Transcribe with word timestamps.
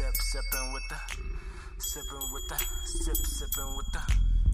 Sip, 0.00 0.16
sipping 0.16 0.72
with 0.72 0.88
the, 0.88 0.96
sipping 1.76 2.32
with 2.32 2.48
the, 2.48 2.56
sip, 2.86 3.16
sipping 3.16 3.76
with 3.76 3.92
the. 3.92 4.00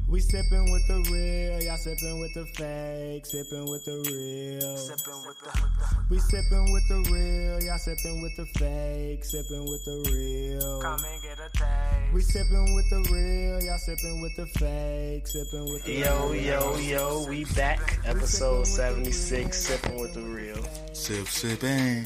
We 0.08 0.18
sipping 0.18 0.72
with 0.72 0.84
the 0.88 1.08
real, 1.12 1.62
y'all 1.62 1.76
sipping 1.76 2.18
with 2.18 2.34
the 2.34 2.46
fake, 2.46 3.24
sipping 3.24 3.64
with 3.70 3.84
the 3.84 3.92
real. 4.10 4.76
Sipping 4.76 5.22
with 5.24 5.38
the, 5.38 6.04
We 6.10 6.18
sipping 6.18 6.72
with 6.72 6.88
the 6.88 6.96
real, 7.12 7.62
y'all 7.62 7.78
sipping 7.78 8.22
with 8.22 8.34
the 8.34 8.46
fake, 8.58 9.24
sipping 9.24 9.70
with 9.70 9.84
the 9.84 10.10
real. 10.10 10.80
come 10.82 10.98
and 11.04 11.22
get 11.22 11.38
a 11.38 11.48
taste. 11.52 12.12
We 12.12 12.22
sipping 12.22 12.74
with 12.74 12.90
the 12.90 13.08
real, 13.12 13.62
y'all 13.62 13.78
sipping 13.78 14.20
with 14.20 14.34
the 14.34 14.46
fake, 14.46 15.28
sipping 15.28 15.72
with 15.72 15.84
the 15.84 15.92
Yo, 15.92 16.32
yo, 16.32 16.76
yo, 16.78 17.24
we 17.28 17.44
back. 17.54 18.00
Episode 18.04 18.66
76, 18.66 19.56
Sipping 19.56 20.00
with 20.00 20.12
the 20.12 20.22
Real. 20.22 20.64
Sip, 20.92 21.28
sipping. 21.28 22.04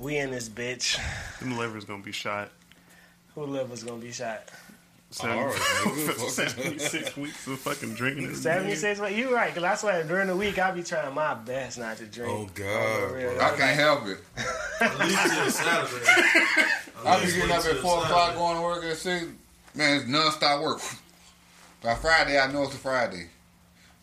We 0.00 0.16
in 0.16 0.30
this 0.30 0.48
bitch. 0.48 0.98
Them 1.40 1.58
liver's 1.58 1.84
gonna 1.84 2.02
be 2.02 2.12
shot. 2.12 2.50
Who 3.38 3.46
liver's 3.46 3.84
gonna 3.84 4.00
be 4.00 4.10
shot? 4.10 4.48
Seven- 5.10 5.38
All 5.38 5.46
right, 5.46 5.54
nigga. 5.56 6.28
76 6.28 7.16
weeks 7.16 7.46
of 7.46 7.58
fucking 7.60 7.94
drinking 7.94 8.26
this. 8.28 8.42
76? 8.42 8.98
Well, 8.98 9.10
you 9.10 9.32
right, 9.32 9.54
because 9.54 9.62
I 9.62 9.76
swear 9.76 10.02
during 10.02 10.26
the 10.26 10.34
week 10.36 10.58
I 10.58 10.72
be 10.72 10.82
trying 10.82 11.14
my 11.14 11.34
best 11.34 11.78
not 11.78 11.98
to 11.98 12.06
drink. 12.06 12.30
Oh, 12.30 12.48
God, 12.52 13.12
real. 13.12 13.34
bro. 13.36 13.40
I 13.40 13.56
can't 13.56 13.78
help 13.78 14.06
it. 14.08 14.18
At 14.80 14.98
least 14.98 15.34
till 15.34 15.50
Saturday. 15.52 16.04
I 17.06 17.24
be 17.24 17.26
getting 17.32 17.50
up 17.52 17.64
at 17.64 17.76
four 17.76 17.98
o'clock, 17.98 18.34
going 18.34 18.56
to 18.56 18.62
work 18.62 18.84
at 18.84 18.96
six. 18.96 19.26
Man, 19.74 19.98
it's 20.00 20.08
non-stop 20.08 20.60
work. 20.60 20.80
By 21.80 21.94
Friday, 21.94 22.38
I 22.40 22.50
know 22.52 22.64
it's 22.64 22.74
a 22.74 22.78
Friday, 22.78 23.28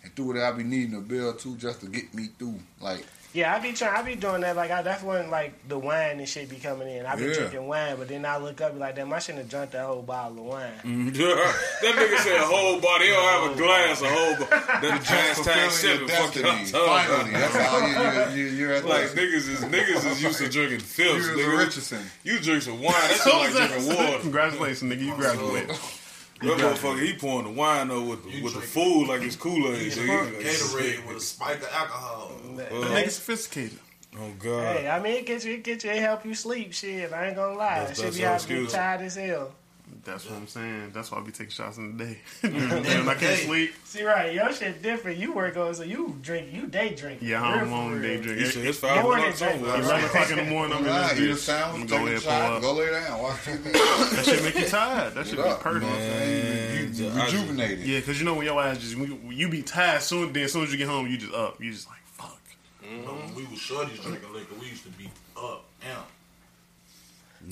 and 0.01 0.15
through 0.15 0.37
it, 0.37 0.41
I 0.43 0.51
be 0.53 0.63
needing 0.63 0.95
a 0.95 1.01
bill 1.01 1.33
too 1.33 1.57
just 1.57 1.81
to 1.81 1.87
get 1.87 2.13
me 2.13 2.29
through. 2.39 2.57
Like, 2.79 3.05
Yeah, 3.35 3.53
I 3.53 3.59
be 3.59 3.73
trying. 3.73 3.93
I 3.93 4.01
be 4.01 4.15
doing 4.15 4.39
that. 4.41 4.55
Like 4.55 4.71
I, 4.71 4.81
that's 4.81 5.03
when 5.03 5.29
like 5.29 5.67
the 5.67 5.77
wine 5.77 6.19
and 6.19 6.27
shit 6.29 6.47
be 6.49 6.55
coming 6.55 6.87
in. 6.87 7.05
I 7.05 7.17
be 7.17 7.23
Yeah. 7.25 7.33
drinking 7.33 7.67
wine, 7.67 7.97
but 7.97 8.07
then 8.07 8.25
I 8.25 8.37
look 8.37 8.61
up 8.61 8.71
and 8.71 8.79
like, 8.79 8.95
damn, 8.95 9.11
I 9.11 9.19
shouldn't 9.19 9.39
have 9.43 9.49
drunk 9.51 9.71
that 9.71 9.85
whole 9.85 10.01
bottle 10.01 10.39
of 10.39 10.45
wine. 10.45 10.71
that 10.83 11.95
nigga 11.95 12.17
said 12.19 12.37
a 12.39 12.45
whole 12.45 12.79
bottle. 12.79 13.05
He 13.05 13.11
don't 13.11 13.23
have 13.27 13.51
a 13.51 13.57
glass, 13.57 14.01
a 14.01 14.07
whole 14.09 14.35
body. 14.35 14.87
That 14.87 15.03
just 15.03 15.11
hashtag 15.11 15.67
fulfilling 15.67 15.69
sipping. 15.71 16.07
your 16.07 16.17
Fuck 16.17 16.33
destiny. 16.33 16.61
you 16.79 16.87
Finally, 16.87 17.31
that's 17.31 17.55
all 17.55 18.35
you, 18.35 18.41
you, 18.41 18.47
you, 18.51 18.55
you're 18.55 18.71
at. 18.73 18.85
Like 18.85 19.11
the, 19.11 19.19
niggas 19.21 19.49
is 19.49 19.59
niggas 19.65 20.11
is 20.11 20.23
used 20.23 20.37
to 20.39 20.49
drinking 20.49 20.79
filth. 20.79 21.17
you're 21.25 21.35
Nigga. 21.37 21.57
Richardson. 21.57 22.05
You 22.23 22.39
drink 22.39 22.63
some 22.63 22.81
wine. 22.81 22.93
That's 22.93 23.25
just 23.25 23.27
like 23.35 23.51
drinking 23.69 23.87
water. 23.97 24.19
Congratulations, 24.21 24.93
nigga. 24.93 25.01
You 25.01 25.13
graduated. 25.15 25.75
That 26.45 26.57
motherfucker, 26.57 27.01
he 27.05 27.13
pouring 27.13 27.45
the 27.45 27.51
wine 27.53 27.87
though 27.89 28.01
with 28.03 28.23
the, 28.23 28.41
with 28.41 28.53
the 28.53 28.59
drink- 28.59 28.71
food 28.73 29.07
like 29.07 29.21
it's 29.21 29.35
Kool 29.35 29.67
Aid. 29.73 29.91
Gatorade 29.91 31.07
with 31.07 31.17
a 31.17 31.19
spike 31.19 31.57
of 31.57 31.69
alcohol. 31.71 32.31
The 32.55 32.63
nigga 32.63 33.09
sophisticated. 33.09 33.79
Oh 34.17 34.31
God. 34.39 34.77
Hey, 34.77 34.87
I 34.89 35.01
mean, 35.01 35.13
it 35.15 35.25
gets 35.25 35.43
you, 35.43 35.55
it 35.55 35.63
gets 35.63 35.83
you, 35.83 35.91
it 35.91 35.99
help 35.99 36.25
you 36.25 36.33
sleep. 36.33 36.73
Shit, 36.73 37.11
I 37.11 37.27
ain't 37.27 37.35
gonna 37.35 37.57
lie. 37.57 37.79
That's- 37.79 37.97
That 37.99 38.13
shit 38.13 38.21
that's 38.23 38.45
be 38.45 38.55
our 38.55 38.61
have 38.61 38.71
tired 38.71 39.01
as 39.01 39.15
hell. 39.15 39.51
That's 40.05 40.29
what 40.29 40.37
I'm 40.37 40.47
saying. 40.47 40.91
That's 40.93 41.11
why 41.11 41.17
I 41.17 41.21
be 41.21 41.31
taking 41.31 41.49
shots 41.49 41.77
in 41.77 41.97
the 41.97 42.05
day. 42.05 42.19
Damn, 42.43 43.09
I 43.09 43.15
can't 43.15 43.39
sleep. 43.39 43.73
See, 43.85 44.03
right, 44.03 44.31
your 44.33 44.51
shit 44.53 44.81
different. 44.81 45.17
You 45.17 45.33
work 45.33 45.57
on, 45.57 45.73
so 45.73 45.81
you 45.83 46.15
drink, 46.21 46.53
you 46.53 46.67
day 46.67 46.93
drink. 46.95 47.19
Yeah, 47.23 47.41
Real 47.41 47.61
I'm 47.63 47.67
for 47.69 47.73
on 47.75 48.01
day 48.01 48.17
He 48.17 48.21
drinking. 48.21 48.45
said 48.51 48.65
it's 48.65 48.77
five 48.77 49.03
Morning 49.03 49.25
o'clock 49.25 49.37
drink. 49.39 49.65
somewhere. 49.65 49.81
Eleven 49.81 50.05
o'clock 50.05 50.29
in 50.29 50.37
the 50.37 50.43
morning, 50.45 50.77
I'm 50.77 50.83
in 50.83 50.89
Nah, 50.91 51.07
this 51.09 51.49
bitch. 51.49 51.65
I'm 51.65 51.71
gonna 51.73 51.85
go 51.87 51.95
a 51.97 52.05
ahead 52.07 52.21
shot, 52.21 52.53
and 52.53 52.61
go 52.61 52.67
pull 52.73 52.83
lay 52.83 52.91
down, 52.91 53.21
watch 53.21 53.35
TV. 53.45 53.73
That 53.73 54.25
shit 54.25 54.43
make 54.43 54.55
you 54.59 54.65
tired. 54.67 55.13
That 55.15 55.25
shit 55.27 55.35
be 55.37 55.41
up, 55.41 55.59
perfect. 55.59 55.83
You 55.85 55.89
know 55.89 55.95
what 55.95 56.01
I'm 56.03 56.11
saying? 56.11 56.93
You, 56.93 57.03
you, 57.05 57.09
Man, 57.09 57.17
I- 57.19 57.25
rejuvenated. 57.25 57.79
Yeah, 57.79 57.99
because 57.99 58.19
you 58.19 58.25
know 58.25 58.33
when 58.35 58.45
your 58.45 58.61
ass 58.61 58.77
just 58.77 58.95
you, 58.95 59.49
be 59.49 59.61
tired 59.63 60.01
soon. 60.03 60.31
Then 60.33 60.43
as 60.43 60.53
soon 60.53 60.63
as 60.63 60.71
you 60.71 60.77
get 60.77 60.87
home, 60.87 61.07
you 61.07 61.17
just 61.17 61.33
up. 61.33 61.59
You 61.61 61.71
just 61.71 61.87
like 61.89 61.97
fuck. 62.05 62.39
You 62.83 62.97
know, 63.01 63.13
when 63.13 63.33
we 63.33 63.43
was 63.45 63.59
shorties 63.59 64.01
drinking 64.03 64.31
liquor, 64.33 64.53
we 64.61 64.67
used 64.67 64.83
to 64.83 64.89
be 64.91 65.09
up, 65.35 65.65
out. 65.91 66.07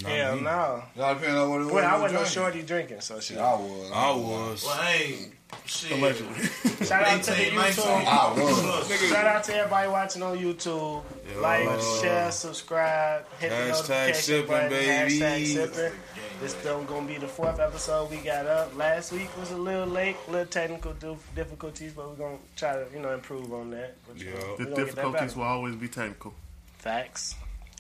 Hell 0.06 0.38
no. 0.40 0.84
Y'all 0.96 1.14
depending 1.14 1.38
on 1.38 1.50
what 1.50 1.62
it 1.62 1.64
was. 1.66 1.74
Well, 1.74 1.86
I 1.86 1.94
wasn't 2.00 2.14
no 2.14 2.20
drinking. 2.20 2.34
shorty 2.34 2.62
drinking, 2.64 3.02
so 3.02 3.20
shit. 3.20 3.38
I 3.38 3.54
was. 3.56 3.92
I 3.94 4.12
was. 4.12 4.64
Well, 4.66 4.78
I 4.80 4.92
ain't 4.94 5.34
shit. 5.66 5.90
Shout 6.88 7.04
out 7.04 7.24
to 7.24 7.32
the 7.32 7.38
YouTube. 7.38 8.06
I 8.06 8.34
was. 8.34 9.10
Shout 9.10 9.28
out 9.28 9.44
to 9.46 9.56
everybody 9.56 9.88
watching 9.90 10.24
on 10.24 10.38
YouTube. 10.38 11.04
Like, 11.40 11.68
share, 12.02 12.32
subscribe, 12.32 13.26
hit 13.40 13.50
the 13.50 13.56
Hashtag 13.56 13.70
notification 13.70 14.22
sipping, 14.22 14.48
button. 14.48 14.70
baby. 14.70 15.20
Hashtag 15.20 15.46
sipping. 15.46 16.00
This 16.42 16.52
still 16.56 16.84
gonna 16.84 17.08
be 17.08 17.18
the 17.18 17.28
fourth 17.28 17.60
episode 17.60 18.10
we 18.12 18.18
got 18.18 18.46
up. 18.48 18.76
Last 18.76 19.12
week 19.14 19.30
was 19.38 19.52
a 19.52 19.58
little 19.58 19.86
late, 19.88 20.18
little 20.28 20.46
technical 20.48 20.94
difficulties, 21.36 21.94
but 21.94 22.10
we're 22.10 22.16
gonna 22.16 22.38
try 22.56 22.74
to, 22.74 22.86
you 22.94 23.00
know, 23.00 23.14
improve 23.14 23.54
on 23.54 23.70
that. 23.72 23.96
But, 24.08 24.18
Yeah. 24.18 24.32
The 24.58 24.64
gonna 24.66 24.70
that 24.72 24.76
difficulties 24.76 25.36
will 25.36 25.44
always 25.44 25.76
be 25.76 25.88
technical. 25.88 26.34
Facts. 26.80 27.36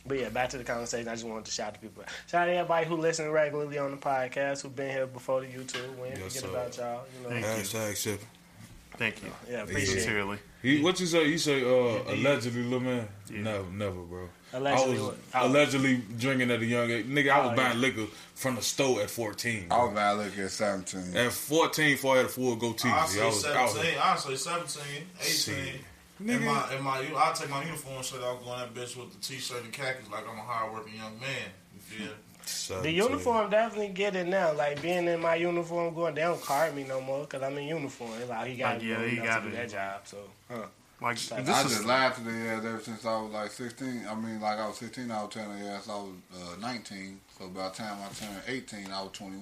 But 0.06 0.19
yeah, 0.19 0.30
back 0.30 0.50
to 0.50 0.58
the 0.58 0.64
conversation. 0.66 1.08
I 1.08 1.14
just 1.14 1.25
wanted 1.25 1.46
to 1.46 1.52
shout 1.52 1.68
out 1.69 1.74
to 1.75 1.80
people. 1.80 2.03
Shout 2.30 2.41
out 2.44 2.46
to 2.52 2.53
everybody 2.58 2.86
who 2.88 2.97
listen 2.97 3.31
regularly 3.31 3.78
on 3.78 3.91
the 3.91 3.97
podcast, 3.97 4.62
who've 4.62 4.75
been 4.75 4.91
here 4.91 5.08
before 5.08 5.41
the 5.41 5.47
YouTube. 5.47 5.97
We 5.97 6.09
ain't 6.09 6.18
Yes, 6.19 6.36
forget 6.41 6.50
about 6.50 6.78
y'all. 6.78 7.03
You 7.24 7.24
know, 7.24 7.41
Thank 7.41 7.74
you. 7.74 7.80
Hashtag. 7.80 8.19
Thank 8.96 9.24
you. 9.24 9.30
yeah, 9.50 9.64
appreciate 9.64 9.84
it. 9.97 10.02
Sincerely. 10.02 10.38
He, 10.62 10.81
what 10.84 11.00
you 11.00 11.06
say? 11.08 11.25
You 11.28 11.38
say 11.40 11.64
uh, 11.64 12.14
allegedly, 12.14 12.64
little 12.64 12.80
man? 12.81 13.08
Never, 13.31 13.64
never, 13.72 14.02
bro. 14.02 14.30
Allegedly, 14.53 14.94
I 14.94 15.00
was 15.00 15.02
what? 15.02 15.18
Allegedly 15.34 16.02
drinking 16.20 16.52
at 16.52 16.62
a 16.62 16.66
young 16.66 16.91
age. 16.91 17.06
Nigga, 17.08 17.31
I 17.31 17.40
was 17.40 17.50
Oh, 17.53 17.56
buying 17.56 17.74
yeah. 17.74 17.80
liquor 17.81 18.06
from 18.35 18.56
the 18.56 18.62
store 18.62 19.02
at 19.02 19.09
14. 19.09 19.68
I 19.72 19.84
was 19.84 19.96
buying 19.96 20.18
liquor 20.20 20.44
at 20.44 20.52
17. 20.52 21.18
At 21.18 21.31
14, 21.31 21.91
before 21.96 22.14
I 22.14 22.18
had 22.18 22.25
a 22.28 22.30
full 22.30 22.56
goatee. 22.56 22.88
I 22.90 23.00
I 23.03 23.06
say 23.08 23.25
was, 23.25 23.46
I 23.46 23.64
was, 23.64 23.74
17. 23.74 24.00
I 24.00 24.16
say 24.16 24.35
17, 24.35 25.74
18. 26.29 26.39
Shit. 26.39 26.41
In 26.41 26.45
my, 26.45 26.75
in 26.78 26.84
my, 26.84 27.22
I 27.22 27.34
take 27.34 27.50
my 27.50 27.63
uniform 27.63 28.03
shirt. 28.03 28.22
I'll 28.23 28.38
go 28.38 28.50
on 28.51 28.59
that 28.59 28.73
bitch 28.73 28.95
with 28.97 29.11
the 29.13 29.19
t-shirt 29.19 29.63
and 29.63 29.72
khakis 29.73 30.09
like 30.11 30.23
I'm 30.29 30.38
a 30.38 30.41
hardworking 30.41 30.95
young 30.95 31.19
man. 31.19 31.50
You 31.73 31.79
feel? 31.79 32.81
The 32.81 32.91
uniform 32.91 33.50
definitely 33.50 33.89
get 33.94 34.16
it 34.16 34.28
now. 34.28 34.51
Like 34.53 34.81
being 34.81 35.07
in 35.07 35.22
my 35.22 35.35
uniform, 35.35 35.94
going, 35.94 36.16
they 36.16 36.22
don't 36.22 36.41
card 36.41 36.75
me 36.75 36.84
no 36.84 37.00
more 37.00 37.22
because 37.22 37.41
I'm 37.41 37.57
in 37.57 37.67
uniform. 37.67 38.11
It's 38.19 38.29
like 38.29 38.47
he 38.47 38.57
got 38.57 38.75
Like, 38.75 38.84
yeah, 38.84 39.06
he 39.06 39.16
do 39.16 39.23
got 39.23 39.45
it. 39.45 39.53
that 39.53 39.69
job. 39.69 40.01
So, 40.06 40.17
huh. 40.50 40.66
Like 41.01 41.17
I 41.31 41.38
I 41.38 41.41
this 41.41 41.63
just 41.63 41.79
is 41.79 41.85
lied 41.85 42.13
to 42.16 42.22
the 42.22 42.31
ass 42.31 42.66
ever 42.66 42.79
since 42.79 43.05
I 43.05 43.22
was 43.22 43.31
like 43.31 43.51
16. 43.51 44.05
I 44.09 44.16
mean, 44.16 44.40
like 44.41 44.57
I 44.59 44.67
was 44.67 44.78
16, 44.78 45.11
I 45.11 45.23
was 45.23 45.34
telling 45.34 45.59
the 45.59 45.69
ass 45.69 45.90
I 45.90 45.95
was 45.95 46.11
uh, 46.35 46.55
19. 46.61 47.19
So 47.38 47.47
by 47.50 47.69
the 47.69 47.75
time 47.75 47.97
I 48.01 48.13
turned 48.13 48.41
18, 48.47 48.91
I 48.91 49.01
was 49.01 49.11
21. 49.13 49.41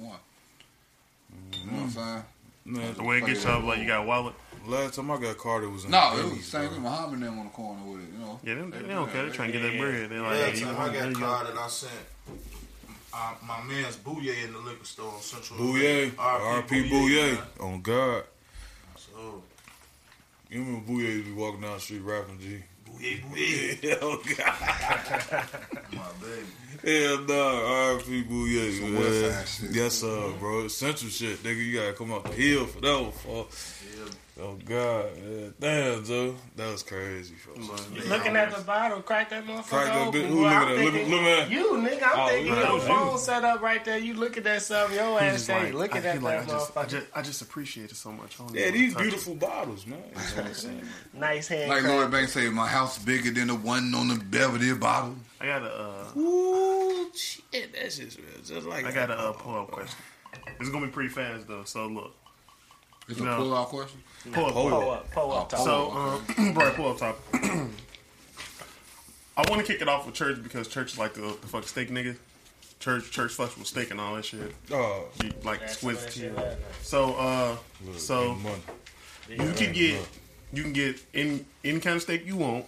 You 1.53 1.71
know 1.71 1.77
what 1.77 1.83
I'm 1.83 1.89
saying? 1.89 2.23
Man, 2.65 2.93
the 2.95 3.03
way 3.03 3.17
it 3.17 3.25
gets 3.25 3.45
up. 3.45 3.63
Like 3.63 3.79
you 3.79 3.87
got 3.87 4.03
a 4.03 4.07
wallet. 4.07 4.33
Last 4.67 4.95
time 4.95 5.11
I 5.11 5.17
got 5.19 5.37
carded 5.37 5.71
was 5.71 5.85
in 5.85 5.91
No, 5.91 6.15
the 6.15 6.21
it 6.21 6.23
was 6.25 6.33
80s, 6.33 6.37
the 6.37 6.43
same 6.43 6.61
bro. 6.61 6.69
thing. 6.73 6.81
Muhammad 6.83 7.13
and 7.13 7.23
them 7.23 7.39
on 7.39 7.45
the 7.45 7.51
corner 7.51 7.81
with 7.85 8.01
it, 8.01 8.09
you 8.13 8.19
know. 8.19 8.39
Yeah, 8.43 8.53
they, 8.55 8.81
they 8.87 8.93
don't 8.93 9.11
care. 9.11 9.25
They 9.25 9.31
trying 9.31 9.51
to 9.51 9.59
get 9.59 9.71
that 9.71 9.79
bread. 9.79 10.09
They 10.09 10.19
like, 10.19 10.37
Yeah, 10.39 10.45
hey, 10.47 10.59
you 10.59 10.65
time 10.65 10.75
want 10.77 10.89
I 10.89 10.93
there 10.93 11.01
got 11.01 11.09
you 11.09 11.15
go. 11.15 11.25
card 11.25 11.47
that 11.47 11.57
I 11.57 11.67
sent. 11.67 11.91
Uh, 13.13 13.33
my 13.45 13.61
man's 13.63 13.97
Bouye 13.97 14.43
in 14.45 14.53
the 14.53 14.59
liquor 14.59 14.85
store 14.85 15.11
on 15.13 15.21
Central. 15.21 15.59
Bouye, 15.59 16.11
RP 16.11 16.89
Bouye. 16.89 17.33
man. 17.35 17.43
On 17.59 17.81
God. 17.81 18.23
So, 18.95 19.43
You 20.49 20.59
remember 20.63 20.91
Bouye 20.93 20.99
used 21.03 21.25
to 21.27 21.33
be 21.35 21.37
walking 21.41 21.61
down 21.61 21.73
the 21.73 21.79
street 21.81 21.99
rapping, 22.03 22.39
G? 22.39 22.63
Bouye, 22.87 23.21
Bouye. 23.21 23.97
oh, 24.01 24.21
God. 24.37 25.45
My 25.93 26.07
baby. 26.21 26.45
Hell 26.83 27.17
no, 27.27 27.99
RP 27.99 28.27
Bouye, 28.29 28.79
Some 28.79 28.93
man. 28.93 29.01
West 29.03 29.35
Side 29.59 29.67
shit. 29.67 29.75
Yes, 29.75 29.93
sir, 29.95 30.31
bro. 30.39 30.67
Central 30.69 31.11
shit, 31.11 31.43
nigga. 31.43 31.57
You 31.57 31.79
gotta 31.79 31.93
come 31.93 32.13
out 32.13 32.23
the 32.23 32.31
hill 32.31 32.65
for 32.65 32.79
that 32.79 33.01
one, 33.01 33.11
for. 33.11 33.47
Oh, 34.43 34.57
God. 34.65 35.15
Man. 35.17 35.53
Damn, 35.59 36.03
Joe. 36.03 36.35
That 36.55 36.71
was 36.71 36.81
crazy, 36.83 37.35
folks. 37.35 37.67
looking 38.09 38.35
at 38.35 38.55
the 38.55 38.61
bottle, 38.63 39.01
crack 39.01 39.29
that 39.29 39.45
motherfucker 39.45 39.67
Crack 39.67 39.85
that 39.93 40.07
open. 40.07 40.11
bit- 40.21 40.29
boy. 40.29 40.35
who 40.35 40.45
I'm 40.45 40.69
looking 40.69 40.77
at- 40.79 40.83
look- 40.83 40.93
thinking- 40.93 41.11
look 41.11 41.21
at- 41.21 41.51
You, 41.51 41.65
nigga. 41.73 42.03
I'm 42.13 42.19
Oh, 42.19 42.27
thinking 42.29 42.55
that 42.55 42.63
your 42.65 42.73
was 42.73 42.83
you. 42.83 42.87
phone 42.89 43.17
set 43.19 43.43
up 43.43 43.61
right 43.61 43.85
there. 43.85 43.97
You 43.99 44.13
looking 44.15 44.47
at 44.47 44.61
something, 44.63 44.95
your 44.97 45.19
He's 45.19 45.21
ass 45.21 45.33
just 45.33 45.45
say, 45.45 45.63
like, 45.65 45.73
looking 45.73 45.97
at 45.97 46.03
feel 46.03 46.13
that 46.13 46.23
like 46.23 46.39
I 46.39 46.45
just, 46.51 46.77
I 46.77 46.83
motherfucker. 46.83 46.89
just, 46.89 47.07
I 47.13 47.21
just 47.21 47.41
appreciate 47.43 47.91
it 47.91 47.95
so 47.95 48.11
much. 48.11 48.37
I 48.39 48.43
Yeah, 48.53 48.71
these 48.71 48.95
wanna 48.95 49.11
touch 49.11 49.11
beautiful 49.25 49.35
bottles, 49.35 49.85
man. 49.85 50.03
That's 50.15 50.35
what 50.35 50.45
I'm 50.45 50.53
saying. 50.55 50.89
Nice 51.13 51.47
hand 51.47 51.69
Like 51.69 51.81
crack. 51.83 51.93
Lloyd 51.93 52.11
Banks 52.11 52.31
say, 52.33 52.49
my 52.49 52.67
house 52.67 52.97
bigger 52.97 53.29
than 53.31 53.47
the 53.49 53.55
one 53.55 53.93
on 53.93 54.07
the 54.07 54.15
Belvedere 54.15 54.75
bottle. 54.75 55.15
I 55.39 55.45
got 55.45 55.61
a, 55.63 55.71
uh, 56.15 56.19
Ooh, 56.19 57.11
shit. 57.13 57.73
That's 57.73 57.97
just, 57.97 58.17
just 58.45 58.65
like 58.65 58.85
I 58.85 58.91
got 58.91 59.11
a 59.11 59.17
uh, 59.19 59.31
pull 59.33 59.55
up 59.59 59.69
question. 59.71 59.97
It's 60.59 60.69
gonna 60.69 60.85
be 60.87 60.91
pretty 60.91 61.09
fast 61.09 61.47
though. 61.47 61.63
So 61.65 61.87
look, 61.87 62.15
It's 63.11 63.19
No. 63.19 63.33
a 63.33 63.35
pull-out 63.37 63.67
question. 63.69 64.01
pull 64.31 64.45
up. 64.47 64.53
Pull 64.53 64.69
Pull 64.69 64.91
up, 64.91 65.11
pull 65.11 65.31
up, 65.33 65.49
top. 65.49 65.59
So, 65.59 65.91
um, 65.91 66.53
right, 66.55 66.73
pull 66.75 66.89
up 66.91 66.97
top. 66.97 67.19
I 69.37 69.49
want 69.49 69.65
to 69.65 69.71
kick 69.71 69.81
it 69.81 69.87
off 69.87 70.05
with 70.05 70.15
church 70.15 70.41
because 70.43 70.67
church 70.67 70.93
is 70.93 70.97
like 70.99 71.13
the, 71.13 71.21
the 71.21 71.47
fuck 71.47 71.67
steak 71.67 71.89
nigga. 71.89 72.15
Church, 72.79 73.11
church 73.11 73.31
fucks 73.37 73.57
with 73.57 73.67
steak 73.67 73.91
and 73.91 73.99
all 74.01 74.15
that 74.15 74.25
shit. 74.25 74.53
Oh, 74.71 75.05
You, 75.23 75.31
like 75.43 75.59
That's 75.61 75.77
squid. 75.77 75.97
some 75.97 76.05
of 76.07 76.13
that 76.13 76.13
shit 76.19 76.35
right 76.35 76.45
now. 76.59 76.65
So, 76.81 77.13
uh, 77.15 77.55
look, 77.85 77.99
so 77.99 78.33
money. 78.35 78.61
you 79.29 79.53
can 79.53 79.71
get 79.73 79.99
you 80.53 80.63
can 80.63 80.73
get 80.73 81.01
any 81.13 81.45
any 81.63 81.79
kind 81.79 81.95
of 81.95 82.01
steak 82.01 82.25
you 82.25 82.35
want, 82.37 82.65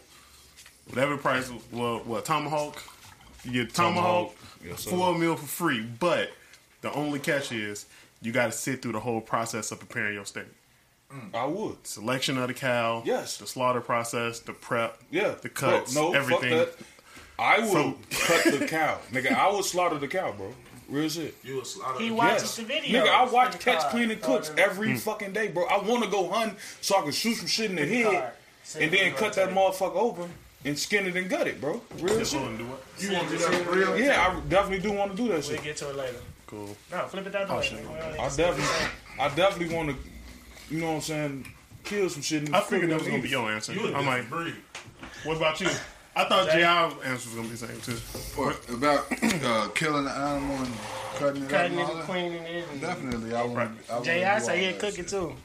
whatever 0.88 1.18
price. 1.18 1.52
Well, 1.72 2.00
what 2.06 2.26
tomahawk? 2.26 2.82
You 3.44 3.52
get 3.66 3.74
tomahawk, 3.74 3.96
Tomahawk, 3.96 4.36
yes, 4.66 4.80
sir. 4.84 4.92
full 4.92 5.14
meal 5.16 5.36
for 5.36 5.48
free. 5.48 5.82
But 5.82 6.30
the 6.82 6.92
only 6.94 7.20
catch 7.20 7.52
is 7.52 7.88
you 8.24 8.32
got 8.32 8.48
to 8.48 8.52
sit 8.52 8.82
through 8.82 8.94
the 8.94 9.00
whole 9.00 9.22
process 9.22 9.72
of 9.72 9.80
preparing 9.80 10.14
your 10.16 10.26
steak. 10.26 10.46
Mm, 11.14 11.36
I 11.36 11.46
would. 11.46 11.86
Selection 11.86 12.38
of 12.40 12.48
the 12.48 12.54
cow, 12.56 13.04
Yes. 13.06 13.38
the 13.38 13.46
slaughter 13.46 13.82
process, 13.82 14.40
the 14.40 14.54
prep, 14.54 14.98
Yeah. 15.12 15.36
the 15.42 15.50
cuts, 15.50 15.94
no, 15.94 16.14
everything. 16.14 16.58
Fuck 16.58 16.78
that. 16.78 16.86
I 17.38 17.60
will 17.60 17.68
So- 17.72 17.98
cut 18.10 18.60
the 18.60 18.66
cow. 18.68 18.98
Nigga, 19.12 19.32
I 19.34 19.52
would 19.52 19.66
slaughter 19.66 19.98
the 20.00 20.08
cow, 20.08 20.32
bro. 20.32 20.54
Real 20.90 21.10
shit. 21.10 21.36
You 21.44 21.62
a 21.62 21.66
slaughter. 21.66 22.00
He 22.00 22.10
the 22.10 22.16
watches 22.16 22.44
Yes. 22.44 22.56
the 22.58 22.64
video. 22.64 23.04
Nigga, 23.06 23.10
I 23.10 23.24
watch 23.26 23.46
in 23.48 23.52
the 23.54 23.58
Catch 23.60 23.82
car. 23.82 23.92
Clean 23.92 24.12
and 24.12 24.22
Cooks 24.22 24.52
Oh, 24.52 24.62
every 24.62 24.92
hmm. 24.92 24.98
fucking 24.98 25.34
day, 25.34 25.48
bro. 25.48 25.66
I 25.66 25.78
want 25.80 26.04
to 26.04 26.10
go 26.10 26.30
hunt 26.30 26.58
so 26.82 26.98
I 26.98 27.02
can 27.04 27.12
shoot 27.12 27.36
some 27.36 27.48
shit 27.48 27.70
in 27.70 27.76
the 27.78 27.84
in 27.84 27.90
the 27.90 28.12
head 28.12 28.34
and 28.80 28.92
then 28.92 29.14
cut 29.14 29.34
that 29.34 29.50
motherfucker 29.50 29.96
open 29.96 30.32
and 30.66 30.78
skin 30.78 31.06
it 31.08 31.16
and 31.16 31.30
gut 31.30 31.48
it, 31.48 31.60
bro. 31.62 31.82
Real 32.00 32.20
Just 32.20 32.32
shit. 32.34 32.42
want 32.42 32.58
to 32.58 32.64
do 32.64 32.70
what? 32.70 32.84
You 33.00 33.14
want 33.14 33.30
to 33.30 33.38
do 33.38 33.44
that 33.50 33.68
real? 33.70 33.98
Yeah, 34.00 34.28
I 34.38 34.40
definitely 34.50 34.80
do 34.88 34.92
want 34.96 35.12
to 35.12 35.18
do 35.18 35.30
that 35.30 35.44
shit. 35.44 35.54
We'll 35.54 35.58
shit. 35.58 35.64
get 35.66 35.78
to 35.78 35.90
it 35.90 35.96
later. 35.96 36.18
Cool. 36.54 36.76
No, 36.92 37.06
flip 37.08 37.26
it 37.26 37.32
that 37.32 37.50
way. 37.50 37.62
shit. 37.64 37.80
We 37.80 37.86
don't 37.96 38.12
need 38.12 38.20
I 38.20 38.30
definitely, 38.30 38.66
I 39.20 39.30
definitely 39.30 39.76
want 39.76 39.90
to, 39.90 39.96
you 40.74 40.82
know 40.82 40.88
what 40.90 40.96
I'm 40.96 41.02
saying, 41.02 41.48
kill 41.84 42.10
some 42.10 42.22
shit. 42.22 42.44
And 42.44 42.56
I 42.56 42.62
figured 42.62 42.92
that 42.92 43.00
was 43.00 43.08
gonna 43.08 43.24
be 43.24 43.30
your 43.30 43.50
answer. 43.52 43.74
You 43.74 43.88
a 43.88 43.94
I'm 43.98 44.06
like, 44.06 44.22
different 44.24 44.30
breed. 44.30 44.56
what 45.24 45.38
about 45.38 45.60
you? 45.62 45.70
I 46.16 46.26
thought 46.26 46.46
Jay? 46.52 46.60
J.I.'s 46.60 46.94
answer 47.06 47.30
was 47.30 47.36
gonna 47.36 47.48
be 47.48 47.56
the 47.56 47.58
same 47.58 47.82
too. 47.82 48.00
What 48.40 48.70
about 48.70 49.12
uh, 49.44 49.70
killing 49.74 50.04
the 50.06 50.12
animal 50.12 50.58
and 50.58 50.74
cutting 51.16 51.44
it 51.44 51.50
Cutting 51.50 51.80
up? 51.80 51.80
it 51.80 51.82
and 51.82 51.90
all 51.90 51.92
and 51.92 52.00
that? 52.02 52.06
cleaning 52.06 52.44
it. 52.44 52.66
and- 52.72 52.82
Definitely, 52.82 53.34
I 53.34 53.44
want. 53.46 53.72
I 53.90 53.94
wanna 53.94 54.06
J.I. 54.06 54.40
do 54.40 54.46
say 54.46 54.52
all 54.52 54.58
he'll 54.60 54.72
that 54.74 54.80
cook 54.80 55.00
it 55.00 55.08
too. 55.08 55.36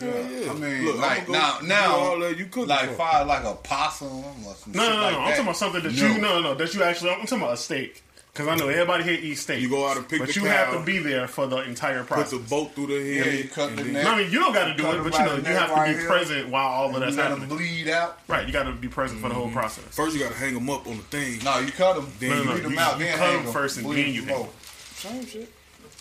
Yeah, 0.00 0.28
yeah. 0.28 0.50
I 0.50 0.54
mean, 0.54 0.84
Look, 0.86 0.96
like 0.98 1.28
now, 1.28 1.58
now, 1.62 2.16
you 2.28 2.46
cook 2.46 2.68
like 2.68 2.96
fire 2.96 3.24
like 3.26 3.44
a 3.44 3.54
possum 3.54 4.08
or 4.46 4.54
some 4.54 4.72
No, 4.72 4.80
shit 4.80 4.88
no, 4.90 4.96
no, 4.96 5.02
like. 5.02 5.14
I'm 5.14 5.20
that. 5.24 5.28
talking 5.30 5.42
about 5.42 5.56
something 5.56 5.82
that 5.82 5.92
No. 5.94 6.06
you 6.06 6.18
no, 6.22 6.40
no, 6.40 6.54
that 6.54 6.74
you 6.74 6.82
actually. 6.82 7.10
I'm 7.10 7.20
talking 7.26 7.38
about 7.38 7.52
a 7.52 7.56
steak 7.58 8.02
because 8.34 8.48
I 8.48 8.56
know 8.56 8.68
everybody 8.68 9.04
here 9.04 9.12
eats 9.22 9.42
steak. 9.42 9.60
You 9.62 9.68
go 9.70 9.86
out 9.86 9.96
and 9.96 10.08
pick 10.08 10.18
but 10.18 10.26
the 10.28 10.34
you 10.34 10.42
cow, 10.42 10.48
have 10.48 10.74
to 10.74 10.84
be 10.84 10.98
there 10.98 11.28
for 11.28 11.46
the 11.46 11.58
entire 11.58 12.02
process. 12.02 12.32
put 12.32 12.40
process. 12.40 12.50
the 12.50 12.56
boat 12.56 12.74
through 12.74 12.86
the 12.88 12.94
Yeah, 13.08 13.22
head. 13.22 13.38
you 13.38 13.48
cut 13.48 13.76
the 13.76 13.84
neck. 13.84 14.04
I 14.06 14.18
mean, 14.18 14.32
you 14.32 14.40
don't 14.40 14.52
got 14.52 14.64
to 14.66 14.74
do 14.74 14.90
it, 14.90 14.94
it 14.96 15.04
but 15.04 15.12
you 15.12 15.24
know, 15.24 15.36
you 15.36 15.42
have 15.44 15.68
to 15.68 15.74
right 15.74 15.92
be 15.94 16.00
here. 16.00 16.08
present 16.08 16.48
while 16.48 16.66
all 16.66 16.92
of 16.92 17.00
that's 17.00 17.12
You 17.14 17.22
let 17.22 17.28
them 17.30 17.40
happening. 17.42 17.56
bleed 17.58 17.88
out. 17.88 18.18
Right, 18.26 18.44
you 18.44 18.52
got 18.52 18.64
to 18.64 18.72
be 18.72 18.88
present 18.88 19.20
for 19.20 19.28
the 19.28 19.34
whole 19.36 19.46
mm-hmm. 19.46 19.54
process. 19.56 19.84
First, 19.84 20.14
you 20.16 20.20
got 20.22 20.32
to 20.32 20.36
hang 20.38 20.54
them 20.54 20.68
up 20.68 20.84
on 20.88 20.96
the 20.96 21.02
thing. 21.04 21.44
No, 21.44 21.60
you 21.60 21.70
cut 21.70 21.94
them. 21.94 22.10
Then 22.18 22.30
Then 22.30 22.38
you- 22.38 22.42
you 22.42 22.46
no, 22.48 22.52
bleed 22.54 22.64
them 22.64 22.72
you- 22.72 22.78
out. 22.80 22.98
you 22.98 23.04
Then 23.04 23.18
cut 23.18 23.32
them 23.44 23.52
first 23.52 23.76
and 23.76 23.86
Bleed 23.86 24.02
then 24.04 24.12
you 24.14 24.24
hang 24.24 24.38
more. 24.38 24.48
Same 24.96 25.26
shit. 25.26 25.52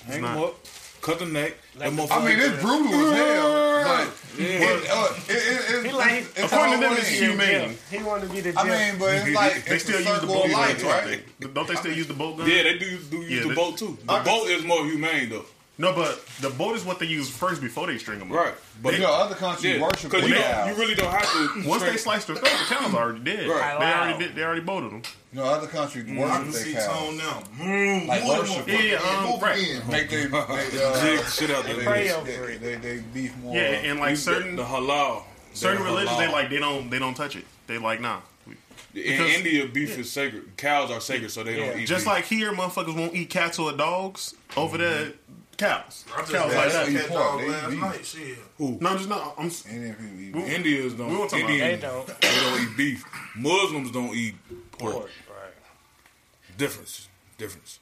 Hang 0.07 0.21
them 0.23 0.37
up, 0.37 0.55
cut 1.03 1.19
the 1.19 1.25
neck. 1.27 1.53
That 1.77 1.87
I 1.87 1.89
motherfucker. 1.91 2.25
mean, 2.25 2.39
it's 2.39 2.61
brutal 2.63 2.93
as 2.93 3.17
hell, 3.17 3.83
but 3.83 4.07
Yeah. 4.39 4.45
it, 4.47 4.89
uh, 4.89 5.13
it, 5.27 5.31
it, 5.31 5.83
He 5.83 5.89
it, 5.89 5.93
like- 5.95 6.13
it's, 6.13 6.29
it's 6.29 6.53
According 6.53 6.79
to 6.79 6.87
all 6.87 6.93
them, 6.93 6.93
in. 6.93 6.97
it's 6.99 7.09
humane. 7.09 7.77
He 7.91 7.97
wanted 8.03 8.27
to 8.27 8.33
be 8.33 8.41
the 8.41 8.59
I 8.59 8.63
mean, 8.63 8.99
but 8.99 9.13
it's 9.15 9.35
like 9.35 9.65
they 9.65 9.75
it's 9.75 9.83
still 9.83 9.95
a 9.95 9.99
use 9.99 10.07
the 10.07 10.13
circle 10.21 10.27
boat, 10.35 10.45
of 10.45 10.51
life, 10.51 10.83
right? 10.83 11.05
right? 11.05 11.53
Don't 11.53 11.67
they 11.67 11.75
still 11.75 11.93
use 11.93 12.07
the 12.07 12.13
boat 12.13 12.37
gun? 12.37 12.47
Yeah, 12.49 12.63
they 12.63 12.77
do, 12.79 12.97
do 12.97 13.17
use 13.17 13.29
Yeah, 13.31 13.41
the 13.43 13.49
they- 13.49 13.55
boat 13.55 13.77
too. 13.77 13.97
The 14.01 14.21
boat 14.25 14.47
is 14.49 14.63
more 14.63 14.85
humane 14.85 15.29
though. 15.29 15.45
No, 15.75 15.91
but 15.91 16.23
the 16.39 16.51
boat 16.51 16.75
is 16.75 16.85
what 16.85 16.99
they 16.99 17.07
use 17.07 17.27
first 17.31 17.59
before 17.59 17.87
they 17.87 17.97
string 17.97 18.19
them 18.19 18.31
up. 18.31 18.37
Right. 18.37 18.53
But 18.83 18.93
You 18.93 18.99
know, 18.99 19.11
other 19.11 19.33
countries 19.33 19.73
yeah, 19.75 19.81
worship 19.81 20.11
because 20.11 20.29
you, 20.29 20.35
the 20.35 20.65
you 20.67 20.75
really 20.79 20.93
don't 20.93 21.09
have 21.09 21.23
to. 21.31 21.67
Once 21.67 21.81
they 21.81 21.97
slice 21.97 22.25
their 22.25 22.35
throat, 22.35 22.51
the 22.51 22.75
cow's 22.75 22.93
already 22.93 23.19
dead. 23.21 23.47
Right. 23.49 23.79
They 23.79 23.85
already 23.91 24.19
did. 24.23 24.35
They 24.35 24.43
already 24.43 24.61
boated 24.61 24.91
them. 24.91 25.01
You 25.33 25.39
know, 25.39 25.45
other 25.45 25.65
countries 25.65 26.05
I 26.07 26.15
worship 26.15 26.43
can 26.43 26.51
see 26.53 26.73
their 26.73 26.85
Tone 26.87 27.17
cows. 27.17 27.47
now. 27.57 27.63
Mm, 27.65 28.07
Like 28.07 28.23
worship. 28.23 28.65
them. 28.67 28.79
Yeah, 28.83 28.97
um, 29.17 29.31
Move 29.31 29.41
right. 29.41 29.57
in. 29.67 29.87
Make 29.89 30.09
they, 30.11 30.25
they, 30.27 30.37
uh, 30.37 31.01
Jig 31.17 31.25
shit 31.25 31.49
out 31.49 31.65
they, 31.65 31.73
there. 31.73 31.83
pray 31.83 32.03
they, 32.07 32.13
over 32.13 32.49
it. 32.51 32.61
they, 32.61 32.75
they 32.75 32.99
beef 32.99 33.35
more. 33.37 33.55
Yeah, 33.55 33.61
and 33.61 33.99
like 33.99 34.17
certain 34.17 34.55
the 34.55 34.63
halal. 34.63 35.23
certain 35.55 35.79
The 35.79 35.85
religions, 35.89 36.11
halal. 36.11 36.19
they 36.19 36.31
like 36.31 36.49
they 36.51 36.59
don't 36.59 36.89
they 36.91 36.99
don't 36.99 37.15
touch 37.15 37.35
it. 37.35 37.45
They 37.65 37.79
like 37.79 37.99
nah. 37.99 38.19
In 38.45 38.55
because- 38.93 39.31
India, 39.37 39.65
beef 39.65 39.97
is 39.97 40.11
sacred. 40.11 40.55
Cows 40.55 40.91
are 40.91 41.01
sacred, 41.01 41.31
so 41.31 41.43
they 41.43 41.55
don't 41.55 41.79
eat. 41.79 41.87
Just 41.87 42.05
beef. 42.05 42.13
like 42.13 42.25
here, 42.25 42.51
motherfuckers 42.53 42.95
won't 42.95 43.15
eat 43.15 43.31
cats 43.31 43.57
or 43.57 43.71
dogs. 43.73 44.35
Over 44.55 44.77
there, 44.77 45.13
Cows. 45.57 46.05
Cows 46.07 46.31
like 46.31 46.71
that. 46.71 46.87
Cat 46.89 47.09
dog 47.09 47.41
last 47.41 47.71
eat. 47.73 47.79
night. 47.79 48.05
Shit. 48.05 48.37
Who? 48.57 48.77
No, 48.81 48.89
I'm 48.89 48.97
just 48.97 49.09
not. 49.09 49.35
I'm. 49.37 49.45
s- 49.47 49.65
Indians 49.67 50.93
don't. 50.93 51.09
We 51.09 51.15
won't 51.17 51.29
talk 51.29 51.39
about- 51.39 51.49
They 51.49 51.77
don't. 51.77 52.07
They 52.07 52.39
don't 52.41 52.61
eat 52.61 52.77
beef. 52.77 53.05
Muslims 53.35 53.91
don't 53.91 54.15
eat 54.15 54.35
pork. 54.71 54.93
Pork, 54.93 55.09
right. 55.29 56.57
Difference. 56.57 57.07
Difference. 57.37 57.79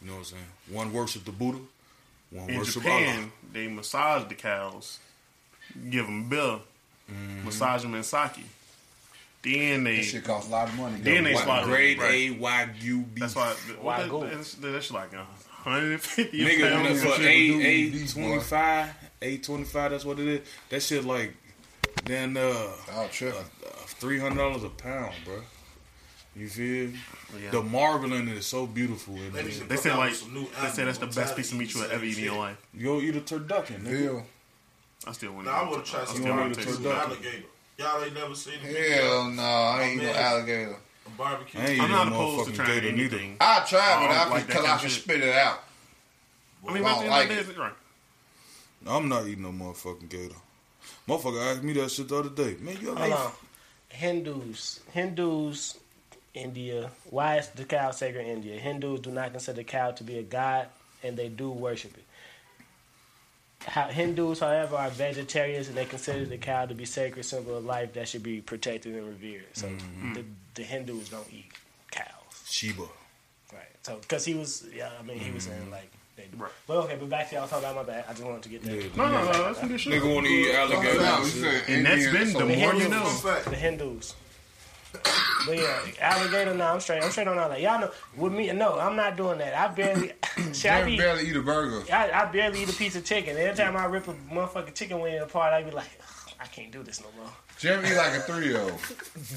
You 0.00 0.08
know 0.08 0.14
what 0.14 0.18
I'm 0.20 0.24
saying? 0.24 0.44
One 0.70 0.92
worship 0.92 1.24
the 1.24 1.32
Buddha. 1.32 1.58
One 2.30 2.48
In 2.48 2.58
worship 2.58 2.84
Allah. 2.86 3.24
They 3.52 3.66
massage 3.68 4.24
the 4.28 4.34
cows, 4.34 4.98
give 5.90 6.06
them 6.06 6.28
beer, 6.28 6.60
mm-hmm. 7.10 7.44
massage 7.44 7.82
them 7.82 7.94
in 7.94 8.02
sake. 8.02 8.44
Then 9.42 9.84
they. 9.84 9.96
That 9.96 10.04
shit 10.04 10.24
costs 10.24 10.48
a 10.48 10.52
lot 10.52 10.68
of 10.68 10.76
money. 10.76 11.00
Then 11.00 11.24
they 11.24 11.34
slaughter. 11.34 11.66
Grade 11.66 11.98
Right. 11.98 12.30
A 12.30 12.34
Wagyu 12.34 13.04
beef. 13.14 13.20
That's 13.20 13.34
why. 13.34 13.54
Wagyu. 13.82 14.20
that, 14.20 14.26
that's- 14.30 14.54
that 14.54 14.82
shit 14.82 14.92
like 14.94 15.12
uh, 15.14 15.24
150 15.64 16.38
Nigga, 16.38 16.96
for 16.96 17.22
A, 17.22 17.90
A25, 17.92 18.88
A25, 19.20 19.90
that's 19.90 20.04
what 20.04 20.18
it 20.18 20.26
is. 20.26 20.48
That 20.70 20.82
shit 20.82 21.04
like, 21.04 21.34
then, 22.04 22.36
uh, 22.36 22.40
uh, 22.40 23.02
uh 23.02 23.08
$300 24.00 24.64
a 24.64 24.68
pound, 24.70 25.14
bro. 25.24 25.40
You 26.36 26.48
feel? 26.48 26.90
Yeah. 27.42 27.50
The 27.50 27.62
marbling 27.62 28.28
is 28.28 28.46
so 28.46 28.66
beautiful. 28.66 29.16
In 29.16 29.32
they, 29.32 29.42
they 29.42 29.76
said 29.76 29.96
like 29.96 30.12
they 30.12 30.68
said 30.68 30.86
that's 30.86 30.98
the 30.98 31.06
best 31.06 31.36
piece 31.36 31.50
of 31.50 31.58
meat 31.58 31.74
you'll 31.74 31.90
ever 31.90 32.04
eat 32.04 32.18
in 32.18 32.24
your 32.24 32.38
life. 32.38 32.56
You'll 32.72 33.02
eat 33.02 33.16
a 33.16 33.20
turducken. 33.20 33.82
Nigga. 33.82 34.22
I 35.06 35.12
still 35.12 35.32
want 35.32 35.46
to. 35.46 35.52
Nah, 35.52 35.60
I 35.60 35.70
would 35.70 35.84
try 35.84 36.04
some 36.04 36.24
alligator. 36.26 37.46
Y'all 37.78 38.04
ain't 38.04 38.14
never 38.14 38.34
seen. 38.34 38.54
it. 38.62 38.92
Hell 38.92 39.24
no, 39.30 39.42
nah, 39.42 39.76
I 39.76 39.82
ain't 39.82 40.02
no 40.02 40.10
alligator 40.10 40.76
of 41.10 41.16
barbecue. 41.18 41.60
I 41.60 41.66
ain't 41.66 41.82
I'm 41.82 41.90
not 41.90 42.08
no 42.08 42.14
opposed 42.14 42.46
to 42.46 42.52
motherfucking 42.52 42.56
trying 42.56 42.80
gator 42.80 42.88
anything. 42.88 43.36
I 43.40 43.60
tried, 43.68 44.06
but 44.06 44.10
I 44.10 44.14
I 44.14 44.14
don't 44.14 44.22
can 44.24 44.30
like 44.32 44.46
that 44.46 44.52
cut 44.52 44.64
kind 44.64 44.72
I 44.74 44.80
can 44.80 44.88
shit. 44.88 45.02
spit 45.02 45.20
it 45.22 45.34
out. 45.36 45.64
I 46.68 46.72
mean, 46.74 46.84
I 46.84 46.88
at 46.90 46.94
don't 46.94 47.04
the 47.04 47.10
like 47.10 47.30
end 47.30 47.40
of 47.40 47.54
the 47.54 47.60
right? 47.60 47.72
I'm 48.86 49.08
not 49.08 49.26
eating 49.26 49.42
no 49.42 49.52
motherfucking 49.52 50.08
gator. 50.08 50.34
Motherfucker 51.08 51.52
asked 51.52 51.62
me 51.62 51.72
that 51.74 51.90
shit 51.90 52.08
the 52.08 52.16
other 52.16 52.30
day. 52.30 52.56
Man, 52.60 52.76
you 52.80 52.88
Hold 52.88 53.00
like 53.00 53.12
on. 53.12 53.32
Hindus, 53.88 54.80
Hindus, 54.92 55.78
India. 56.34 56.90
Why 57.10 57.38
is 57.38 57.48
the 57.48 57.64
cow 57.64 57.90
sacred 57.90 58.22
in 58.26 58.36
India? 58.36 58.58
Hindus 58.58 59.00
do 59.00 59.10
not 59.10 59.32
consider 59.32 59.56
the 59.56 59.64
cow 59.64 59.90
to 59.92 60.04
be 60.04 60.18
a 60.18 60.22
god, 60.22 60.68
and 61.02 61.16
they 61.16 61.28
do 61.28 61.50
worship 61.50 61.96
it. 61.96 62.04
How, 63.66 63.88
Hindus, 63.88 64.40
however, 64.40 64.76
are 64.76 64.88
vegetarians, 64.88 65.68
and 65.68 65.76
they 65.76 65.84
consider 65.84 66.24
the 66.24 66.38
cow 66.38 66.64
to 66.64 66.74
be 66.74 66.86
sacred 66.86 67.24
symbol 67.24 67.56
of 67.56 67.64
life 67.64 67.92
that 67.92 68.08
should 68.08 68.22
be 68.22 68.40
protected 68.40 68.94
and 68.94 69.06
revered. 69.06 69.44
So 69.52 69.68
mm-hmm. 69.68 70.14
the, 70.14 70.24
the 70.54 70.62
Hindus 70.62 71.10
don't 71.10 71.26
eat 71.30 71.52
cows, 71.90 72.06
Sheba. 72.48 72.84
right? 73.52 73.62
So 73.82 73.98
because 74.00 74.24
he 74.24 74.34
was, 74.34 74.66
yeah, 74.74 74.90
I 74.98 75.02
mean, 75.02 75.18
he 75.18 75.30
was 75.30 75.44
saying 75.44 75.60
mm-hmm. 75.60 75.72
like 75.72 75.90
they 76.16 76.24
do. 76.24 76.42
Right. 76.42 76.52
But 76.66 76.76
okay, 76.84 76.96
but 76.98 77.08
back 77.08 77.28
to 77.30 77.36
y'all 77.36 77.48
talking 77.48 77.64
about 77.68 77.86
my 77.86 77.92
bad. 77.92 78.04
I 78.08 78.12
just 78.12 78.24
wanted 78.24 78.42
to 78.42 78.48
get 78.48 78.62
that. 78.64 78.74
Yeah, 78.74 78.88
No, 78.96 79.08
no, 79.10 79.24
no, 79.24 79.44
that's 79.44 79.60
some 79.60 79.68
good 79.68 79.80
shit. 79.80 80.02
Nigga 80.02 80.14
want 80.14 80.26
to 80.26 80.32
eat 80.32 80.54
alligator. 80.54 81.00
And 81.00 81.24
you 81.24 81.30
shit. 81.30 81.40
said 81.40 81.74
And 81.76 81.86
that's 81.86 82.04
Indian, 82.04 82.24
been 82.24 82.32
so 82.32 82.38
the 82.38 82.44
The 82.46 82.56
more 82.56 82.74
you 82.74 82.88
know. 82.88 83.04
Fun 83.04 83.42
the 83.44 83.56
Hindus. 83.56 84.14
But 85.46 85.56
yeah, 85.56 85.80
alligator. 86.00 86.54
No, 86.54 86.66
I'm 86.66 86.80
straight. 86.80 87.02
I'm 87.02 87.10
straight 87.10 87.28
on 87.28 87.38
all 87.38 87.48
that. 87.48 87.60
Y'all 87.60 87.80
know 87.80 87.90
with 88.16 88.32
me. 88.32 88.52
No, 88.52 88.78
I'm 88.78 88.96
not 88.96 89.16
doing 89.16 89.38
that. 89.38 89.54
I 89.54 89.72
barely. 89.72 90.12
shit, 90.52 90.70
I, 90.70 90.84
be, 90.84 90.96
barely 90.96 91.28
eat 91.28 91.36
a 91.36 91.42
burger. 91.42 91.82
I, 91.92 92.10
I 92.10 92.24
barely 92.26 92.62
eat 92.62 92.68
a 92.68 92.76
piece 92.76 92.96
of 92.96 93.04
chicken. 93.04 93.36
Every 93.36 93.56
time 93.56 93.76
I 93.76 93.86
rip 93.86 94.08
a 94.08 94.14
motherfucking 94.14 94.74
chicken 94.74 95.00
wing 95.00 95.18
apart, 95.18 95.52
I 95.52 95.62
be 95.62 95.70
like, 95.70 95.99
I 96.42 96.46
can't 96.46 96.72
do 96.72 96.82
this 96.82 97.00
no 97.02 97.08
more. 97.18 97.30
Jeremy 97.58 97.90
eat 97.90 97.96
like 97.96 98.14
a 98.16 98.20
three 98.20 98.46
year 98.48 98.60
old. 98.60 98.72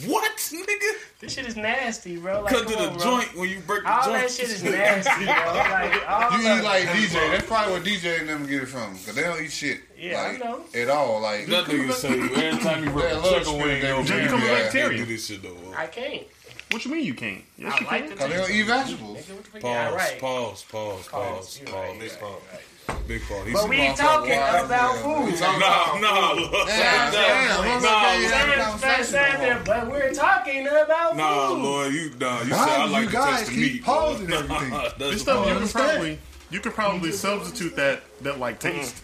What, 0.05 0.31
nigga? 0.37 0.91
This 1.19 1.33
shit 1.33 1.45
is 1.45 1.57
nasty, 1.57 2.15
bro. 2.15 2.41
Like, 2.41 2.53
Cut 2.53 2.63
come 2.63 2.71
to 2.71 2.77
the 2.77 2.89
on, 2.91 2.97
bro. 2.97 3.03
joint 3.03 3.37
when 3.37 3.49
you 3.49 3.59
break 3.59 3.83
the 3.83 3.89
All 3.91 4.03
joint. 4.03 4.07
All 4.15 4.21
that 4.21 4.31
shit 4.31 4.49
is 4.49 4.63
nasty, 4.63 5.25
bro. 5.25 5.33
Like, 5.33 6.09
all 6.09 6.31
You 6.31 6.57
eat 6.59 6.63
like 6.63 6.83
DJ. 6.85 7.31
That's 7.31 7.45
probably 7.45 7.73
where 7.73 7.81
DJ 7.81 8.19
and 8.21 8.29
them 8.29 8.45
get 8.47 8.63
it 8.63 8.67
from. 8.67 8.93
Because 8.93 9.15
they 9.15 9.23
don't 9.23 9.41
eat 9.41 9.51
shit. 9.51 9.81
Yeah, 9.99 10.21
I 10.21 10.37
know. 10.37 10.61
At 10.73 10.89
all. 10.89 11.19
Like, 11.19 11.47
That 11.47 11.65
nigga 11.65 11.91
say 11.91 12.09
every 12.47 12.59
time 12.63 12.83
you 12.85 12.89
Yeah, 12.91 12.95
rip 12.95 13.11
a 13.11 13.15
love 13.15 13.23
chicken 13.25 13.43
spinach 13.43 13.63
wing, 13.65 13.81
they 13.81 13.91
over 13.91 13.99
was 13.99 14.07
Jay, 14.09 14.13
doing. 14.15 14.23
you 14.23 14.29
come 14.31 14.41
a 14.41 14.45
Yeah, 14.45 14.51
they 14.55 14.61
vegetarian. 14.63 15.05
do 15.05 15.13
this 15.13 15.25
shit 15.27 15.43
though. 15.43 15.73
I 15.77 15.87
can't. 15.87 16.23
What 16.71 16.85
you 16.85 16.91
mean 16.91 17.03
you 17.05 17.13
can't? 17.13 17.43
Yes, 17.57 17.79
you 17.81 17.87
I 17.87 17.91
like 17.91 18.01
can. 18.01 18.09
the 18.09 18.15
Because 18.15 18.29
they 18.31 18.37
don't 18.37 18.51
eat 18.51 18.63
vegetables. 18.63 19.17
Nigga, 19.17 19.35
what 19.35 19.43
the 19.43 19.51
fuck? 19.51 19.61
Pause, 19.61 19.71
Yeah, 19.73 19.89
right. 19.93 20.19
pause, 20.19 20.63
pause, 20.63 20.63
pause, 20.71 21.07
Pause. 21.07 21.09
pause, 21.09 21.59
You 21.59 21.73
right, 21.75 21.99
big 21.99 22.11
you 22.11 22.17
pause, 22.17 22.41
right, 22.53 22.61
big 23.07 23.21
pause. 23.27 23.45
He's 23.45 23.53
But 23.53 23.69
we 23.69 23.77
Motherfucker 23.77 23.97
talking 23.97 24.37
wild 24.39 24.65
about 24.65 24.95
as 24.95 25.01
hell. 25.01 25.15
food. 25.21 25.25
We 25.31 25.37
talking 25.37 25.59
Nah, 25.59 25.67
about 25.67 26.01
nah, 26.01 26.29
food. 26.33 26.39
look. 26.51 26.67
Damn, 26.67 27.05
Nah, 27.05 27.11
damn, 27.11 27.47
nah, 27.47 27.59
I'm 27.59 27.81
nah, 27.83 28.55
not 28.71 28.79
Sam, 28.79 29.03
Sam, 29.03 29.03
Sam, 29.03 29.39
tomorrow. 29.39 29.61
but 29.65 29.91
we're 29.91 30.13
talking 30.13 30.67
about 30.67 31.15
Nah, 31.17 31.47
food. 31.49 31.61
Lord, 31.63 31.93
you 31.93 32.11
nah. 32.19 32.41
You 32.41 32.51
Why 32.51 32.65
said 32.67 32.79
I 32.79 32.85
like 32.85 33.03
you 33.03 33.09
to 33.11 33.15
taste 33.25 33.45
the 33.45 33.51
keep 33.51 33.73
meat. 33.73 33.83
pausing 33.83 34.33
everything? 34.33 34.69
This 34.97 35.21
stuff 35.21 35.47
you 35.47 35.55
can 35.59 35.67
probably 35.69 36.19
you 36.49 36.59
could 36.59 36.73
probably 36.73 37.11
substitute 37.11 37.75
that 37.77 38.01
that 38.21 38.39
like 38.39 38.59
taste. 38.59 38.95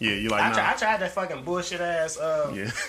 Yeah, 0.00 0.12
you 0.12 0.28
like 0.28 0.42
I, 0.42 0.50
nah. 0.52 0.70
I 0.70 0.74
tried 0.74 1.00
that 1.00 1.12
fucking 1.12 1.42
bullshit 1.44 1.80
ass 1.80 2.16
uh, 2.18 2.52
Yeah. 2.54 2.70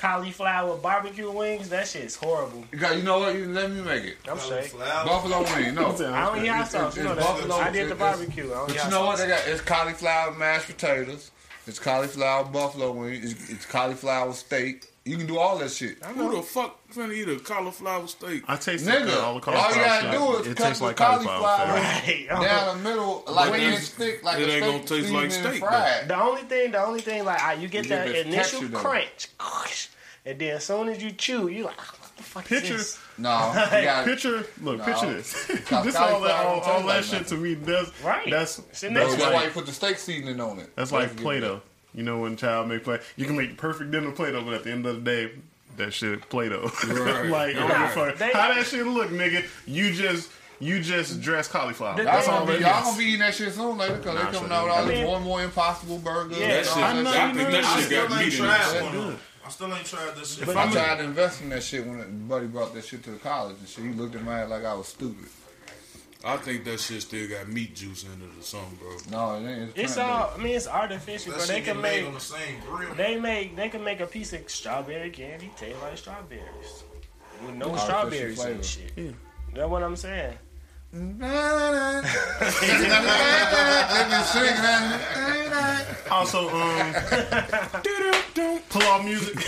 cauliflower 0.00 0.76
barbecue 0.78 1.30
wings. 1.30 1.68
That 1.68 1.86
shit's 1.86 2.16
horrible. 2.16 2.64
You 2.72 2.78
got- 2.78 2.96
you 2.96 3.02
know 3.02 3.18
what? 3.18 3.34
You 3.34 3.46
let 3.52 3.70
me 3.70 3.82
make 3.82 4.04
it. 4.04 4.16
I'm 4.28 4.38
straight. 4.38 4.72
Buffalo 4.78 5.42
wing. 5.42 5.74
No. 5.74 5.88
I 6.12 6.26
don't 6.26 6.42
eat 6.44 6.48
hot 6.48 6.66
It's- 6.66 6.70
sauce. 6.72 6.96
You 6.96 7.04
know 7.04 7.12
it's 7.12 7.20
that. 7.26 7.34
buffalo- 7.36 7.56
I 7.56 7.70
did 7.70 7.88
the 7.90 7.94
barbecue. 7.94 8.46
I 8.46 8.48
don't 8.54 8.66
But 8.68 8.74
you 8.76 8.80
hot 8.80 8.90
know 8.90 9.04
what 9.06 9.18
they 9.18 9.28
got? 9.28 9.46
It's 9.46 9.60
cauliflower 9.60 10.32
mashed 10.32 10.66
potatoes. 10.66 11.30
It's 11.66 11.78
cauliflower 11.78 12.44
buffalo 12.44 12.92
wing. 12.92 13.20
It's, 13.22 13.50
it's 13.50 13.66
cauliflower 13.66 14.32
steak. 14.32 14.86
You 15.04 15.16
can 15.16 15.26
do 15.26 15.38
all 15.38 15.56
that 15.58 15.70
shit. 15.70 16.04
Who 16.04 16.36
the 16.36 16.42
fuck 16.42 16.78
finna 16.92 17.14
eat 17.14 17.26
a 17.28 17.38
cauliflower 17.40 18.06
steak? 18.06 18.42
I 18.46 18.56
taste 18.56 18.84
Nigga, 18.86 19.06
the, 19.06 19.20
all 19.20 19.40
the 19.40 19.50
all 19.50 19.68
you 19.70 19.74
gotta 19.76 20.10
do 20.18 20.36
is 20.40 20.46
it 20.48 20.56
cut 20.58 20.64
tastes 20.66 20.78
the 20.80 20.84
like 20.86 20.96
cauliflower. 20.96 21.40
cauliflower. 21.40 21.74
Right. 21.78 22.26
Down 22.28 22.76
the 22.82 22.82
middle, 22.88 23.24
like 23.26 23.50
But 23.50 23.60
in 23.60 23.66
it's- 23.68 23.88
stick, 23.88 24.22
like 24.22 24.38
it 24.40 24.48
a 24.48 24.52
ain't 24.52 24.62
steak 24.88 24.88
gonna 24.90 25.02
taste 25.02 25.12
like 25.14 25.32
steak, 25.32 25.58
fried. 25.60 26.08
The 26.08 26.20
only 26.20 26.42
thing, 26.42 26.72
the 26.72 26.84
only 26.84 27.00
thing, 27.00 27.24
like 27.24 27.60
you 27.60 27.68
get 27.68 27.84
You 27.84 27.90
that 27.90 28.06
get 28.08 28.26
initial 28.26 28.60
texture, 28.60 28.68
though. 28.68 28.78
crunch, 28.78 29.88
and 30.26 30.38
then 30.38 30.56
as 30.56 30.64
soon 30.64 30.88
as 30.90 31.02
you 31.02 31.12
chew, 31.12 31.48
you 31.48 31.64
like, 31.64 31.80
fuck 31.80 32.52
is 32.52 32.60
Picture, 32.60 32.76
this? 32.76 32.98
No, 33.16 33.48
you 33.48 33.54
got 33.84 34.04
picture. 34.04 34.46
Look, 34.60 34.78
No. 34.78 34.84
picture 34.84 35.12
this. 35.14 35.32
This 35.46 35.96
all 35.96 36.20
that, 36.20 36.44
all, 36.44 36.60
all 36.60 36.60
taste 36.60 36.66
that 36.66 36.84
like 36.84 37.04
shit 37.04 37.26
to 37.28 37.36
me. 37.36 37.54
That's 37.54 37.90
Right. 38.04 38.30
That's 38.30 38.56
that's 38.56 38.80
That's 38.82 39.14
to 39.14 39.20
why 39.30 39.44
you 39.44 39.50
put 39.50 39.64
the 39.64 39.72
steak 39.72 39.96
seasoning 39.96 40.40
on 40.42 40.58
it. 40.58 40.76
that's 40.76 40.92
like 40.92 41.08
That's 41.08 41.22
Play-Doh. 41.22 41.62
You 41.94 42.02
know 42.04 42.18
when 42.20 42.36
child 42.36 42.68
make 42.68 42.84
play, 42.84 43.00
you 43.16 43.26
can 43.26 43.36
make 43.36 43.50
the 43.50 43.56
perfect 43.56 43.90
dinner 43.90 44.10
Play-Doh, 44.12 44.42
but 44.44 44.54
at 44.54 44.64
the 44.64 44.70
end 44.70 44.86
of 44.86 44.96
the 44.96 45.00
day, 45.10 45.32
that 45.76 45.92
shit 45.92 46.28
Play-Doh. 46.28 46.70
Right. 46.88 47.26
like, 47.28 47.56
I 47.56 47.58
don't 47.58 47.68
Nah, 47.68 47.88
fuck. 47.88 48.16
they- 48.16 48.32
how 48.32 48.54
that 48.54 48.66
shit 48.66 48.86
look, 48.86 49.10
nigga? 49.10 49.44
You 49.66 49.92
just 49.92 50.30
you 50.62 50.80
just 50.82 51.22
dress 51.22 51.48
cauliflower. 51.48 51.96
The- 51.96 52.02
That's 52.04 52.28
all 52.28 52.38
Y'all 52.40 52.46
that 52.46 52.60
gonna, 52.60 52.66
y'all 52.74 52.82
gonna 52.84 52.98
be 52.98 53.04
eating 53.06 53.20
that 53.20 53.34
shit 53.34 53.52
soon 53.54 53.78
later 53.78 53.96
because 53.96 54.14
Nah, 54.14 54.30
they 54.30 54.36
coming 54.38 54.52
out 54.52 54.64
with 54.64 54.72
all 54.74 54.84
I 54.84 54.88
these 54.94 55.04
more 55.04 55.16
and 55.16 55.24
more 55.24 55.42
impossible 55.42 55.98
burgers. 55.98 56.38
Yeah, 56.38 56.46
and 56.46 56.68
all 56.68 56.78
I 56.78 56.92
that 56.92 57.02
know. 57.02 57.10
I 57.10 57.32
think 57.32 57.50
that 57.50 57.64
I 57.64 57.76
shit 57.76 57.84
still 57.86 58.08
got 58.08 58.16
ain't 58.20 58.24
meat 58.26 58.34
in 58.34 58.44
tried 58.44 59.10
it. 59.10 59.18
I 59.42 59.48
still 59.48 59.74
ain't 59.74 59.86
tried 59.86 60.16
this 60.16 60.34
shit. 60.34 60.48
If 60.48 60.56
I 60.56 60.60
I'm- 60.60 60.72
tried 60.72 60.98
to 60.98 61.04
invest 61.04 61.40
in 61.42 61.48
that 61.48 61.62
shit 61.62 61.86
when 61.86 62.28
buddy 62.28 62.46
brought 62.46 62.74
that 62.74 62.84
shit 62.84 63.02
to 63.04 63.10
the 63.12 63.16
college 63.18 63.56
and 63.58 63.66
shit. 63.68 63.84
He 63.84 63.90
looked 63.92 64.14
at 64.14 64.22
me 64.22 64.30
like 64.30 64.64
I 64.64 64.74
was 64.74 64.88
stupid. 64.88 65.28
I 66.22 66.36
think 66.36 66.64
that 66.64 66.78
shit 66.80 67.00
still 67.02 67.28
got 67.28 67.48
meat 67.48 67.74
juice 67.74 68.04
in 68.04 68.10
it 68.10 68.38
or 68.38 68.42
something, 68.42 68.76
bro. 68.78 68.96
No, 69.10 69.36
it 69.42 69.50
ain't. 69.50 69.72
It's 69.74 69.96
all. 69.96 70.32
I 70.34 70.38
mean, 70.38 70.54
it's 70.54 70.68
artificial, 70.68 71.32
That 71.32 71.38
but 71.40 71.48
they 71.48 71.60
can 71.62 71.80
made 71.80 72.00
make. 72.00 72.08
on 72.08 72.14
the 72.14 72.20
same 72.20 72.60
grill. 72.60 72.94
They 72.94 73.18
make. 73.18 73.56
They 73.56 73.68
can 73.70 73.82
make 73.82 74.00
a 74.00 74.06
piece 74.06 74.32
of 74.34 74.48
strawberry 74.50 75.10
candy 75.10 75.50
taste 75.56 75.80
like 75.80 75.96
strawberries 75.96 76.84
with 77.46 77.54
no 77.54 77.70
Artificial 77.70 77.86
strawberries 77.86 78.36
flavor. 78.36 78.52
and 78.52 78.64
shit. 78.64 79.14
That's 79.54 79.68
what 79.68 79.82
I'm 79.82 79.96
saying. 79.96 80.36
Let 80.92 81.02
me 81.02 81.20
sing 84.24 84.56
that. 84.62 85.86
Also, 86.10 86.48
um, 86.48 86.92
pull 88.68 88.82
off 88.82 89.04
music. 89.04 89.34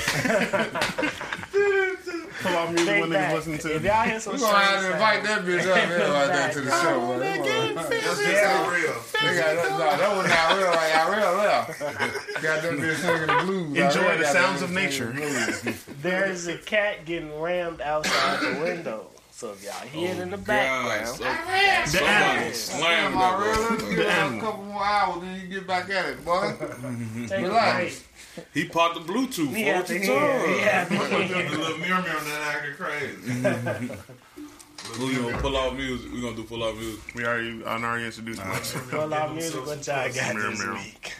pull 2.42 2.56
off 2.56 2.68
music 2.70 2.86
Think 2.86 3.00
when 3.00 3.10
back. 3.10 3.32
niggas 3.32 3.34
listen 3.34 3.58
to. 3.58 3.74
If 3.74 3.82
y'all 3.82 4.02
hear 4.04 4.20
some 4.20 4.34
We 4.34 4.38
gonna 4.40 4.56
have 4.56 4.68
strange 4.78 4.86
to 4.86 4.92
invite 4.92 5.24
sounds- 5.26 5.44
that 5.46 5.64
bitch 5.64 5.66
up 5.68 5.76
here 5.88 5.98
right 5.98 6.26
there 6.28 6.52
to 6.52 6.60
the 6.60 6.70
show. 6.82 7.00
man. 7.18 7.40
We 7.42 7.48
gonna- 7.48 7.74
That's 7.74 7.88
just 8.20 8.42
not 8.44 8.70
real. 8.72 8.94
They 9.22 9.36
got 9.36 9.56
that, 9.56 9.70
no, 9.70 9.78
that 9.78 10.16
was 10.16 10.26
not 10.28 10.56
real. 10.56 10.70
Like 10.70 10.94
I 10.94 10.96
real 11.16 11.32
left. 11.38 11.78
Got 12.42 12.62
that 12.62 12.72
bitch 12.72 12.96
singing 12.96 13.26
the 13.26 13.34
blues. 13.44 13.78
I 13.78 13.80
Enjoy 13.86 14.00
really 14.02 14.16
the 14.18 14.22
got 14.22 14.32
that 14.32 14.32
sounds 14.32 14.60
bitch 14.60 14.64
of 14.64 14.68
singing 14.70 14.84
nature. 14.84 15.06
the 15.12 15.60
blues. 15.64 15.84
There's 16.02 16.46
a 16.48 16.56
cat 16.58 17.04
getting 17.04 17.40
rammed 17.40 17.80
outside 17.80 18.40
the 18.40 18.60
window. 18.60 19.06
So 19.42 19.50
if 19.50 19.64
y'all 19.64 19.72
hear 19.88 20.10
it 20.12 20.18
oh, 20.20 20.22
in 20.22 20.30
the 20.30 20.36
God, 20.36 20.46
background, 20.46 21.08
so- 21.08 21.24
The 21.24 21.86
somebody 21.88 22.14
animals. 22.14 22.60
slammed 22.60 23.14
I 23.16 23.18
that, 23.18 23.38
real. 23.40 23.54
bro. 23.54 23.70
Let's 23.70 23.82
give 23.82 23.98
it 23.98 24.06
a 24.06 24.40
couple 24.40 24.62
more 24.66 24.84
hours, 24.84 25.20
then 25.22 25.40
you 25.40 25.46
get 25.48 25.66
back 25.66 25.90
at 25.90 26.06
it, 26.10 26.24
boy. 26.24 26.54
take 27.26 27.30
a 27.40 27.42
Relax. 27.42 28.04
break. 28.36 28.46
He 28.54 28.68
popped 28.68 28.94
the 29.04 29.12
Bluetooth. 29.12 29.48
He 29.52 29.64
for 29.64 29.70
had 29.72 29.80
it 29.80 29.86
to 29.88 29.94
to 29.94 29.98
hear. 29.98 30.14
turn. 30.14 30.48
He 30.54 30.60
had 30.60 30.88
to 30.90 30.94
The 30.96 31.24
hear. 31.24 31.48
little 31.58 31.78
mirror 31.78 32.02
mirror 32.02 32.20
that 32.20 32.54
acting 32.54 32.74
crazy. 32.76 33.90
We 35.00 35.14
gonna 35.16 35.38
pull 35.38 35.56
out 35.56 35.74
music. 35.76 36.12
We 36.12 36.20
gonna 36.20 36.36
do 36.36 36.44
pull 36.44 36.62
out 36.64 36.76
music. 36.76 37.00
We 37.14 37.24
already, 37.24 37.64
I 37.64 37.76
already 37.82 38.04
introduced 38.06 38.44
myself. 38.44 38.90
Pull 38.90 39.12
out 39.14 39.32
music. 39.34 39.64
What 39.66 39.84
y'all 39.86 40.12
got 40.12 40.34
Mirror, 40.36 40.50
this 40.50 40.58
mirror. 40.60 40.74
week? 40.74 41.12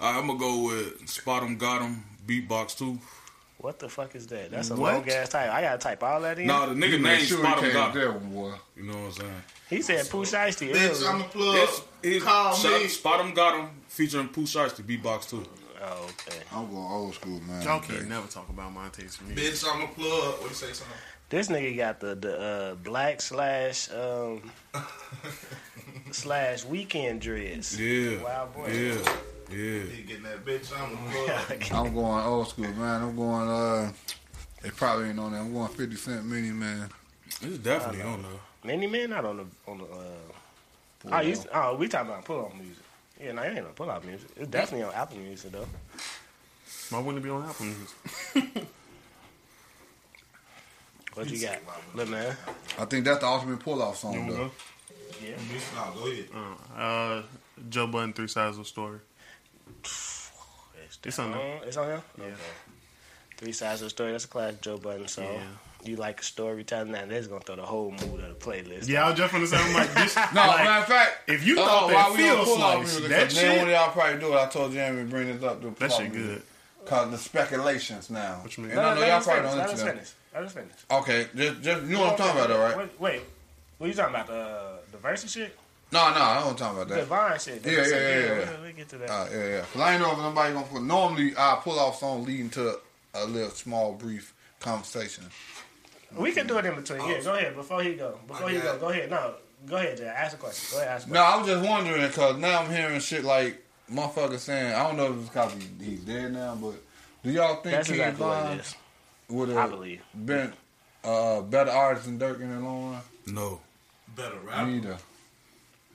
All 0.00 0.12
right, 0.12 0.18
I'm 0.20 0.26
gonna 0.28 0.38
go 0.38 0.62
with 0.66 1.08
Spot 1.08 1.42
'em, 1.44 1.56
Got 1.58 1.82
'em, 1.82 2.04
Beatbox 2.26 2.76
2. 2.78 2.98
What 3.62 3.78
the 3.78 3.88
fuck 3.88 4.14
is 4.16 4.26
that? 4.26 4.50
That's 4.50 4.70
a 4.70 4.76
What? 4.76 4.92
long 4.94 5.08
ass 5.08 5.28
type. 5.30 5.50
I 5.50 5.62
gotta 5.62 5.78
type 5.78 6.02
all 6.02 6.20
that 6.22 6.38
in. 6.38 6.48
No, 6.48 6.68
the 6.68 6.74
nigga 6.74 7.00
Make 7.00 7.02
name 7.02 7.20
sure 7.24 7.38
Spot 7.38 7.60
he 7.60 7.70
'em, 7.70 7.72
came 7.72 7.94
there, 7.94 8.12
boy. 8.12 8.52
You 8.76 8.82
know 8.82 8.92
what 8.94 9.04
I'm 9.04 9.12
saying? 9.12 9.42
He 9.70 9.82
said 9.82 10.10
Pooh 10.10 10.24
Shiesty 10.24 10.72
Bitch. 10.72 11.08
I'm 11.08 11.20
a 11.20 11.24
plug. 11.24 11.56
It's, 11.58 11.82
it's 12.02 12.24
Call 12.24 12.54
Shot- 12.54 13.24
me. 13.26 13.32
Got 13.32 13.60
Him, 13.60 13.70
featuring 13.88 14.28
Pooh 14.28 14.42
Shiesty, 14.42 14.82
Beatbox 14.82 15.30
2. 15.30 15.44
Oh, 15.84 16.04
okay. 16.04 16.38
I'm 16.52 16.66
going 16.70 16.76
old 16.76 17.14
school, 17.14 17.40
man. 17.40 17.62
Y'all 17.62 17.80
can't 17.80 18.08
never 18.08 18.26
talk 18.28 18.48
about 18.48 18.72
my 18.72 18.88
taste 18.88 19.22
music. 19.22 19.44
Bitch, 19.54 19.64
I'm 19.72 19.82
a 19.82 19.86
plug. 19.88 20.40
What 20.40 20.48
you 20.50 20.54
say, 20.54 20.72
son? 20.72 20.88
This 21.28 21.48
nigga 21.48 21.76
got 21.76 22.00
the 22.00 22.14
the 22.14 22.38
uh, 22.40 22.74
black 22.74 23.20
slash 23.20 23.88
um 23.90 24.50
slash 26.10 26.64
weekend 26.64 27.20
dreads. 27.20 27.78
Yeah. 27.80 28.22
Wow, 28.22 28.48
boy. 28.54 28.68
Yeah. 28.68 29.12
Yeah. 29.52 29.82
Getting 30.06 30.22
that 30.24 30.44
bitch. 30.44 30.72
I'm. 30.76 31.76
I'm 31.86 31.94
going 31.94 32.24
old 32.24 32.48
school, 32.48 32.72
man. 32.72 33.02
I'm 33.02 33.16
going, 33.16 33.48
uh, 33.48 33.92
they 34.62 34.70
probably 34.70 35.08
ain't 35.10 35.18
on 35.18 35.32
there. 35.32 35.40
I'm 35.40 35.52
going 35.52 35.68
50 35.68 35.96
Cent 35.96 36.24
Mini, 36.24 36.50
man. 36.50 36.88
It's 37.40 37.58
definitely 37.58 38.02
on 38.02 38.22
there. 38.22 38.30
Many 38.64 38.86
men 38.86 39.10
not 39.10 39.24
on 39.24 39.36
the 39.38 39.46
on 39.70 39.78
the. 39.78 39.84
Uh, 39.84 41.12
oh, 41.12 41.20
you, 41.20 41.36
oh, 41.52 41.76
we 41.76 41.88
talking 41.88 42.10
about 42.10 42.24
pull 42.24 42.46
out 42.46 42.56
music. 42.56 42.82
Yeah, 43.20 43.32
no, 43.32 43.42
it 43.42 43.56
ain't 43.56 43.66
on 43.66 43.72
pull 43.72 43.90
out 43.90 44.04
music. 44.04 44.28
It's 44.36 44.48
definitely 44.48 44.84
on 44.86 44.94
Apple 44.94 45.18
Music 45.18 45.52
though. 45.52 45.66
Why 46.90 46.98
wouldn't 47.00 47.24
it 47.24 47.26
be 47.26 47.30
on 47.30 47.44
Apple 47.44 47.66
Music? 47.66 48.68
What 51.14 51.28
you 51.28 51.46
got, 51.46 51.58
look 51.94 52.08
man? 52.08 52.34
I 52.78 52.86
think 52.86 53.04
that's 53.04 53.20
the 53.20 53.26
ultimate 53.26 53.60
pull-off 53.60 53.98
song, 53.98 54.28
though. 54.28 54.50
Yeah. 55.22 55.36
No, 55.74 55.92
go 55.94 56.10
ahead. 56.10 56.28
Uh, 56.74 57.22
Joe 57.68 57.86
Budden, 57.86 58.14
Three 58.14 58.28
Sides 58.28 58.56
of 58.56 58.62
a 58.62 58.66
Story. 58.66 58.98
It's 61.04 61.18
on 61.18 61.32
there. 61.32 61.60
It's 61.64 61.76
on 61.76 61.86
here. 61.86 62.02
Okay. 62.20 62.34
Three 63.36 63.52
sides 63.52 63.80
of 63.80 63.86
the 63.86 63.90
story. 63.90 64.12
That's 64.12 64.24
a 64.24 64.28
classic 64.28 64.60
Joe 64.60 64.78
Budden 64.78 65.08
song. 65.08 65.24
Yeah. 65.24 65.42
You 65.84 65.96
like 65.96 66.20
a 66.20 66.24
storytelling? 66.24 66.92
Now 66.92 67.04
that's 67.08 67.26
gonna 67.26 67.40
throw 67.40 67.56
the 67.56 67.62
whole 67.62 67.90
mood 67.90 68.20
of 68.20 68.28
the 68.28 68.34
playlist. 68.34 68.86
Yeah, 68.88 69.04
I 69.06 69.10
was 69.10 69.18
just 69.18 69.32
gonna 69.32 69.46
say, 69.48 69.56
I'm 69.56 69.74
like, 69.74 69.92
this, 69.94 70.14
No, 70.14 70.22
like, 70.46 70.64
matter 70.64 70.80
of 70.82 70.86
fact, 70.86 71.28
if 71.28 71.44
you 71.44 71.58
uh, 71.60 71.66
thought 71.66 71.92
while 71.92 72.12
that 72.12 72.18
we 72.18 72.28
on 72.28 72.36
feel 72.36 72.44
pull-off 72.44 72.86
slice, 72.86 72.92
music, 73.00 73.08
that 73.10 73.22
'cause 73.24 73.34
then 73.34 73.48
one 73.48 73.58
of 73.58 73.64
shit, 73.64 73.74
y'all 73.74 73.90
probably 73.90 74.20
do 74.20 74.32
it. 74.32 74.36
I 74.36 74.46
told 74.48 74.72
Jeremy 74.72 75.02
to 75.02 75.08
bring 75.08 75.26
this 75.26 75.42
up. 75.42 75.60
To 75.60 75.70
that 75.70 75.92
shit 75.92 76.12
good. 76.12 76.42
Cause 76.84 77.10
the 77.10 77.18
speculations 77.18 78.10
now. 78.10 78.38
What 78.42 78.56
you 78.56 78.62
mean? 78.62 78.72
And 78.72 78.80
No, 78.80 78.86
I 78.86 78.88
no, 78.90 78.94
know 78.94 79.00
let 79.00 79.08
y'all 79.08 79.16
us 79.18 79.24
probably 79.24 79.42
finish. 79.42 79.50
don't 79.50 79.58
Let 79.58 79.66
us 79.66 79.72
listen 79.72 79.86
to 79.86 79.92
finish. 79.92 80.12
Let 80.34 80.42
us 80.44 80.52
finish. 80.52 80.72
Okay, 80.90 81.26
just, 81.34 81.62
just, 81.62 81.82
you 81.86 81.94
know 81.94 82.00
what 82.00 82.10
I'm 82.12 82.16
talking 82.18 82.36
about 82.40 82.48
though, 82.48 82.60
right? 82.62 82.76
Wait, 82.78 83.00
wait. 83.00 83.22
What 83.78 83.86
are 83.86 83.88
you 83.88 83.94
talking 83.94 84.14
about? 84.14 84.26
The 84.28 84.78
the 84.92 84.98
verse 84.98 85.22
and 85.22 85.30
shit? 85.32 85.56
No, 85.92 86.08
no, 86.10 86.20
I 86.22 86.40
don't 86.42 86.56
talking 86.58 86.80
about 86.82 86.88
that. 86.88 87.06
Vine 87.06 87.38
shit. 87.38 87.64
Yeah, 87.66 87.72
yeah, 87.72 87.78
yeah, 87.78 87.86
yeah, 87.86 88.28
We'll, 88.30 88.38
yeah. 88.38 88.60
we'll 88.62 88.72
get 88.72 88.88
to 88.88 88.98
that. 88.98 89.10
Uh, 89.10 89.26
yeah, 89.30 89.46
yeah. 89.48 89.64
Cause 89.72 89.82
I 89.82 89.92
ain't 89.92 90.02
know 90.02 90.12
if 90.12 90.18
nobody 90.18 90.54
gonna 90.54 90.66
put. 90.66 90.82
Normally, 90.82 91.34
I 91.36 91.60
pull 91.62 91.78
off 91.78 91.98
song 91.98 92.24
leading 92.24 92.48
to 92.50 92.78
a 93.14 93.26
little 93.26 93.50
small, 93.50 93.92
brief 93.92 94.32
conversation. 94.58 95.24
we 96.16 96.32
can 96.32 96.46
do 96.46 96.56
it 96.58 96.64
in 96.64 96.74
between. 96.74 97.06
Yeah, 97.06 97.20
go 97.20 97.34
ahead. 97.34 97.54
Before 97.54 97.82
he 97.82 97.94
go. 97.94 98.18
Before 98.26 98.48
he 98.48 98.58
go. 98.58 98.78
Go 98.78 98.88
ahead. 98.88 99.10
No, 99.10 99.34
go 99.68 99.76
ahead, 99.76 99.98
Jay. 99.98 100.06
Ask 100.06 100.34
a 100.34 100.38
question. 100.38 100.76
Go 100.78 100.82
ahead. 100.82 100.94
Ask 100.96 101.08
a 101.08 101.10
No. 101.10 101.20
I 101.22 101.36
was 101.36 101.46
just 101.46 101.68
wondering 101.68 102.06
because 102.06 102.36
now 102.38 102.60
I'm 102.62 102.70
hearing 102.70 102.98
shit 103.00 103.24
like 103.24 103.62
motherfuckers 103.92 104.38
saying. 104.38 104.72
I 104.72 104.84
don't 104.86 104.96
know 104.96 105.12
if 105.12 105.18
it's 105.18 105.28
because 105.28 105.52
he, 105.78 105.84
he's 105.90 106.00
dead 106.00 106.32
now, 106.32 106.54
but 106.54 106.74
do 107.22 107.30
y'all 107.30 107.56
think 107.62 107.74
That's 107.76 107.88
King 107.88 108.00
exactly 108.00 108.24
what 108.26 108.52
it 108.52 108.60
is. 108.60 108.76
would 109.28 109.50
I 109.50 109.60
have 109.60 109.70
believe. 109.70 110.00
been 110.24 110.54
uh, 111.04 111.42
better 111.42 111.70
artist 111.70 112.06
than 112.06 112.18
Durk 112.18 112.40
in 112.40 112.50
the 112.50 112.60
long 112.60 112.92
run? 112.92 113.00
No. 113.26 113.60
Better 114.16 114.38
rap. 114.42 114.66
Neither. 114.66 114.96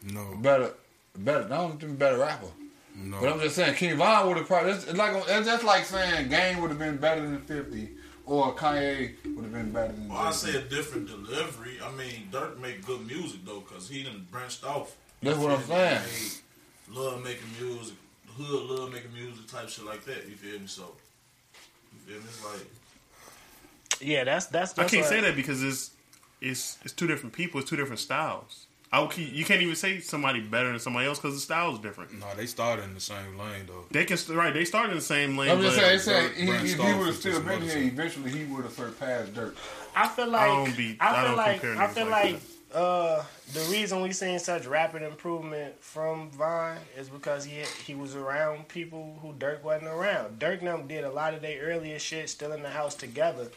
No. 0.03 0.35
Better, 0.37 0.71
better. 1.17 1.45
I 1.45 1.57
don't 1.57 1.79
think 1.79 1.97
better 1.97 2.17
rapper. 2.19 2.47
No. 2.95 3.19
But 3.21 3.33
I'm 3.33 3.39
just 3.39 3.55
saying, 3.55 3.75
King 3.75 3.97
Von 3.97 4.27
would 4.27 4.37
have 4.37 4.47
probably. 4.47 4.71
It's 4.71 4.85
it's 4.85 4.97
like 4.97 5.15
it's 5.27 5.47
just 5.47 5.63
like 5.63 5.85
saying 5.85 6.29
Game 6.29 6.61
would 6.61 6.69
have 6.71 6.79
been 6.79 6.97
better 6.97 7.21
than 7.21 7.41
Fifty, 7.41 7.89
or 8.25 8.55
Kanye 8.55 9.13
would 9.35 9.43
have 9.43 9.53
been 9.53 9.71
better 9.71 9.93
than. 9.93 10.09
Well, 10.09 10.17
I 10.17 10.31
say 10.31 10.55
a 10.57 10.61
different 10.61 11.07
delivery. 11.07 11.77
I 11.83 11.91
mean, 11.91 12.29
Durk 12.31 12.59
make 12.59 12.85
good 12.85 13.05
music 13.05 13.45
though, 13.45 13.61
cause 13.61 13.87
he 13.89 14.03
done 14.03 14.27
branched 14.31 14.63
off. 14.63 14.95
That's 15.21 15.37
what 15.37 15.51
I'm 15.51 15.63
saying. 15.63 16.01
Love 16.89 17.23
making 17.23 17.47
music, 17.59 17.95
hood 18.35 18.69
love 18.69 18.91
making 18.91 19.13
music 19.13 19.45
type 19.47 19.67
shit 19.69 19.83
like 19.85 20.03
that. 20.05 20.27
You 20.27 20.35
feel 20.35 20.59
me? 20.59 20.67
So, 20.67 20.93
you 21.93 21.99
feel 22.13 22.17
me? 22.21 22.25
It's 22.27 22.43
like 22.45 24.01
Yeah, 24.01 24.23
that's 24.23 24.45
that's. 24.47 24.71
I 24.79 24.85
can't 24.85 25.01
what- 25.03 25.09
say 25.09 25.21
that 25.21 25.35
because 25.35 25.61
it's 25.63 25.91
it's 26.41 26.77
it's 26.83 26.93
two 26.93 27.07
different 27.07 27.33
people. 27.33 27.59
It's 27.59 27.69
two 27.69 27.75
different 27.75 27.99
styles. 27.99 28.66
I 28.91 29.01
would 29.01 29.11
keep, 29.11 29.33
you 29.33 29.43
can't 29.43 29.61
even 29.61 29.75
say 29.75 29.99
somebody 29.99 30.39
better 30.39 30.69
than 30.69 30.79
somebody 30.79 31.07
else 31.07 31.19
because 31.19 31.35
the 31.35 31.41
style 31.41 31.73
is 31.73 31.79
different. 31.79 32.17
No, 32.19 32.25
they 32.37 32.45
started 32.45 32.85
in 32.85 32.93
the 32.93 33.01
same 33.01 33.37
lane 33.37 33.65
though. 33.67 33.83
They 33.91 34.05
can 34.05 34.17
right. 34.35 34.53
They 34.53 34.63
started 34.63 34.91
in 34.91 34.97
the 34.97 35.03
same 35.03 35.37
lane. 35.37 35.51
I'm 35.51 35.61
just 35.61 35.75
but 35.77 35.99
saying, 35.99 35.99
saying 35.99 36.29
Durk 36.29 36.35
he, 36.35 36.45
branched 36.45 36.65
if 36.65 36.75
he 36.79 36.81
off 36.81 36.97
would 36.99 37.07
have 37.07 37.15
still 37.15 37.33
some 37.33 37.45
been 37.45 37.61
here, 37.63 37.71
shit. 37.71 37.83
eventually 37.83 38.31
he 38.31 38.45
would 38.45 38.63
have 38.63 38.73
surpassed 38.73 39.33
Durk. 39.33 39.55
I 39.95 40.07
feel 40.07 40.27
like 40.29 40.41
I 40.41 40.45
I, 40.45 40.47
don't 40.65 40.77
be- 40.77 40.97
I 41.01 41.13
feel 41.15 41.27
don't 41.27 41.37
like 41.37 41.63
I 41.65 41.87
feel 41.87 42.05
like 42.05 42.33
like 42.33 42.41
uh, 42.73 43.23
the 43.53 43.61
reason 43.71 44.01
we 44.01 44.11
seen 44.11 44.39
such 44.39 44.65
rapid 44.65 45.01
improvement 45.01 45.73
from 45.81 46.29
Von 46.31 46.77
is 46.97 47.09
because 47.09 47.43
he 47.43 47.63
he 47.85 47.93
was 47.93 48.15
around 48.15 48.69
people 48.69 49.17
who 49.21 49.33
Durk 49.33 49.63
wasn't 49.63 49.87
around. 49.87 50.39
Durk 50.39 50.59
and 50.59 50.67
them 50.67 50.87
did 50.87 51.03
a 51.03 51.11
lot 51.11 51.33
of 51.33 51.41
their 51.41 51.61
earlier 51.61 51.99
shit 51.99 52.29
still 52.29 52.53
in 52.53 52.63
the 52.63 52.69
house 52.69 52.95
together 52.95 53.47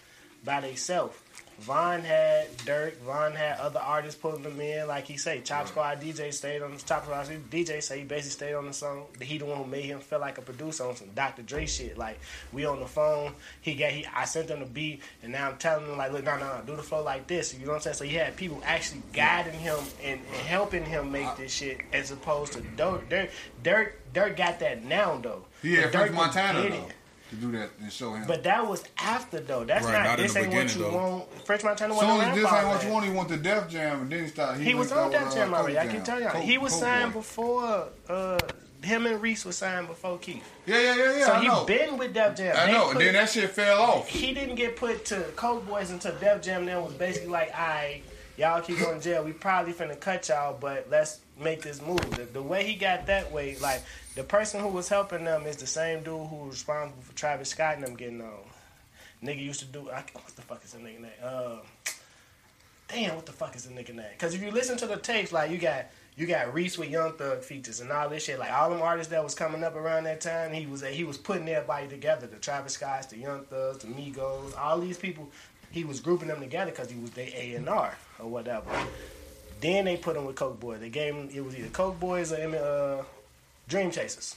by 0.44 0.60
themselves. 0.60 1.16
Von 1.60 2.00
had 2.00 2.48
Durk, 2.58 2.96
Von 2.98 3.32
had 3.32 3.58
other 3.58 3.80
artists 3.80 4.18
pulling 4.18 4.42
them 4.42 4.58
in, 4.60 4.88
like 4.88 5.06
he 5.06 5.18
say, 5.18 5.40
Chop 5.42 5.68
Squad 5.68 6.00
DJ 6.00 6.32
stayed 6.32 6.62
on 6.62 6.72
the 6.74 6.82
Chop 6.82 7.04
Squad 7.04 7.26
DJ 7.50 7.82
say 7.82 7.98
he 7.98 8.04
basically 8.04 8.30
stayed 8.30 8.54
on 8.54 8.66
the 8.66 8.72
song. 8.72 9.04
He 9.20 9.36
the 9.36 9.44
one 9.44 9.58
who 9.58 9.66
made 9.66 9.84
him 9.84 10.00
feel 10.00 10.20
like 10.20 10.38
a 10.38 10.42
producer 10.42 10.86
on 10.86 10.96
some 10.96 11.08
Dr. 11.14 11.42
Dre 11.42 11.66
shit. 11.66 11.98
Like 11.98 12.18
we 12.52 12.64
on 12.64 12.80
the 12.80 12.86
phone, 12.86 13.34
he 13.60 13.74
got 13.74 13.90
he 13.90 14.06
I 14.06 14.24
sent 14.24 14.48
him 14.48 14.60
the 14.60 14.66
beat, 14.66 15.02
and 15.22 15.32
now 15.32 15.50
I'm 15.50 15.58
telling 15.58 15.86
him 15.86 15.98
like, 15.98 16.12
look, 16.12 16.24
no, 16.24 16.38
no, 16.38 16.46
no, 16.46 16.62
do 16.66 16.76
the 16.76 16.82
flow 16.82 17.02
like 17.02 17.26
this. 17.26 17.52
You 17.52 17.66
know 17.66 17.72
what 17.72 17.76
I'm 17.76 17.82
saying? 17.82 17.96
So 17.96 18.04
he 18.04 18.14
had 18.14 18.36
people 18.36 18.62
actually 18.64 19.02
guiding 19.12 19.58
him 19.58 19.78
and, 20.02 20.18
and 20.18 20.36
helping 20.46 20.84
him 20.86 21.12
make 21.12 21.36
this 21.36 21.52
shit, 21.52 21.80
as 21.92 22.10
opposed 22.10 22.54
to 22.54 22.60
Durk. 22.60 23.08
Durk, 23.10 23.28
Durk, 23.62 23.92
Durk 24.14 24.36
got 24.36 24.60
that 24.60 24.82
now 24.82 25.18
though. 25.18 25.44
Yeah, 25.62 25.90
Dirk 25.90 26.14
Montana, 26.14 26.70
though. 26.70 26.88
To 27.30 27.36
do 27.36 27.52
that 27.52 27.70
and 27.80 27.92
show 27.92 28.12
him. 28.14 28.24
But 28.26 28.42
that 28.42 28.66
was 28.66 28.82
after 28.98 29.38
though. 29.40 29.64
That's 29.64 29.84
Right, 29.86 29.92
not, 29.92 30.04
not 30.04 30.18
this 30.18 30.34
ain't 30.36 30.52
what 30.52 30.74
you 30.74 30.82
though. 30.82 30.96
want. 30.96 31.44
French 31.46 31.62
Montana 31.64 31.94
wasn't 31.94 32.10
as 32.12 32.18
around 32.18 32.34
this 32.36 32.52
ain't 32.52 32.66
what 32.68 32.84
you 32.84 32.90
want, 32.90 33.04
he 33.06 33.12
went 33.12 33.28
to 33.28 33.36
Def 33.36 33.68
Jam 33.68 34.00
and 34.02 34.10
then 34.10 34.24
he 34.24 34.28
started. 34.28 34.60
He 34.62 34.74
was 34.74 34.90
linked 34.90 35.14
on 35.14 35.22
up 35.22 35.28
Def 35.28 35.34
Jam 35.34 35.54
uh, 35.54 35.58
already. 35.58 35.78
I 35.78 35.86
can 35.86 36.02
tell 36.02 36.20
y'all. 36.20 36.30
Coke- 36.32 36.42
He 36.42 36.58
was 36.58 36.72
Coke 36.72 36.80
signed 36.82 37.12
Boy. 37.12 37.20
before. 37.20 37.88
Uh, 38.08 38.38
him 38.82 39.06
and 39.06 39.20
Reese 39.22 39.44
was 39.44 39.56
signed 39.58 39.86
before 39.88 40.18
Keef. 40.18 40.42
Yeah, 40.66 40.80
yeah, 40.80 40.96
yeah, 40.96 41.18
yeah. 41.18 41.26
so 41.26 41.32
I 41.34 41.40
he 41.42 41.48
know. 41.48 41.64
been 41.66 41.98
with 41.98 42.14
Def 42.14 42.34
Jam. 42.36 42.56
I 42.58 42.66
They 42.66 42.72
know. 42.72 42.84
put- 42.86 42.90
And 42.92 43.00
then 43.02 43.12
that 43.14 43.28
shit 43.28 43.50
fell 43.50 43.80
off. 43.80 44.08
he 44.08 44.32
didn't 44.34 44.54
get 44.56 44.74
put 44.76 45.04
to 45.06 45.20
Coke 45.36 45.66
Boys 45.68 45.90
until 45.90 46.14
Def 46.16 46.42
Jam. 46.42 46.64
Then 46.66 46.82
was 46.82 46.94
basically 46.94 47.28
like, 47.28 47.54
"I, 47.54 48.00
y'all 48.38 48.60
keep 48.62 48.78
going 48.80 48.98
to 48.98 49.04
jail. 49.04 49.22
We 49.22 49.32
probably 49.32 49.72
finna 49.74 50.00
cut 50.00 50.28
y'all, 50.30 50.56
but 50.58 50.88
let's 50.90 51.20
make 51.38 51.62
this 51.62 51.80
move." 51.82 52.00
The, 52.16 52.24
the 52.24 52.42
way 52.42 52.64
he 52.64 52.74
got 52.74 53.06
that 53.06 53.30
way, 53.30 53.56
like 53.60 53.82
the 54.14 54.24
person 54.24 54.60
who 54.60 54.68
was 54.68 54.88
helping 54.88 55.24
them 55.24 55.46
is 55.46 55.56
the 55.56 55.66
same 55.66 56.02
dude 56.02 56.26
who 56.28 56.36
was 56.36 56.56
responsible 56.56 57.02
for 57.02 57.14
Travis 57.14 57.50
Scott 57.50 57.76
and 57.76 57.84
them 57.84 57.94
getting 57.94 58.20
on. 58.20 58.40
Nigga 59.22 59.42
used 59.42 59.60
to 59.60 59.66
do. 59.66 59.90
I, 59.90 60.02
what 60.12 60.34
the 60.34 60.42
fuck 60.42 60.64
is 60.64 60.72
the 60.72 60.78
nigga 60.78 61.00
name? 61.00 61.10
Uh, 61.22 61.56
damn, 62.88 63.16
what 63.16 63.26
the 63.26 63.32
fuck 63.32 63.54
is 63.54 63.64
the 63.64 63.74
nigga 63.74 63.94
name? 63.94 64.06
Because 64.12 64.34
if 64.34 64.42
you 64.42 64.50
listen 64.50 64.76
to 64.78 64.86
the 64.86 64.96
tapes, 64.96 65.32
like 65.32 65.50
you 65.50 65.58
got. 65.58 65.86
You 66.16 66.26
got 66.26 66.52
Reese 66.52 66.76
with 66.76 66.90
Young 66.90 67.12
Thug 67.14 67.42
features 67.42 67.80
and 67.80 67.90
all 67.90 68.10
this 68.10 68.24
shit. 68.24 68.38
Like 68.38 68.52
all 68.52 68.68
them 68.68 68.82
artists 68.82 69.10
that 69.10 69.24
was 69.24 69.34
coming 69.34 69.64
up 69.64 69.74
around 69.74 70.04
that 70.04 70.20
time, 70.20 70.52
he 70.52 70.66
was 70.66 70.82
he 70.82 71.04
was 71.04 71.16
putting 71.16 71.48
everybody 71.48 71.88
together. 71.88 72.26
The 72.26 72.36
Travis 72.36 72.74
Scotts, 72.74 73.06
the 73.06 73.16
Young 73.16 73.44
Thugs, 73.44 73.78
the 73.78 73.86
Migos, 73.86 74.58
all 74.58 74.80
these 74.80 74.98
people. 74.98 75.30
He 75.70 75.84
was 75.84 76.00
grouping 76.00 76.28
them 76.28 76.40
together 76.40 76.72
because 76.72 76.90
he 76.90 76.98
was 76.98 77.10
their 77.12 77.30
A 77.32 77.54
and 77.54 77.68
R 77.70 77.96
or 78.18 78.28
whatever. 78.28 78.66
Then 79.60 79.86
they 79.86 79.96
put 79.96 80.16
him 80.16 80.26
with 80.26 80.36
Coke 80.36 80.60
Boys. 80.60 80.80
They 80.80 80.90
gave 80.90 81.14
him 81.14 81.30
it 81.32 81.42
was 81.42 81.56
either 81.56 81.68
Coke 81.68 81.98
Boys 81.98 82.32
or 82.32 82.36
uh, 82.36 83.04
Dream 83.70 83.90
Chasers. 83.90 84.36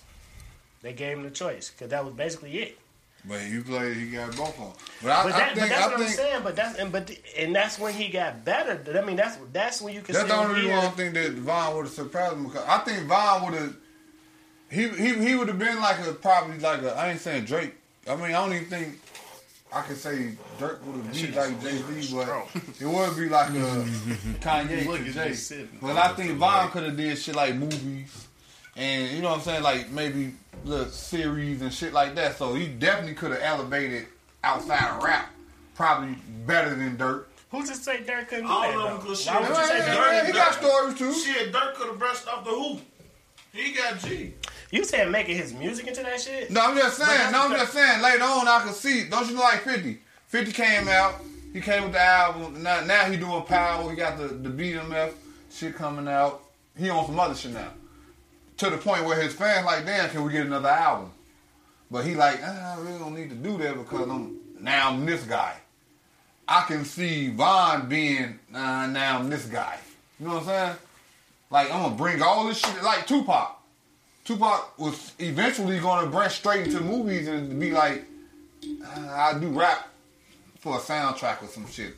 They 0.82 0.94
gave 0.94 1.18
him 1.18 1.24
the 1.24 1.32
choice 1.32 1.70
because 1.70 1.90
that 1.90 2.06
was 2.06 2.13
basically 2.13 2.58
it. 2.60 2.78
But 3.25 3.42
you 3.46 3.63
played, 3.63 3.96
he 3.96 4.12
got 4.12 4.36
both 4.36 4.50
of 4.50 4.58
them. 4.58 4.72
But 5.02 5.12
I, 5.12 5.24
But, 5.24 5.34
I 5.34 5.46
think, 5.46 5.60
but 5.60 5.70
that's 5.70 5.82
I 5.82 5.88
what 5.88 5.98
think 5.98 6.10
I'm 6.10 6.16
saying. 6.16 6.44
But 6.44 6.56
that's 6.58 6.78
and 6.78 6.92
but 6.92 7.12
and 7.38 7.56
that's 7.56 7.80
when 7.80 7.94
he 7.94 8.10
got 8.10 8.44
better. 8.44 8.84
I 8.98 9.06
mean, 9.06 9.16
that's 9.16 9.38
that's 9.54 9.82
when 9.82 9.94
you 9.94 10.02
can. 10.02 10.13
that's 10.13 10.28
the 10.28 10.36
only 10.36 10.56
reason 10.56 10.72
hear- 10.72 10.80
why 10.80 10.86
I 10.86 10.90
think 10.90 11.13
that 11.13 11.32
Von 11.34 11.75
would 11.78 11.86
have 11.86 11.94
surprised 11.94 12.34
him. 12.36 12.44
Because 12.44 12.66
I 12.68 12.80
think 12.80 13.08
Von 13.08 13.46
would 13.46 13.54
have, 13.60 13.75
he 14.70 14.90
he 14.90 15.13
he 15.25 15.36
would 15.36 15.48
have 15.48 15.58
been 15.60 15.80
like 15.80 16.06
a 16.06 16.12
probably 16.13 16.60
like 16.60 16.82
a. 16.82 16.94
I 16.98 17.12
ain't 17.12 17.22
saying 17.22 17.46
Drake. 17.46 17.74
I 18.10 18.16
mean, 18.18 18.25
I 18.25 18.32
don't 18.32 18.52
even 18.54 18.66
think 18.68 19.00
I 19.72 19.82
could 19.84 19.96
say 19.98 20.34
Durk 20.60 20.84
would 20.84 20.98
have 21.06 21.13
beat 21.13 21.34
like 21.34 21.62
Jay 21.62 21.78
Z, 22.02 22.13
but 22.13 22.28
it 22.82 22.86
would 22.86 23.16
be 23.16 23.30
like 23.30 23.50
a 23.52 23.54
Kanye 24.42 24.86
Look, 24.86 25.00
to 25.00 25.13
Jay. 25.13 25.66
But 25.82 25.96
I 25.96 26.10
think 26.13 26.32
Von 26.38 26.72
could 26.72 26.84
have 26.84 26.98
did 26.98 27.18
shit 27.18 27.36
like 27.38 27.56
movies, 27.56 28.28
and 28.75 29.12
you 29.12 29.22
know 29.22 29.30
what 29.30 29.38
I'm 29.39 29.44
saying, 29.44 29.63
like 29.63 29.89
maybe 29.92 30.34
little 30.65 30.86
series 30.88 31.62
and 31.62 31.74
shit 31.74 31.94
like 31.94 32.15
that. 32.15 32.38
So 32.38 32.53
he 32.56 32.68
definitely 32.68 33.13
could 33.15 33.32
have 33.32 33.42
elevated 33.42 34.08
outside 34.44 34.96
of 34.98 35.03
rap, 35.03 35.30
probably 35.75 36.15
better 36.46 36.75
than 36.75 36.98
Durk. 36.98 37.25
Who's 37.51 37.70
to 37.70 37.75
say 37.75 37.98
Durk 37.98 38.30
couldn't 38.30 38.46
do 38.46 38.51
All 38.51 38.62
that? 38.62 38.75
of 38.75 38.82
them 38.84 38.84
though? 39.08 39.15
could 39.15 39.25
Why 39.27 39.39
would 39.39 39.50
you 39.50 39.56
shit. 39.56 39.65
say 39.68 39.77
Yeah, 39.77 39.96
Durk? 39.96 40.12
yeah, 40.13 40.25
he 40.25 40.32
got 40.34 40.53
stories 40.56 40.98
too. 40.98 41.13
Shit, 41.13 41.53
Durk 41.53 41.75
could 41.75 41.88
have 41.88 42.00
brushed 42.00 42.27
off 42.27 42.44
the 42.44 42.51
hoop. 42.51 42.82
He 43.51 43.72
got 43.74 44.00
G. 44.00 44.34
You 44.72 44.84
said 44.84 45.12
making 45.12 45.38
his 45.38 45.53
music 45.53 45.86
into 45.86 46.01
that 46.01 46.20
shit? 46.20 46.50
No, 46.50 46.62
I'm 46.62 46.75
just 46.75 46.98
saying. 46.98 47.32
No, 47.32 47.44
I'm 47.44 47.51
just 47.51 47.74
saying. 47.74 48.01
Later 48.01 48.24
on, 48.24 48.48
I 48.48 48.63
could 48.65 48.74
see. 48.74 49.08
Don't 49.08 49.27
you 49.30 49.36
know 49.36 49.42
like 49.42 49.62
50? 49.62 50.00
50 50.30 50.51
came 50.51 50.88
out. 50.88 51.15
He 51.53 51.62
came 51.62 51.84
with 51.84 51.92
the 51.92 52.01
album. 52.01 52.63
Now, 52.63 52.84
now 52.84 53.03
he 53.06 53.15
doing 53.18 53.44
Power. 53.44 53.88
He 53.92 53.96
got 53.96 54.18
the 54.18 54.30
the 54.30 54.50
BMF 54.50 55.13
shit 55.51 55.75
coming 55.75 56.08
out. 56.08 56.42
He 56.75 56.89
on 56.89 57.06
some 57.06 57.20
other 57.20 57.36
shit 57.36 57.51
now. 57.53 57.68
To 58.63 58.70
the 58.70 58.77
point 58.77 59.03
where 59.03 59.22
his 59.22 59.34
fans 59.34 59.65
like, 59.65 59.86
damn, 59.86 60.10
can 60.10 60.24
we 60.24 60.32
get 60.32 60.46
another 60.46 60.70
album? 60.70 61.12
But 61.91 62.05
he 62.05 62.15
like, 62.15 62.39
ah, 62.41 62.77
I 62.77 62.82
really 62.82 62.98
don't 62.98 63.13
need 63.13 63.29
to 63.32 63.36
do 63.36 63.58
that 63.58 63.77
because 63.77 64.08
I'm 64.08 64.39
now 64.58 64.91
I'm 64.91 65.05
this 65.05 65.25
guy. 65.25 65.58
I 66.48 66.62
can 66.62 66.86
see 66.86 67.29
Von 67.32 67.89
being 67.89 68.39
uh, 68.55 68.88
now 68.88 69.20
I'm 69.20 69.29
this 69.29 69.48
guy. 69.48 69.77
You 70.17 70.27
know 70.27 70.36
what 70.36 70.43
I'm 70.43 70.46
saying? 70.46 70.75
Like 71.50 71.74
I'm 71.74 71.82
gonna 71.82 71.96
bring 71.96 72.22
all 72.22 72.48
this 72.48 72.60
shit 72.60 72.82
like 72.84 73.05
Tupac. 73.05 73.62
Tupac 74.24 74.79
was 74.79 75.12
eventually 75.20 75.77
gonna 75.81 76.09
branch 76.09 76.35
straight 76.35 76.68
into 76.68 76.79
movies 76.79 77.27
and 77.27 77.59
be 77.59 77.72
like, 77.72 78.05
uh, 78.64 79.09
I 79.11 79.38
do 79.40 79.50
rap 79.50 79.90
for 80.59 80.77
a 80.77 80.79
soundtrack 80.79 81.44
or 81.44 81.48
some 81.48 81.68
shit 81.68 81.98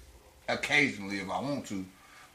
occasionally 0.50 1.18
if 1.18 1.30
I 1.30 1.40
want 1.42 1.68
to. 1.68 1.86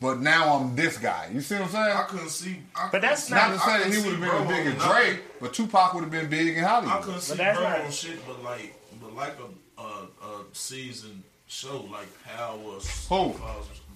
But 0.00 0.20
now 0.20 0.56
I'm 0.56 0.74
this 0.74 0.96
guy. 0.96 1.28
You 1.32 1.40
see 1.42 1.56
what 1.56 1.64
I'm 1.64 1.70
saying? 1.70 1.96
I 1.96 2.02
couldn't 2.04 2.28
see. 2.30 2.56
I 2.74 2.88
But 2.90 3.02
that's 3.02 3.28
couldn't 3.28 3.36
Not 3.50 3.64
to 3.64 3.70
I 3.70 3.78
say 3.82 3.84
that 3.90 3.96
he 3.96 4.02
would 4.02 4.18
have 4.18 4.20
been 4.20 4.30
bro 4.30 4.42
as 4.42 4.48
big 4.48 4.66
as. 4.80 4.88
Drake, 4.88 5.20
but 5.40 5.52
Tupac 5.54 5.94
would 5.94 6.00
have 6.04 6.10
been 6.10 6.30
big 6.30 6.56
in 6.56 6.64
Hollywood. 6.64 6.88
I 6.88 7.00
Hollywood. 7.00 7.04
couldn't 7.04 7.20
see 7.20 7.34
bro 7.36 7.52
not- 7.52 7.80
on 7.82 7.90
shit, 7.90 8.26
but 8.26 8.42
like, 8.42 8.74
but 9.02 9.14
like 9.14 9.36
a, 9.78 9.80
a, 9.82 9.84
a 9.84 10.44
season 10.52 11.22
show 11.46 11.84
like 11.92 12.08
Power 12.24 12.58
or 12.58 12.80
Who? 12.80 13.34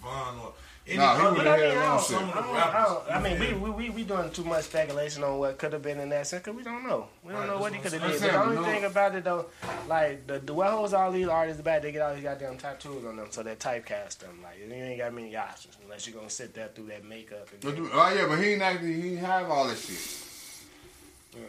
Von 0.05 0.39
or 0.41 0.53
any 0.87 0.99
Nah, 0.99 1.13
other. 1.15 1.37
But 1.37 1.47
I 1.49 1.57
mean, 1.57 1.67
I 1.67 1.75
don't. 1.87 2.01
Some 2.03 2.29
of 2.29 2.29
I, 2.29 2.35
the 2.35 2.43
don't, 2.43 2.57
I, 2.57 2.85
don't, 2.85 3.11
I 3.11 3.21
mean, 3.23 3.33
you 3.33 3.39
we, 3.41 3.47
feel 3.47 3.59
we 3.59 3.71
we 3.71 3.91
we 3.91 4.05
doing 4.05 4.31
too 4.31 4.45
much 4.45 4.65
speculation 4.65 5.25
on 5.25 5.39
what 5.39 5.57
could 5.59 5.73
have 5.73 5.83
been 5.83 5.99
in 5.99 6.11
that 6.11 6.27
scene 6.27 6.41
because 6.41 6.55
we 6.55 6.63
don't 6.63 6.87
know. 6.87 7.09
We 7.23 7.33
don't 7.33 7.41
Right, 7.41 7.49
know 7.49 7.59
what 7.59 7.73
he 7.73 7.81
could 7.81 7.93
have 7.95 8.03
I'm 8.03 8.11
did. 8.11 8.21
But 8.21 8.33
the 8.33 8.43
only 8.43 8.57
No. 8.57 8.65
thing 8.65 8.85
about 8.85 9.15
it 9.15 9.25
though, 9.25 9.47
like 9.89 10.27
the, 10.27 10.39
the 10.41 10.53
what 10.53 10.67
all 10.69 11.11
these 11.13 11.27
artists 11.29 11.63
back, 11.63 11.83
they 11.83 11.91
get 11.93 12.03
all 12.03 12.15
these 12.15 12.23
goddamn 12.23 12.59
tattoos 12.59 13.05
on 13.07 13.17
them, 13.17 13.29
so 13.31 13.43
they 13.43 13.55
typecast 13.57 14.19
them. 14.19 14.41
Like 14.43 14.59
you 14.59 14.73
ain't 14.73 14.99
got 14.99 15.15
many 15.15 15.35
options 15.35 15.77
unless 15.83 16.07
you're 16.07 16.17
gonna 16.17 16.29
sit 16.31 16.53
there 16.55 16.69
through 16.69 16.87
that 16.89 17.05
makeup. 17.05 17.49
And 17.53 17.61
But, 17.63 17.91
oh 17.93 18.15
yeah, 18.15 18.27
but 18.29 18.39
he 18.39 18.53
ain't 18.53 18.63
actually 18.63 18.93
he 19.01 19.09
ain't 19.13 19.19
have 19.21 19.51
all 19.51 19.67
this 19.67 19.87
shit. 19.87 21.41
Yeah. 21.41 21.47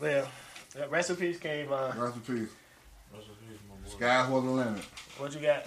well, 0.00 0.28
uh, 0.80 0.88
rest 0.88 1.10
in 1.10 1.16
peace, 1.16 1.38
Cave. 1.38 1.72
Uh, 1.72 1.92
Rest 1.96 2.16
in 2.16 2.20
peace. 2.22 2.48
That's 3.12 3.26
what 3.26 3.36
it 3.48 3.54
is, 3.54 3.60
my 3.68 3.74
boy. 3.74 3.96
Skies 3.96 4.28
was 4.30 4.44
the 4.44 4.50
limit. 4.50 4.82
what 5.18 5.34
you 5.34 5.40
got? 5.40 5.66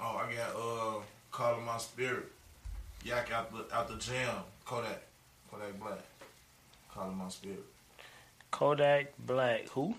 Oh, 0.00 0.16
I 0.16 0.34
got 0.34 0.56
uh, 0.56 1.02
calling 1.32 1.64
my 1.64 1.78
spirit. 1.78 2.30
Yak 3.04 3.32
out 3.32 3.50
the 3.52 3.74
out 3.74 3.88
the 3.88 3.96
jam. 3.96 4.36
Kodak, 4.64 5.02
Kodak 5.50 5.80
Black. 5.80 5.98
Calling 6.94 7.16
my 7.16 7.28
spirit. 7.28 7.64
Kodak 8.50 9.12
Black. 9.18 9.68
Who? 9.70 9.94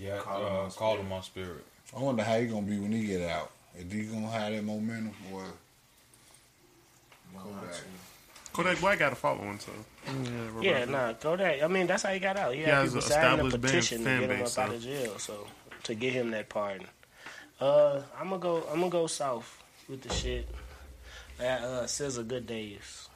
Yeah, 0.00 0.18
Call 0.18 0.40
him 0.46 0.52
uh, 0.52 0.58
on 0.60 0.70
call 0.70 0.96
him 0.98 1.12
on 1.12 1.22
spirit. 1.22 1.64
I 1.96 2.00
wonder 2.00 2.22
how 2.22 2.38
he 2.38 2.46
gonna 2.46 2.62
be 2.66 2.78
when 2.78 2.92
he 2.92 3.06
get 3.06 3.22
out. 3.28 3.50
Is 3.76 3.90
he 3.92 4.02
gonna 4.04 4.28
have 4.30 4.52
that 4.52 4.62
momentum 4.64 5.14
or 5.32 5.44
Kodak. 7.36 7.74
Kodak 8.52 8.80
Black 8.80 8.98
got 8.98 9.12
a 9.12 9.16
following, 9.16 9.58
so 9.58 9.72
Yeah, 10.62 10.84
nah, 10.86 11.12
Kodak. 11.14 11.62
I 11.62 11.66
mean, 11.68 11.86
that's 11.86 12.02
how 12.04 12.12
he 12.12 12.18
got 12.18 12.36
out. 12.36 12.54
He 12.54 12.62
had 12.62 12.74
has 12.74 12.90
people 12.94 13.04
an 13.04 13.10
signing 13.10 13.40
a 13.40 13.46
established 13.46 13.60
band- 13.60 13.62
petition 13.62 13.98
to 13.98 14.04
fan 14.04 14.20
get 14.20 14.30
him 14.30 14.38
base, 14.40 14.58
up 14.58 14.68
out 14.68 14.74
of 14.74 14.82
jail, 14.82 15.18
so 15.18 15.46
to 15.82 15.94
get 15.94 16.12
him 16.12 16.30
that 16.30 16.48
pardon. 16.48 16.86
Uh, 17.60 18.02
I'm 18.18 18.28
gonna 18.30 18.38
go. 18.40 18.64
I'm 18.72 18.78
gonna 18.80 18.90
go 18.90 19.06
south 19.06 19.62
with 19.88 20.02
the 20.02 20.12
shit. 20.12 20.48
That 21.38 21.62
uh, 21.62 21.82
SZA 21.84 22.26
Good 22.26 22.46
Days. 22.46 23.08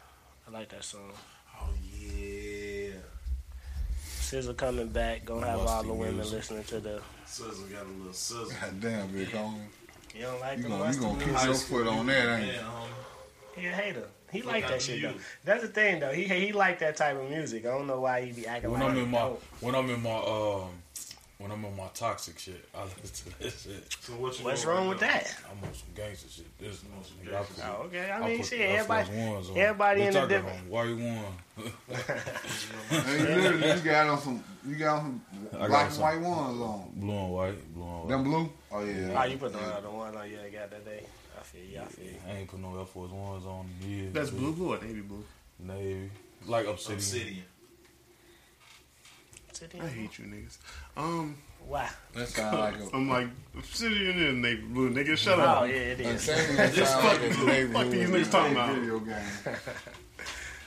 I 0.47 0.51
like 0.51 0.69
that 0.71 0.85
song. 0.85 1.13
Oh 1.61 1.69
yeah. 1.99 2.91
SZA 4.05 4.57
coming 4.57 4.89
back, 4.89 5.25
gonna 5.25 5.47
have 5.47 5.61
all 5.61 5.83
the 5.83 5.93
women 5.93 6.17
music. 6.17 6.35
listening 6.35 6.65
to 6.65 6.81
the. 6.81 7.03
Sizzle 7.27 7.65
got 7.67 7.87
a 7.87 7.89
little 7.89 8.13
sizzle. 8.13 8.47
God 8.61 8.81
damn 8.81 9.09
big 9.09 9.29
homie? 9.29 9.55
You 10.15 10.23
don't 10.23 10.41
like 10.41 10.57
You 10.59 10.65
the 10.65 10.69
gonna 10.69 10.93
you 10.93 11.01
gonna 11.01 11.25
keep 11.25 11.45
your 11.45 11.55
foot 11.55 11.87
on 11.87 12.07
that, 12.07 12.39
ain't 12.41 12.47
you? 12.47 12.53
Yeah, 12.53 12.59
homie. 12.59 13.61
He 13.61 13.67
a 13.67 13.73
hater. 13.73 14.05
He 14.33 14.41
Fuck 14.41 14.53
like 14.53 14.69
that 14.69 14.83
shit 14.83 15.01
you. 15.01 15.09
though. 15.09 15.15
That's 15.45 15.63
the 15.63 15.69
thing 15.69 16.01
though. 16.01 16.13
He 16.13 16.25
he 16.25 16.53
like 16.53 16.79
that 16.81 16.97
type 16.97 17.17
of 17.17 17.29
music. 17.29 17.65
I 17.67 17.71
don't 17.71 17.87
know 17.87 18.01
why 18.01 18.25
he 18.25 18.33
be 18.33 18.47
acting 18.47 18.71
When 18.71 18.81
like 18.81 18.91
I'm 18.91 18.99
in 18.99 19.11
my 19.11 19.31
when 19.61 19.75
I'm 19.75 19.91
in 19.91 20.03
my 20.03 20.17
um 20.17 20.71
when 21.41 21.51
I'm 21.51 21.65
on 21.65 21.75
my 21.77 21.87
toxic 21.95 22.39
shit, 22.39 22.69
I 22.75 22.83
listen 22.85 23.33
to 23.33 23.39
that 23.41 23.51
shit. 23.53 23.97
So 24.01 24.13
what 24.13 24.39
you 24.39 24.45
What's 24.45 24.65
wrong 24.67 24.89
with 24.89 25.01
that? 25.01 25.35
I'm 25.51 25.57
on 25.67 25.73
some 25.75 25.89
gangster 25.95 26.29
shit. 26.29 26.59
This 26.59 26.75
is 26.75 26.85
on 26.97 27.03
some 27.03 27.17
gangster 27.33 27.55
put- 27.55 27.65
Oh, 27.65 27.83
okay. 27.87 28.11
I 28.11 28.19
I 28.19 28.29
mean, 28.29 28.39
put 28.39 28.47
shit. 28.47 28.61
Everybody, 28.61 29.05
Force 29.07 29.17
Ones 29.27 29.51
on. 29.51 29.57
everybody 29.57 30.01
Bitch, 30.03 30.07
in 30.09 30.13
the 30.15 30.27
different. 30.27 30.69
Why 30.69 30.85
you 30.91 30.97
won? 30.97 31.25
And 32.91 33.63
you 33.85 33.91
got 33.91 34.07
on 34.09 34.21
some 34.21 34.45
you 34.67 34.75
got 34.77 34.99
on 35.01 35.21
some 35.51 35.59
black 35.69 35.91
and 35.91 35.99
white 36.01 36.21
ones 36.21 36.61
on. 36.61 36.91
Blue 36.97 37.11
and 37.17 37.31
white, 37.33 37.75
blue 37.75 37.83
and 37.85 38.01
white. 38.01 38.09
Them 38.09 38.25
blue? 38.25 38.53
Oh 38.73 38.85
yeah. 38.85 39.21
Oh, 39.21 39.25
you 39.25 39.37
put 39.39 39.55
on 39.55 39.63
the 39.63 39.69
other 39.75 39.91
one 39.91 40.17
on. 40.17 40.31
Yeah, 40.31 40.39
I 40.47 40.51
got 40.51 40.71
that 40.71 40.85
day. 40.85 41.05
I 41.39 41.43
feel 41.43 41.63
you. 41.65 41.81
I 41.81 41.85
feel 41.87 42.05
you. 42.05 42.15
I 42.29 42.33
ain't 42.39 42.49
put 42.49 42.61
no 42.61 42.79
Air 42.79 42.85
Force 42.85 43.11
Ones 43.11 43.47
on 43.47 43.67
in 43.83 43.91
years. 43.91 44.13
that's 44.13 44.31
bitch. 44.31 44.39
blue, 44.39 44.53
blue 44.53 44.75
or 44.75 44.79
navy 44.83 45.01
blue. 45.01 45.25
Navy, 45.59 46.11
like 46.47 46.67
Obsidian. 46.67 46.99
Obsidian. 46.99 47.45
I 49.63 49.87
hate 49.89 50.19
you 50.19 50.25
niggas. 50.25 50.57
Um, 50.97 51.37
Why? 51.67 51.89
That 52.15 52.29
sound 52.29 52.59
like 52.59 52.75
a 52.77 52.97
I'm 52.97 53.09
like 53.09 53.29
obsidian 53.57 54.19
and 54.23 54.43
navy 54.43 54.63
blue. 54.63 54.91
Nigga, 54.91 55.17
shut 55.19 55.39
Oh 55.39 55.43
up. 55.43 55.69
yeah, 55.69 55.75
it 55.75 56.01
is. 56.01 56.07
I'm 56.07 56.15
is. 56.15 56.23
saying 56.23 56.57
that 56.57 56.75
sound 56.75 57.05
like 57.05 57.21
a 57.21 57.69
fuck 57.73 57.91
these 57.91 58.09
niggas 58.09 58.31
talking 58.31 58.53
about? 58.53 58.75
video 58.75 58.99
game. 59.01 59.17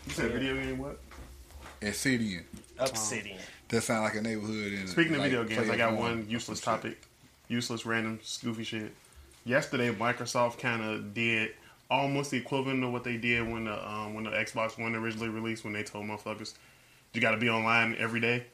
You 0.05 0.11
said 0.13 0.31
video 0.31 0.53
game 0.55 0.77
what? 0.77 0.99
Obsidian. 1.81 2.45
Obsidian. 2.77 3.37
That 3.69 3.81
sound 3.81 4.03
like 4.03 4.15
a 4.15 4.21
neighborhood 4.21 4.73
in 4.73 4.87
Speaking 4.87 5.13
of 5.13 5.19
like, 5.21 5.31
video 5.31 5.43
games, 5.43 5.69
I 5.69 5.77
got 5.77 5.93
One. 5.93 6.01
one 6.01 6.29
useless 6.29 6.61
topic, 6.61 7.01
useless 7.47 7.85
random 7.85 8.19
goofy 8.43 8.63
shit. 8.63 8.93
Yesterday, 9.45 9.91
Microsoft 9.91 10.59
kind 10.59 10.83
of 10.83 11.13
did 11.13 11.53
almost 11.89 12.31
the 12.31 12.37
equivalent 12.37 12.83
of 12.83 12.91
what 12.91 13.03
they 13.03 13.17
did 13.17 13.49
when 13.49 13.65
the 13.65 13.89
um, 13.89 14.13
when 14.13 14.25
the 14.25 14.29
Xbox 14.31 14.79
One 14.79 14.95
originally 14.95 15.29
released. 15.29 15.63
When 15.63 15.73
they 15.73 15.83
told 15.83 16.05
motherfuckers 16.05 16.53
you 17.13 17.21
got 17.21 17.31
to 17.31 17.37
be 17.37 17.49
online 17.49 17.95
every 17.97 18.19
day 18.19 18.45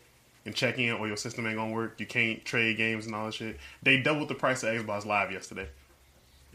and 0.49 0.55
check 0.55 0.77
in, 0.79 0.91
or 0.93 1.07
your 1.07 1.17
system 1.17 1.45
ain't 1.47 1.55
gonna 1.55 1.71
work. 1.73 1.99
You 1.99 2.05
can't 2.05 2.43
trade 2.43 2.77
games 2.77 3.05
and 3.05 3.15
all 3.15 3.25
that 3.27 3.33
shit. 3.35 3.57
They 3.83 4.01
doubled 4.01 4.27
the 4.27 4.35
price 4.35 4.63
of 4.63 4.69
Xbox 4.69 5.05
Live 5.05 5.31
yesterday. 5.31 5.67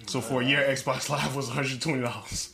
So 0.06 0.20
for 0.20 0.42
a 0.42 0.44
year, 0.44 0.60
Xbox 0.68 1.08
Live 1.14 1.34
was 1.36 1.46
one 1.46 1.56
hundred 1.56 1.80
twenty 1.80 2.02
dollars. 2.02 2.50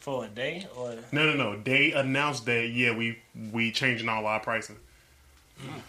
For 0.00 0.26
a 0.26 0.28
day 0.28 0.66
or 0.76 0.96
No, 1.12 1.32
no, 1.32 1.34
no. 1.34 1.58
They 1.62 1.92
announced 1.92 2.44
that 2.46 2.68
yeah, 2.68 2.94
we 2.94 3.18
we 3.52 3.70
changing 3.72 4.08
all 4.08 4.26
our 4.26 4.40
pricing. 4.40 4.76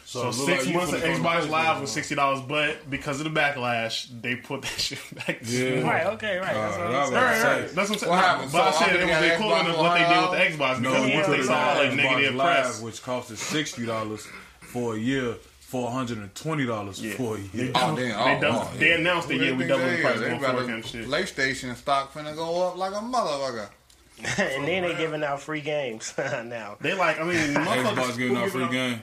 So, 0.06 0.22
it 0.22 0.26
look 0.26 0.34
six 0.36 0.66
like 0.68 0.76
months 0.76 0.94
of 0.94 1.02
finna 1.02 1.18
go 1.18 1.24
to 1.24 1.40
Xbox 1.40 1.50
Live 1.50 1.82
was 1.82 1.92
sixty 1.92 2.14
dollars, 2.16 2.40
but 2.48 2.88
because 2.90 3.20
of 3.20 3.24
the 3.34 3.38
backlash, 3.38 4.08
they 4.22 4.36
put 4.36 4.62
that 4.62 4.68
shit 4.80 5.00
back. 5.16 5.40
Yeah. 5.44 5.82
right? 5.82 6.06
Okay, 6.14 6.38
right. 6.38 6.54
That's 6.54 6.78
what 6.78 6.82
Uh, 6.82 6.90
I'm 6.90 6.94
I 6.96 7.00
was 7.00 7.10
saying. 7.10 7.14
Right, 7.16 7.42
right, 7.44 7.62
right. 7.62 7.70
That's 7.76 7.76
what 7.76 7.90
I'm 7.90 7.98
saying. 8.00 8.10
What 8.12 8.24
happened? 8.24 8.52
But 8.52 8.62
I 8.62 8.72
So 8.72 8.78
said 8.78 8.90
I'm 8.90 8.96
it 8.96 9.00
was 9.02 9.10
gonna 9.10 9.28
the 9.28 9.34
equivalent 9.34 9.68
of 9.70 9.78
what 9.78 9.94
they 9.98 10.08
did 10.08 10.22
with 10.22 10.58
the 10.60 10.64
Xbox 10.64 10.82
No, 10.82 10.90
because 10.92 11.10
Yeah, 11.10 11.16
once 11.16 11.28
they 11.28 11.42
saw 11.44 11.74
like 11.74 11.90
Xbox 11.92 11.96
negative 11.96 12.36
Live, 12.36 12.64
press. 12.64 12.82
which 12.82 13.02
costed 13.04 13.38
sixty 13.38 13.86
dollars 13.88 14.28
for 14.76 14.96
a 14.96 14.98
year, 15.00 15.36
four 15.62 15.90
hundred 15.90 16.18
and 16.20 16.36
twenty 16.36 16.66
dollars 16.66 17.02
Yeah. 17.02 17.14
for 17.16 17.38
a 17.38 17.40
year. 17.40 17.72
Oh, 17.76 17.96
damn. 17.96 17.96
They, 17.96 18.12
Oh, 18.14 18.42
doubled, 18.42 18.68
oh, 18.74 18.78
they 18.78 18.90
yeah. 18.90 18.96
announced 18.96 19.28
that 19.30 19.38
they 19.40 19.50
yeah, 19.50 19.56
we 19.58 19.66
doubled 19.66 19.90
the 19.90 20.02
price 20.02 20.16
is? 20.16 20.22
They 20.22 20.38
going 20.38 20.70
and 20.70 20.86
shit. 20.86 21.08
PlayStation 21.08 21.76
stock 21.76 22.14
finna 22.14 22.36
go 22.36 22.68
up 22.68 22.76
like 22.78 22.92
a 22.94 22.98
motherfucker. 22.98 23.70
and 24.40 24.66
then 24.68 24.84
they 24.84 24.96
giving 24.96 25.24
out 25.26 25.42
free 25.42 25.60
games 25.60 26.14
now 26.18 26.78
They 26.80 26.94
like, 26.94 27.20
I 27.20 27.24
mean, 27.24 27.36
Xbox 27.54 27.66
motherfuckers 27.84 28.18
giving 28.18 28.38
out 28.38 28.50
free 28.50 28.70
games. 28.70 29.02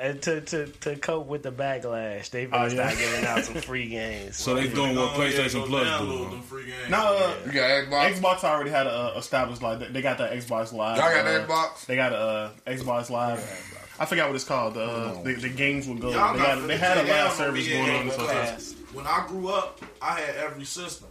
and 0.00 0.22
to 0.22 0.40
to 0.40 0.66
to 0.66 0.96
cope 0.96 1.26
with 1.26 1.42
the 1.42 1.52
backlash. 1.52 2.30
They 2.30 2.46
Oh, 2.46 2.50
better 2.50 2.74
yeah. 2.74 2.88
start 2.88 2.98
giving 2.98 3.26
out 3.26 3.44
some 3.44 3.54
free 3.56 3.88
games. 3.90 4.36
So 4.38 4.54
they 4.54 4.68
doing 4.68 4.96
what 4.96 5.10
PlayStation 5.12 5.52
go 5.60 5.66
Plus 5.66 5.86
download 5.86 6.08
do. 6.18 6.24
them 6.24 6.36
huh? 6.36 6.42
free 6.42 6.64
games. 6.66 6.88
No, 6.90 6.98
uh, 6.98 7.34
You 7.46 7.52
got 7.52 7.70
Xbox? 7.84 8.14
Xbox 8.14 8.44
already 8.44 8.70
had 8.70 8.86
a 8.86 8.90
uh, 9.14 9.18
established 9.18 9.60
like 9.62 9.92
they 9.92 10.00
got 10.00 10.16
the 10.16 10.28
Xbox 10.28 10.72
Live. 10.72 10.96
Y'all 10.96 11.10
got 11.10 11.26
uh, 11.26 11.46
Xbox? 11.46 11.84
They 11.86 11.96
got 11.96 12.12
a 12.12 12.16
uh, 12.16 12.50
Xbox 12.66 13.10
Live. 13.10 13.73
I 13.98 14.06
forgot 14.06 14.28
what 14.28 14.34
it's 14.34 14.44
called. 14.44 14.76
Uh, 14.76 15.22
the, 15.22 15.34
the 15.34 15.48
games 15.48 15.86
would 15.86 16.00
go. 16.00 16.10
Y'all 16.10 16.32
They, 16.32 16.38
not 16.40 16.58
got, 16.58 16.66
they 16.68 16.76
had 16.76 16.98
a 16.98 17.02
take 17.02 17.10
live 17.10 17.32
service 17.32 17.68
going 17.68 17.90
on. 17.90 18.10
So 18.10 18.16
Class. 18.24 18.74
When 18.92 19.06
I 19.06 19.24
grew 19.28 19.48
up, 19.48 19.80
I 20.02 20.18
had 20.20 20.36
every 20.36 20.64
system. 20.64 21.08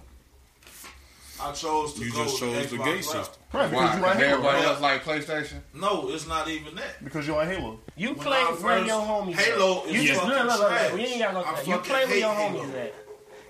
I 1.42 1.52
chose 1.52 1.94
to 1.96 2.06
You 2.06 2.12
go 2.12 2.24
just 2.26 2.40
chose 2.40 2.70
the 2.70 2.78
Xbox 2.78 2.86
gay 2.86 3.02
system. 3.02 3.44
right, 3.54 3.70
because 3.70 3.72
Why? 3.90 3.96
you 3.96 4.02
like 4.02 4.14
'Cause 4.14 4.22
Halo. 4.22 4.32
everybody 4.34 4.64
else 4.66 4.82
like 4.82 5.04
PlayStation? 5.04 5.60
No, 5.74 6.10
it's 6.10 6.28
not 6.28 6.48
even 6.48 6.76
that. 6.76 7.04
Because 7.04 7.28
you 7.28 7.34
like 7.34 7.50
Halo. 7.50 7.80
You 7.98 8.10
When 8.10 8.20
play 8.20 8.38
I 8.38 8.46
where 8.46 8.56
first- 8.78 8.88
your 8.88 9.02
homies. 9.02 9.36
Halo 9.36 9.84
is 9.86 9.94
You 10.02 10.08
just 10.10 10.22
fucking 10.22 10.36
look, 10.38 10.46
look, 10.48 10.60
look, 10.60 10.68
trash. 10.70 10.92
look. 10.92 11.02
You 11.02 11.08
ain't 11.08 11.20
gotta 11.20 11.38
I 11.48 11.64
go. 11.66 11.72
You 11.72 11.78
play 11.80 12.06
where 12.06 12.18
your 12.18 12.30
homies 12.36 12.66
Halo. 12.66 12.78
at. 12.80 12.94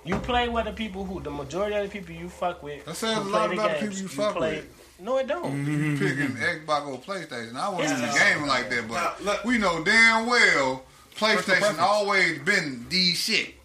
You 0.06 0.16
play 0.20 0.50
where 0.50 0.64
the 0.64 0.72
people 0.72 1.06
who 1.06 1.20
the 1.22 1.30
majority 1.32 1.76
of 1.76 1.84
the 1.84 1.90
people 1.90 2.16
you 2.16 2.30
fuck 2.30 2.64
with. 2.64 2.86
That 2.86 2.96
says 2.96 3.16
who 3.18 3.22
a 3.22 3.24
lot 3.30 3.50
the 3.50 3.54
about 3.56 3.80
the 3.80 3.86
games, 3.86 4.02
people 4.02 4.02
you 4.02 4.08
fuck 4.24 4.36
play- 4.36 4.56
with. 4.56 4.83
No, 5.00 5.18
it 5.18 5.28
don't. 5.28 5.66
You 5.66 5.98
picking 5.98 6.36
Xbox 6.36 6.88
or 6.88 7.00
PlayStation. 7.00 7.56
I 7.56 7.70
wasn't 7.70 8.00
Yeah. 8.00 8.10
even 8.10 8.18
gaming 8.20 8.48
like 8.48 8.70
that, 8.70 8.88
but 8.88 8.94
Now, 8.96 9.14
look- 9.32 9.44
we 9.44 9.58
know 9.58 9.84
damn 9.84 10.26
well 10.28 10.84
PlayStation 11.18 11.80
always 11.80 12.40
been 12.40 12.86
the 12.90 13.14
shit. 13.14 13.56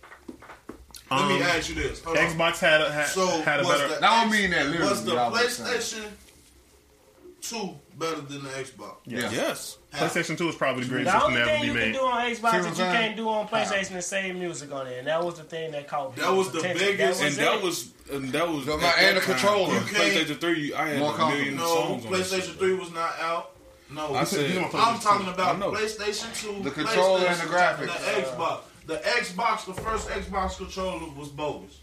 Let 1.11 1.27
me 1.29 1.37
Um, 1.37 1.43
ask 1.43 1.69
you 1.71 1.75
this. 1.77 2.03
Hold 2.03 2.19
on. 2.19 2.25
Xbox 2.27 2.59
had 2.59 2.81
a, 2.83 2.93
had, 2.93 3.09
So 3.09 3.27
had 3.43 3.61
a 3.61 3.63
was 3.65 3.79
better. 3.81 3.95
the 3.95 4.01
That 4.01 4.21
don't 4.23 4.31
mean 4.31 4.51
that 4.51 4.67
literally, 4.67 4.91
Was 4.91 5.05
the 5.05 5.11
but 5.13 5.19
I 5.19 5.29
was 5.29 5.57
saying. 5.57 5.69
PlayStation 5.79 6.11
Two 7.41 7.77
better 7.99 8.21
than 8.21 8.43
the 8.45 8.51
Xbox? 8.51 8.97
Yeah. 9.07 9.31
Yes. 9.31 9.79
How? 9.93 10.07
PlayStation 10.07 10.39
Two 10.39 10.49
is 10.49 10.55
probably 10.55 10.85
the 10.85 10.89
greatest 10.91 11.13
The 11.13 11.19
system 11.21 11.33
only 11.35 11.45
to 11.45 11.51
ever 11.51 11.51
thing 11.51 11.61
be 11.63 11.67
you 11.67 11.73
can 11.75 11.81
made. 11.93 11.93
do 11.93 12.05
on 12.05 12.21
Xbox 12.31 12.35
See 12.35 12.41
what 12.43 12.63
that 12.63 12.69
you 12.79 12.99
can't 12.99 13.17
do 13.17 13.29
on 13.29 13.49
PlayStation 13.49 13.97
is 13.97 14.07
save 14.07 14.37
music 14.37 14.73
on 14.73 14.87
it, 14.87 14.99
and 14.99 15.07
that 15.09 15.23
was 15.25 15.35
the 15.37 15.45
thing 15.45 15.73
that 15.73 15.89
caught. 15.89 16.17
That 16.17 16.33
was 16.33 16.51
the 16.53 16.59
attention. 16.61 16.87
biggest- 16.87 17.23
And 17.23 17.33
it. 17.35 17.37
that 17.39 17.63
was 17.63 17.91
and 18.13 18.33
that 18.33 18.49
was 18.49 18.69
and 18.69 18.83
that 18.83 19.15
the 19.15 19.21
time, 19.21 19.21
controller. 19.21 19.69
on 19.69 19.75
You 19.75 19.81
can't- 19.93 20.15
PlayStation 20.29 20.41
Three, 20.41 20.73
I 20.75 20.89
had 20.89 20.99
More 21.01 21.15
a 21.15 21.29
million 21.29 21.57
No, 21.57 21.67
songs 21.67 22.07
on 22.07 22.13
that 22.13 22.21
PlayStation 22.21 22.47
shit. 22.47 22.59
Three 22.59 22.75
was 22.75 22.91
not 22.93 23.19
out. 23.21 23.51
No, 23.91 24.15
I 24.15 24.25
said, 24.25 24.51
I'm 24.75 24.99
talking 25.01 25.29
about 25.29 25.57
I. 25.57 25.61
PlayStation 25.61 26.35
Two, 26.41 26.63
The 26.63 26.71
controller 26.71 27.27
and 27.27 27.41
the 27.41 27.45
graphics. 27.47 27.87
the 27.87 28.23
Xbox. 28.23 28.61
The 28.87 28.97
Xbox, 28.99 29.65
the 29.67 29.75
first 29.83 30.09
Xbox 30.09 30.57
controller 30.59 31.11
was 31.17 31.29
bogus. 31.29 31.79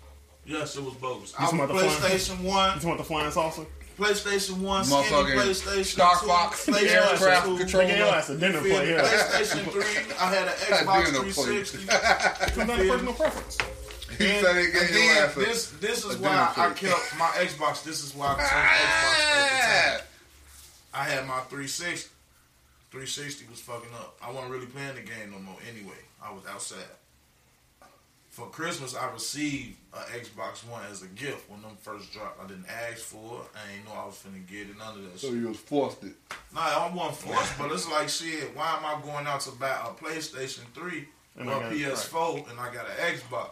Yes, 0.46 0.76
it 0.76 0.84
was 0.84 0.94
bogus. 0.96 1.34
I 1.38 1.42
was 1.44 1.52
talking 1.52 1.68
the 1.68 1.74
flying- 1.74 1.90
PlayStation 1.90 2.40
One, 2.42 2.80
You 2.80 2.88
want 2.88 3.00
the 3.00 3.04
flying 3.04 3.32
saucer? 3.32 3.66
PlayStation 3.98 4.58
One, 4.60 4.84
skinny 4.84 5.04
Motherfucking 5.04 5.36
PlayStation 5.36 5.86
Star 5.86 6.20
two, 6.20 6.28
Fox 6.28 6.66
PlayStation 6.66 7.12
aircraft 7.12 7.46
two, 7.46 7.58
controller. 7.58 7.86
Nigga, 7.86 7.98
your 7.98 8.36
a 8.36 8.40
dinner 8.40 8.58
you 8.58 8.64
feel 8.64 8.76
plate 8.76 8.80
me? 8.82 8.86
here. 8.88 9.00
PlayStation 9.00 9.72
Three, 9.72 10.16
I 10.20 10.34
had 10.34 10.48
an 10.48 10.54
Xbox 10.54 11.06
360. 11.06 11.78
It's 11.80 12.58
not 12.58 12.70
a 12.70 12.88
personal 12.90 13.14
preference. 13.14 13.58
He 14.18 14.30
And, 14.30 14.46
said 14.46 14.56
he 14.56 14.64
and 14.66 14.74
gave 14.74 14.92
then 15.36 15.46
this 15.46 15.70
this 15.82 16.06
is 16.06 16.18
why 16.18 16.54
I 16.56 16.70
kept 16.74 17.18
my 17.20 17.28
Xbox. 17.40 17.84
This 17.84 18.04
is 18.04 18.14
why 18.16 18.28
I 18.28 18.36
turned 18.36 18.50
Xbox 18.50 19.16
at 19.22 19.98
the 19.98 19.98
time. 19.98 20.08
I 20.94 21.04
had 21.04 21.28
my 21.28 21.40
360. 21.42 22.10
360 22.92 23.46
was 23.52 23.60
fucking 23.60 23.92
up. 23.94 24.18
I 24.24 24.32
wasn't 24.32 24.54
really 24.54 24.68
playing 24.68 24.96
the 24.96 25.02
game 25.02 25.32
no 25.32 25.40
more 25.40 25.58
anyway. 25.70 25.98
I 26.24 26.32
was 26.32 26.44
outside. 26.50 26.78
For 28.36 28.48
Christmas, 28.48 28.94
I 28.98 29.10
received 29.14 29.78
an 29.94 30.02
Xbox 30.20 30.68
One 30.70 30.82
as 30.92 31.02
a 31.04 31.08
gift 31.08 31.50
when 31.50 31.62
them 31.62 31.78
first 31.82 32.12
dropped. 32.12 32.44
I 32.44 32.48
didn't 32.48 32.66
ask 32.68 32.98
for 33.04 33.40
it. 33.40 33.48
I 33.56 33.74
ain't 33.78 33.86
know 33.86 33.94
I 33.94 34.06
was 34.08 34.16
finna 34.16 34.46
get 34.46 34.70
it. 34.70 34.78
None 34.78 34.98
of 34.98 35.04
that 35.10 35.18
So 35.18 35.28
shit. 35.30 35.38
you 35.38 35.48
was 35.48 35.58
forced 35.58 36.04
it. 36.04 36.12
Nah, 36.54 36.60
I 36.60 36.92
wasn't 36.94 37.16
forced, 37.16 37.58
but 37.58 37.72
it's 37.72 37.90
like 37.90 38.10
shit. 38.10 38.54
Why 38.54 38.76
am 38.78 38.84
I 38.86 39.02
going 39.02 39.26
out 39.26 39.40
to 39.40 39.52
buy 39.52 39.70
a 39.70 39.94
PlayStation 40.04 40.64
3 40.74 41.08
And 41.38 41.48
or 41.50 41.54
I 41.54 41.58
a 41.60 41.62
got- 41.62 41.72
PS4 41.98 42.50
and 42.52 42.60
I 42.60 42.74
got 42.74 42.88
an 42.88 43.16
Xbox? 43.16 43.52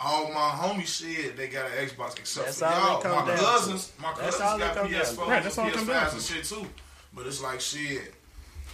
All 0.00 0.28
my 0.32 0.52
homies 0.56 0.86
shit, 0.86 1.36
they 1.36 1.48
got 1.48 1.66
an 1.66 1.86
Xbox 1.86 2.18
except 2.18 2.46
That's 2.46 2.58
for 2.60 2.64
y'all. 2.64 2.96
My 3.02 3.26
down 3.26 3.26
to. 3.26 3.34
cousins, 3.44 3.92
my 4.00 4.12
cousins 4.12 4.40
all 4.40 4.56
it 4.56 4.60
got 4.60 4.74
come 4.74 4.90
down 4.90 5.00
to. 5.04 5.06
PS4 5.06 5.26
Right, 5.28 5.42
that's 5.42 5.58
all 5.58 5.66
it 5.68 5.76
and 5.76 5.86
PS5s 5.86 6.08
to. 6.08 6.14
and 6.14 6.22
shit 6.24 6.44
too. 6.44 6.66
But 7.12 7.26
it's 7.26 7.42
like 7.42 7.60
shit. 7.60 8.14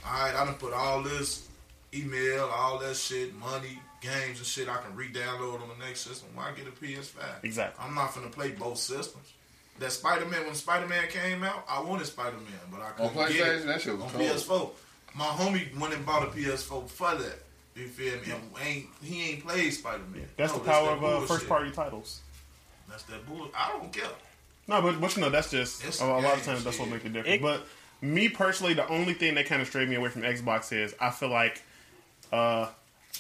Alright, 0.07 0.35
I 0.37 0.45
done 0.45 0.55
put 0.55 0.73
all 0.73 1.03
this 1.03 1.49
email, 1.93 2.45
all 2.55 2.79
that 2.79 2.95
shit, 2.95 3.35
money, 3.35 3.81
games 4.05 4.39
and 4.39 4.47
shit 4.47 4.69
I 4.69 4.77
can 4.77 4.95
re-download 4.95 5.63
on 5.63 5.69
the 5.79 5.85
next 5.85 6.01
system. 6.03 6.29
Why 6.35 6.53
get 6.57 6.67
a 6.67 6.71
PS5? 6.71 7.17
Exactly. 7.43 7.85
I'm 7.85 7.95
not 7.95 8.11
finna 8.11 8.31
play 8.31 8.51
both 8.51 8.79
systems. 8.79 9.33
That 9.81 9.91
Spider 9.93 10.27
Man, 10.27 10.45
when 10.47 10.55
Spider 10.55 10.87
Man 10.87 11.09
came 11.09 11.43
out, 11.43 11.65
I 11.69 11.81
wanted 11.81 12.07
Spider 12.07 12.37
Man, 12.37 12.61
but 12.71 12.81
I 12.81 13.03
On 13.03 13.09
couldn't 13.13 13.33
get 13.33 13.47
PlayStation, 13.47 13.61
it 13.63 13.67
that 13.67 13.81
shit 13.81 13.93
was 13.95 14.03
on 14.03 14.11
cold. 14.11 14.23
PS4. 14.23 14.71
My 15.17 15.25
homie 15.27 15.79
went 15.81 15.95
and 15.95 16.05
bought 16.07 16.23
a 16.23 16.27
PS4 16.27 16.89
for 16.89 17.15
that. 17.17 17.39
You 17.75 17.89
feel 17.89 18.15
me? 18.21 18.31
And 18.31 18.43
ain't 18.65 18.87
he 19.03 19.31
ain't 19.31 19.45
played 19.47 19.71
Spider 19.73 20.05
Man? 20.13 20.29
That's 20.37 20.53
the 20.53 20.61
power 20.61 20.91
of 20.91 21.03
uh, 21.05 21.21
first 21.23 21.49
party 21.49 21.73
titles. 21.73 22.21
That's 22.89 23.03
that 23.05 23.27
bull. 23.27 23.49
I 23.57 23.73
don't 23.73 23.93
care. 23.93 24.05
No, 24.69 24.81
but 24.81 25.01
but 25.01 25.17
you 25.17 25.23
know 25.23 25.31
that's 25.31 25.51
just 25.51 25.85
It's 25.85 26.01
a, 26.01 26.05
a 26.05 26.07
lot 26.07 26.37
of 26.37 26.45
times 26.45 26.63
that's 26.63 26.79
what 26.79 26.85
shit. 26.87 26.93
makes 26.95 27.05
it 27.07 27.13
different. 27.13 27.35
It- 27.35 27.43
but 27.43 27.67
me 28.01 28.29
personally, 28.29 28.75
the 28.75 28.87
only 28.89 29.15
thing 29.15 29.35
that 29.35 29.47
kind 29.47 29.61
of 29.61 29.67
strayed 29.67 29.89
me 29.89 29.97
away 29.97 30.09
from 30.11 30.23
Xbox 30.23 30.73
is 30.73 30.95
I 31.01 31.11
feel 31.11 31.31
like 31.31 31.63
uh, 32.33 32.69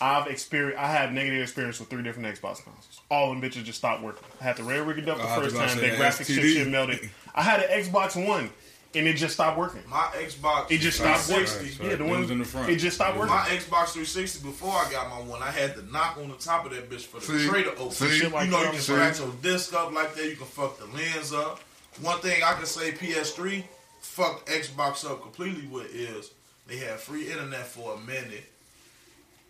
I've 0.01 0.27
experienced 0.27 0.79
I 0.83 0.89
had 0.89 1.13
negative 1.13 1.41
experience 1.43 1.79
with 1.79 1.89
three 1.89 2.03
different 2.03 2.29
Xbox 2.29 2.63
consoles. 2.65 3.01
All 3.11 3.31
them 3.31 3.41
bitches 3.41 3.65
just 3.65 3.79
stopped 3.79 4.03
working. 4.03 4.25
I 4.41 4.45
had 4.45 4.57
the 4.57 4.65
red 4.65 4.87
rig 4.87 5.09
up 5.09 5.19
the 5.19 5.23
I 5.25 5.39
was 5.39 5.53
first 5.53 5.57
time. 5.57 5.69
say 5.69 5.91
The 5.91 5.97
the 5.97 6.03
graphics 6.03 6.27
chip 6.27 6.43
STD. 6.45 6.53
shit 6.55 6.69
melted. 6.69 7.11
I 7.35 7.43
had 7.43 7.61
an 7.61 7.83
Xbox 7.85 8.27
One, 8.29 8.51
and 8.95 9.07
it 9.07 9.15
just 9.15 9.35
stopped 9.35 9.57
working. 9.57 9.83
My 9.89 10.09
Xbox. 10.15 10.71
It 10.73 10.79
just 10.79 10.99
stopped 10.99 11.29
working. 11.29 11.45
Right, 11.45 11.81
Yeah, 11.81 11.97
the 11.97 12.05
it 12.05 12.09
one 12.09 12.21
was 12.23 12.31
in 12.31 12.39
the 12.41 12.45
front. 12.45 12.71
It 12.71 12.77
just 12.77 12.97
stopped 12.97 13.17
working. 13.17 13.35
My 13.35 13.43
Xbox 13.43 13.93
360 13.93 14.45
before 14.45 14.73
I 14.73 14.91
got 14.91 15.11
my 15.11 15.21
one, 15.31 15.43
I 15.43 15.51
had 15.53 15.77
to 15.77 15.83
knock 15.93 16.17
on 16.19 16.29
the 16.29 16.35
top 16.37 16.67
of 16.67 16.73
that 16.73 16.91
bitch 16.91 17.03
for 17.03 17.21
the 17.21 17.39
See? 17.39 17.49
tray 17.49 17.63
to 17.63 17.73
open. 17.77 17.91
See? 17.93 18.09
Shit 18.19 18.33
like 18.33 18.47
you 18.47 18.51
know, 18.51 18.59
that. 18.59 18.67
you 18.67 18.73
can 18.73 18.81
scratch 18.81 19.21
your 19.21 19.31
disc 19.43 19.73
up 19.75 19.93
like 19.93 20.15
that. 20.17 20.25
You 20.29 20.37
can 20.37 20.47
fuck 20.47 20.79
the 20.79 20.87
lens 20.87 21.33
up. 21.33 21.61
One 22.01 22.19
thing 22.19 22.43
I 22.45 22.55
can 22.55 22.67
say 22.67 22.91
PS3 22.91 23.63
fucked 24.01 24.49
Xbox 24.49 25.09
up 25.09 25.23
completely 25.23 25.67
with 25.69 25.95
is 25.95 26.33
they 26.67 26.79
had 26.79 26.99
free 26.99 27.31
internet 27.31 27.67
for 27.67 27.95
a 27.95 27.99
minute. 27.99 28.51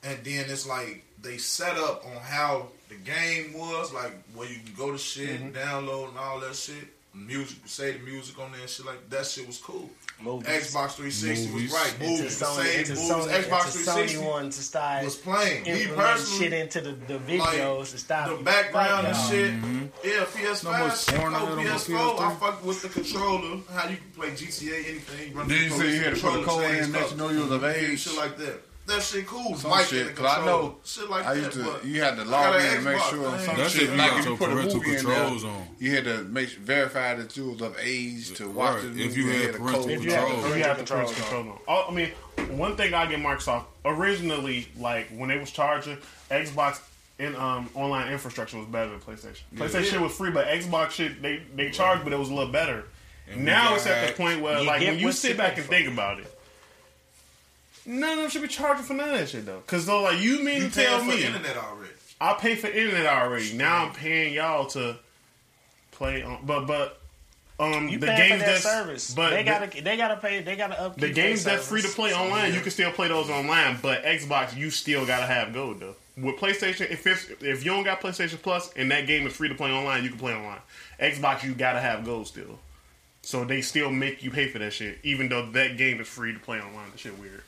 And 0.05 0.19
then 0.25 0.45
it's 0.49 0.67
like 0.67 1.03
they 1.23 1.39
set 1.39 1.77
up 1.77 2.05
on 2.05 2.17
how 2.23 2.69
the 2.89 2.97
game 2.97 3.55
was, 3.55 3.93
like 3.93 4.13
where 4.35 4.49
you 4.49 4.57
can 4.65 4.75
go 4.77 4.93
to 4.93 4.99
shit, 4.99 5.41
Mm-hmm. 5.41 5.57
download 5.57 6.09
and 6.11 6.19
all 6.19 6.41
that 6.41 6.55
shit. 6.55 6.89
Music, 7.15 7.59
say 7.67 7.93
the 7.93 8.01
music 8.01 8.37
on 8.41 8.51
there 8.51 8.61
and 8.63 8.69
shit 8.69 8.85
like 8.85 9.09
that. 9.09 9.25
Shit 9.25 9.47
was 9.47 9.59
cool. 9.59 9.89
Movies. 10.21 10.49
Xbox 10.49 10.93
360 10.97 11.49
Movies. 11.49 11.73
was 11.73 11.81
right. 11.81 11.95
It's 12.01 12.01
Movies, 12.01 12.39
the 12.39 12.45
Sony, 12.45 12.63
same 12.65 12.81
it's 12.81 12.91
movies. 12.91 13.11
Sony, 13.11 13.43
Xbox 13.43 13.63
360 13.73 14.19
Sony 14.19 14.27
one 14.31 14.45
to 14.51 14.63
start 14.63 15.05
was 15.05 15.17
playing. 15.17 15.63
Me 15.63 15.71
implementing 15.71 15.97
personally, 15.97 16.39
shit 16.45 16.53
into 16.53 16.81
the, 16.81 16.93
the 17.07 17.15
like, 17.39 17.51
videos 17.59 17.91
to 17.93 17.99
stop 17.99 18.29
the 18.37 18.43
background 18.45 19.07
and 19.07 19.17
shit. 19.17 19.53
Mm-hmm. 19.55 19.85
Yeah, 20.05 20.25
PS5, 20.25 20.65
Not 20.65 20.81
much 20.89 21.05
shit, 21.05 21.15
porn 21.15 21.33
no, 21.33 21.39
on 21.39 21.45
it 21.45 21.51
on 21.53 21.57
my 21.59 21.65
PS4. 21.65 21.95
I 21.95 22.31
PS3. 22.35 22.39
fuck 22.41 22.65
with 22.65 22.83
the 22.83 22.89
controller. 22.89 23.61
How 23.73 23.89
you 23.89 23.97
can 23.97 24.11
play 24.17 24.29
GTA, 24.31 24.89
anything. 24.89 25.35
Run 25.35 25.49
Did 25.49 25.63
you 25.63 25.71
say 25.71 25.95
you 25.95 26.01
had 26.01 26.15
to 26.17 26.21
put 26.21 26.29
a 26.31 26.33
controller, 26.35 26.63
code 26.63 26.71
change 26.75 26.87
in 26.87 26.93
that 26.93 27.11
you 27.13 27.17
know 27.17 27.29
you 27.31 27.41
was 27.43 27.51
of 27.53 27.63
Yeah, 27.63 27.69
age? 27.71 28.01
Shit 28.01 28.17
like 28.17 28.37
that. 28.39 28.61
That 28.87 29.03
shit 29.03 29.27
cool. 29.27 29.57
Some 29.57 29.71
Mic 29.71 29.87
shit, 29.87 30.01
in 30.03 30.07
the 30.09 30.13
'cause 30.13 30.39
I 30.39 30.45
know 30.45 30.77
shit 30.85 31.09
like 31.09 31.25
I 31.25 31.35
that. 31.35 31.45
used 31.45 31.53
to. 31.83 31.89
You 31.89 32.03
had 32.03 32.17
to 32.17 32.25
log 32.27 32.55
in 32.57 32.67
an 32.67 32.75
and 32.77 32.85
make 32.85 32.97
Xbox, 32.97 33.11
sure 33.11 33.31
man. 33.31 33.41
some 33.47 33.57
That 33.57 33.71
shit 33.71 33.81
shit 33.81 33.91
you 33.91 33.97
like 33.97 34.11
got 34.11 34.19
if 34.19 34.25
you 34.25 34.31
your 34.31 34.39
put 34.39 34.49
a 34.51 34.53
parental 34.53 34.77
movie 34.77 34.91
in 34.91 34.97
controls 34.97 35.43
there, 35.43 35.51
on. 35.53 35.69
you 35.79 35.91
had 35.95 36.05
to 36.05 36.23
make 36.25 36.49
verify 36.51 37.15
that 37.15 37.35
you 37.37 37.51
was 37.51 37.61
of 37.63 37.77
age 37.81 38.35
to 38.35 38.49
watch 38.51 38.75
Right, 38.75 38.83
the 38.83 38.89
movie. 38.89 39.05
if 39.05 39.17
you 39.17 39.27
had 39.31 39.55
a 39.55 39.59
parental 39.59 39.83
code. 39.85 39.91
If 39.91 40.05
you 40.05 40.11
have, 40.13 40.27
control. 40.29 40.45
if 40.53 40.57
you 40.59 40.63
have 40.65 40.77
the 40.77 40.85
Control. 40.85 41.01
parental 41.07 41.23
control 41.25 41.61
on. 41.67 41.85
I 41.89 41.95
mean, 41.97 42.59
one 42.59 42.77
thing 42.77 42.93
I 42.93 43.07
get 43.07 43.21
Microsoft 43.21 43.65
originally, 43.87 44.69
like 44.79 45.09
when 45.17 45.29
they 45.31 45.39
was 45.39 45.51
charging 45.51 45.97
Xbox 46.31 46.81
in 47.19 47.35
um, 47.37 47.71
online 47.75 48.13
infrastructure 48.13 48.59
was 48.59 48.67
better 48.67 48.91
than 48.91 49.01
PlayStation. 49.01 49.43
PlayStation 49.57 49.85
shit 49.93 50.01
was 50.01 50.13
free, 50.15 50.31
but 50.31 50.47
Xbox 50.49 50.91
shit 50.91 51.23
they 51.23 51.41
they 51.57 51.71
charged, 51.71 52.05
but 52.05 52.13
it 52.13 52.19
was 52.19 52.29
a 52.29 52.35
little 52.35 52.53
better. 52.53 52.85
And 53.31 53.47
now 53.47 53.75
it's 53.77 53.87
at 53.87 54.09
the 54.09 54.13
point 54.23 54.43
where, 54.43 54.63
like, 54.63 54.83
when 54.83 54.99
you 54.99 55.11
sit 55.11 55.39
back 55.39 55.57
and 55.57 55.65
think 55.67 55.89
about 55.89 56.19
it, 56.21 56.27
None 57.87 58.13
of 58.13 58.19
them 58.19 58.31
should 58.31 58.43
be 58.43 58.49
charging 58.49 58.85
for 58.85 58.95
none 58.95 59.11
of 59.11 59.19
that 59.19 59.29
shit 59.29 59.45
though. 59.47 59.63
Cause 59.67 59.87
though, 59.87 60.03
like 60.03 60.21
you 60.21 60.43
mean 60.43 60.63
You 60.63 60.69
to 60.69 60.75
tell 60.75 60.99
paying 61.01 61.11
for 61.11 61.17
me 61.17 61.25
internet 61.25 61.57
already. 61.57 61.93
I 62.21 62.35
pay 62.35 62.55
for 62.55 62.69
internet 62.69 63.07
already. 63.07 63.53
Now 63.55 63.85
I'm 63.85 63.93
paying 63.93 64.35
y'all 64.35 64.67
to 64.69 64.97
play 65.93 66.23
on, 66.23 66.45
but 66.47 66.67
but 66.67 67.01
um 67.61 67.89
You 67.89 67.99
the 67.99 68.07
games 68.07 68.33
for 68.33 68.39
that 68.39 68.47
that's 68.47 68.63
service. 68.63 69.15
but 69.15 69.31
they 69.31 69.45
gotta 69.45 69.83
they 69.83 69.97
gotta 69.97 70.17
pay 70.17 70.41
they 70.41 70.57
gotta 70.57 70.81
upkeep 70.81 71.01
the 71.01 71.13
games 71.13 71.45
their 71.45 71.57
that's 71.57 71.69
free 71.69 71.83
to 71.83 71.89
play 71.89 72.13
online, 72.15 72.55
you 72.55 72.61
can 72.61 72.71
still 72.71 72.91
play 72.91 73.09
those 73.09 73.29
online. 73.31 73.79
But 73.83 74.05
Xbox, 74.05 74.57
you 74.57 74.71
still 74.71 75.07
gotta 75.07 75.27
have 75.27 75.53
gold 75.53 75.81
though. 75.81 75.95
With 76.17 76.37
PlayStation, 76.37 76.91
if 76.93 77.05
it's, 77.09 77.29
if 77.41 77.65
you 77.65 77.73
don't 77.73 77.83
got 77.83 78.01
PlayStation 78.01 78.41
Plus 78.41 78.73
and 78.77 78.89
that 78.93 79.09
game 79.09 79.27
is 79.27 79.35
free 79.35 79.49
to 79.49 79.55
play 79.57 79.73
online, 79.73 80.05
you 80.05 80.11
can 80.11 80.19
play 80.19 80.33
online. 80.33 80.61
Xbox, 81.01 81.43
you 81.43 81.55
gotta 81.55 81.81
have 81.81 82.05
gold 82.05 82.29
still. 82.29 82.59
So 83.23 83.45
they 83.45 83.63
still 83.63 83.91
make 83.91 84.23
you 84.23 84.31
pay 84.31 84.49
for 84.49 84.59
that 84.61 84.73
shit, 84.73 84.99
even 85.03 85.29
though 85.29 85.51
that 85.53 85.77
game 85.77 86.01
is 86.01 86.07
free 86.07 86.33
to 86.33 86.39
play 86.39 86.61
online. 86.61 86.91
That 86.93 87.01
shit 87.01 87.19
weird. 87.19 87.43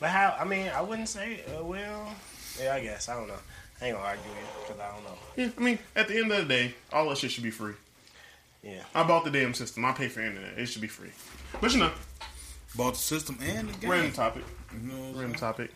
But 0.00 0.10
how? 0.10 0.36
I 0.38 0.44
mean, 0.44 0.68
I 0.74 0.80
wouldn't 0.80 1.08
say. 1.08 1.42
Uh, 1.48 1.64
well, 1.64 2.12
yeah, 2.60 2.74
I 2.74 2.80
guess 2.80 3.08
I 3.08 3.16
don't 3.16 3.28
know. 3.28 3.34
I 3.80 3.86
ain't 3.86 3.96
gonna 3.96 4.08
argue 4.08 4.22
it 4.32 4.66
because 4.66 4.80
I 4.80 4.92
don't 4.94 5.04
know. 5.04 5.18
Yeah, 5.36 5.50
I 5.56 5.60
mean, 5.60 5.78
at 5.94 6.08
the 6.08 6.16
end 6.18 6.32
of 6.32 6.38
the 6.38 6.44
day, 6.54 6.74
all 6.92 7.08
that 7.08 7.18
shit 7.18 7.30
should 7.30 7.42
be 7.44 7.50
free. 7.50 7.74
Yeah. 8.62 8.82
I 8.94 9.02
bought 9.04 9.24
the 9.24 9.30
damn 9.30 9.54
system. 9.54 9.84
I 9.84 9.92
pay 9.92 10.08
for 10.08 10.20
internet. 10.20 10.58
It 10.58 10.66
should 10.66 10.82
be 10.82 10.88
free. 10.88 11.10
But 11.60 11.72
you 11.72 11.80
know, 11.80 11.90
Bought 12.74 12.94
the 12.94 12.98
system 12.98 13.38
and 13.40 13.68
the 13.68 13.72
game. 13.78 13.90
random 13.90 14.12
topic. 14.12 14.44
You 14.72 14.88
know 14.88 14.98
what 14.98 15.08
I'm 15.14 15.18
Random 15.20 15.38
topic. 15.38 15.70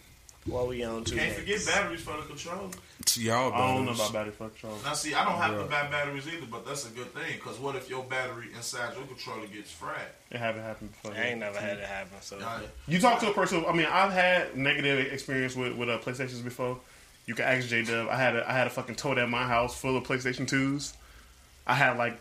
What 0.51 0.69
we 0.69 0.83
on 0.85 1.05
to? 1.05 1.15
Can't 1.17 1.33
forget 1.35 1.65
batteries 1.67 2.01
for 2.03 2.17
the 2.17 2.23
controller. 2.23 2.69
saying? 3.07 3.27
Y'all 3.27 3.53
I 3.53 3.59
don't 3.75 3.85
know 3.87 3.93
batteries. 3.93 4.01
about 4.01 4.13
battery 4.13 4.33
fuck 4.33 4.53
control. 4.59 4.79
Now, 4.85 4.93
see, 4.93 5.15
I 5.15 5.25
don't 5.25 5.37
have 5.37 5.53
Bruh. 5.55 5.65
to 5.65 5.71
buy 5.71 5.83
batteries 5.91 6.27
either, 6.29 6.47
but 6.51 6.67
that's 6.67 6.87
a 6.87 6.91
good 6.91 7.13
thing. 7.15 7.35
Because 7.35 7.59
what 7.59 7.77
if 7.77 7.89
your 7.89 8.05
battery 8.05 8.49
inside 8.55 8.95
your 8.97 9.05
controller 9.07 9.47
gets 9.47 9.71
fried? 9.71 9.97
It 10.31 10.39
haven't 10.39 10.63
happened 10.63 10.91
before. 10.93 11.13
I 11.17 11.29
ain't 11.29 11.41
never 11.41 11.59
had 11.59 11.79
it 11.79 11.85
happen. 11.85 12.19
So 12.21 12.39
Y'all- 12.39 12.61
You 12.89 12.99
talk 13.01 13.21
to 13.21 13.31
a 13.31 13.35
person. 13.35 13.65
I 13.67 13.73
mean, 13.73 13.87
I've 13.91 14.13
had 14.13 14.57
negative 14.57 15.13
experience 15.13 15.57
with 15.57 15.75
with 15.77 15.89
uh, 15.89 15.99
PlayStations 15.99 16.43
before. 16.45 16.79
You 17.27 17.35
can 17.35 17.45
ask 17.45 17.69
J 17.69 17.83
Dub. 17.85 18.09
I 18.09 18.17
had 18.17 18.35
a, 18.37 18.49
I 18.49 18.53
had 18.53 18.67
a 18.67 18.71
fucking 18.71 18.97
tote 18.97 19.19
at 19.19 19.29
my 19.29 19.45
house 19.45 19.79
full 19.81 19.97
of 19.97 20.03
PlayStation 20.05 20.49
twos. 20.49 20.95
I 21.67 21.75
had 21.75 21.97
like 21.97 22.19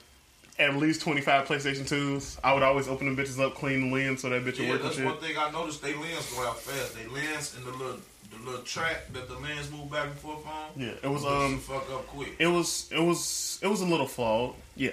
at 0.59 0.75
least 0.75 1.01
twenty 1.01 1.21
five 1.21 1.47
PlayStation 1.47 1.87
twos. 1.87 2.37
I 2.43 2.53
would 2.53 2.63
always 2.63 2.87
open 2.87 3.07
them 3.07 3.15
bitches 3.17 3.39
up, 3.43 3.55
clean 3.55 3.89
the 3.89 3.95
lens 3.95 4.21
so 4.21 4.29
that 4.29 4.41
bitch 4.43 4.45
would 4.45 4.59
Yeah, 4.59 4.69
work 4.71 4.79
and 4.81 4.85
that's 4.89 4.95
shit. 4.97 5.05
one 5.05 5.17
thing 5.17 5.37
I 5.37 5.49
noticed. 5.51 5.81
They 5.81 5.93
lens 5.95 6.31
go 6.33 6.45
out 6.47 6.59
fast. 6.59 6.95
They 6.95 7.07
lens 7.07 7.55
and 7.55 7.65
the 7.65 7.71
little 7.71 7.97
the 8.39 8.49
little 8.49 8.65
track 8.65 9.11
that 9.13 9.27
the 9.27 9.35
lens 9.35 9.71
move 9.71 9.91
back 9.91 10.07
and 10.07 10.15
forth 10.15 10.45
on. 10.45 10.69
Yeah, 10.81 10.93
it 11.03 11.07
was 11.09 11.25
um, 11.25 11.59
fuck 11.59 11.89
up 11.91 12.07
quick. 12.07 12.35
it 12.39 12.47
was 12.47 12.89
it 12.91 13.01
was 13.01 13.59
it 13.61 13.67
was 13.67 13.81
a 13.81 13.85
little 13.85 14.07
flawed. 14.07 14.55
Yeah. 14.75 14.91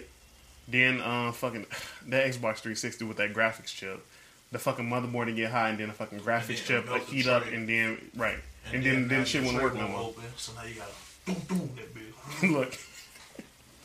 Then 0.68 1.00
uh, 1.00 1.32
fucking 1.32 1.66
that 2.09 2.26
Xbox 2.26 2.59
360 2.59 3.04
with 3.04 3.16
that 3.18 3.32
graphics 3.32 3.66
chip. 3.74 4.04
The 4.52 4.59
fucking 4.59 4.88
motherboard 4.88 5.26
to 5.26 5.32
get 5.32 5.50
high, 5.50 5.70
and 5.70 5.78
then 5.78 5.88
the 5.88 5.94
fucking 5.94 6.20
graphics 6.20 6.64
chip 6.64 6.88
like, 6.88 7.06
the 7.06 7.12
heat 7.12 7.26
up, 7.26 7.46
and 7.46 7.68
then 7.68 7.98
right, 8.16 8.38
and, 8.72 8.85
then 8.85 9.02
now 9.02 9.09
then 9.09 9.20
the 9.20 9.26
shit 9.26 9.42
wouldn't 9.42 9.59
tray 9.59 9.64
work 9.64 9.74
no 9.74 9.80
won't 9.80 9.92
more. 9.92 10.00
Open, 10.02 10.24
so 10.37 10.52
now 10.54 10.64
you 10.64 10.74
gotta 10.74 10.92
boom 11.26 11.59
boom 11.59 11.70
that 11.76 11.94
bitch. 11.94 12.52
Look, 12.52 12.78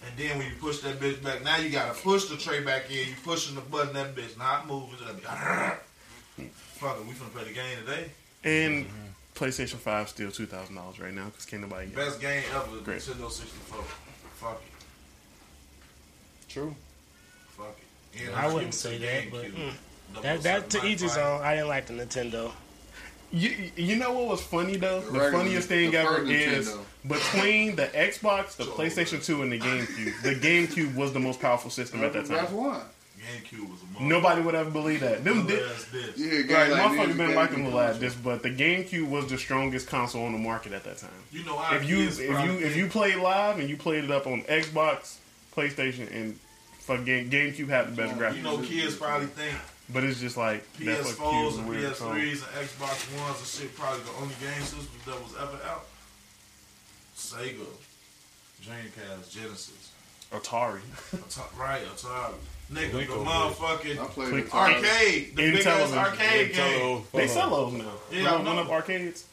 And 0.06 0.18
then 0.18 0.38
when 0.38 0.48
you 0.48 0.56
push 0.60 0.80
that 0.80 1.00
bitch 1.00 1.24
back, 1.24 1.44
now 1.44 1.58
you 1.58 1.72
gotta 1.72 2.00
push 2.00 2.26
the 2.26 2.38
tray 2.38 2.64
back 2.64 2.92
in. 2.92 3.10
You 3.10 3.16
pushing 3.24 3.56
the 3.56 3.62
button, 3.62 3.94
that 3.94 4.16
bitch 4.16 4.38
not 4.38 4.68
moving. 4.68 4.98
So 5.00 5.06
that 5.06 5.18
bitch, 5.18 6.50
fuck 6.50 6.98
it, 6.98 7.06
we 7.06 7.14
finna 7.14 7.34
play 7.34 7.44
the 7.46 7.54
game 7.54 7.78
today. 7.84 8.12
and 8.44 8.86
PlayStation 9.42 9.78
5 9.78 10.10
still 10.10 10.30
two 10.30 10.46
thousand 10.46 10.76
dollars 10.76 11.00
right 11.00 11.14
now 11.14 11.26
because 11.26 11.46
can't 11.46 11.64
nobody 11.64 11.88
get. 11.88 11.96
Best 11.96 12.22
game 12.22 12.44
ever, 12.54 12.78
Great. 12.84 13.00
Nintendo 13.00 13.32
64. 13.32 13.84
Fuck 14.36 14.62
it, 14.62 16.48
True. 16.52 16.76
fuck 17.58 17.76
it. 18.14 18.28
And 18.28 18.36
I 18.36 18.54
wouldn't 18.54 18.76
skipping 18.76 19.00
say 19.02 19.30
to 19.30 19.32
that, 19.32 19.32
but 19.32 19.56
mm, 19.56 20.22
that 20.22 20.44
that 20.44 20.70
to 20.70 20.78
seven, 20.78 20.90
each 20.92 21.02
his 21.02 21.18
own. 21.18 21.42
I 21.42 21.56
didn't 21.56 21.70
like 21.70 21.88
the 21.88 21.94
Nintendo. 21.94 22.52
You, 23.34 23.72
you 23.76 23.96
know 23.96 24.12
what 24.12 24.28
was 24.28 24.42
funny 24.44 24.76
though? 24.76 25.00
The, 25.00 25.12
regular- 25.12 25.32
funniest 25.32 25.68
thing 25.70 25.92
the 25.92 26.00
ever 26.00 26.18
first 26.18 26.30
is 26.30 26.78
between 27.08 27.76
the 27.78 27.88
Xbox, 27.88 28.58
the 28.58 28.66
PlayStation 28.66 29.26
2, 29.26 29.42
and 29.42 29.52
the 29.54 29.60
GameCube. 29.60 30.22
The 30.22 30.36
GameCube 30.36 30.94
was 30.96 31.14
the 31.14 31.20
most 31.20 31.40
powerful 31.40 31.72
system 31.72 32.04
at 32.04 32.14
that 32.14 32.26
time. 32.26 32.36
That's 32.38 32.50
time. 32.50 32.58
one. 32.58 32.82
GameCube 33.22 33.70
was 33.70 33.82
a 33.82 33.86
mother- 33.94 34.06
Nobody 34.06 34.42
would 34.42 34.56
ever 34.56 34.70
believe 34.70 35.00
that. 35.02 35.24
Them 35.24 35.46
Little 35.48 35.64
di- 35.66 35.72
ass. 35.74 35.86
Yeah, 36.18 36.32
Right, 36.38 36.48
guys 36.48 36.72
like 36.72 36.82
motherfuckers 36.82 37.08
this, 37.08 37.18
been 37.18 37.28
guys 37.28 37.36
liking 37.36 37.56
be 37.58 37.64
little 37.66 37.80
ass 37.80 37.92
console. 37.94 38.10
this, 38.10 38.16
but 38.16 38.44
the 38.44 38.50
GameCube 38.50 39.08
was 39.10 39.28
the 39.28 39.38
strongest 39.38 39.88
console 39.88 40.26
on 40.26 40.32
the 40.34 40.40
market 40.40 40.74
at 40.74 40.84
that 40.86 40.98
time. 40.98 41.10
You 41.32 41.44
know, 41.44 41.58
our 41.58 41.76
If 41.78 41.88
you 41.90 41.98
kids 42.06 42.20
if 42.20 42.30
you 42.30 42.52
if 42.66 42.76
you 42.76 42.88
played 42.88 43.18
live 43.18 43.60
and 43.60 43.70
you 43.70 43.78
played 43.78 44.04
it 44.04 44.12
up 44.12 44.26
on 44.28 44.42
Xbox, 44.44 45.18
PlayStation, 45.56 46.12
and 46.16 46.40
fuck 46.80 47.06
Game, 47.06 47.30
GameCube 47.30 47.70
had 47.70 47.88
the 47.90 48.02
best 48.02 48.18
graphics, 48.18 48.36
you 48.38 48.44
know, 48.44 48.58
kids 48.60 48.96
probably 48.96 49.28
think 49.28 49.56
but 49.94 50.04
it's 50.06 50.20
just 50.22 50.38
like 50.38 50.64
that 50.80 50.98
fuck 51.06 51.18
cube 51.18 51.52
PS4s 51.54 51.58
and. 51.60 51.68
PS3s 51.68 52.32
and 52.32 52.68
Xbox 52.68 53.20
Ones 53.20 53.38
and 53.40 53.48
shit 53.48 53.76
probably 53.76 54.04
the 54.04 54.12
only 54.22 54.36
game 54.40 54.62
systems 54.62 54.88
that 55.06 55.22
was 55.22 55.34
ever 55.40 55.60
out. 55.68 55.86
Sega, 57.18 57.66
Dreamcast, 58.64 59.32
Genesis, 59.32 59.92
Atari. 60.32 60.80
Ata- 61.14 61.56
right, 61.58 61.82
Atari. 61.86 62.34
Nigga, 62.72 62.92
the 62.92 63.14
motherfucking 63.14 64.00
I 64.00 64.06
played 64.06 64.30
Click- 64.30 64.56
arcade, 64.56 65.36
the 65.36 65.44
In 65.44 65.52
big 65.52 65.68
ass 65.68 65.92
television. 65.92 65.98
arcade 65.98 66.54
game. 66.54 67.04
They 67.12 67.28
sell 67.28 67.50
those 67.50 67.74
now. 67.74 67.92
Yeah, 68.12 68.26
Run- 68.26 68.34
I 68.42 68.44
run 68.46 68.56
know. 68.56 68.62
up 68.64 68.70
arcades. 68.70 69.26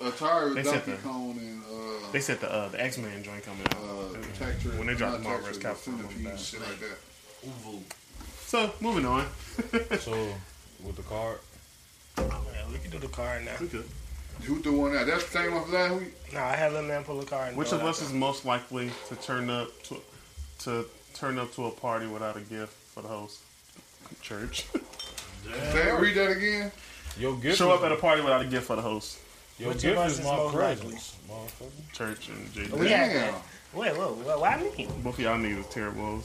Atari, 0.00 0.54
They 0.56 0.62
Donkey 0.62 0.78
said 0.80 0.86
that. 0.86 1.02
Kong, 1.04 1.38
and 1.38 1.62
uh, 1.62 2.10
They 2.10 2.18
said 2.20 2.40
the 2.40 2.52
uh, 2.52 2.68
the 2.70 2.82
X 2.82 2.98
Men 2.98 3.22
joint 3.22 3.44
coming 3.44 3.62
out. 3.68 3.76
uh, 3.76 4.16
Tetris. 4.36 4.76
When 4.76 4.88
they 4.88 4.94
dropped 4.94 5.22
not 5.22 5.22
Marvel 5.22 5.46
vs. 5.46 5.62
Tetris, 5.62 5.74
Capcom, 5.76 6.00
Centipede, 6.02 6.26
I'm 6.32 6.36
shit 6.38 6.60
like 6.60 6.80
that. 6.80 6.98
Uvu. 7.46 7.80
So 8.46 8.72
moving 8.80 9.06
on. 9.06 9.26
So 10.00 10.28
with 10.82 10.96
the 10.96 11.02
card, 11.02 11.38
Yeah, 12.18 12.24
we 12.72 12.78
can 12.78 12.90
do 12.90 12.98
the 12.98 13.06
card 13.08 13.44
now. 13.44 13.52
We 13.60 13.68
good. 13.68 13.88
Who 14.44 14.60
threw 14.60 14.72
one 14.80 14.96
out? 14.96 15.06
That's 15.06 15.24
the 15.24 15.30
same 15.30 15.54
one 15.54 15.64
for 15.66 15.72
last 15.72 15.94
week. 16.00 16.14
No, 16.34 16.40
I 16.40 16.56
had 16.56 16.72
little 16.72 16.88
man 16.88 17.04
pull 17.04 17.20
a 17.20 17.24
card. 17.24 17.54
Which 17.54 17.70
of 17.72 17.82
us 17.84 18.02
is 18.02 18.12
most 18.12 18.44
likely 18.44 18.90
to 19.08 19.14
turn 19.16 19.48
up 19.50 19.68
to 19.84 20.00
to 20.60 20.86
turn 21.14 21.38
up 21.38 21.54
to 21.54 21.66
a 21.66 21.70
party 21.70 22.06
without 22.06 22.36
a 22.36 22.40
gift 22.40 22.72
for 22.94 23.02
the 23.02 23.08
host? 23.08 23.40
Church. 24.20 24.66
Say, 25.72 25.92
read 25.92 26.14
that 26.16 26.30
again. 26.36 26.70
your 27.18 27.36
gift. 27.36 27.58
Show 27.58 27.70
up 27.72 27.82
at 27.82 27.92
a 27.92 27.96
party 27.96 28.22
without 28.22 28.42
a 28.42 28.46
gift 28.46 28.66
for 28.66 28.76
the 28.76 28.82
host. 28.82 29.18
Your 29.58 29.68
Which 29.70 29.78
of 29.78 29.82
gift 29.82 29.98
us 29.98 30.12
is 30.12 30.18
is 30.20 30.24
my 30.24 30.36
most 30.36 30.54
presence, 30.54 31.16
motherfucker. 31.28 31.92
Church 31.92 32.28
and 32.28 32.52
J. 32.52 32.62
We 32.72 32.88
had 32.88 33.10
Damn. 33.12 33.32
that. 33.32 33.42
Wait, 33.74 33.96
whoa, 33.96 34.12
whoa, 34.14 34.38
why 34.38 34.56
me? 34.76 34.86
Both 35.02 35.14
of 35.14 35.20
y'all 35.20 35.38
need 35.38 35.56
niggas 35.56 35.70
terrible. 35.70 36.22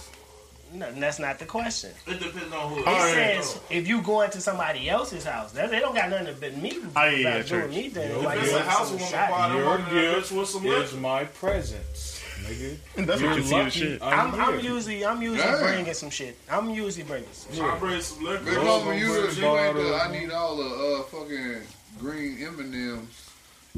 No, 0.73 0.91
that's 0.91 1.17
not 1.17 1.39
the 1.39 1.45
question. 1.45 1.91
It 2.07 2.19
depends 2.19 2.53
on 2.53 2.69
who. 2.73 2.81
It 2.81 2.87
All 2.87 2.93
right. 2.93 3.13
says 3.41 3.59
if 3.69 3.87
you 3.87 4.01
going 4.01 4.29
to 4.31 4.41
somebody 4.41 4.89
else's 4.89 5.23
house, 5.23 5.53
that 5.53 5.69
they 5.71 5.79
don't 5.79 5.95
got 5.95 6.09
nothing 6.09 6.35
but 6.41 6.57
me. 6.57 6.77
Oh, 6.95 7.05
yeah, 7.05 7.09
yeah, 7.09 7.27
about 7.35 7.47
doing 7.47 7.61
church. 7.61 7.71
me 7.71 7.87
then. 7.89 8.11
Yo, 8.11 8.19
Like, 8.21 8.37
If 8.39 8.43
it's 8.43 8.51
you 8.51 8.57
a 8.57 8.59
want 8.59 8.69
house 8.71 8.87
some 8.89 8.97
woman 8.97 9.11
shot. 9.11 9.29
party, 9.29 9.55
Your 9.55 9.69
I'm 9.69 9.79
gonna 9.85 9.91
gift 10.01 10.29
bitch 10.33 10.37
with 10.39 10.49
some 10.49 10.65
is 10.65 10.91
liquor. 10.93 11.01
my 11.01 11.23
presence, 11.23 12.16
nigga. 12.43 12.77
That's 13.05 13.21
You're 13.21 13.29
what 13.29 13.37
you 13.37 13.43
see 13.43 13.49
the 13.49 13.55
lucky 13.63 13.69
shit. 13.71 14.01
I'm, 14.01 14.33
I'm, 14.33 14.41
I'm 14.41 14.59
here. 14.59 14.71
usually 14.73 15.05
I'm 15.05 15.21
usually 15.21 15.41
Damn. 15.41 15.59
bringing 15.59 15.93
some 15.93 16.09
shit. 16.09 16.37
I'm 16.49 16.69
usually 16.69 17.03
bringing 17.03 17.29
some 17.33 17.53
shit. 17.53 17.63
I 17.63 17.77
bring 17.77 18.01
some 18.01 18.23
liquor. 18.23 18.43
They 18.45 18.51
Bro, 18.55 18.63
told 18.63 18.87
me 18.89 18.99
you, 18.99 19.07
bro, 19.07 19.15
you 19.31 19.57
ain't 19.57 19.75
the. 19.75 19.95
I 19.95 20.11
need 20.19 20.31
all 20.31 20.55
the 20.57 20.63
uh, 20.99 21.03
fucking 21.03 21.61
green 21.99 22.41
M 22.41 22.59
and 22.59 22.73
M's 22.73 23.29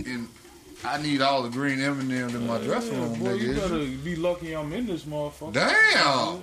in. 0.06 0.28
I 0.84 1.02
need 1.02 1.22
all 1.22 1.44
the 1.44 1.50
green 1.50 1.82
M 1.82 2.00
and 2.00 2.12
M's 2.12 2.34
in 2.36 2.48
my 2.48 2.58
dressing 2.60 2.94
Yeah, 2.94 3.00
room, 3.02 3.20
boy, 3.20 3.34
you 3.34 3.50
nigga. 3.50 3.56
better 3.56 4.04
be 4.04 4.16
lucky 4.16 4.54
I'm 4.56 4.72
in 4.74 4.86
this 4.88 5.04
motherfucker. 5.04 5.54
Damn. 5.54 6.42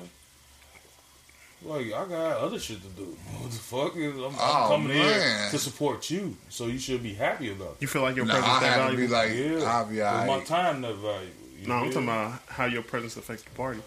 Like 1.64 1.87
I 1.87 2.05
got 2.07 2.37
other 2.38 2.59
shit 2.59 2.81
to 2.83 2.88
do. 2.88 3.16
What 3.40 3.50
the 3.50 3.57
fuck? 3.59 3.96
is- 3.96 4.14
I'm, 4.14 4.24
I'm 4.24 4.35
Oh, 4.38 4.68
coming 4.68 4.88
man. 4.88 4.98
here 4.98 5.50
to 5.50 5.59
support 5.59 6.11
you, 6.11 6.37
so 6.48 6.66
you 6.66 6.79
should 6.79 7.02
be 7.02 7.14
happy 7.14 7.50
about 7.50 7.70
it. 7.70 7.76
You 7.81 7.88
feel 7.88 8.02
like 8.02 8.14
your 8.16 8.26
Nah, 8.26 8.35
presence 8.35 8.52
I 8.52 8.61
that 8.61 8.81
have 8.81 8.90
to 8.90 8.96
be 8.96 9.07
like, 9.09 9.31
Yeah, 9.35 9.64
I'll 9.64 9.87
be 9.87 9.98
'Cause 9.98 10.26
my 10.29 10.40
time 10.40 10.83
that 10.83 10.94
valuable. 10.96 11.33
You 11.66 11.72
no, 11.72 11.79
I'm 11.79 11.85
feel 11.90 11.92
talking 11.94 12.09
about 12.09 12.40
how 12.48 12.64
your 12.66 12.83
presence 12.83 13.16
affects 13.16 13.42
the 13.42 13.50
party. 13.50 13.81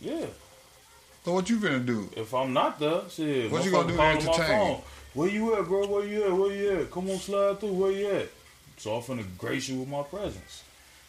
Yeah. 0.00 0.26
So 1.24 1.32
what 1.34 1.48
you 1.48 1.58
gonna 1.60 1.78
do? 1.80 2.08
If 2.16 2.34
I'm 2.34 2.52
not 2.52 2.78
there, 2.78 3.02
shit. 3.08 3.50
What 3.50 3.64
you 3.64 3.70
gonna 3.70 3.88
do 3.88 3.96
to 3.96 4.02
motherfucker 4.02 4.24
calling 4.24 4.26
my 4.26 4.32
entertain? 4.32 4.58
phone. 4.76 4.82
Where 5.14 5.28
you 5.28 5.54
at, 5.56 5.64
bro? 5.66 5.86
Where 5.86 6.04
you 6.04 6.24
at? 6.24 6.32
Where 6.32 6.52
you 6.52 6.80
at? 6.80 6.90
Come 6.90 7.10
on, 7.10 7.18
slide 7.18 7.60
through. 7.60 7.72
Where 7.72 7.92
you 7.92 8.08
at? 8.10 8.28
So 8.76 8.94
I'm 8.96 9.02
finna 9.02 9.24
grace 9.38 9.68
you 9.68 9.78
with 9.80 9.88
my 9.88 10.02
presence. 10.02 10.64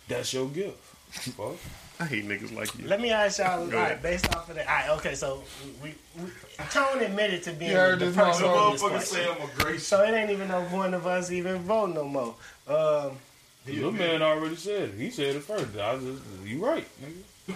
That's 0.08 0.32
your 0.34 0.48
gift. 0.50 0.78
Fuck. 1.10 1.56
I 2.00 2.06
hate 2.06 2.28
niggas 2.28 2.54
like 2.56 2.78
you. 2.78 2.88
Let 2.88 3.00
me 3.02 3.12
ask 3.12 3.38
y'all, 3.40 3.62
all 3.62 3.68
Go 3.68 3.78
right, 3.78 4.02
based 4.02 4.26
off 4.36 4.50
of 4.50 4.56
that. 4.56 4.68
All 4.68 4.74
right, 4.74 4.90
okay, 5.00 5.16
so 5.16 5.44
we, 5.82 5.94
we 6.18 6.30
Tone 6.72 7.02
admitted 7.02 7.44
to 7.44 7.54
being 7.54 7.72
You 7.72 7.78
heard 7.78 8.00
the 8.00 8.12
person 8.12 8.44
The 8.44 8.50
on 8.50 8.74
this 8.74 8.82
motherfucker 8.82 8.90
question. 8.90 9.18
say 9.18 9.28
I'm 9.30 9.38
a 9.50 9.64
great 9.64 9.80
So 9.80 10.04
it 10.04 10.12
ain't 10.12 10.32
even 10.32 10.48
no 10.48 10.62
one 10.64 10.94
of 10.96 11.06
us 11.06 11.32
even 11.32 11.60
vote 11.60 11.94
no 11.94 12.04
more. 12.04 12.36
Um, 12.68 13.18
Your 13.66 13.92
man 13.92 14.22
already 14.22 14.56
said 14.56 14.90
it. 14.90 14.96
He 14.96 15.10
said 15.10 15.36
it 15.36 15.44
first. 15.44 15.78
I 15.78 15.96
just, 15.98 16.22
you 16.44 16.66
right, 16.66 16.86
nigga. 17.02 17.56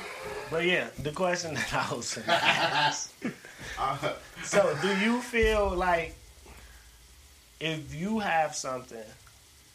but 0.49 0.65
yeah, 0.65 0.87
the 0.99 1.11
question 1.11 1.53
that 1.55 1.73
I 1.73 1.93
was 1.93 2.07
saying. 2.07 2.27
So 4.43 4.77
do 4.81 4.97
you 4.99 5.21
feel 5.21 5.75
like 5.75 6.15
if 7.59 7.93
you 7.93 8.19
have 8.19 8.55
something 8.55 9.03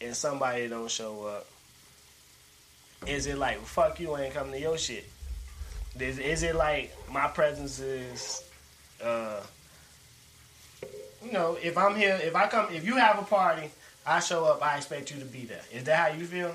and 0.01 0.15
somebody 0.15 0.67
don't 0.67 0.89
show 0.89 1.25
up, 1.25 1.47
is 3.07 3.27
it 3.27 3.37
like 3.37 3.59
fuck 3.61 3.99
you 3.99 4.13
I 4.13 4.23
ain't 4.23 4.33
coming 4.33 4.53
to 4.53 4.59
your 4.59 4.77
shit? 4.77 5.05
Is, 5.99 6.17
is 6.17 6.43
it 6.43 6.55
like 6.55 6.95
my 7.11 7.27
presence 7.27 7.79
is, 7.79 8.43
uh, 9.03 9.41
you 11.23 11.31
know, 11.31 11.57
if 11.61 11.77
I'm 11.77 11.95
here, 11.95 12.19
if 12.23 12.35
I 12.35 12.47
come, 12.47 12.73
if 12.73 12.85
you 12.85 12.95
have 12.95 13.19
a 13.19 13.23
party, 13.23 13.69
I 14.05 14.19
show 14.19 14.45
up, 14.45 14.61
I 14.65 14.77
expect 14.77 15.11
you 15.13 15.19
to 15.19 15.25
be 15.25 15.45
there. 15.45 15.61
Is 15.71 15.83
that 15.85 16.11
how 16.11 16.17
you 16.17 16.25
feel? 16.25 16.53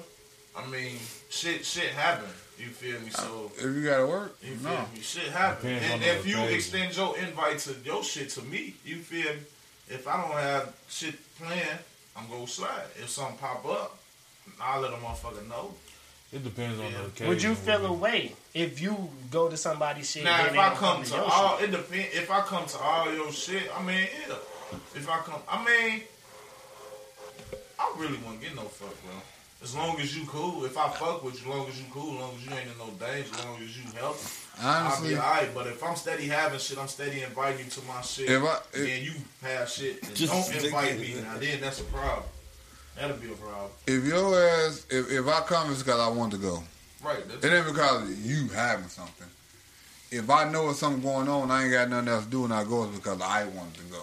I 0.56 0.66
mean, 0.66 0.96
shit, 1.30 1.64
shit 1.64 1.90
happen. 1.90 2.28
You 2.58 2.66
feel 2.66 3.00
me? 3.00 3.10
So 3.10 3.52
If 3.56 3.62
you 3.62 3.84
gotta 3.84 4.06
work, 4.06 4.36
you 4.42 4.56
feel 4.56 4.70
no. 4.72 4.78
me? 4.92 5.00
Shit 5.00 5.28
happen. 5.30 5.70
And 5.70 6.02
if 6.02 6.26
you 6.26 6.36
occasion. 6.38 6.54
extend 6.56 6.96
your 6.96 7.16
invite 7.18 7.58
to 7.60 7.74
your 7.84 8.02
shit 8.02 8.30
to 8.30 8.42
me, 8.42 8.74
you 8.84 8.96
feel 8.96 9.32
me? 9.32 9.40
If 9.88 10.06
I 10.08 10.20
don't 10.20 10.32
have 10.32 10.74
shit 10.88 11.14
planned, 11.38 11.78
I'm 12.16 12.28
gonna 12.28 12.46
slide. 12.48 12.82
If 13.00 13.08
something 13.10 13.38
pop 13.38 13.64
up, 13.64 13.98
I'll 14.60 14.80
let 14.80 14.92
a 14.92 14.96
motherfucker 14.96 15.48
know. 15.48 15.72
It 16.32 16.42
depends 16.44 16.78
on 16.80 16.86
Yeah. 16.92 16.98
the 16.98 17.04
occasion. 17.06 17.28
Would 17.28 17.42
you 17.42 17.54
feel 17.54 17.80
with 17.80 17.90
a 17.90 17.92
way 17.92 18.34
if 18.52 18.80
you 18.80 19.08
go 19.30 19.48
to 19.48 19.56
somebody's 19.56 20.10
shit? 20.10 20.24
Now, 20.24 20.44
if 20.44 20.52
I 20.58 20.68
don't 20.70 20.76
come 20.78 21.04
to 21.04 21.14
your 21.14 21.24
all, 21.24 21.58
shit? 21.58 21.68
it 21.68 21.72
depend. 21.72 22.08
If 22.12 22.30
I 22.30 22.40
come 22.40 22.66
to 22.66 22.78
all 22.78 23.12
your 23.14 23.32
shit, 23.32 23.70
I 23.74 23.82
mean, 23.82 24.08
yeah. 24.28 24.34
If 24.96 25.08
I 25.08 25.18
come, 25.20 25.40
I 25.48 25.64
mean, 25.64 26.02
I 27.98 28.02
really 28.02 28.18
wouldn't 28.18 28.40
get 28.40 28.54
no 28.54 28.62
fuck, 28.62 28.94
bro. 29.02 29.14
As 29.60 29.74
long 29.74 29.98
as 30.00 30.16
you 30.16 30.24
cool. 30.26 30.64
If 30.64 30.78
I 30.78 30.88
fuck 30.88 31.24
with 31.24 31.34
you, 31.44 31.50
as 31.50 31.56
long 31.58 31.68
as 31.68 31.78
you 31.80 31.86
cool, 31.90 32.14
as 32.14 32.20
long 32.20 32.34
as 32.36 32.46
you 32.46 32.52
ain't 32.52 32.70
in 32.70 32.78
no 32.78 32.86
danger, 33.04 33.28
as 33.34 33.44
long 33.44 33.56
as 33.60 33.76
you 33.76 33.82
healthy, 33.98 34.46
I'll 34.62 35.02
be 35.02 35.16
alright. 35.16 35.52
But 35.52 35.66
if 35.66 35.82
I'm 35.82 35.96
steady 35.96 36.26
having 36.28 36.60
shit, 36.60 36.78
I'm 36.78 36.86
steady 36.86 37.22
inviting 37.22 37.64
you 37.64 37.70
to 37.72 37.82
my 37.82 38.00
shit. 38.02 38.30
If 38.30 38.42
I- 38.44 38.60
if- 38.72 38.86
then 38.86 39.02
you 39.02 39.12
have 39.42 39.68
shit, 39.68 40.02
and 40.04 40.14
Just 40.14 40.32
don't 40.32 40.64
invite 40.64 41.00
me. 41.00 41.14
Now 41.20 41.38
then, 41.38 41.60
that's 41.60 41.80
a 41.80 41.84
problem. 41.84 42.24
That'll 42.94 43.16
be 43.16 43.32
a 43.32 43.34
problem. 43.34 43.70
if 43.86 44.04
your 44.04 44.40
ass, 44.40 44.86
if, 44.90 45.10
if 45.10 45.26
I 45.26 45.40
come, 45.40 45.70
it's 45.72 45.82
because 45.82 46.00
I 46.00 46.08
want 46.08 46.32
to 46.32 46.38
go. 46.38 46.62
Right. 47.02 47.28
That's, 47.28 47.44
It 47.44 47.52
ain't 47.52 47.66
because 47.66 48.10
you 48.18 48.48
having 48.48 48.88
something. 48.88 49.26
If 50.10 50.30
I 50.30 50.48
know 50.50 50.70
it's 50.70 50.78
something 50.78 51.02
going 51.02 51.28
on, 51.28 51.50
I 51.50 51.64
ain't 51.64 51.72
got 51.72 51.90
nothing 51.90 52.08
else 52.08 52.24
to 52.24 52.30
do, 52.30 52.44
and 52.44 52.54
I 52.54 52.64
go, 52.64 52.84
it's 52.84 52.96
because 52.96 53.20
I 53.20 53.44
wanted 53.44 53.74
to 53.74 53.84
go. 53.84 54.02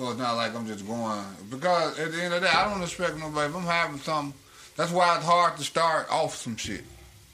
So 0.00 0.12
it's 0.12 0.18
not 0.18 0.36
like 0.36 0.54
I'm 0.54 0.66
just 0.66 0.86
going. 0.86 1.22
Because 1.50 1.98
at 1.98 2.10
the 2.10 2.22
end 2.22 2.32
of 2.32 2.40
the 2.40 2.46
day, 2.46 2.52
I 2.54 2.72
don't 2.72 2.82
expect 2.82 3.18
nobody. 3.18 3.50
If 3.50 3.54
I'm 3.54 3.64
having 3.64 3.98
something, 3.98 4.32
that's 4.74 4.90
why 4.90 5.14
it's 5.16 5.26
hard 5.26 5.58
to 5.58 5.62
start 5.62 6.10
off 6.10 6.34
some 6.36 6.56
shit 6.56 6.84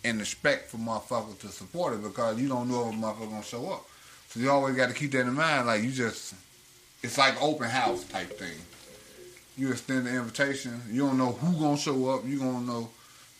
and 0.02 0.20
expect 0.20 0.70
for 0.70 0.79
motherfuckers 0.79 1.38
to 1.42 1.46
support 1.46 1.94
it 1.94 2.02
because 2.02 2.40
you 2.40 2.48
don't 2.48 2.68
know 2.68 2.88
if 2.88 2.94
a 2.94 2.96
motherfucker 2.96 3.31
gonna 3.31 3.42
show 3.44 3.70
up. 3.70 3.88
So 4.31 4.40
you 4.40 4.50
always 4.50 4.74
got 4.74 4.88
to 4.88 4.96
keep 4.96 5.12
that 5.12 5.20
in 5.20 5.35
mind. 5.35 5.68
Like 5.68 5.85
you 5.85 5.92
just, 5.92 6.35
it's 7.05 7.16
like 7.16 7.40
open 7.40 7.70
house 7.70 8.02
type 8.02 8.37
thing. 8.37 8.59
You 9.57 9.70
extend 9.70 10.07
the 10.07 10.16
invitation. 10.16 10.83
You 10.90 11.02
don't 11.02 11.18
know 11.18 11.31
who 11.31 11.61
gonna 11.61 11.76
show 11.76 12.09
up. 12.09 12.26
You 12.26 12.40
gonna 12.40 12.66
know. 12.66 12.90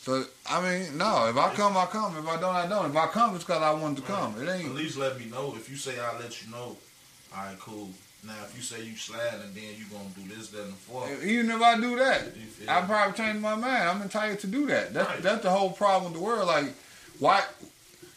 So 0.03 0.25
I 0.49 0.63
mean, 0.63 0.97
no. 0.97 1.27
If 1.29 1.37
I 1.37 1.53
come, 1.53 1.77
I 1.77 1.87
come. 1.87 2.17
If 2.17 2.29
I 2.29 2.41
don't, 2.41 2.55
I 2.55 2.69
don't. 2.69 2.91
If 2.91 2.97
I 2.97 3.09
come, 3.09 3.35
it's 3.35 3.43
because 3.43 3.61
I 3.61 3.73
wanted 3.73 3.97
to 3.97 4.13
come. 4.13 4.41
It 4.41 4.49
ain't. 4.49 4.67
At 4.67 4.75
least 4.77 4.97
let 4.97 5.19
me 5.19 5.25
know. 5.25 5.53
If 5.57 5.69
you 5.69 5.75
say 5.75 5.99
I'll 5.99 6.17
let 6.21 6.45
you 6.45 6.53
know, 6.53 6.77
alright, 7.37 7.59
cool. 7.59 7.91
Now 8.25 8.33
if 8.45 8.57
you 8.57 8.63
say 8.63 8.83
you 8.85 8.97
slide 8.97 9.35
and 9.45 9.55
then 9.55 9.65
you 9.79 9.85
gonna 9.93 10.09
do 10.17 10.35
this, 10.35 10.49
that, 10.49 10.63
and 10.63 10.73
the 10.73 10.77
fourth, 10.77 11.23
Even 11.25 11.51
if 11.51 11.61
I 11.63 11.77
do 11.81 11.97
that, 11.97 12.25
you 12.37 12.47
feel 12.47 12.69
I 12.71 12.81
probably 12.83 13.17
change 13.17 13.41
my 13.41 13.55
mind. 13.55 13.85
I'm 13.89 14.03
entitled 14.03 14.41
to 14.41 14.47
do 14.49 14.67
that. 14.67 14.93
That's 14.93 15.09
Right. 15.09 15.23
that's 15.23 15.43
the 15.43 15.51
whole 15.51 15.71
problem 15.71 16.13
with 16.13 16.21
the 16.21 16.25
world. 16.27 16.47
Like, 16.49 16.73
why 17.21 17.45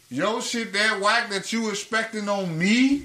your 0.09 0.41
shit 0.41 0.73
that 0.73 0.99
whack 0.99 1.29
that 1.29 1.53
you 1.53 1.69
expecting 1.69 2.27
on 2.27 2.57
me? 2.57 3.03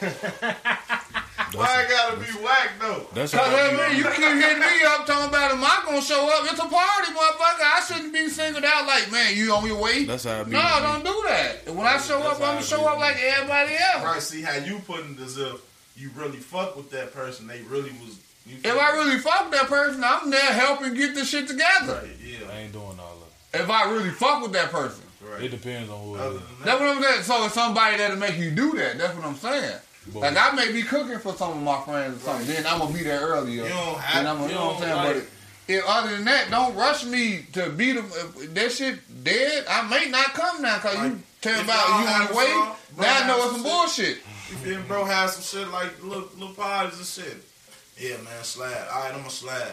Why 1.54 1.84
I 1.86 1.88
gotta 1.88 2.16
be 2.16 2.26
whack 2.44 2.70
though? 2.80 3.06
That's 3.14 3.32
Cause 3.32 3.40
how 3.46 3.56
I 3.56 3.68
I 3.84 3.88
mean, 3.88 3.98
you 3.98 4.04
keep 4.04 4.16
hitting 4.22 4.60
me 4.60 4.84
up 4.86 5.06
talking 5.06 5.28
about 5.28 5.50
am 5.52 5.64
I 5.64 5.82
gonna 5.84 6.00
show 6.00 6.28
up? 6.28 6.44
It's 6.50 6.58
a 6.60 6.68
party, 6.68 7.12
motherfucker. 7.12 7.64
I 7.64 7.82
shouldn't 7.86 8.12
be 8.12 8.28
singled 8.28 8.64
out 8.64 8.86
like, 8.86 9.10
man, 9.10 9.36
you 9.36 9.52
on 9.52 9.66
your 9.66 9.80
way. 9.82 10.04
That's 10.04 10.24
how 10.24 10.40
I 10.40 10.44
be. 10.44 10.52
no, 10.52 10.60
don't 10.82 11.04
do 11.04 11.24
that. 11.28 11.66
And 11.66 11.76
when 11.76 11.86
I 11.86 11.98
show 11.98 12.20
up, 12.20 12.34
I'm 12.36 12.40
gonna 12.40 12.62
show 12.62 12.78
be. 12.80 12.84
up 12.86 12.98
like 12.98 13.16
everybody 13.20 13.72
else. 13.74 14.04
Right, 14.04 14.22
see 14.22 14.42
how 14.42 14.54
you 14.56 14.78
putting 14.86 15.14
it 15.14 15.20
as 15.20 15.38
if 15.38 15.60
you 15.96 16.10
really 16.16 16.38
fuck 16.38 16.76
with 16.76 16.90
that 16.92 17.12
person. 17.12 17.46
They 17.46 17.60
really 17.62 17.90
was. 18.00 18.18
You 18.46 18.56
If 18.64 18.78
I 18.78 18.92
really 18.96 19.18
fuck 19.18 19.50
with 19.50 19.60
that 19.60 19.68
person, 19.68 20.02
I'm 20.04 20.30
there 20.30 20.40
helping 20.52 20.94
get 20.94 21.14
this 21.14 21.28
shit 21.28 21.46
together. 21.46 21.94
right, 22.02 22.10
yeah, 22.24 22.46
I 22.50 22.60
ain't 22.60 22.72
doing 22.72 22.84
all 22.98 23.18
of 23.18 23.60
If 23.60 23.68
I 23.68 23.90
really 23.90 24.10
fuck 24.10 24.42
with 24.42 24.52
that 24.52 24.70
person. 24.70 25.04
it. 25.22 25.26
right. 25.30 25.42
It 25.42 25.50
depends 25.50 25.90
on 25.90 26.00
who 26.02 26.14
it 26.14 26.20
Other 26.20 26.36
is. 26.36 26.40
than 26.40 26.48
that, 26.60 26.64
That's 26.64 26.80
what 26.80 26.88
I'm 26.96 27.02
saying. 27.02 27.22
So 27.24 27.44
it's 27.44 27.54
somebody 27.54 27.96
that'll 27.98 28.16
make 28.16 28.38
you 28.38 28.50
do 28.50 28.72
that. 28.76 28.96
That's 28.98 29.14
what 29.14 29.26
I'm 29.26 29.36
saying. 29.36 29.78
But 30.12 30.20
Like 30.20 30.36
I 30.36 30.54
may 30.54 30.72
be 30.72 30.82
cooking 30.82 31.18
for 31.18 31.34
some 31.34 31.52
of 31.52 31.62
my 31.62 31.80
friends 31.82 32.22
or 32.22 32.26
something. 32.26 32.46
Then 32.46 32.66
I'm 32.66 32.78
gonna 32.78 32.92
be 32.94 33.02
there 33.02 33.20
earlier. 33.20 33.64
you 33.64 33.68
don't 33.68 33.98
have. 33.98 34.26
I'm, 34.26 34.42
you 34.42 34.48
you 34.48 34.54
know 34.54 34.66
what 34.66 34.74
I'm 34.76 34.82
saying? 34.82 34.96
like, 34.96 35.14
But 35.16 35.24
if 35.68 35.84
other 35.86 36.10
than 36.16 36.24
that, 36.24 36.50
don't 36.50 36.74
rush 36.74 37.04
me 37.04 37.46
to 37.52 37.70
beat 37.70 37.92
them. 37.92 38.06
If 38.36 38.54
that 38.54 38.72
shit 38.72 39.24
dead, 39.24 39.64
I 39.68 39.88
may 39.88 40.10
not 40.10 40.34
come 40.34 40.62
now 40.62 40.76
because 40.76 40.96
Like, 40.96 41.12
you 41.12 41.22
tell 41.40 41.60
about 41.60 42.00
you 42.00 42.26
the 42.28 42.32
a 42.32 42.36
way. 42.36 42.72
Now 42.98 43.24
I 43.24 43.26
know 43.26 43.36
it's 43.36 43.44
some 43.44 43.54
some 43.54 43.62
bullshit. 43.62 44.16
you 44.50 44.56
feel 44.56 44.82
bro? 44.82 45.04
Have 45.04 45.30
some 45.30 45.60
shit 45.60 45.72
like 45.72 46.02
little 46.02 46.28
little 46.36 46.54
parties 46.54 46.98
and 46.98 47.06
shit. 47.06 47.36
Yeah, 47.98 48.16
man, 48.16 48.42
slide. 48.42 48.88
All 48.92 49.02
right, 49.02 49.12
I'm 49.12 49.18
gonna 49.18 49.30
slide. 49.30 49.72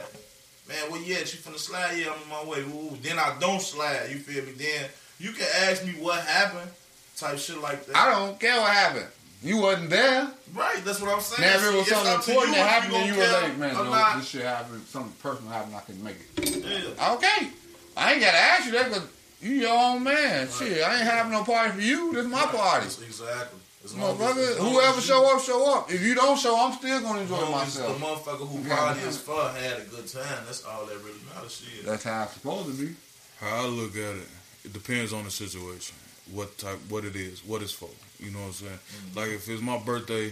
Man, 0.68 0.92
where 0.92 1.02
you 1.02 1.16
at? 1.16 1.34
You 1.34 1.40
finna 1.40 1.58
slide? 1.58 1.94
Yeah, 1.98 2.12
I'm 2.12 2.32
on 2.32 2.46
my 2.46 2.52
way. 2.52 2.60
Ooh, 2.60 2.98
then 3.02 3.18
I 3.18 3.38
don't 3.40 3.62
slide. 3.62 4.10
You 4.10 4.18
feel 4.18 4.44
me? 4.44 4.52
Then 4.52 4.90
you 5.18 5.32
can 5.32 5.48
ask 5.64 5.84
me 5.86 5.94
what 5.94 6.20
happened, 6.26 6.70
type 7.16 7.40
shit 7.40 7.60
like 7.62 7.86
that. 7.86 7.96
I 7.96 8.12
don't 8.12 8.38
care 8.40 8.60
what 8.60 8.72
happened. 8.72 9.08
You 9.44 9.58
wasn't 9.58 9.90
there. 9.92 10.28
Right, 10.54 10.84
that's 10.84 11.00
what 11.00 11.12
I'm 11.14 11.20
saying. 11.22 11.48
Now 11.48 11.58
if 11.58 11.64
it 11.64 11.78
was 11.78 11.86
See, 11.88 11.92
it's 11.94 12.02
something 12.04 12.14
important 12.36 12.56
you 12.58 12.64
that 12.64 12.70
happened, 12.70 12.94
you 12.94 13.00
then 13.00 13.08
you 13.08 13.14
were 13.20 13.26
care 13.26 13.42
like, 13.42 13.58
man, 13.58 13.74
no, 13.76 13.84
not. 13.84 14.18
this 14.18 14.28
shit 14.30 14.42
happened. 14.44 14.82
Something 14.88 15.14
personal 15.22 15.52
happened. 15.52 15.76
I 15.76 15.80
can 15.82 16.04
make 16.04 16.16
it. 16.38 16.64
Yeah. 16.98 17.14
Okay. 17.14 17.50
I 17.96 18.14
ain't 18.14 18.22
gotta 18.22 18.38
ask 18.38 18.66
you 18.66 18.72
that 18.74 18.86
because 18.90 19.08
you 19.42 19.52
your 19.52 19.78
own 19.78 20.04
man. 20.04 20.48
Shit, 20.50 20.84
I 20.84 20.96
ain't 20.96 21.04
having 21.04 21.32
no 21.32 21.44
party 21.44 21.72
for 21.74 21.82
you. 21.82 22.14
This 22.14 22.26
is 22.26 22.32
my 22.32 22.46
party. 22.46 22.86
That's 22.86 23.02
Exactly. 23.02 23.60
As 23.86 23.96
long 23.96 24.10
as- 24.10 24.18
Motherfucker, 24.18 24.58
whoever 24.72 25.02
show 25.02 25.36
up, 25.36 25.42
show 25.44 25.74
up. 25.76 25.92
If 25.92 26.02
you 26.02 26.16
don't 26.16 26.38
show, 26.38 26.60
I'm 26.60 26.74
still 26.74 27.00
gonna 27.02 27.22
enjoy 27.22 27.40
long 27.40 27.62
as 27.62 27.76
The 27.76 27.84
motherfucker 27.84 28.48
who 28.50 28.68
Yeah. 28.68 28.76
party 28.76 29.02
is 29.02 29.18
for 29.18 29.50
had 29.52 29.78
a 29.78 29.84
good 29.84 30.08
time. 30.12 30.44
That's 30.46 30.66
all 30.66 30.86
that 30.88 30.98
really 30.98 31.20
matters. 31.34 31.62
Shit. 31.64 31.86
That's 31.86 32.04
how 32.04 32.24
it's 32.24 32.34
supposed 32.34 32.68
to 32.78 32.86
be. 32.86 32.96
How 33.40 33.56
I 33.58 33.66
look 33.66 33.92
at 33.96 34.16
it, 34.16 34.28
it 34.66 34.74
depends 34.74 35.14
on 35.14 35.24
the 35.26 35.32
situation, 35.32 35.96
what 36.32 36.58
type, 36.58 36.80
what 36.90 37.06
it 37.06 37.16
is, 37.16 37.44
what 37.46 37.62
it's 37.62 37.72
for. 37.72 37.90
You 38.20 38.32
know 38.32 38.40
what 38.40 38.48
I'm 38.48 38.54
saying? 38.54 38.72
Mm-hmm. 38.72 39.20
Like 39.20 39.30
if 39.30 39.50
it's 39.50 39.62
my 39.62 39.78
birthday, 39.78 40.32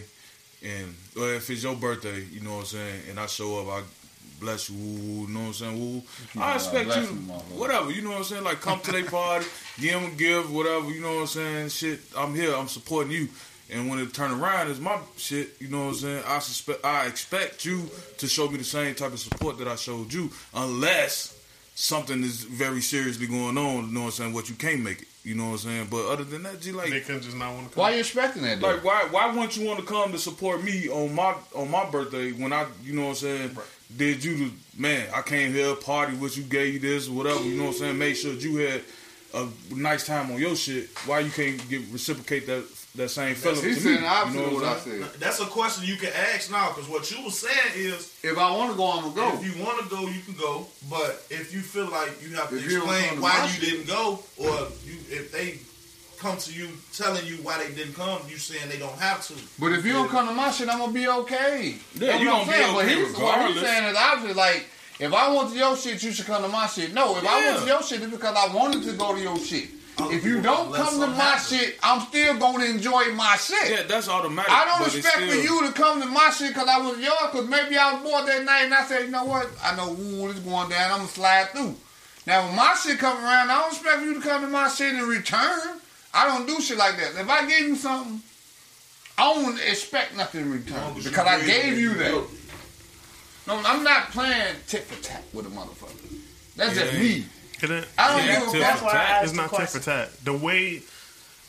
and 0.63 0.95
or 1.17 1.34
if 1.34 1.50
it's 1.50 1.63
your 1.63 1.76
birthday, 1.76 2.24
you 2.32 2.41
know 2.41 2.56
what 2.56 2.60
I'm 2.60 2.65
saying, 2.65 3.02
and 3.10 3.19
I 3.19 3.26
show 3.28 3.60
up, 3.60 3.67
I 3.67 3.84
bless 4.39 4.69
you, 4.69 4.76
woo, 4.76 5.28
you 5.28 5.34
know 5.34 5.39
what 5.41 5.48
I'm 5.48 5.54
saying, 5.54 5.80
woo. 5.80 6.04
I 6.41 6.56
expect 6.56 6.88
you, 6.88 6.93
to, 6.93 7.13
motherfucker. 7.13 7.58
whatever, 7.58 7.91
you 7.91 8.02
know 8.02 8.10
what 8.10 8.17
I'm 8.19 8.24
saying, 8.24 8.43
like 8.43 8.62
come 8.62 8.80
to 8.82 8.91
their 8.91 9.06
party, 9.06 9.45
give 9.80 9.93
them 9.93 10.12
a 10.12 10.15
gift, 10.15 10.50
whatever, 10.50 10.89
you 10.89 11.02
know 11.02 11.15
what 11.15 11.21
I'm 11.21 11.28
saying. 11.28 11.69
Shit, 11.69 12.00
I'm 12.17 12.34
here, 12.36 12.56
I'm 12.56 12.67
supporting 12.67 13.12
you. 13.12 13.30
And 13.71 13.89
when 13.89 13.98
it 13.98 14.13
turn 14.13 14.32
around, 14.32 14.69
it's 14.69 14.80
my 14.80 15.00
shit. 15.17 15.56
You 15.60 15.69
know 15.69 15.86
what 15.86 15.88
I'm 15.88 15.93
saying? 15.95 16.24
I 16.28 16.38
suspect, 16.38 16.86
I 16.86 17.08
expect 17.08 17.65
you 17.65 17.89
to 18.19 18.28
show 18.28 18.48
me 18.48 18.58
the 18.58 18.63
same 18.63 18.93
type 18.93 19.12
of 19.12 19.19
support 19.19 19.58
that 19.58 19.67
I 19.67 19.76
showed 19.76 20.13
you, 20.13 20.30
unless 20.54 21.36
something 21.74 22.24
is 22.24 22.43
very 22.43 22.82
seriously 22.82 23.26
going 23.26 23.58
on. 23.58 23.88
You 23.88 23.91
know 23.91 24.02
what 24.02 24.06
I'm 24.06 24.12
saying? 24.12 24.34
What 24.34 24.50
you 24.50 24.56
can't 24.56 24.82
make 24.82 25.02
it. 25.02 25.08
You 25.25 25.33
know 25.33 25.45
what 25.45 25.51
I'm 25.53 25.57
saying? 25.57 25.88
But 25.89 26.05
other 26.05 26.23
than 26.23 26.43
that, 26.43 26.61
G, 26.61 26.71
like, 26.71 26.91
They 26.91 26.99
can 27.01 27.19
just 27.19 27.35
not 27.35 27.51
want 27.55 27.69
to 27.69 27.73
come. 27.73 27.81
Why 27.81 27.93
you 27.95 27.99
expecting 27.99 28.43
that? 28.43 28.61
Though? 28.61 28.67
like 28.67 28.83
why 28.83 29.07
why 29.09 29.27
wouldn't 29.31 29.57
you 29.57 29.65
want 29.67 29.79
to 29.79 29.85
come 29.85 30.11
to 30.11 30.19
support 30.19 30.63
me 30.63 30.88
on 30.88 31.15
my 31.15 31.33
on 31.55 31.71
my 31.71 31.89
birthday 31.89 32.31
when 32.31 32.53
I 32.53 32.67
you 32.83 32.93
know 32.93 33.03
what 33.03 33.09
I'm 33.09 33.15
saying 33.15 33.57
did 33.97 34.23
you 34.23 34.38
to 34.38 34.51
man 34.77 35.07
I 35.13 35.21
came 35.23 35.51
here 35.51 35.73
party 35.75 36.15
with 36.15 36.38
you 36.38 36.43
gave 36.43 36.75
you 36.75 36.79
this 36.79 37.09
whatever 37.09 37.41
you 37.43 37.57
know 37.57 37.65
what 37.65 37.73
I'm 37.73 37.79
saying 37.79 37.97
make 37.97 38.15
sure 38.15 38.33
you 38.33 38.57
had 38.57 38.81
a 39.33 39.47
nice 39.71 40.05
time 40.05 40.31
on 40.31 40.38
your 40.39 40.55
shit 40.55 40.89
why 41.07 41.19
you 41.19 41.31
can't 41.31 41.57
get 41.69 41.81
reciprocate 41.91 42.45
that 42.47 42.63
that 42.95 43.10
same 43.10 43.36
feeling 43.36 43.63
He 43.63 43.75
to 43.75 43.89
me 43.89 43.97
the 43.97 44.05
opposite 44.08 44.36
you 44.36 44.41
know 44.41 44.47
of 44.47 44.53
what 44.53 44.63
I 44.65 44.79
said. 44.79 45.01
That's 45.19 45.39
a 45.41 45.45
question 45.45 45.86
you 45.86 45.95
can 45.97 46.12
ask 46.34 46.49
now, 46.51 46.69
because 46.69 46.89
what 46.89 47.10
you 47.12 47.23
were 47.23 47.31
saying 47.31 47.73
is, 47.75 48.13
If 48.23 48.38
I 48.38 48.51
want 48.55 48.71
to 48.71 48.77
go, 48.77 48.91
I'm 48.91 49.13
gonna 49.13 49.15
go. 49.15 49.38
if 49.39 49.43
you 49.58 49.63
want 49.63 49.84
to 49.84 49.89
go, 49.89 50.01
you 50.08 50.21
can 50.21 50.36
go. 50.36 50.67
But 50.89 51.23
if 51.29 51.53
you 51.53 51.60
feel 51.60 51.89
like 51.89 52.12
you 52.21 52.36
have 52.36 52.49
to 52.49 52.58
If 52.58 52.71
you 52.71 52.79
don't 52.79 52.88
come 52.88 52.95
explain 52.95 53.15
to 53.15 53.21
why 53.21 53.43
you 53.45 53.49
shit- 53.51 53.62
didn't 53.69 53.88
go, 53.88 54.19
or 54.38 54.67
you 54.86 54.95
if 55.10 55.31
they 55.31 55.60
come 56.17 56.38
to 56.38 56.53
you 56.53 56.69
telling 56.95 57.25
you 57.25 57.36
why 57.43 57.62
they 57.63 57.73
didn't 57.73 57.93
come, 57.95 58.21
you 58.29 58.38
saying 58.38 58.69
they 58.69 58.77
don't 58.79 58.97
have 58.99 59.25
to. 59.27 59.34
But 59.60 59.73
if 59.73 59.86
you 59.86 59.93
don't 59.93 60.10
come 60.10 60.27
to 60.27 60.34
my 60.34 60.49
shit, 60.51 60.69
I'm 60.69 60.79
gonna 60.79 60.93
be 60.93 61.08
okay. 61.08 61.75
Yeah, 61.95 62.08
That's 62.13 62.21
you 62.21 62.27
what 62.29 62.47
I'm 62.47 62.47
gonna 62.47 62.47
be 62.47 62.51
saying. 62.51 62.73
But 62.73 62.86
okay 62.86 62.95
he's, 62.95 62.97
what 62.97 63.08
he's 63.08 63.13
regardless. 63.19 63.63
saying 63.63 63.84
is 63.91 63.97
obviously 63.99 64.34
like, 64.34 64.65
if 64.97 65.13
I 65.13 65.34
went 65.36 65.49
to 65.51 65.58
your 65.58 65.75
shit, 65.75 66.01
you 66.01 66.12
should 66.13 66.25
come 66.25 66.41
to 66.41 66.47
my 66.47 66.67
shit. 66.67 66.93
No, 66.93 67.17
if 67.17 67.27
I 67.27 67.45
went 67.45 67.60
to 67.60 67.65
your 67.67 67.84
shit, 67.84 68.01
it's 68.01 68.12
because 68.12 68.36
I 68.36 68.53
wanted 68.55 68.84
to 68.84 68.93
go 68.93 69.13
to 69.13 69.21
your 69.21 69.38
shit. 69.38 69.67
If 69.98 70.25
you 70.25 70.41
don't 70.41 70.73
come 70.73 71.00
to 71.00 71.08
my 71.08 71.37
shit, 71.37 71.77
I'm 71.81 72.02
still 72.02 72.37
gonna 72.37 72.65
enjoy 72.65 73.13
my 73.13 73.37
shit. 73.37 73.69
yeah 73.69 73.83
that's 73.83 74.10
automatic 74.10 74.52
I 74.52 74.65
don't 74.65 74.85
it's 74.87 74.96
expect 74.96 75.17
for 75.17 75.35
you 75.35 75.65
to 75.65 75.71
come 75.71 76.02
to 76.02 76.08
my 76.08 76.29
shit 76.31 76.54
because 76.54 76.67
I 76.67 76.79
was 76.79 77.00
yours. 77.00 77.15
Because 77.31 77.48
maybe 77.48 77.77
I 77.77 77.93
was 77.93 78.04
bored 78.04 78.27
that 78.27 78.43
night 78.43 78.63
and 78.65 78.73
I 78.73 78.83
said, 78.83 79.06
you 79.06 79.12
know 79.12 79.25
what? 79.25 79.50
I 79.63 79.75
know 79.75 79.91
ooh, 79.91 80.31
this 80.31 80.39
going 80.39 80.69
down. 80.69 80.91
I'm 80.91 80.98
gonna 81.00 81.10
slide 81.10 81.50
through. 81.52 81.75
Now 82.27 82.46
when 82.46 82.56
my 82.56 82.75
shit 82.81 83.00
come 83.00 83.17
around, 83.17 83.50
I 83.50 83.62
don't 83.62 83.71
expect 83.71 84.00
for 84.00 84.06
you 84.06 84.13
to 84.15 84.21
come 84.21 84.41
to 84.41 84.48
my 84.48 84.67
shit 84.67 84.93
in 84.93 85.08
return. 85.08 85.79
I 86.13 86.27
don't 86.27 86.46
do 86.46 86.60
shit 86.62 86.77
like 86.77 86.98
that. 86.98 87.15
If 87.19 87.29
I 87.29 87.46
give 87.46 87.60
you 87.60 87.75
something, 87.75 88.21
I 89.17 89.33
don't 89.33 89.60
expect 89.60 90.15
nothing 90.17 90.41
in 90.41 90.52
return 90.52 90.96
you 90.96 91.04
because 91.04 91.25
I 91.25 91.46
gave 91.46 91.77
you 91.77 91.93
that. 91.96 92.27
No, 93.48 93.62
I'm 93.63 93.83
not 93.83 94.10
playing 94.10 94.56
tit 94.67 94.83
for 94.83 95.02
tat 95.04 95.23
with 95.33 95.46
a 95.46 95.50
motherfucker. 95.50 96.17
That's 96.56 96.75
Yeah, 96.75 96.83
just 96.83 96.98
me. 96.98 97.25
I 97.63 97.67
don't 97.67 98.45
give 98.45 98.56
a. 98.56 98.60
That's 98.60 98.81
why 98.81 98.91
I 98.91 98.95
asked 98.95 99.23
It's 99.25 99.33
not 99.33 99.53
tit 99.53 99.69
for 99.69 99.79
tat. 99.79 100.12
The 100.23 100.33
way 100.33 100.81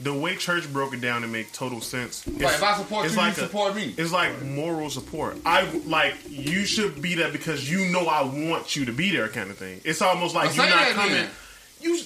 the 0.01 0.13
way 0.13 0.37
church 0.37 0.71
broke 0.73 0.93
it 0.93 1.01
down, 1.01 1.25
it 1.25 1.29
make 1.29 1.53
total 1.53 1.81
sense. 1.81 2.27
Like, 2.27 2.43
if 2.43 2.63
I 2.63 2.77
support 2.77 3.07
it's 3.07 3.17
you, 3.17 3.23
you 3.23 3.29
a- 3.29 3.35
support 3.35 3.75
me. 3.75 3.95
It's 3.97 4.13
like 4.13 4.43
moral 4.43 4.91
support. 4.91 5.39
I 5.47 5.63
like 5.87 6.15
you 6.29 6.65
should 6.67 7.01
be 7.01 7.15
there 7.15 7.33
because 7.33 7.71
you 7.71 7.87
know 7.91 8.07
I 8.07 8.23
want 8.23 8.77
you 8.77 8.85
to 8.85 8.93
be 8.93 9.11
there, 9.11 9.29
kind 9.29 9.51
of 9.51 9.57
thing. 9.57 9.81
It's 9.85 10.03
almost 10.03 10.35
like 10.35 10.49
Well, 10.57 10.67
you're 10.67 10.77
not 10.77 10.89
coming. 10.91 11.13
then. 11.15 11.31
You 11.81 12.01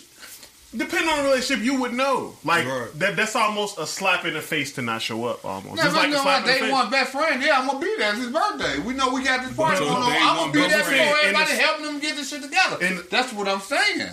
depending 0.76 1.08
on 1.08 1.18
the 1.18 1.24
relationship, 1.24 1.64
you 1.64 1.80
would 1.80 1.92
know. 1.92 2.34
Like 2.44 2.66
Right. 2.66 2.88
that. 3.00 3.16
That's 3.16 3.34
almost 3.36 3.78
a 3.78 3.86
slap 3.86 4.24
in 4.24 4.34
the 4.34 4.40
face 4.40 4.72
to 4.74 4.82
not 4.82 5.02
show 5.02 5.24
up. 5.26 5.44
Almost. 5.44 5.76
Now, 5.76 5.82
It's 5.86 5.92
if 5.92 5.94
I 5.94 5.96
like 5.98 6.08
a 6.08 6.10
know 6.12 6.22
slap 6.22 6.44
my 6.46 6.52
in 6.52 6.60
the 6.60 6.66
day 6.66 6.72
one 6.72 6.90
best 6.90 7.12
friend, 7.12 7.42
yeah, 7.42 7.58
I'm 7.60 7.66
gonna 7.66 7.78
be 7.80 7.94
there. 7.98 8.10
It's 8.10 8.18
his 8.18 8.30
birthday. 8.32 8.78
We 8.78 8.94
know 8.94 9.10
we 9.12 9.22
got 9.24 9.44
this 9.44 9.54
party 9.56 9.78
So 9.78 9.84
going 9.84 9.96
on. 10.02 10.10
I'm 10.12 10.36
gonna 10.36 10.52
be 10.52 10.60
best 10.60 10.70
there 10.72 10.84
for 10.84 11.18
everybody, 11.20 11.50
helping 11.52 11.84
them 11.86 11.98
get 12.00 12.16
this 12.16 12.28
shit 12.30 12.42
together. 12.42 12.78
And- 12.84 13.04
That's 13.10 13.32
what 13.32 13.48
I'm 13.48 13.60
saying. 13.60 14.10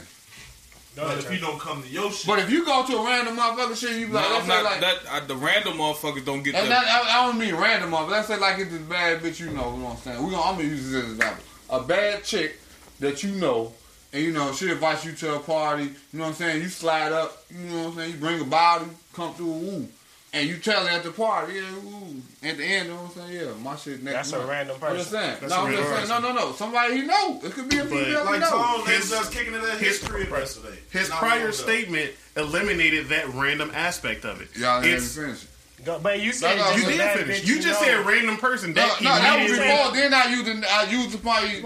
But 0.95 1.19
if 1.19 1.31
you 1.31 1.37
don't 1.37 1.59
come 1.59 1.83
to 1.83 1.89
your 1.89 2.11
shit, 2.11 2.25
But 2.25 2.39
if 2.39 2.49
you 2.49 2.65
go 2.65 2.83
to 2.83 2.97
a 2.97 3.05
random 3.05 3.37
motherfucker 3.37 3.77
shit, 3.77 3.91
you 3.99 4.07
be 4.07 4.13
No, 4.13 4.19
like, 4.19 4.29
let's 4.31 4.41
I'm 4.41 4.47
not. 4.47 4.63
like, 4.63 4.79
that 4.81 4.97
I, 5.11 5.19
the 5.19 5.35
random 5.35 5.77
motherfuckers 5.77 6.25
don't 6.25 6.41
get 6.41 6.55
and 6.55 6.71
that. 6.71 6.85
that, 6.85 7.05
I, 7.05 7.19
I 7.21 7.25
don't 7.27 7.37
mean 7.37 7.53
random 7.53 7.91
motherfucker. 7.91 8.09
Let's 8.09 8.27
say 8.29 8.37
like 8.37 8.57
it's 8.57 8.71
this 8.71 8.81
bad 8.81 9.21
bitch 9.21 9.39
you 9.39 9.45
know. 9.51 9.73
You 9.73 9.77
know 9.77 9.85
what 9.85 9.91
I'm 9.91 9.97
saying? 9.97 10.23
We 10.25 10.31
gonna, 10.31 10.41
I'm 10.41 10.55
gonna 10.55 10.67
use 10.69 10.89
this 10.91 11.03
as 11.03 11.09
an 11.11 11.15
example. 11.17 11.43
A 11.69 11.81
bad 11.83 12.23
chick 12.23 12.59
that 12.99 13.21
you 13.21 13.29
know, 13.33 13.73
and 14.17 14.25
you 14.25 14.31
know 14.33 14.51
she 14.53 14.69
invites 14.71 15.05
you 15.05 15.11
to 15.13 15.35
a 15.35 15.39
party. 15.39 15.83
You 15.83 15.89
know 16.13 16.23
what 16.23 16.29
I'm 16.29 16.33
saying? 16.35 16.61
You 16.61 16.69
slide 16.69 17.11
up. 17.11 17.43
You 17.51 17.65
know 17.69 17.83
what 17.83 17.87
I'm 17.89 17.95
saying? 17.97 18.11
You 18.13 18.17
bring 18.17 18.41
a 18.41 18.45
bottle, 18.45 18.87
come 19.13 19.33
through 19.35 19.51
a 19.51 19.57
woo. 19.57 19.87
And 20.33 20.47
you 20.47 20.57
tell 20.57 20.85
her 20.85 20.89
at 20.89 21.03
the 21.03 21.11
party, 21.11 21.53
yeah, 21.53 21.61
woo. 21.83 22.21
At 22.43 22.57
the 22.57 22.63
end, 22.65 22.87
you 22.89 22.93
know 22.93 23.01
what 23.03 23.17
I'm 23.17 23.29
saying? 23.29 23.45
Yeah, 23.47 23.53
my 23.63 23.75
shit 23.77 24.03
next 24.03 24.15
That's 24.15 24.31
a 24.33 24.37
month. 24.37 24.49
random 24.49 24.77
I'm 24.83 24.97
just 24.97 25.11
person. 25.11 25.19
saying. 25.25 25.37
That's 25.39 25.53
no, 25.53 25.61
a 25.61 25.65
I'm 25.65 25.71
just 25.73 25.89
saying. 26.09 26.21
No, 26.21 26.29
no, 26.33 26.33
no. 26.35 26.51
Somebody 26.53 26.95
he 26.97 27.01
know. 27.03 27.39
It 27.43 27.51
could 27.53 27.69
be 27.69 27.77
a 27.77 27.85
female 27.85 28.05
he 28.05 28.15
like 28.25 28.39
know. 28.41 28.49
Tone, 28.49 28.85
they 28.85 28.95
His- 28.97 29.09
just 29.09 29.31
kicking 29.31 29.53
it 29.53 29.63
at 29.63 29.77
his- 29.77 30.01
history 30.01 30.27
yesterday. 30.29 30.77
His 30.91 31.09
Not 31.09 31.19
prior 31.19 31.39
one 31.39 31.49
of 31.49 31.57
them. 31.57 31.65
statement 31.65 32.11
eliminated 32.35 33.07
that 33.09 33.29
random 33.33 33.71
aspect 33.73 34.25
of 34.25 34.41
it. 34.41 34.49
Y'all 34.57 34.81
didn't 34.81 34.97
It's- 34.97 35.15
finish. 35.15 35.45
Go, 35.85 35.99
but 35.99 36.19
you 36.19 36.33
said 36.33 36.57
No, 36.57 36.65
no, 36.71 36.75
you 36.75 36.83
just 36.83 36.97
did 36.97 37.19
finish. 37.19 37.41
bitch 37.41 37.45
You 37.47 37.61
just 37.61 37.79
know. 37.81 37.87
said 37.87 38.05
random 38.05 38.37
person. 38.37 38.73
No, 38.73 38.81
That 38.81 39.01
no, 39.01 39.09
that 39.09 39.39
was 39.41 39.51
immediately- 39.51 39.75
before. 39.77 39.91
Then 39.95 40.13
I 40.13 40.25
used 40.27 40.65
I 40.65 40.83
used 40.89 41.11
the 41.11 41.17
party. 41.19 41.63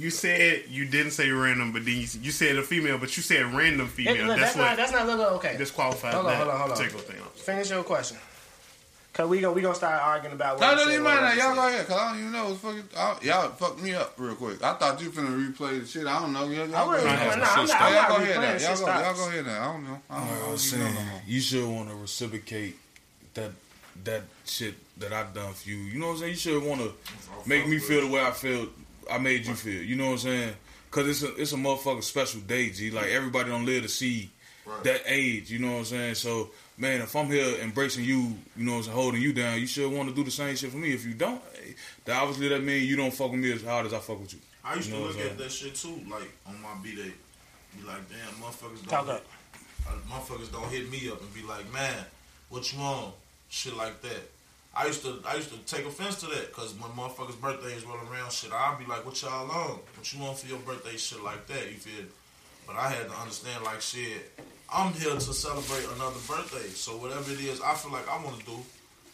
You 0.00 0.10
said 0.10 0.62
you 0.68 0.84
didn't 0.86 1.12
say 1.12 1.30
random, 1.30 1.72
but 1.72 1.84
then 1.84 1.94
you, 1.96 2.06
you 2.22 2.30
said 2.30 2.56
a 2.56 2.62
female, 2.62 2.96
but 2.98 3.14
you 3.16 3.22
said 3.22 3.44
random 3.52 3.86
It- 3.86 3.90
female. 3.90 4.26
look, 4.28 4.38
that's 4.38 4.54
that's, 4.54 4.56
what 4.56 4.64
not 4.64 4.76
that's 4.78 4.92
not 4.92 5.06
look, 5.06 5.18
look, 5.18 5.32
okay. 5.44 5.56
disqualified 5.58 6.14
Hold 6.14 6.26
on, 6.26 6.32
that 6.32 6.36
hold 6.38 6.48
on, 6.50 6.58
hold 6.58 6.70
on. 6.72 6.76
particular 6.76 7.02
thing. 7.04 7.16
Finish 7.34 7.70
your 7.70 7.82
question. 7.84 8.16
Cause 9.12 9.28
we 9.28 9.40
gonna 9.40 9.52
we 9.52 9.60
gonna 9.60 9.74
start 9.74 10.00
arguing 10.00 10.34
about. 10.34 10.60
No, 10.60 10.68
what 10.68 10.74
no, 10.76 10.80
you 10.82 10.86
said, 10.86 10.92
even 10.94 11.04
mind 11.04 11.18
that. 11.24 11.34
you 11.34 11.42
Y'all 11.42 11.54
go 11.56 11.68
ahead, 11.68 11.86
cause 11.88 11.98
I 11.98 12.08
don't 12.10 12.20
even 12.20 12.32
know. 12.32 12.52
It's 12.52 12.60
fucking, 12.60 12.84
I, 12.96 13.16
y'all 13.22 13.48
fucked 13.50 13.82
me 13.82 13.92
up 13.92 14.14
real 14.16 14.34
quick. 14.36 14.62
I 14.62 14.74
thought 14.74 15.02
you 15.02 15.10
finna 15.10 15.34
replay 15.52 15.80
the 15.80 15.86
shit. 15.86 16.06
I 16.06 16.20
don't 16.20 16.32
know. 16.32 16.44
Y'all, 16.44 16.66
y'all 16.68 16.76
I 16.76 16.84
go 16.84 16.88
wouldn't. 16.90 17.06
ahead. 17.06 17.38
No, 17.38 17.44
some 17.44 17.60
I'm 17.60 17.66
not. 17.66 17.80
I'm 17.82 17.92
Y'all 17.94 18.08
go 18.08 18.16
ahead. 18.22 18.36
replaying 18.36 18.40
Now. 18.40 18.58
shit 18.58 18.78
Y'all 18.78 18.86
go. 18.86 19.02
Y'all 19.02 19.14
go 19.14 19.28
ahead. 19.28 19.46
Now. 19.46 19.60
I 19.68 19.72
don't 19.72 19.84
know. 19.84 19.98
I 20.08 20.18
don't, 20.20 20.28
I 20.48 20.50
was 20.52 20.72
You 20.72 20.78
know 20.78 20.84
saying 20.84 20.96
you 21.26 21.40
should 21.40 21.68
want 21.68 21.88
to 21.90 21.94
reciprocate 21.96 22.76
that 23.34 23.50
that 24.04 24.22
shit 24.46 24.74
that 24.98 25.12
I've 25.12 25.34
done 25.34 25.52
for 25.54 25.68
you. 25.68 25.76
You 25.76 25.98
know 25.98 26.06
what 26.06 26.12
I'm 26.12 26.18
saying? 26.20 26.30
You 26.30 26.38
should 26.38 26.62
want 26.62 26.80
to 26.80 26.92
make 27.46 27.66
me 27.66 27.78
feel 27.78 28.06
the 28.06 28.12
way 28.14 28.24
I 28.24 28.30
feel. 28.30 28.68
I 29.10 29.18
made 29.18 29.46
you 29.46 29.54
feel. 29.54 29.82
You 29.82 29.96
know 29.96 30.06
what 30.06 30.12
I'm 30.12 30.18
saying? 30.18 30.54
Cause 30.90 31.06
it's 31.06 31.22
a 31.22 31.34
it's 31.36 31.52
a 31.52 31.56
motherfucking 31.56 32.02
special 32.02 32.40
day, 32.40 32.70
G. 32.70 32.90
Like 32.90 33.06
everybody 33.06 33.48
don't 33.50 33.64
live 33.66 33.82
to 33.84 33.88
see 33.88 34.30
that 34.82 35.02
age. 35.06 35.50
You 35.50 35.58
know 35.60 35.72
what 35.72 35.78
I'm 35.78 35.84
saying? 35.84 36.14
So 36.16 36.50
man, 36.78 37.00
if 37.02 37.14
I'm 37.14 37.26
here 37.26 37.56
embracing 37.62 38.04
you, 38.04 38.34
you 38.56 38.64
know 38.64 38.72
what 38.72 38.78
I'm 38.78 38.82
saying, 38.84 38.96
holding 38.96 39.22
you 39.22 39.32
down, 39.32 39.60
you 39.60 39.66
should 39.66 39.92
want 39.92 40.08
to 40.08 40.14
do 40.14 40.24
the 40.24 40.30
same 40.30 40.56
shit 40.56 40.70
for 40.70 40.78
me. 40.78 40.92
If 40.92 41.04
you 41.04 41.14
don't, 41.14 41.40
hey, 41.54 41.74
then 42.04 42.16
obviously 42.16 42.48
that 42.48 42.62
means 42.64 42.86
you 42.88 42.96
don't 42.96 43.12
fuck 43.12 43.30
with 43.30 43.40
me 43.40 43.52
as 43.52 43.62
hard 43.62 43.86
as 43.86 43.92
I 43.94 43.98
fuck 43.98 44.20
with 44.20 44.32
you. 44.32 44.40
I 44.64 44.74
used 44.74 44.88
You 44.88 44.94
to 44.96 45.00
know 45.00 45.06
look 45.06 45.18
at 45.18 45.38
that 45.38 45.52
shit 45.52 45.74
too, 45.74 46.00
like 46.10 46.30
on 46.46 46.60
my 46.62 46.74
B 46.82 46.94
day. 46.96 47.12
Be 47.78 47.86
like, 47.86 48.08
damn, 48.08 48.42
motherfuckers 48.42 48.84
don't 48.88 49.06
hit, 49.06 49.22
uh, 49.86 49.92
motherfuckers 50.10 50.50
don't 50.52 50.68
hit 50.70 50.90
me 50.90 51.08
up 51.08 51.20
and 51.20 51.32
be 51.32 51.42
like, 51.42 51.72
man, 51.72 52.04
what 52.48 52.72
you 52.72 52.80
on? 52.80 53.12
Shit 53.48 53.76
like 53.76 54.00
that. 54.02 54.28
I 54.80 54.86
used 54.86 55.02
to 55.02 55.20
I 55.28 55.34
used 55.34 55.50
to 55.50 55.58
take 55.66 55.84
offense 55.84 56.16
to 56.20 56.26
that 56.26 56.46
because 56.48 56.72
when 56.80 56.90
motherfuckers' 56.92 57.38
birthdays 57.38 57.84
roll 57.84 57.98
around, 58.10 58.32
shit, 58.32 58.50
I'd 58.50 58.78
be 58.78 58.86
like, 58.86 59.04
what 59.04 59.20
y'all 59.20 59.50
on? 59.50 59.78
What 59.96 60.12
you 60.12 60.24
on 60.24 60.34
for 60.34 60.46
your 60.46 60.58
birthday? 60.60 60.96
Shit 60.96 61.22
like 61.22 61.46
that. 61.48 61.70
You 61.70 61.76
feel? 61.76 62.06
But 62.66 62.76
I 62.76 62.88
had 62.88 63.06
to 63.08 63.14
understand, 63.14 63.62
like, 63.62 63.82
shit, 63.82 64.40
I'm 64.72 64.94
here 64.94 65.12
to 65.12 65.20
celebrate 65.20 65.84
another 65.96 66.20
birthday. 66.26 66.68
So 66.72 66.92
whatever 66.92 67.30
it 67.30 67.40
is, 67.40 67.60
I 67.60 67.74
feel 67.74 67.92
like 67.92 68.08
I 68.08 68.24
want 68.24 68.38
to 68.40 68.46
do, 68.46 68.56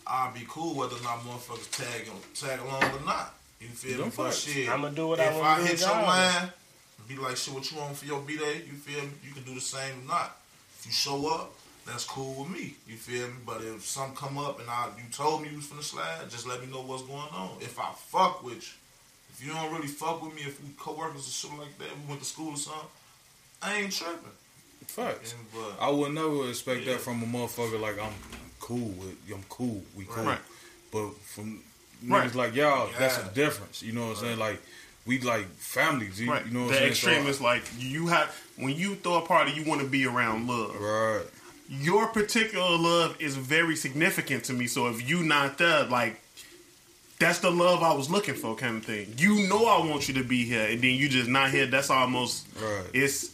I'll 0.06 0.32
be 0.32 0.46
cool 0.48 0.76
whether 0.76 0.94
or 0.94 1.02
not 1.02 1.18
motherfuckers 1.26 1.70
tag 1.74 2.06
tag 2.34 2.60
along 2.60 2.84
or 2.84 3.04
not. 3.04 3.34
You 3.60 3.66
feel 3.68 4.04
me? 4.04 4.12
But 4.16 4.34
shit, 4.34 4.68
I'ma 4.68 4.90
do 4.90 5.08
what 5.08 5.18
I 5.18 5.34
wanna 5.34 5.48
I 5.48 5.66
hit 5.66 5.80
your 5.80 5.90
line, 5.90 6.48
be 7.08 7.16
like, 7.16 7.36
shit, 7.36 7.52
what 7.52 7.68
you 7.72 7.80
on 7.80 7.94
for 7.94 8.06
your 8.06 8.20
B 8.20 8.36
day? 8.36 8.62
You 8.66 8.74
feel 8.74 9.02
me? 9.02 9.10
You 9.26 9.34
can 9.34 9.42
do 9.42 9.54
the 9.54 9.60
same 9.60 10.04
or 10.04 10.08
not. 10.14 10.36
If 10.78 10.86
you 10.86 10.92
show 10.92 11.26
up, 11.34 11.52
that's 11.86 12.04
cool 12.04 12.42
with 12.42 12.50
me. 12.50 12.74
You 12.88 12.96
feel 12.96 13.28
me? 13.28 13.34
But 13.46 13.62
if 13.62 13.82
something 13.84 14.16
come 14.16 14.38
up 14.38 14.60
and 14.60 14.68
I 14.68 14.88
you 14.96 15.04
told 15.12 15.42
me 15.42 15.48
you 15.50 15.56
was 15.56 15.66
finna 15.66 15.82
slide, 15.82 16.28
just 16.28 16.46
let 16.46 16.60
me 16.60 16.66
know 16.72 16.80
what's 16.82 17.02
going 17.02 17.18
on. 17.32 17.56
If 17.60 17.78
I 17.78 17.92
fuck 17.94 18.42
with 18.44 18.54
you, 18.56 18.74
if 19.32 19.44
you 19.46 19.52
don't 19.52 19.72
really 19.72 19.86
fuck 19.88 20.22
with 20.22 20.34
me, 20.34 20.42
if 20.42 20.62
we 20.62 20.70
coworkers 20.78 21.26
or 21.26 21.30
shit 21.30 21.58
like 21.58 21.78
that, 21.78 21.88
we 22.02 22.08
went 22.08 22.20
to 22.20 22.26
school 22.26 22.50
or 22.50 22.56
something, 22.56 22.88
I 23.62 23.76
ain't 23.76 23.92
tripping. 23.92 24.30
Facts. 24.86 25.34
And, 25.34 25.42
but 25.52 25.82
I 25.84 25.90
would 25.90 26.12
never 26.12 26.48
expect 26.48 26.82
Yeah. 26.82 26.92
that 26.94 27.00
from 27.00 27.22
a 27.22 27.26
motherfucker 27.26 27.80
like 27.80 27.98
I'm 28.00 28.12
cool 28.60 28.88
with 28.98 29.16
you, 29.26 29.34
I'm 29.34 29.44
cool, 29.48 29.82
we 29.96 30.04
cool. 30.04 30.24
Right. 30.24 30.38
But 30.92 31.16
from 31.22 31.60
Right. 32.06 32.30
niggas 32.30 32.34
like 32.34 32.54
y'all, 32.54 32.90
that's 32.98 33.18
a 33.18 33.24
difference. 33.34 33.82
You 33.82 33.92
know 33.92 34.08
what 34.08 34.16
I'm 34.18 34.22
saying? 34.24 34.38
Like 34.38 34.60
we 35.06 35.18
like 35.20 35.46
family, 35.56 36.08
G. 36.14 36.28
Right. 36.28 36.44
You 36.46 36.52
know 36.52 36.64
what 36.66 36.72
the 36.74 36.82
I'm 36.84 36.88
extreme 36.90 37.14
saying? 37.16 37.26
is 37.28 37.40
like 37.40 37.62
you 37.78 38.08
have 38.08 38.28
when 38.56 38.74
you 38.74 38.96
throw 38.96 39.14
a 39.22 39.26
party, 39.26 39.52
you 39.52 39.64
want 39.64 39.80
to 39.80 39.86
be 39.86 40.06
around 40.06 40.46
love. 40.46 40.76
Right. 40.80 41.22
Your 41.68 42.06
particular 42.08 42.76
love 42.78 43.16
is 43.20 43.34
very 43.36 43.74
significant 43.76 44.44
to 44.44 44.52
me. 44.52 44.66
So 44.66 44.86
if 44.88 45.08
you 45.08 45.22
not 45.22 45.58
there, 45.58 45.84
like 45.84 46.20
that's 47.18 47.38
the 47.40 47.50
love 47.50 47.82
I 47.82 47.92
was 47.94 48.10
looking 48.10 48.34
for, 48.34 48.54
kind 48.54 48.76
of 48.76 48.84
thing. 48.84 49.14
You 49.18 49.48
know 49.48 49.64
I 49.66 49.84
want 49.86 50.06
you 50.08 50.14
to 50.14 50.24
be 50.24 50.44
here, 50.44 50.66
and 50.68 50.80
then 50.80 50.94
you 50.94 51.08
just 51.08 51.28
not 51.28 51.50
here. 51.50 51.66
That's 51.66 51.90
almost 51.90 52.46
Right. 52.60 52.84
it's 52.92 53.30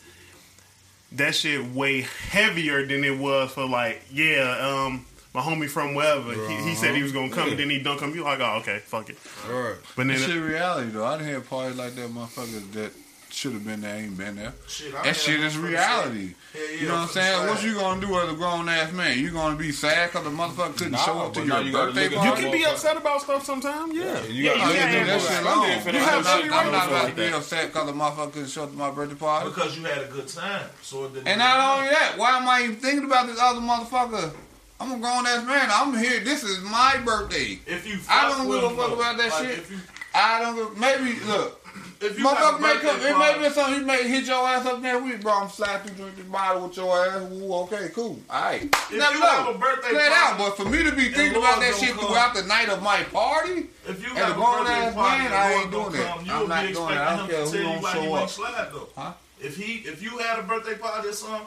that 1.13 1.35
shit 1.35 1.63
way 1.73 2.07
heavier 2.31 2.87
than 2.87 3.05
it 3.05 3.19
was 3.19 3.51
for 3.53 3.67
like 3.69 4.01
yeah 4.11 4.57
um 4.87 5.05
my 5.35 5.43
homie 5.43 5.69
from 5.69 5.95
wherever 5.95 6.33
he, 6.33 6.57
he 6.71 6.75
said 6.75 6.95
he 6.95 7.03
was 7.03 7.13
gonna 7.13 7.29
come 7.29 7.47
Yeah. 7.49 7.51
and 7.53 7.61
then 7.61 7.71
he 7.71 7.81
don't 7.81 7.99
come 7.99 8.15
you 8.15 8.23
like 8.25 8.41
oh 8.41 8.59
okay 8.61 8.79
fuck 8.79 9.11
it 9.11 9.19
Right. 9.47 9.75
but 9.95 10.07
then 10.07 10.19
That 10.19 10.21
shit 10.21 10.43
reality 10.43 10.91
though. 10.91 11.05
I 11.05 11.19
done 11.19 11.27
had 11.27 11.47
parties 11.51 11.77
like 11.77 11.95
that, 11.97 12.09
motherfuckers 12.11 12.73
that 12.73 12.93
should 13.29 13.53
have 13.53 13.65
been 13.65 13.83
there, 13.83 13.95
ain't 13.97 14.17
been 14.17 14.37
there. 14.37 14.55
shit, 14.69 14.93
That 14.93 15.15
shit 15.17 15.41
is 15.41 15.55
motherfuckers 15.55 15.63
reality. 15.69 16.35
Say, 16.53 16.75
yeah, 16.77 16.81
You 16.83 16.89
know 16.89 16.95
what 16.95 17.01
I'm 17.03 17.09
saying? 17.09 17.37
slide." 17.37 17.49
What 17.49 17.63
you 17.65 17.75
gonna 17.75 18.01
do 18.01 18.19
as 18.19 18.33
a 18.33 18.35
grown 18.35 18.69
ass 18.69 18.93
man? 18.93 19.19
You 19.19 19.31
gonna 19.31 19.57
be 19.57 19.73
sad 19.73 20.11
because 20.11 20.25
the 20.25 20.31
motherfucker 20.31 20.77
couldn't 20.77 20.93
Nah, 20.93 20.99
show 20.99 21.19
up 21.21 21.35
to 21.35 21.45
your 21.45 21.61
you 21.63 21.73
birthday 21.73 22.09
party? 22.09 22.29
you 22.29 22.35
can 22.37 22.53
be 22.53 22.65
upset 22.65 22.97
about 22.97 23.23
stuff 23.23 23.45
sometimes 23.45 23.95
yeah, 23.95 24.23
You 24.25 24.43
Yeah, 24.45 24.55
got 24.55 24.57
you 24.59 24.63
I 24.63 24.75
Yeah, 24.75 24.91
didn't 24.91 24.93
do 24.93 24.99
yeah, 24.99 25.05
that 25.05 25.07
yeah. 25.07 25.19
shit 25.19 25.29
Sunday 25.29 25.51
long. 25.51 25.81
for 25.81 25.89
I'm 25.89 25.95
that. 25.95 26.03
have 26.03 26.25
not, 26.25 26.37
every 26.39 26.51
I'm 26.51 26.57
right 26.65 26.73
not 26.73 26.85
to 26.89 26.91
about 26.97 27.09
to 27.09 27.15
be 27.15 27.27
upset 27.33 27.67
because 27.73 27.87
the 27.87 27.93
motherfucker 27.93 28.33
couldn't 28.33 28.49
show 28.49 28.63
up 28.65 28.71
to 28.71 28.77
my 28.77 28.91
birthday 28.91 29.15
party. 29.17 29.49
because 29.49 29.77
you 29.79 29.85
had 29.85 30.03
a 30.03 30.07
good 30.09 30.29
time. 30.29 30.67
So 30.83 31.05
it 31.07 31.15
didn't 31.15 31.29
And 31.29 31.39
not 31.39 31.79
only 31.79 31.91
that, 31.91 32.15
why 32.17 32.37
am 32.37 32.49
I 32.49 32.63
even 32.65 32.77
thinking 32.77 33.05
about 33.05 33.27
this 33.27 33.39
other 33.41 33.61
motherfucker? 33.61 34.33
I'm 34.81 34.93
a 34.93 34.99
grown 34.99 35.27
ass 35.27 35.47
man. 35.47 35.69
I'm 35.71 35.97
here. 35.97 36.19
This 36.21 36.43
is 36.43 36.59
my 36.65 36.97
birthday. 37.05 37.61
if 37.67 37.87
you, 37.87 37.99
I 38.11 38.29
don't 38.29 38.49
with 38.49 38.61
give 38.63 38.73
a 38.73 38.75
fuck 38.77 38.93
about 38.93 39.17
that 39.17 39.31
like, 39.31 39.47
shit. 39.49 39.71
You, 39.71 39.79
I 40.15 40.41
don't. 40.41 40.57
give- 40.57 40.77
Maybe 40.77 41.21
look. 41.21 41.62
If 42.03 42.19
you 42.19 42.25
Motherfucker 42.25 42.61
may 42.61 42.77
come. 42.79 43.01
It 43.01 43.19
may 43.19 43.49
be 43.49 43.55
something. 43.55 43.81
He 43.81 43.85
may 43.85 44.09
hit 44.09 44.25
your 44.27 44.47
ass 44.47 44.67
up 44.67 44.81
next 44.81 45.03
week, 45.05 45.21
bro. 45.23 45.33
I'm 45.33 45.49
slide 45.49 45.83
through 45.85 45.95
drink 45.97 46.17
this 46.17 46.27
bottle 46.27 46.67
with 46.69 46.77
your 46.77 46.97
ass. 47.07 47.31
Ooh, 47.33 47.53
okay, 47.55 47.89
cool. 47.95 48.19
All 48.29 48.43
right. 48.43 48.63
If 48.65 48.91
Never 48.93 49.15
you 49.15 49.21
know. 49.21 49.27
have 49.27 49.55
a 49.55 49.59
birthday 49.59 49.91
Play 49.91 50.07
it 50.07 50.13
out. 50.13 50.39
But 50.39 50.57
for 50.57 50.65
me 50.65 50.83
to 50.85 50.93
be 50.93 51.09
thinking 51.09 51.39
about 51.39 51.61
that 51.61 51.75
shit 51.77 51.91
come. 51.97 52.07
throughout 52.07 52.35
the 52.35 52.43
night 52.45 52.69
of 52.69 52.83
my 52.83 53.03
party, 53.05 53.67
If 53.87 54.03
you 54.03 54.15
have 54.15 54.31
a 54.31 54.35
grown 54.35 54.59
birthday 54.65 54.73
ass 54.73 54.95
party, 54.95 55.23
man, 55.25 55.33
I 55.33 55.53
ain't 55.55 55.71
doing 55.71 55.93
that. 55.93 56.15
come, 56.17 56.27
You 56.27 56.33
I'm 56.33 56.49
not 56.49 56.73
doing 56.73 56.89
that. 56.89 56.99
I 57.09 57.17
don't 57.17 57.31
care 57.31 57.45
who 57.47 57.57
you 57.57 57.63
don't 57.63 57.93
show 57.93 58.03
you 58.03 58.15
up. 58.15 58.31
slide 58.31 58.69
though. 58.73 58.89
Huh? 58.97 59.13
If 59.41 59.57
he, 59.57 59.73
if 59.89 60.03
you 60.03 60.19
had 60.19 60.39
a 60.39 60.43
birthday 60.43 60.75
party 60.77 61.09
or 61.09 61.13
something, 61.13 61.47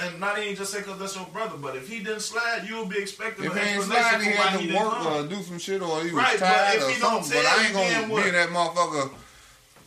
and 0.00 0.18
not 0.20 0.38
even 0.38 0.56
just 0.56 0.72
say 0.72 0.78
because 0.78 0.98
that's 0.98 1.14
your 1.16 1.26
brother, 1.26 1.56
but 1.58 1.76
if 1.76 1.86
he 1.86 1.98
didn't 1.98 2.20
slide, 2.20 2.64
you 2.66 2.76
will 2.76 2.86
be 2.86 2.98
expecting 2.98 3.44
if 3.44 3.52
an 3.52 3.58
he 3.58 3.74
explanation 3.74 4.10
slide, 4.10 4.22
he 4.22 4.30
had 4.30 4.60
he 4.60 4.66
to 4.68 4.72
didn't 4.72 4.86
work 4.88 5.04
or 5.06 5.26
do 5.26 5.42
some 5.42 5.58
shit, 5.58 5.82
or 5.82 5.98
he 6.00 6.04
was 6.04 6.12
Right, 6.14 6.40
but 6.40 6.46
tired 6.46 6.76
or 6.78 6.80
don't 6.98 7.22
something. 7.24 7.38
But 7.42 7.46
I 7.46 7.64
ain't 7.66 7.74
gonna 7.74 8.06
be 8.06 8.12
what? 8.12 8.32
that 8.32 8.48
motherfucker. 8.48 9.10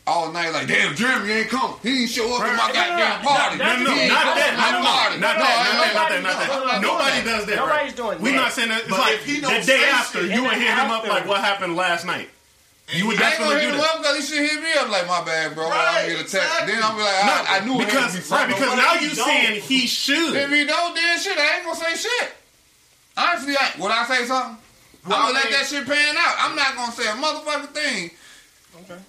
All 0.08 0.32
night, 0.32 0.54
like 0.54 0.68
damn, 0.68 0.94
Jeremy 0.96 1.32
ain't 1.32 1.50
come. 1.50 1.74
He 1.82 2.02
ain't 2.06 2.10
show 2.12 2.30
up 2.38 2.46
at 2.46 2.54
my 2.54 2.70
goddamn 2.72 3.26
No, 3.26 3.26
no, 3.26 3.26
party. 3.26 3.58
no, 3.58 3.66
no, 3.66 3.84
no, 3.90 3.94
He 3.96 4.02
ain't 4.06 4.14
not 4.14 4.36
that, 4.38 4.52
to 4.54 4.58
my 4.62 4.70
no, 4.70 4.78
no, 4.78 4.86
party. 4.86 5.18
not 5.18 5.34
that, 5.34 5.50
not 5.50 5.66
that, 5.66 5.94
not 5.98 6.10
that, 6.14 6.22
not 6.22 6.38
that. 6.38 6.82
Nobody 6.86 7.20
does 7.26 7.46
that. 7.50 7.56
Nobody's 7.58 7.90
right? 7.90 7.96
doing 7.98 8.22
We're 8.22 8.36
not 8.38 8.52
saying 8.54 8.70
that. 8.70 8.82
It's 8.86 8.90
But 8.94 9.00
like 9.02 9.14
if 9.18 9.26
he 9.26 9.40
the 9.42 9.50
day 9.66 9.82
after, 9.90 10.22
you 10.22 10.44
would 10.46 10.54
hit 10.62 10.70
him 10.78 10.92
up 10.94 11.08
like, 11.10 11.26
"What 11.26 11.42
happened 11.42 11.76
last 11.76 12.06
night?" 12.06 12.30
You 12.94 13.08
would 13.10 13.18
I 13.20 13.34
ain't 13.34 13.40
gonna 13.42 13.58
definitely 13.58 13.66
hit 13.66 13.74
him 13.74 13.82
up 13.82 13.98
because 13.98 14.16
he 14.18 14.22
should 14.30 14.46
hit 14.46 14.62
me 14.62 14.72
up 14.78 14.90
like 14.94 15.08
my 15.10 15.26
bad, 15.26 15.56
bro. 15.58 15.66
Right, 15.74 16.06
I'm 16.06 16.06
get 16.06 16.22
a 16.22 16.30
text. 16.30 16.38
exactly. 16.38 16.70
Then 16.70 16.84
I'm 16.86 16.94
be 16.94 17.02
like, 17.02 17.18
I, 17.26 17.58
I 17.58 17.60
knew 17.66 17.82
it 17.82 17.86
because 17.90 18.14
be 18.14 18.22
right 18.30 18.46
because 18.48 18.78
now 18.78 18.94
you 19.02 19.10
saying 19.10 19.62
he 19.66 19.88
should. 19.90 20.38
If 20.38 20.50
he 20.54 20.70
don't, 20.70 20.94
then 20.94 21.18
shit, 21.18 21.34
I 21.34 21.58
ain't 21.58 21.66
gonna 21.66 21.82
say 21.82 21.98
shit. 21.98 22.30
Honestly, 23.18 23.58
I, 23.58 23.74
would 23.82 23.90
I 23.90 24.06
say 24.06 24.22
something? 24.30 24.62
Well, 25.10 25.18
I'm 25.18 25.34
gonna 25.34 25.40
I 25.40 25.42
let 25.42 25.50
that 25.50 25.66
shit 25.66 25.86
pan 25.90 26.14
out. 26.14 26.36
I'm 26.46 26.56
not 26.56 26.76
gonna 26.78 26.92
say 26.94 27.10
a 27.10 27.18
motherfucking 27.18 27.74
thing. 27.74 28.12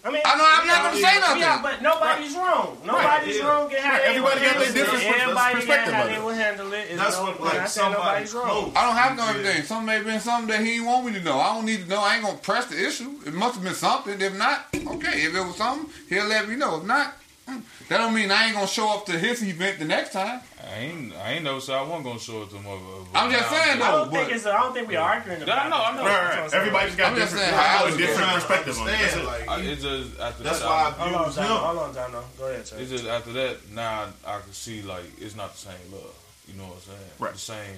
I 0.04 0.10
mean, 0.10 0.22
I 0.24 0.36
know 0.36 0.46
I'm 0.46 0.66
not 0.66 0.82
gonna 0.84 0.96
say 0.96 1.20
nothing. 1.20 1.42
Yeah, 1.42 1.60
but 1.62 1.82
nobody's 1.82 2.34
wrong. 2.34 2.78
Nobody's 2.84 3.38
yeah. 3.38 3.46
wrong. 3.46 3.68
Get 3.68 3.80
how 3.80 3.92
Right, 3.92 4.02
everybody 4.04 4.22
will 4.22 4.24
got 4.24 4.40
their 4.40 4.48
handle 4.48 4.62
it. 4.62 4.74
different 4.74 5.04
Everybody 5.20 5.54
perspective 5.56 5.92
got 5.92 5.94
how 5.94 6.04
of 6.04 6.10
they 6.10 6.18
will 6.18 6.34
handle 6.34 6.72
it. 6.72 6.86
It's 6.90 6.96
That's 6.96 7.16
no, 7.16 7.22
what 7.24 7.40
when 7.40 7.50
I 7.50 7.58
like 7.58 7.68
say 7.68 7.90
nobody's 7.90 8.34
wrong. 8.34 8.72
I 8.76 8.86
don't 8.86 8.96
have 8.96 9.10
to 9.10 9.16
know 9.16 9.28
everything. 9.28 9.62
Some 9.64 9.84
may 9.84 9.94
have 9.94 10.04
been 10.04 10.20
something 10.20 10.48
that 10.48 10.60
he 10.60 10.72
didn't 10.76 10.86
want 10.86 11.06
me 11.06 11.12
to 11.14 11.20
know. 11.22 11.38
I 11.40 11.54
don't 11.54 11.64
need 11.66 11.82
to 11.82 11.88
know. 11.88 12.00
I 12.00 12.14
ain't 12.16 12.24
gonna 12.24 12.38
press 12.38 12.66
the 12.66 12.86
issue. 12.86 13.10
It 13.26 13.34
must 13.34 13.54
have 13.56 13.64
been 13.64 13.74
something. 13.74 14.20
If 14.20 14.36
not, 14.38 14.66
okay. 14.74 15.22
If 15.24 15.34
it 15.34 15.40
was 15.40 15.56
something, 15.56 15.90
he'll 16.08 16.26
let 16.26 16.48
me 16.48 16.56
know. 16.56 16.78
If 16.78 16.84
not, 16.84 17.14
mm, 17.48 17.62
that 17.88 17.98
don't 17.98 18.14
mean 18.14 18.30
I 18.30 18.46
ain't 18.46 18.54
gonna 18.54 18.66
show 18.66 18.88
up 18.94 19.06
to 19.06 19.18
his 19.18 19.42
event 19.42 19.78
the 19.78 19.84
next 19.84 20.12
time. 20.12 20.40
I 20.76 20.78
ain't, 20.80 21.12
I 21.16 21.32
ain't 21.32 21.44
never 21.44 21.60
said 21.60 21.74
I 21.76 21.82
wasn't 21.82 22.04
gonna 22.04 22.18
show 22.18 22.42
it 22.42 22.50
to 22.50 22.56
motherfuckers. 22.56 23.06
I'm 23.14 23.30
just 23.30 23.48
saying, 23.48 23.80
I 23.82 23.90
though. 23.90 24.04
don't 24.04 24.10
think 24.12 24.30
it's. 24.32 24.44
I 24.46 24.60
don't 24.60 24.74
think 24.74 24.88
we're 24.88 24.98
arguing 25.00 25.40
about. 25.42 25.58
I 25.58 25.68
know, 25.70 25.76
I 25.76 25.96
know. 25.96 26.02
Right, 26.04 26.28
right. 26.28 26.38
I'm 26.40 26.48
saying. 26.50 26.60
Everybody's 26.60 26.96
got 26.96 27.12
I'm 27.12 27.18
just 27.18 27.32
different, 27.32 27.54
saying 27.54 27.54
how 27.58 27.78
I 27.78 27.82
a 27.82 27.86
was 27.86 27.96
different 27.96 28.18
Trying 28.20 28.40
to 28.40 28.46
perspective 28.46 28.78
on 28.78 28.88
it. 28.88 28.92
Understand, 28.92 29.26
like, 29.26 29.48
I, 29.48 29.60
it's 29.62 29.82
just 29.82 30.20
after 30.20 30.42
that's 30.42 30.60
that. 30.60 30.66
why 30.68 30.76
I, 30.76 30.88
I 30.88 30.90
Hold 31.08 31.14
on, 31.14 31.24
views 31.24 31.36
John. 31.36 31.44
him. 31.46 31.56
Hold 31.64 31.78
on, 31.78 31.94
John. 31.94 32.24
Go 32.38 32.44
ahead, 32.46 32.66
sir. 32.66 32.76
It's 32.78 32.90
just 32.90 33.06
after 33.06 33.32
that, 33.32 33.56
now 33.72 34.06
I 34.26 34.38
can 34.40 34.52
see 34.52 34.82
like 34.82 35.04
it's 35.18 35.34
not 35.36 35.52
the 35.52 35.58
same 35.58 35.84
love. 35.92 36.14
You 36.46 36.54
know 36.60 36.64
what 36.68 36.74
I'm 36.76 36.80
saying? 36.92 37.10
Right. 37.18 37.32
The 37.32 37.38
same. 37.38 37.76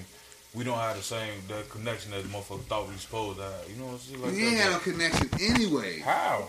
We 0.54 0.64
don't 0.64 0.78
have 0.78 0.96
the 0.96 1.02
same 1.02 1.34
that 1.48 1.68
connection 1.70 2.10
that 2.12 2.22
the 2.24 2.28
motherfucker 2.30 2.62
thought 2.64 2.88
we 2.88 2.94
supposed 2.96 3.38
to 3.38 3.44
have. 3.44 3.52
You 3.70 3.76
know 3.76 3.84
what 3.86 3.92
I'm 3.92 3.98
saying? 4.00 4.22
Like 4.22 4.32
We 4.32 4.46
ain't 4.48 4.56
that. 4.58 4.70
got 4.70 4.72
no 4.72 4.92
connection 4.92 5.28
anyway. 5.40 5.98
How? 6.00 6.48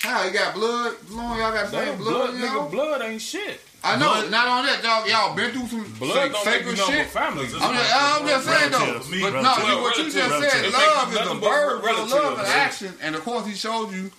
How 0.00 0.24
you 0.24 0.32
got 0.32 0.52
blood? 0.54 0.94
Long 1.10 1.38
y'all 1.38 1.52
got 1.52 1.70
the 1.70 1.76
That 1.76 1.88
same 1.88 1.98
blood, 1.98 2.30
blood, 2.32 2.38
y'all? 2.38 2.68
nigga, 2.68 2.70
blood 2.70 3.02
ain't 3.02 3.22
shit. 3.22 3.60
I 3.84 3.96
know. 3.96 4.28
Not 4.28 4.48
on 4.48 4.66
that, 4.66 4.82
y'all. 4.82 5.06
Y'all 5.08 5.36
been 5.36 5.52
through 5.52 5.68
some 5.68 5.84
Blood 5.98 6.32
don't 6.32 6.44
sacred 6.44 6.76
shit. 6.76 7.06
family. 7.08 7.44
I'm 7.44 7.50
just, 7.50 7.94
I'm 7.94 8.26
just 8.26 8.46
saying 8.46 8.70
though. 8.72 8.78
Relatives. 8.78 9.10
But 9.10 9.32
no, 9.32 9.42
Relatives. 9.42 9.68
you- 9.68 9.82
what 9.82 9.96
you 9.98 10.04
just 10.10 10.16
Relatives. 10.30 10.52
said, 10.52 10.72
love 10.72 11.12
is 11.12 11.18
a 11.18 11.34
but 11.34 11.48
verb, 11.48 11.84
love 12.10 12.40
is 12.40 12.48
action, 12.48 12.94
and 13.00 13.14
of 13.14 13.22
course 13.22 13.46
he 13.46 13.54
showed 13.54 13.92
you 13.92 14.10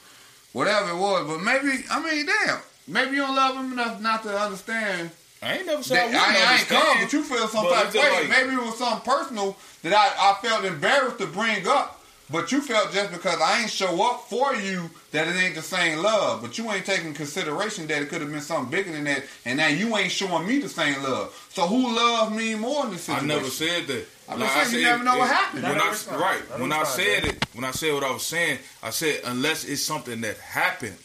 whatever 0.53 0.91
it 0.91 0.95
was. 0.97 1.27
But 1.27 1.39
maybe, 1.43 1.83
I 1.91 1.99
mean, 2.01 2.25
damn, 2.27 2.59
maybe 2.87 3.15
you 3.17 3.23
don't 3.23 3.35
love 3.35 3.55
him 3.57 3.73
enough 3.73 3.99
not 4.01 4.23
to 4.23 4.39
understand. 4.39 5.11
I 5.41 5.57
ain't 5.57 5.65
never 5.67 5.83
said 5.83 6.11
That, 6.13 6.15
I 6.15 6.17
I, 6.17 6.29
ain't- 6.29 6.37
I 6.37 6.39
ain't 6.39 6.49
understand. 6.71 6.83
come, 6.83 6.97
but 7.03 7.13
you 7.13 7.23
feel 7.23 7.47
some 7.49 7.63
But 7.65 7.73
type 7.75 7.87
of 7.89 7.93
way. 7.95 8.09
like- 8.21 8.29
maybe 8.29 8.53
it 8.55 8.65
was 8.65 8.77
something 8.77 9.01
personal 9.13 9.57
that 9.83 9.93
I, 9.93 10.31
I 10.31 10.47
felt 10.47 10.63
embarrassed 10.65 11.17
to 11.19 11.27
bring 11.27 11.67
up. 11.67 11.96
But 12.29 12.51
you 12.51 12.59
felt 12.59 12.91
just 12.91 13.11
because 13.11 13.39
I 13.41 13.61
ain't 13.61 13.69
show 13.71 14.05
up 14.05 14.25
for 14.29 14.53
you 14.53 14.89
that 15.11 15.29
it 15.29 15.35
ain't 15.41 15.55
the 15.55 15.61
same 15.61 15.99
love. 15.99 16.41
But 16.41 16.57
you 16.57 16.69
ain't 16.71 16.85
taking 16.85 17.13
consideration 17.13 17.87
that 17.87 18.01
it 18.01 18.09
could 18.09 18.19
have 18.21 18.29
been 18.29 18.41
something 18.41 18.69
bigger 18.69 18.91
than 18.91 19.05
that, 19.05 19.23
and 19.45 19.57
now 19.57 19.67
you 19.67 19.95
ain't 19.95 20.11
showing 20.11 20.45
me 20.45 20.59
the 20.59 20.67
same 20.67 21.01
love. 21.03 21.33
So 21.53 21.65
who 21.67 21.95
love 21.95 22.35
me 22.35 22.55
more 22.55 22.85
in 22.85 22.91
this 22.91 23.07
I 23.07 23.21
never 23.21 23.45
said 23.45 23.87
that. 23.87 24.05
I'm 24.27 24.39
just 24.39 24.71
saying 24.71 24.83
you 24.83 24.89
never 24.89 25.03
know 25.05 25.17
what 25.17 25.29
happened. 25.29 25.63
When 25.63 25.79
I, 25.79 25.93
him 25.93 26.19
right, 26.19 26.41
Let 26.49 26.55
him 26.55 26.61
when 26.61 26.71
I 26.73 26.79
respond, 26.81 26.87
said 27.07 27.23
man. 27.23 27.31
it, 27.35 27.45
when 27.53 27.63
I 27.63 27.71
said 27.71 27.93
what 27.93 28.03
I 28.03 28.11
was 28.11 28.23
saying, 28.23 28.59
I 28.83 28.89
said 28.89 29.21
unless 29.23 29.63
it's 29.63 29.81
something 29.81 30.19
that 30.19 30.37
happened, 30.37 30.97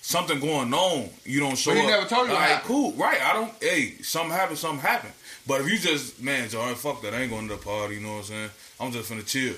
something 0.00 0.40
going 0.40 0.72
on, 0.72 1.10
you 1.26 1.40
don't 1.40 1.56
show 1.58 1.72
But 1.72 1.80
he 1.80 1.84
up. 1.84 1.90
never 1.90 2.06
told 2.06 2.28
you 2.28 2.34
All 2.34 2.40
what 2.40 2.50
right, 2.50 2.62
cool, 2.62 2.92
right? 2.92 3.20
I 3.20 3.34
don't. 3.34 3.52
Hey, 3.60 3.96
something 4.00 4.30
happened, 4.32 4.56
something 4.56 4.80
happened. 4.80 5.12
But 5.46 5.60
if 5.60 5.70
you 5.70 5.76
just 5.78 6.22
man, 6.22 6.48
Joe, 6.48 6.74
fuck 6.76 7.02
that, 7.02 7.12
I 7.12 7.18
ain't 7.20 7.30
going 7.30 7.46
to 7.48 7.56
the 7.56 7.60
party. 7.62 7.96
You 7.96 8.00
know 8.00 8.12
what 8.12 8.18
I'm 8.20 8.24
saying? 8.24 8.50
I'm 8.80 8.90
just 8.90 9.12
finna 9.12 9.26
chill. 9.26 9.54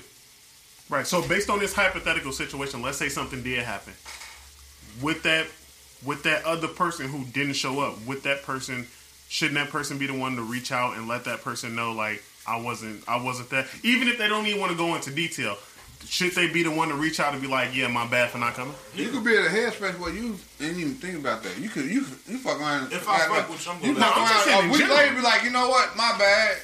Right. 0.89 1.07
So 1.07 1.27
based 1.27 1.49
on 1.49 1.59
this 1.59 1.73
hypothetical 1.73 2.31
situation, 2.31 2.81
let's 2.81 2.97
say 2.97 3.09
something 3.09 3.41
did 3.41 3.63
happen. 3.63 3.93
With 5.01 5.23
that 5.23 5.47
with 6.05 6.23
that 6.23 6.43
other 6.45 6.67
person 6.67 7.07
who 7.07 7.25
didn't 7.25 7.53
show 7.53 7.79
up, 7.79 8.05
with 8.05 8.23
that 8.23 8.43
person, 8.43 8.85
shouldn't 9.27 9.55
that 9.55 9.69
person 9.69 9.97
be 9.97 10.05
the 10.05 10.13
one 10.13 10.35
to 10.35 10.43
reach 10.43 10.71
out 10.71 10.95
and 10.97 11.07
let 11.07 11.25
that 11.25 11.41
person 11.41 11.75
know 11.75 11.91
like 11.93 12.21
I 12.47 12.61
wasn't 12.61 13.03
I 13.07 13.21
wasn't 13.21 13.49
there? 13.49 13.65
Even 13.83 14.07
if 14.07 14.17
they 14.17 14.27
don't 14.27 14.45
even 14.45 14.59
want 14.59 14.71
to 14.71 14.77
go 14.77 14.93
into 14.95 15.09
detail, 15.11 15.57
should 16.05 16.33
they 16.33 16.47
be 16.47 16.61
the 16.61 16.69
one 16.69 16.89
to 16.89 16.95
reach 16.95 17.19
out 17.19 17.33
and 17.33 17.41
be 17.41 17.47
like, 17.47 17.75
Yeah, 17.75 17.87
my 17.87 18.05
bad 18.05 18.29
for 18.29 18.37
not 18.37 18.53
coming? 18.53 18.75
You 18.93 19.09
could 19.09 19.23
be 19.23 19.35
at 19.35 19.45
a 19.45 19.49
headspace 19.49 19.97
where 19.99 20.13
you 20.13 20.37
didn't 20.59 20.79
even 20.79 20.93
think 20.95 21.17
about 21.17 21.41
that. 21.43 21.57
You 21.57 21.69
could, 21.69 21.85
you, 21.85 22.05
you 22.27 22.37
fuck 22.37 22.59
around. 22.61 22.93
If 22.93 23.09
I 23.09 23.19
fuck 23.19 23.49
with 23.49 23.65
you, 23.65 23.71
I'm 23.71 23.81
you 23.83 23.93
gonna 23.95 24.05
fuck 24.05 24.15
let- 24.17 24.21
I'm 24.21 24.27
just 24.27 24.47
around 24.47 24.63
in 24.65 24.69
a 24.69 24.73
week 24.73 24.89
later, 24.89 25.15
be 25.15 25.21
like, 25.21 25.43
you 25.43 25.49
know 25.49 25.67
what, 25.69 25.95
my 25.97 26.15
bad. 26.19 26.57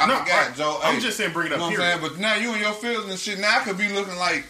I 0.00 0.06
No, 0.06 0.16
forgot, 0.18 0.50
I- 0.50 0.54
Joe. 0.54 0.80
I'm 0.82 0.94
Hey, 0.96 1.00
just 1.00 1.16
saying 1.16 1.32
bring 1.32 1.46
it 1.46 1.50
You 1.50 1.54
up 1.56 1.60
know. 1.60 1.66
I'm 1.68 1.76
saying? 1.76 2.00
But 2.00 2.18
now 2.18 2.34
you 2.36 2.50
and 2.52 2.60
your 2.60 2.72
feelings 2.72 3.10
and 3.10 3.18
shit. 3.18 3.38
Now 3.38 3.58
I 3.58 3.64
could 3.64 3.78
be 3.78 3.88
looking 3.88 4.16
like, 4.16 4.44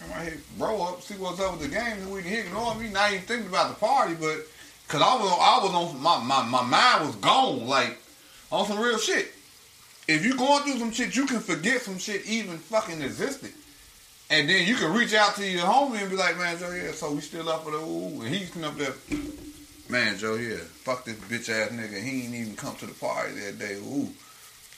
come 0.00 0.10
right 0.10 0.24
here, 0.28 0.40
bro 0.56 0.80
up, 0.82 1.02
see 1.02 1.14
what's 1.14 1.40
up 1.40 1.58
with 1.58 1.70
the 1.70 1.74
game. 1.76 2.10
We 2.10 2.22
can 2.22 2.32
ignore 2.32 2.74
me. 2.74 2.88
Not 2.90 3.12
even 3.12 3.24
thinking 3.24 3.48
about 3.48 3.68
the 3.70 3.74
party, 3.86 4.14
but 4.14 4.38
because 4.86 5.02
I 5.02 5.14
was, 5.14 5.30
I 5.40 5.64
was 5.64 5.74
on 5.94 6.02
my, 6.02 6.18
my 6.22 6.42
my 6.44 6.62
mind 6.62 7.06
was 7.06 7.16
gone, 7.16 7.66
like 7.66 7.98
on 8.50 8.66
some 8.66 8.78
real 8.80 8.98
shit. 8.98 9.32
If 10.08 10.24
you 10.24 10.36
going 10.36 10.62
through 10.62 10.78
some 10.78 10.92
shit, 10.92 11.14
you 11.14 11.26
can 11.26 11.40
forget 11.40 11.82
some 11.82 11.98
shit 11.98 12.26
even 12.26 12.56
fucking 12.58 13.02
existed. 13.02 13.52
And 14.30 14.48
then 14.48 14.66
you 14.66 14.74
can 14.74 14.92
reach 14.94 15.14
out 15.14 15.36
to 15.36 15.46
your 15.46 15.64
homie 15.66 16.00
and 16.00 16.10
be 16.10 16.16
like, 16.16 16.36
man, 16.38 16.58
Joe, 16.58 16.70
yeah, 16.70 16.92
so 16.92 17.12
we 17.12 17.20
still 17.20 17.48
up 17.48 17.64
for 17.64 17.70
the 17.72 17.78
ooh. 17.78 18.22
And 18.22 18.34
he's 18.34 18.54
up 18.62 18.76
there, 18.76 18.92
man, 19.88 20.16
Joe, 20.18 20.34
yeah, 20.36 20.56
fuck 20.56 21.04
this 21.04 21.16
bitch 21.16 21.48
ass 21.50 21.70
nigga. 21.70 22.02
He 22.02 22.24
ain't 22.24 22.34
even 22.34 22.56
come 22.56 22.74
to 22.76 22.86
the 22.86 22.94
party 22.94 23.34
that 23.40 23.58
day, 23.58 23.74
ooh. 23.76 24.08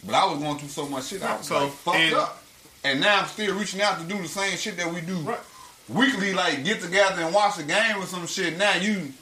But 0.05 0.15
I 0.15 0.25
was 0.27 0.39
going 0.39 0.59
through 0.59 0.69
so 0.69 0.87
much 0.87 1.07
shit, 1.07 1.23
I 1.23 1.37
was 1.37 1.47
So, 1.47 1.65
like 1.65 1.73
fucked 1.73 1.97
and- 1.99 2.15
up. 2.15 2.43
And 2.83 3.01
now 3.01 3.21
I'm 3.21 3.27
still 3.27 3.55
reaching 3.59 3.83
out 3.83 3.99
to 3.99 4.05
do 4.07 4.21
the 4.23 4.27
same 4.29 4.57
shit 4.57 4.79
that 4.79 4.91
we 4.93 5.03
do 5.03 5.17
Right. 5.19 5.39
weekly, 5.89 6.33
like 6.33 6.65
get 6.65 6.81
together 6.81 7.21
and 7.23 7.35
watch 7.35 7.57
the 7.57 7.63
game 7.65 7.97
or 7.99 8.07
some 8.07 8.27
shit. 8.27 8.57
Now 8.57 8.75
you, 8.77 9.13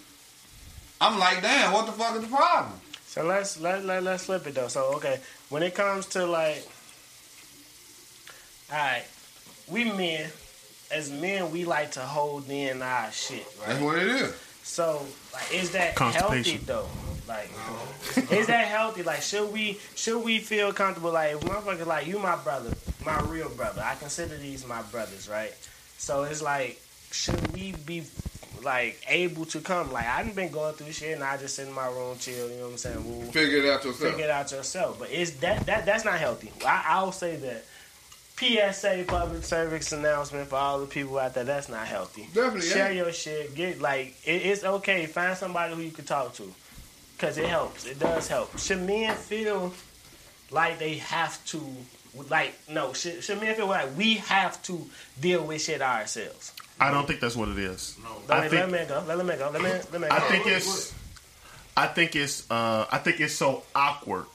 I'm 1.00 1.18
like, 1.18 1.42
damn, 1.42 1.72
what 1.72 1.86
the 1.86 1.92
fuck 1.92 2.14
is 2.14 2.22
the 2.22 2.28
problem? 2.28 2.80
So 3.08 3.24
let's 3.24 3.58
let 3.58 3.84
let 3.84 4.04
let's 4.04 4.26
flip 4.26 4.46
it 4.46 4.54
though. 4.54 4.68
So 4.68 4.92
okay, 4.96 5.18
when 5.48 5.64
it 5.64 5.74
comes 5.74 6.06
to 6.08 6.24
like, 6.24 6.64
all 8.70 8.78
right, 8.78 9.04
we 9.66 9.84
men, 9.84 10.30
as 10.92 11.10
men, 11.10 11.50
we 11.50 11.64
like 11.64 11.92
to 11.92 12.00
hold 12.00 12.48
in 12.50 12.80
our 12.82 13.10
shit, 13.10 13.44
That's 13.66 13.80
what 13.80 13.98
it 13.98 14.06
is. 14.06 14.32
So 14.68 15.02
like, 15.32 15.52
is 15.52 15.70
that 15.72 15.98
healthy 15.98 16.58
though? 16.58 16.86
Like, 17.26 17.50
is 18.30 18.46
that 18.46 18.68
healthy? 18.68 19.02
Like, 19.02 19.22
should 19.22 19.50
we 19.52 19.78
should 19.94 20.22
we 20.22 20.38
feel 20.38 20.72
comfortable? 20.72 21.10
Like, 21.10 21.32
if 21.32 21.40
motherfucker, 21.40 21.86
like 21.86 22.06
you, 22.06 22.18
my 22.18 22.36
brother, 22.36 22.74
my 23.04 23.18
real 23.22 23.48
brother. 23.48 23.82
I 23.84 23.94
consider 23.96 24.36
these 24.36 24.66
my 24.66 24.82
brothers, 24.82 25.28
right? 25.28 25.52
So 25.96 26.22
it's 26.24 26.42
like, 26.42 26.80
should 27.10 27.52
we 27.54 27.72
be 27.86 28.04
like 28.62 29.02
able 29.08 29.46
to 29.46 29.60
come? 29.60 29.90
Like, 29.90 30.06
I've 30.06 30.34
been 30.36 30.52
going 30.52 30.74
through 30.74 30.92
shit, 30.92 31.14
and 31.14 31.24
I 31.24 31.38
just 31.38 31.56
sit 31.56 31.66
in 31.66 31.72
my 31.72 31.86
room, 31.88 32.16
chill. 32.18 32.48
You 32.50 32.56
know 32.56 32.64
what 32.64 32.72
I'm 32.72 32.76
saying? 32.76 33.04
Woo 33.04 33.24
Figure 33.32 33.58
it 33.58 33.70
out 33.70 33.84
yourself. 33.84 34.10
figure 34.10 34.24
it 34.26 34.30
out 34.30 34.52
yourself. 34.52 34.98
But 34.98 35.10
is 35.10 35.40
that 35.40 35.66
that 35.66 35.86
that's 35.86 36.04
not 36.04 36.18
healthy? 36.18 36.52
I, 36.64 36.84
I'll 36.88 37.12
say 37.12 37.36
that. 37.36 37.64
PSA 38.38 39.04
public 39.08 39.42
service 39.42 39.90
announcement 39.92 40.48
for 40.48 40.56
all 40.56 40.78
the 40.78 40.86
people 40.86 41.18
out 41.18 41.34
there. 41.34 41.44
That's 41.44 41.68
not 41.68 41.86
healthy. 41.86 42.28
Definitely, 42.32 42.60
share 42.68 42.92
yeah. 42.92 43.02
your 43.02 43.12
shit. 43.12 43.54
Get 43.54 43.80
like 43.80 44.14
it, 44.24 44.46
it's 44.46 44.62
okay. 44.62 45.06
Find 45.06 45.36
somebody 45.36 45.74
who 45.74 45.82
you 45.82 45.90
can 45.90 46.04
talk 46.04 46.34
to, 46.34 46.52
cause 47.18 47.36
it 47.36 47.46
helps. 47.46 47.84
It 47.86 47.98
does 47.98 48.28
help. 48.28 48.56
Should 48.58 48.82
men 48.82 49.14
feel 49.16 49.72
like 50.50 50.78
they 50.78 50.98
have 50.98 51.44
to? 51.46 51.60
Like 52.30 52.54
no, 52.70 52.92
should, 52.92 53.22
should 53.24 53.40
men 53.40 53.54
feel 53.56 53.66
like 53.66 53.96
we 53.96 54.14
have 54.14 54.62
to 54.64 54.88
deal 55.20 55.44
with 55.44 55.60
shit 55.60 55.82
ourselves? 55.82 56.52
I 56.80 56.92
don't 56.92 57.06
think 57.06 57.20
that's 57.20 57.36
what 57.36 57.48
it 57.48 57.58
is. 57.58 57.98
Let, 58.28 58.38
I 58.38 58.42
me, 58.44 58.48
think 58.48 58.72
let 58.72 58.80
me 58.82 58.88
go. 58.88 59.04
Let 59.06 59.26
me 59.26 59.36
go. 59.36 59.50
Let 59.50 59.62
me 59.62 59.70
let 59.92 60.00
me 60.00 60.08
go. 60.08 60.14
I 60.14 60.20
think 60.20 60.46
it's 60.46 60.94
I 61.76 61.86
think 61.88 62.14
it's 62.14 62.48
uh 62.50 62.86
I 62.90 62.98
think 62.98 63.20
it's 63.20 63.34
so 63.34 63.64
awkward 63.74 64.26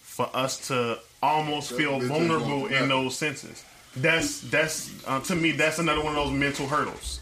for 0.00 0.28
us 0.34 0.68
to 0.68 0.98
almost 1.22 1.72
feel 1.72 2.00
vulnerable 2.00 2.66
in 2.66 2.88
those 2.88 3.16
senses. 3.16 3.64
That's 3.96 4.40
that's 4.40 4.90
uh, 5.06 5.20
to 5.20 5.36
me 5.36 5.52
that's 5.52 5.78
another 5.78 6.02
one 6.02 6.16
of 6.16 6.24
those 6.26 6.32
mental 6.32 6.66
hurdles. 6.66 7.20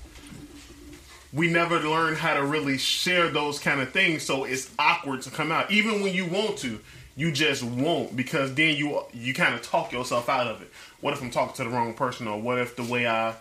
We 1.32 1.50
never 1.50 1.78
learn 1.78 2.16
how 2.16 2.34
to 2.34 2.44
really 2.44 2.78
share 2.78 3.28
those 3.28 3.58
kind 3.60 3.80
of 3.80 3.92
things, 3.92 4.24
so 4.24 4.44
it's 4.44 4.70
awkward 4.78 5.22
to 5.22 5.30
come 5.30 5.52
out. 5.52 5.70
Even 5.70 6.02
when 6.02 6.12
you 6.12 6.26
want 6.26 6.58
to, 6.58 6.80
you 7.16 7.30
just 7.30 7.62
won't 7.62 8.16
because 8.16 8.54
then 8.54 8.76
you 8.76 9.02
you 9.12 9.34
kind 9.34 9.54
of 9.54 9.62
talk 9.62 9.92
yourself 9.92 10.28
out 10.28 10.46
of 10.46 10.62
it. 10.62 10.70
What 11.00 11.12
if 11.12 11.22
I'm 11.22 11.30
talking 11.30 11.54
to 11.56 11.64
the 11.64 11.70
wrong 11.70 11.94
person, 11.94 12.26
or 12.28 12.40
what 12.40 12.58
if 12.58 12.76
the 12.76 12.84
way 12.84 13.06
I 13.06 13.34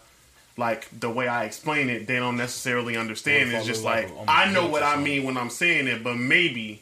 like 0.57 0.87
the 0.99 1.09
way 1.09 1.27
I 1.27 1.45
explain 1.45 1.89
it, 1.89 2.07
they 2.07 2.17
don't 2.17 2.37
necessarily 2.37 2.97
understand. 2.97 3.51
It's 3.51 3.65
just 3.65 3.83
like 3.83 4.09
like 4.15 4.25
I'm 4.27 4.53
know 4.53 4.67
what 4.67 4.83
I 4.83 4.97
mean 4.97 5.23
when 5.23 5.37
I'm 5.37 5.49
saying 5.49 5.87
it, 5.87 6.03
but 6.03 6.15
maybe 6.15 6.81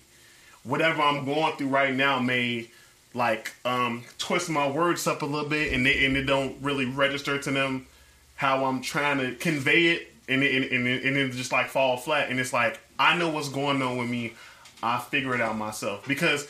whatever 0.63 1.01
I'm 1.01 1.25
going 1.25 1.55
through 1.57 1.67
right 1.67 1.93
now 1.93 2.19
may 2.19 2.69
like 3.17 3.53
um 3.65 4.03
twist 4.19 4.49
my 4.49 4.69
words 4.69 5.07
up 5.07 5.21
a 5.23 5.25
little 5.25 5.49
bit, 5.49 5.73
and 5.73 5.85
they, 5.85 6.05
and 6.05 6.15
it 6.15 6.23
don't 6.23 6.55
really 6.61 6.85
register 6.85 7.37
to 7.39 7.51
them 7.51 7.87
how 8.35 8.65
I'm 8.65 8.81
trying 8.81 9.17
to 9.17 9.33
convey 9.35 9.87
it, 9.87 10.13
and 10.29 10.43
it, 10.43 10.55
and, 10.55 10.71
and, 10.71 10.87
it, 10.87 11.03
and 11.03 11.17
it 11.17 11.31
just 11.31 11.51
like 11.51 11.67
fall 11.67 11.97
flat. 11.97 12.29
And 12.29 12.39
it's 12.39 12.53
like 12.53 12.79
I 12.99 13.17
know 13.17 13.29
what's 13.29 13.49
going 13.49 13.81
on 13.81 13.97
with 13.97 14.09
me. 14.09 14.33
I 14.81 14.99
figure 14.99 15.33
it 15.33 15.41
out 15.41 15.57
myself 15.57 16.07
because 16.07 16.47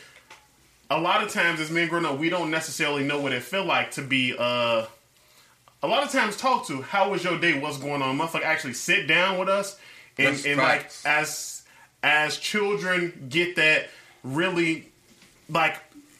a 0.90 1.00
lot 1.00 1.24
of 1.24 1.30
times 1.30 1.62
as 1.62 1.72
men 1.72 1.88
growing 1.88 2.06
up, 2.06 2.20
we 2.20 2.30
don't 2.30 2.52
necessarily 2.52 3.04
know 3.04 3.22
what 3.22 3.32
it 3.32 3.42
feel 3.42 3.66
like 3.66 3.92
to 3.92 4.02
be 4.02 4.36
uh 4.38 4.86
a 5.84 5.88
lot 5.88 6.04
of 6.04 6.12
times 6.12 6.36
talk 6.36 6.68
to 6.68 6.82
how 6.82 7.12
was 7.12 7.24
your 7.24 7.40
day, 7.40 7.60
what's 7.60 7.78
going 7.78 8.02
on. 8.02 8.18
Motherfucker 8.18 8.44
actually 8.44 8.74
sit 8.74 9.08
down 9.08 9.38
with 9.38 9.48
us 9.48 9.80
and, 10.18 10.28
That's 10.28 10.46
and 10.46 10.58
like 10.58 10.92
as 11.06 11.64
as 12.04 12.38
children 12.38 13.28
get 13.30 13.56
that 13.56 13.90
really 14.24 14.92
like 15.50 15.78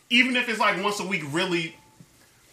even 0.10 0.36
if 0.36 0.48
it's 0.50 0.60
like 0.60 0.82
once 0.84 1.00
a 1.00 1.06
week 1.08 1.24
really 1.32 1.76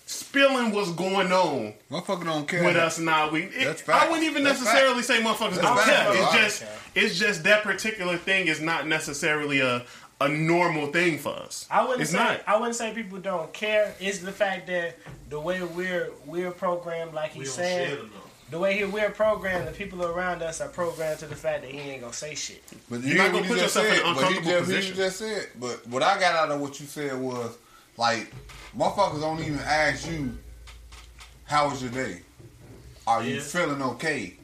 spilling 0.06 0.72
what's 0.72 0.92
going 0.92 1.32
on 1.32 1.72
Motherfucker 1.90 2.24
don't 2.24 2.46
care. 2.46 2.62
with 2.64 2.76
us 2.76 2.98
now. 2.98 3.30
We, 3.30 3.44
it- 3.44 3.64
That's 3.64 3.88
I 3.88 4.06
wouldn't 4.08 4.26
even 4.26 4.44
That's 4.44 4.60
necessarily 4.60 5.02
say 5.02 5.22
motherfuckers 5.22 5.60
don't 5.62 5.78
care. 5.80 6.06
It's 6.12 6.30
bro. 6.32 6.40
just, 6.42 6.64
it's 6.94 7.18
just 7.18 7.44
that 7.44 7.62
particular 7.62 8.16
thing 8.16 8.46
is 8.48 8.60
not 8.60 8.86
necessarily 8.86 9.60
a 9.60 9.84
a 10.20 10.28
normal 10.28 10.86
thing 10.86 11.18
for 11.18 11.30
us. 11.30 11.66
I 11.70 11.82
wouldn't 11.82 12.02
it's 12.02 12.12
say 12.12 12.18
not. 12.18 12.40
I 12.46 12.56
wouldn't 12.56 12.76
say 12.76 12.94
people 12.94 13.18
don't 13.18 13.52
care. 13.52 13.94
It's 13.98 14.18
the 14.18 14.30
fact 14.30 14.68
that 14.68 14.96
the 15.28 15.40
way 15.40 15.60
we're 15.62 16.10
we're 16.24 16.52
programmed, 16.52 17.14
like 17.14 17.34
We 17.34 17.40
he's 17.40 17.48
don't 17.56 17.64
saying, 17.64 17.88
share 17.88 17.98
enough. 17.98 18.10
The 18.54 18.60
way 18.60 18.76
he, 18.78 18.84
we're 18.84 19.10
programmed, 19.10 19.66
the 19.66 19.72
people 19.72 20.04
around 20.04 20.40
us 20.40 20.60
are 20.60 20.68
programmed 20.68 21.18
to 21.18 21.26
the 21.26 21.34
fact 21.34 21.62
that 21.62 21.72
he 21.72 21.76
ain't 21.90 22.02
gonna 22.02 22.12
say 22.12 22.36
shit. 22.36 22.62
But 22.88 23.02
You're 23.02 23.16
not 23.18 23.32
know 23.32 23.40
gonna 23.40 23.40
what 23.40 23.48
put 23.48 23.56
he 23.56 23.62
just 23.62 23.74
yourself 23.74 23.86
in 23.86 23.92
said. 23.96 24.06
an 24.06 24.14
But 24.14 24.20
he 24.20 24.36
uncomfortable 24.36 24.50
just, 24.52 24.70
he 24.70 24.76
position. 24.76 24.96
just 24.96 25.16
said. 25.18 25.48
But 25.58 25.86
what 25.88 26.02
I 26.04 26.20
got 26.20 26.36
out 26.36 26.50
of 26.52 26.60
what 26.60 26.78
you 26.78 26.86
said 26.86 27.18
was 27.20 27.58
like, 27.96 28.32
motherfuckers 28.78 29.20
don't 29.20 29.40
even 29.40 29.58
ask 29.58 30.08
you, 30.08 30.38
"How 31.46 31.68
was 31.68 31.82
your 31.82 31.90
day? 31.90 32.20
Are 33.08 33.24
you 33.24 33.34
Yeah. 33.38 33.40
feeling 33.42 33.82
okay?" 33.82 34.34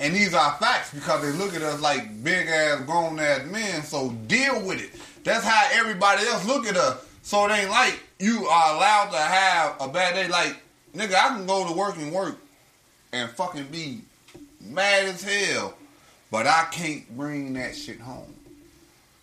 And 0.00 0.14
these 0.14 0.32
are 0.32 0.56
facts 0.58 0.94
because 0.94 1.20
they 1.20 1.32
look 1.32 1.54
at 1.54 1.60
us 1.60 1.78
like 1.82 2.24
big 2.24 2.48
ass 2.48 2.80
grown 2.86 3.20
ass 3.20 3.44
men. 3.44 3.82
So 3.82 4.08
deal 4.28 4.62
with 4.62 4.80
it. 4.80 4.98
That's 5.24 5.44
how 5.44 5.68
everybody 5.72 6.26
else 6.26 6.46
look 6.46 6.64
at 6.66 6.78
us. 6.78 7.04
So 7.20 7.44
it 7.46 7.52
ain't 7.52 7.68
like 7.70 8.00
you 8.18 8.46
are 8.48 8.76
allowed 8.76 9.10
to 9.10 9.18
have 9.18 9.76
a 9.78 9.88
bad 9.88 10.14
day. 10.14 10.26
Like 10.28 10.56
nigga, 10.96 11.16
I 11.16 11.28
can 11.36 11.44
go 11.44 11.68
to 11.68 11.74
work 11.74 11.96
and 11.98 12.10
work 12.14 12.38
and 13.12 13.30
fucking 13.30 13.66
be 13.68 14.02
mad 14.60 15.06
as 15.06 15.22
hell, 15.22 15.74
but 16.30 16.46
I 16.46 16.66
can't 16.70 17.08
bring 17.16 17.54
that 17.54 17.76
shit 17.76 18.00
home. 18.00 18.34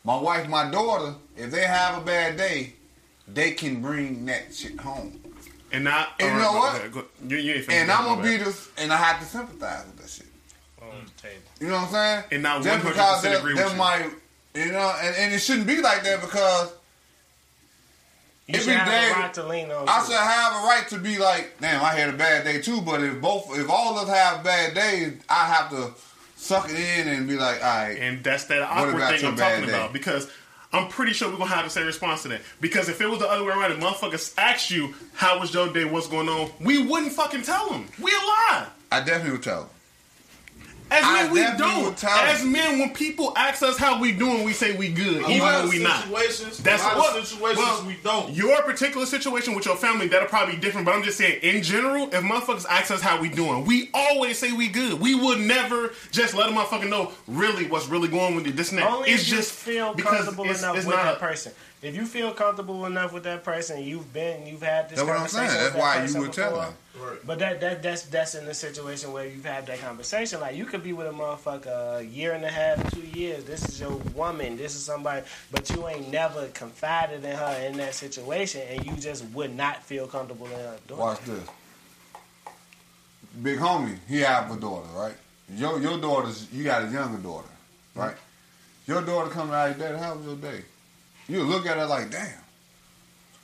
My 0.03 0.17
wife, 0.17 0.47
my 0.47 0.69
daughter, 0.69 1.15
if 1.35 1.51
they 1.51 1.63
have 1.65 2.01
a 2.01 2.05
bad 2.05 2.37
day, 2.37 2.73
they 3.27 3.51
can 3.51 3.81
bring 3.81 4.25
that 4.27 4.53
shit 4.53 4.79
home. 4.79 5.19
And 5.71 5.83
not. 5.83 6.09
And 6.19 6.37
you 6.37 6.43
all 6.45 6.53
know 6.53 6.59
right, 6.59 6.81
what? 6.83 6.91
go 6.91 7.01
go- 7.01 7.07
you- 7.27 7.37
you 7.37 7.65
And 7.69 7.91
I'm 7.91 8.05
gonna 8.05 8.21
ahead. 8.21 8.39
be 8.39 8.43
this, 8.45 8.67
and 8.77 8.93
I 8.93 8.97
have 8.97 9.19
to 9.19 9.25
sympathize 9.25 9.85
with 9.87 9.97
that 9.97 10.09
shit. 10.09 10.27
On. 10.81 10.89
You 11.59 11.67
know 11.67 11.73
what 11.75 11.83
I'm 11.85 11.91
saying? 11.91 12.23
And 12.31 12.43
not 12.43 12.61
Just 12.63 12.83
100% 12.83 12.83
because 12.93 13.21
that, 13.23 13.39
agree 13.39 13.53
with 13.55 13.63
that 13.63 13.71
you. 13.71 13.77
might, 13.77 14.09
you 14.53 14.71
know, 14.71 14.95
and, 15.01 15.15
and 15.15 15.33
it 15.33 15.39
shouldn't 15.39 15.65
be 15.67 15.81
like 15.81 16.03
that 16.03 16.21
because 16.21 16.71
You 18.47 18.55
Every 18.59 18.73
should 18.73 18.79
have 18.79 19.17
a 19.17 19.21
right 19.21 19.33
to 19.33 19.47
lean 19.47 19.71
on. 19.71 19.89
I 19.89 19.99
too. 20.01 20.05
should 20.11 20.19
have 20.21 20.53
a 20.53 20.67
right 20.67 20.85
to 20.89 20.99
be 20.99 21.17
like, 21.17 21.55
damn, 21.59 21.83
I 21.83 21.93
had 21.95 22.09
a 22.09 22.17
bad 22.17 22.43
day 22.43 22.61
too. 22.61 22.79
But 22.81 23.01
if 23.03 23.19
both, 23.19 23.57
if 23.57 23.67
all 23.69 23.97
of 23.97 24.07
us 24.07 24.15
have 24.15 24.43
bad 24.43 24.75
days, 24.75 25.13
I 25.27 25.45
have 25.47 25.69
to 25.71 25.91
suck 26.35 26.69
it 26.69 26.75
in 26.79 27.07
and 27.07 27.27
be 27.27 27.37
like, 27.37 27.63
all 27.63 27.67
right, 27.87 27.97
And 27.99 28.23
that's 28.23 28.43
that 28.45 28.61
awkward 28.61 29.01
thing 29.17 29.25
I'm 29.25 29.35
talking 29.35 29.63
day? 29.65 29.69
about. 29.69 29.93
Because 29.93 30.29
I'm 30.71 30.89
pretty 30.89 31.13
sure 31.13 31.29
we're 31.31 31.37
gonna 31.37 31.49
have 31.49 31.63
the 31.65 31.71
same 31.71 31.87
response 31.87 32.21
to 32.23 32.27
that. 32.29 32.41
Because 32.61 32.87
if 32.87 33.01
it 33.01 33.07
was 33.09 33.17
the 33.19 33.27
other 33.27 33.43
way 33.43 33.49
around, 33.49 33.71
if 33.71 33.79
motherfuckers 33.79 34.33
asked 34.37 34.69
you 34.69 34.93
how 35.13 35.39
was 35.39 35.51
your 35.51 35.73
day, 35.73 35.85
what's 35.85 36.07
going 36.07 36.29
on, 36.29 36.51
we 36.61 36.85
wouldn't 36.85 37.13
fucking 37.13 37.41
tell 37.41 37.69
them. 37.71 37.87
We 37.99 38.11
lie. 38.11 38.67
I 38.91 38.99
definitely 38.99 39.31
would 39.31 39.43
tell. 39.43 39.61
them. 39.61 39.69
As 40.91 41.03
I 41.03 41.23
men, 41.23 41.31
we 41.31 41.39
don't. 41.57 42.03
As 42.03 42.43
men, 42.43 42.79
when 42.79 42.93
people 42.93 43.33
ask 43.35 43.63
us 43.63 43.77
how 43.77 43.99
we 43.99 44.11
doing, 44.11 44.43
we 44.43 44.53
say 44.53 44.77
we 44.77 44.89
good, 44.89 45.23
A 45.23 45.29
even 45.29 45.41
when 45.41 45.69
we 45.69 45.79
not. 45.83 46.03
situations, 46.03 46.57
That's 46.59 46.83
a 46.83 46.87
lot 46.87 46.97
what 46.97 47.17
of 47.19 47.25
situations 47.27 47.57
well, 47.57 47.85
we 47.87 47.97
don't. 48.03 48.29
Your 48.33 48.61
particular 48.61 49.05
situation 49.07 49.55
with 49.55 49.65
your 49.65 49.75
family, 49.75 50.07
that'll 50.07 50.27
probably 50.27 50.55
be 50.55 50.61
different. 50.61 50.85
But 50.85 50.93
I'm 50.95 51.03
just 51.03 51.17
saying, 51.17 51.39
in 51.41 51.63
general, 51.63 52.03
if 52.13 52.23
motherfuckers 52.23 52.65
ask 52.69 52.91
us 52.91 53.01
how 53.01 53.19
we 53.19 53.29
doing, 53.29 53.65
we 53.65 53.89
always 53.95 54.37
say 54.37 54.51
we 54.51 54.67
good. 54.67 54.99
We 55.01 55.15
would 55.15 55.39
never 55.39 55.91
just 56.11 56.35
let 56.35 56.49
a 56.49 56.51
motherfucker 56.51 56.89
know 56.89 57.11
really 57.27 57.65
what's 57.67 57.87
really 57.87 58.07
going 58.07 58.35
with 58.35 58.45
you. 58.45 58.53
This 58.53 58.69
and 58.71 58.77
that. 58.79 58.89
Only 58.89 59.09
it's 59.09 59.23
if 59.23 59.29
you 59.29 59.35
just 59.37 59.51
feel 59.53 59.93
because 59.95 60.17
comfortable 60.17 60.45
it's- 60.45 60.59
enough 60.61 60.77
it's 60.77 60.85
with 60.85 60.95
not 60.95 61.03
that 61.05 61.15
a- 61.17 61.19
person. 61.19 61.51
If 61.85 61.95
you 61.95 62.05
feel 62.05 62.31
comfortable 62.31 62.85
enough 62.85 63.13
with 63.13 63.23
that 63.23 63.43
person, 63.43 63.83
you've 63.83 64.11
been, 64.11 64.47
you've 64.47 64.61
had 64.63 64.89
this 64.89 64.97
That's 64.97 65.07
what 65.07 65.11
I'm 65.17 65.27
conversation. 65.27 65.49
saying. 65.49 65.63
with 65.63 65.73
That's 65.73 65.75
that 65.75 65.79
why 65.79 65.95
you 65.95 66.01
person 66.01 66.21
would 66.21 66.33
tell 66.33 66.49
before. 66.51 66.65
them. 66.65 66.73
Right. 66.97 67.27
But 67.27 67.39
that 67.39 67.59
that 67.61 67.83
that's 67.83 68.03
that's 68.03 68.35
in 68.35 68.45
the 68.45 68.53
situation 68.53 69.11
where 69.11 69.25
you've 69.27 69.45
had 69.45 69.65
that 69.67 69.79
conversation. 69.81 70.39
Like 70.39 70.55
you 70.55 70.65
could 70.65 70.81
be 70.83 70.93
with 70.93 71.07
a 71.07 71.11
motherfucker 71.11 71.99
a 71.99 72.01
year 72.05 72.31
and 72.33 72.43
a 72.45 72.49
half, 72.49 72.91
two 72.93 73.01
years. 73.01 73.43
This 73.43 73.67
is 73.67 73.79
your 73.79 73.91
woman. 74.15 74.55
This 74.57 74.75
is 74.75 74.83
somebody, 74.83 75.23
but 75.51 75.69
you 75.69 75.87
ain't 75.87 76.09
never 76.09 76.47
confided 76.47 77.23
in 77.25 77.35
her 77.35 77.65
in 77.67 77.75
that 77.77 77.93
situation, 77.93 78.61
and 78.69 78.85
you 78.85 78.93
just 78.95 79.25
would 79.33 79.53
not 79.55 79.83
feel 79.83 80.07
comfortable 80.07 80.45
in 80.47 80.53
her 80.53 80.77
doing. 80.87 80.99
Watch 81.01 81.19
this. 81.25 81.47
Big 83.43 83.59
homie, 83.59 83.97
he 84.07 84.19
have 84.21 84.49
a 84.49 84.57
daughter, 84.59 84.87
right? 84.95 85.15
Your 85.53 85.79
your 85.81 85.99
daughter's 85.99 86.47
you 86.53 86.63
got 86.63 86.83
a 86.83 86.87
younger 86.89 87.17
daughter, 87.21 87.49
right? 87.93 88.15
Your 88.87 89.01
daughter 89.01 89.29
coming 89.29 89.53
out 89.53 89.71
of 89.71 89.77
your 89.77 89.89
dad, 89.89 89.99
how 89.99 90.15
was 90.15 90.25
your 90.25 90.35
day? 90.37 90.63
You 91.27 91.43
look 91.43 91.65
at 91.65 91.77
her 91.77 91.85
like, 91.85 92.11
damn. 92.11 92.41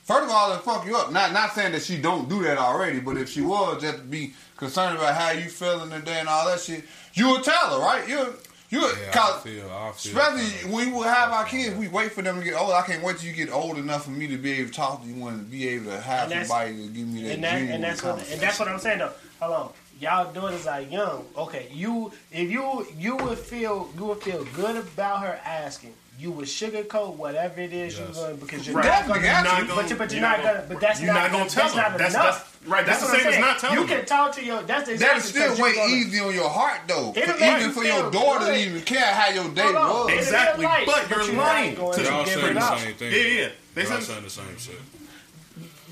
First 0.04 0.24
of 0.24 0.30
all, 0.30 0.52
it 0.52 0.60
fuck 0.62 0.84
you 0.84 0.96
up. 0.96 1.12
Not 1.12 1.32
not 1.32 1.52
saying 1.52 1.72
that 1.72 1.82
she 1.82 1.96
don't 1.96 2.28
do 2.28 2.42
that 2.42 2.58
already, 2.58 3.00
but 3.00 3.16
if 3.16 3.28
she 3.28 3.40
was, 3.40 3.80
just 3.80 4.10
be 4.10 4.34
concerned 4.56 4.98
about 4.98 5.14
how 5.14 5.30
you 5.30 5.48
feeling 5.48 5.90
today 5.90 6.18
and 6.18 6.28
all 6.28 6.46
that 6.46 6.60
shit, 6.60 6.84
you 7.14 7.28
would 7.30 7.44
tell 7.44 7.78
her, 7.78 7.78
right? 7.78 8.08
You 8.08 8.34
you 8.70 8.80
would, 8.80 8.96
Yeah, 8.98 9.10
I 9.10 9.12
cause 9.12 9.42
feel, 9.42 9.70
I 9.70 9.92
feel 9.92 10.18
especially 10.18 10.70
when 10.70 10.86
we 10.86 10.92
will 10.92 11.02
have 11.02 11.30
our 11.30 11.44
kids, 11.44 11.76
we 11.76 11.88
wait 11.88 12.10
for 12.12 12.22
them 12.22 12.38
to 12.38 12.44
get 12.44 12.54
old. 12.54 12.72
I 12.72 12.82
can't 12.82 13.02
wait 13.04 13.18
till 13.18 13.28
you 13.28 13.34
get 13.34 13.52
old 13.52 13.76
enough 13.76 14.04
for 14.06 14.10
me 14.10 14.26
to 14.28 14.38
be 14.38 14.52
able 14.52 14.70
to 14.70 14.74
talk 14.74 15.02
to 15.02 15.08
you 15.08 15.26
and 15.28 15.48
be 15.50 15.68
able 15.68 15.92
to 15.92 16.00
have 16.00 16.32
And 16.32 16.46
somebody 16.46 16.72
to 16.76 16.88
give 16.88 17.06
me 17.06 17.22
that 17.24 17.34
and 17.34 17.44
that 17.44 17.50
genuine 17.52 17.74
and 17.74 17.84
that's 17.84 18.02
what 18.02 18.30
and 18.30 18.40
that's 18.40 18.58
what 18.58 18.68
I'm 18.68 18.78
saying 18.80 18.98
though. 18.98 19.12
Hold 19.40 19.52
on, 19.54 19.72
y'all 20.00 20.32
daughters 20.32 20.66
like 20.66 20.90
young. 20.90 21.26
Okay, 21.36 21.68
you 21.72 22.12
if 22.32 22.50
you 22.50 22.86
you 22.98 23.16
would 23.16 23.38
feel 23.38 23.88
you 23.96 24.06
would 24.06 24.22
feel 24.22 24.44
good 24.56 24.76
about 24.76 25.20
her 25.20 25.38
asking. 25.44 25.92
You 26.22 26.30
would 26.30 26.46
sugarcoat 26.46 27.16
whatever 27.16 27.60
it 27.60 27.72
is 27.72 27.98
you're 27.98 28.06
Yes. 28.06 28.16
going 28.16 28.36
because 28.36 28.64
you're 28.64 28.76
Right. 28.76 28.84
not 28.86 29.08
going 29.08 29.22
to. 29.22 29.66
to. 29.66 29.74
But, 29.74 29.90
you, 29.90 29.96
but 29.96 30.12
you're, 30.12 30.20
You're 30.20 30.28
not 30.28 30.38
not 30.38 30.54
gonna. 30.54 30.64
But 30.68 30.80
that's 30.80 31.00
you're 31.00 31.12
not. 31.12 31.20
not 31.22 31.30
gonna 31.32 31.42
that's 31.44 31.54
tell 31.54 31.68
them. 31.68 31.76
not 31.78 31.92
That's- 31.98 32.14
enough. 32.14 32.24
that's- 32.62 32.68
right, 32.70 32.86
that's 32.86 33.00
the 33.00 33.06
same 33.08 33.26
as 33.26 33.38
not 33.40 33.58
telling 33.58 33.78
You 33.80 33.86
them. 33.88 33.96
can 33.98 34.06
talk 34.06 34.32
to 34.36 34.44
your. 34.44 34.62
That's 34.62 34.88
the 34.88 34.96
That'll 34.98 35.20
still 35.20 35.56
way 35.58 35.74
gonna- 35.74 35.92
easy 35.92 36.20
on 36.20 36.32
your 36.32 36.48
heart 36.48 36.82
though. 36.86 37.12
It'll 37.16 37.34
For- 37.34 37.40
make 37.40 37.58
even 37.58 37.72
for 37.72 37.82
your 37.84 38.08
daughter 38.12 38.44
good. 38.44 38.54
to 38.54 38.60
even 38.66 38.82
care 38.82 39.04
how 39.04 39.30
your 39.30 39.48
day 39.48 39.64
was. 39.64 39.74
It'll 39.74 40.08
Exactly, 40.10 40.64
right, 40.64 40.86
but 40.86 41.10
you're 41.10 41.22
you're 41.24 41.34
lying 41.34 41.74
not 41.74 41.80
going 41.80 41.98
to 41.98 42.04
to 42.04 42.10
Y'all 42.12 42.24
saying 42.26 42.54
the 42.54 42.78
same 42.78 42.94
thing. 42.94 43.12
Yeah, 43.12 43.18
yeah. 43.42 43.48
They 43.74 43.82
Y'all 43.82 44.00
saying 44.00 44.22
the 44.22 44.30
same 44.30 44.58
shit. 44.60 44.80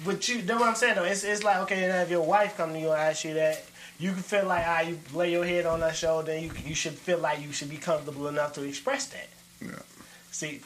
But 0.04 0.28
you, 0.28 0.42
that's 0.42 0.60
what 0.60 0.68
I'm 0.68 0.74
saying 0.76 0.94
though. 0.94 1.04
It's 1.04 1.24
it's 1.24 1.42
like 1.42 1.56
okay, 1.64 1.88
now 1.88 2.02
if 2.02 2.10
your 2.10 2.22
wife 2.24 2.56
come 2.56 2.72
to 2.74 2.78
you 2.78 2.92
and 2.92 3.00
ask 3.02 3.24
you 3.24 3.34
that, 3.34 3.64
you 3.98 4.12
can 4.12 4.22
feel 4.22 4.46
like 4.46 4.64
ah, 4.64 4.80
you 4.82 5.00
lay 5.12 5.32
your 5.32 5.44
head 5.44 5.66
on 5.66 5.80
her 5.80 5.92
shoulder, 5.92 6.30
and 6.30 6.42
you 6.44 6.52
you 6.64 6.76
should 6.76 6.94
feel 6.94 7.18
like 7.18 7.42
you 7.42 7.50
should 7.50 7.68
be 7.68 7.78
comfortable 7.78 8.28
enough 8.28 8.52
to 8.52 8.62
express 8.62 9.06
that. 9.06 9.28
Yeah. 9.60 9.72
See, 10.30 10.60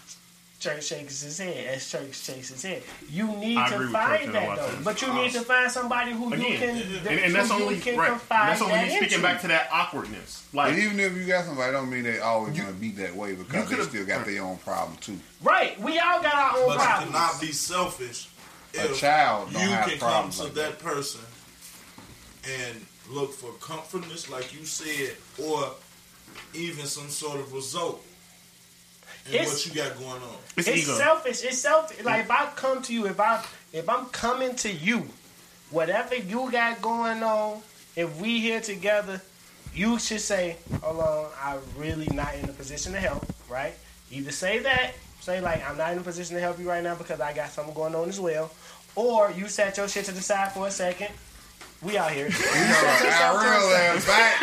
Church 0.61 0.85
shakes 0.87 1.21
his 1.23 1.37
head 1.39 1.67
as 1.67 1.91
Church 1.91 2.15
shakes 2.15 2.49
his 2.49 2.63
head. 2.63 2.83
You 3.11 3.27
need 3.37 3.59
I 3.59 3.69
to 3.71 3.89
find 3.89 4.21
Church 4.21 4.23
in 4.23 4.29
a 4.31 4.33
that 4.33 4.57
though. 4.57 4.63
things. 4.69 4.85
But 4.85 5.03
you 5.03 5.13
need 5.15 5.33
to 5.33 5.41
find 5.41 5.71
somebody 5.71 6.13
who 6.13 6.29
you 6.29 6.35
Again, 6.35 6.59
can 6.59 7.07
and, 7.07 7.21
and 7.21 7.35
that's 7.35 7.51
only 7.51 7.75
you 7.75 7.81
can 7.83 7.99
right. 7.99 8.11
And 8.13 8.21
that's 8.31 8.63
only 8.63 8.75
that 8.75 8.85
me 8.89 8.97
speaking 8.97 9.13
into. 9.17 9.23
back 9.23 9.41
to 9.43 9.49
that 9.49 9.69
awkwardness. 9.71 10.47
But 10.55 10.71
Like 10.71 10.79
even 10.79 10.99
if 11.01 11.15
you 11.17 11.27
got 11.27 11.45
somebody, 11.45 11.73
don't 11.73 11.91
mean 11.91 12.05
they 12.05 12.19
always 12.21 12.57
gonna 12.57 12.73
be 12.73 12.91
that 12.93 13.15
way 13.15 13.35
because 13.35 13.69
they 13.69 13.83
still 13.83 14.07
got 14.07 14.25
their 14.25 14.43
own 14.43 14.57
problem 14.59 14.97
too. 14.99 15.19
Right, 15.43 15.79
we 15.81 15.99
all 15.99 16.23
got 16.23 16.35
our 16.35 16.59
own 16.61 16.67
But 16.69 16.73
you 16.75 16.79
problems. 16.79 17.13
cannot 17.13 17.41
be 17.41 17.53
selfish 17.53 18.29
A 18.79 18.85
if 18.85 18.99
child 18.99 19.49
you 19.53 19.59
don't 19.59 19.69
have 19.69 19.89
can 19.89 19.99
come 19.99 20.31
to 20.31 20.43
like 20.45 20.55
that 20.55 20.79
person 20.79 21.21
and 22.61 22.85
look 23.11 23.33
for 23.33 23.53
comfortness, 23.61 24.31
like 24.31 24.53
you 24.59 24.65
said, 24.65 25.15
or 25.43 25.73
even 26.55 26.87
some 26.87 27.09
sort 27.09 27.41
of 27.41 27.53
result 27.53 28.04
in 29.27 29.35
It's- 29.35 29.49
what 29.53 29.67
you 29.67 29.73
got 29.83 29.99
going 29.99 30.23
on. 30.23 30.37
it's, 30.57 30.69
it's 30.69 30.83
ego. 30.83 30.97
selfish. 30.97 31.43
It's 31.45 31.59
selfish. 31.59 32.05
Like 32.05 32.25
if 32.25 32.31
I 32.31 32.47
come 32.57 32.83
to 32.83 32.93
you, 32.93 33.07
if 33.07 33.19
I 33.21 33.45
if 33.73 33.89
I'm 33.89 34.07
coming 34.07 34.55
to 34.57 34.71
you, 34.71 35.09
whatever 35.71 36.15
you 36.15 36.51
got 36.53 36.81
going 36.83 37.23
on, 37.23 37.63
if 37.97 38.15
we 38.17 38.41
here 38.41 38.61
together, 38.61 39.21
you 39.75 39.99
should 39.99 40.21
say, 40.21 40.57
"Hold 40.83 41.01
on, 41.01 41.31
I'm 41.43 41.61
really 41.77 42.07
not 42.13 42.35
in 42.37 42.45
a 42.49 42.53
position 42.53 42.93
to 42.93 43.01
help." 43.01 43.25
Right? 43.49 43.75
Either 44.11 44.31
say 44.31 44.59
that, 44.61 44.93
say 45.21 45.41
like, 45.41 45.69
"I'm 45.69 45.77
not 45.79 45.93
in 45.93 45.99
a 45.99 46.03
position 46.03 46.35
to 46.37 46.41
help 46.41 46.59
you 46.59 46.69
right 46.69 46.83
now 46.85 46.95
because 46.95 47.21
I 47.21 47.33
got 47.33 47.51
something 47.51 47.75
going 47.75 47.95
on 47.95 48.09
as 48.09 48.21
well," 48.21 48.51
or 48.95 49.31
you 49.33 49.49
set 49.49 49.77
your 49.77 49.89
shit 49.89 50.05
to 50.07 50.13
the 50.13 50.23
side 50.23 50.53
for 50.53 50.67
a 50.67 50.71
second. 50.71 51.09
We 51.85 51.99
out 51.99 52.11
here. 52.13 52.27
You 52.29 52.33
set 52.33 52.49
yourself 52.49 52.99
to 52.99 53.05
the 53.05 53.11
Irel 53.11 53.73
side. 53.73 53.97
ass 53.97 54.07
back. 54.07 54.35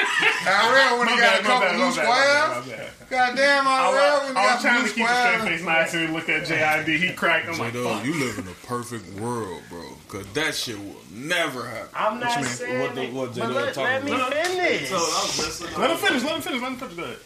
Irel 0.45 0.99
when 0.99 1.07
he 1.07 1.15
My 1.15 1.19
got 1.21 1.39
a 1.39 1.43
couple 1.43 1.59
bad, 1.67 1.77
my 1.79 1.85
loose 1.85 1.95
bad, 1.97 2.07
my 2.07 2.13
bad, 2.13 2.63
squares. 2.63 2.67
my 2.67 2.83
bad. 2.83 3.09
Goddamn, 3.09 3.67
I 3.67 3.71
Irel 3.71 3.91
was, 3.91 4.21
when 4.27 4.35
he 4.35 4.41
I 4.41 4.45
got 4.45 4.53
was 4.53 4.61
some 4.61 4.61
trying 4.61 4.77
to 4.77 4.83
loose 4.83 4.93
keep 4.93 5.05
a 5.05 5.07
straight 5.09 5.37
squares. 5.39 5.49
face 5.59 5.65
nice 5.65 5.93
and 5.95 6.13
look 6.13 6.29
at 6.29 6.43
JID. 6.47 6.97
He 6.99 7.13
cracked. 7.13 7.47
I'm 7.49 7.57
like, 7.57 7.73
J-Dog, 7.73 7.97
fuck. 7.97 8.05
you 8.05 8.13
live 8.19 8.37
in 8.37 8.47
a 8.47 8.53
perfect 8.67 9.19
world, 9.19 9.61
bro. 9.69 9.83
Cause 10.07 10.25
that 10.33 10.53
shit 10.55 10.77
will 10.77 10.95
never 11.11 11.65
happen. 11.67 11.89
I'm 11.95 12.19
not 12.19 12.35
mean? 12.37 12.45
saying 12.45 12.79
What 12.81 12.95
the- 12.95 13.09
what 13.11 13.27
but 13.29 13.35
J-Dog 13.35 13.51
let, 13.55 13.73
talking 13.73 13.91
let 13.93 14.03
me 14.05 14.11
about? 14.13 14.33
finish. 14.33 14.89
So 14.89 14.97
I'm. 14.97 15.81
Let 15.81 15.91
him 15.91 15.97
finish. 15.97 16.23
Let 16.23 16.35
him 16.35 16.41
finish. 16.41 16.61
Let 16.61 16.71
him 16.71 16.77
finish. 16.77 16.95
Go 16.95 17.03
ahead. 17.03 17.17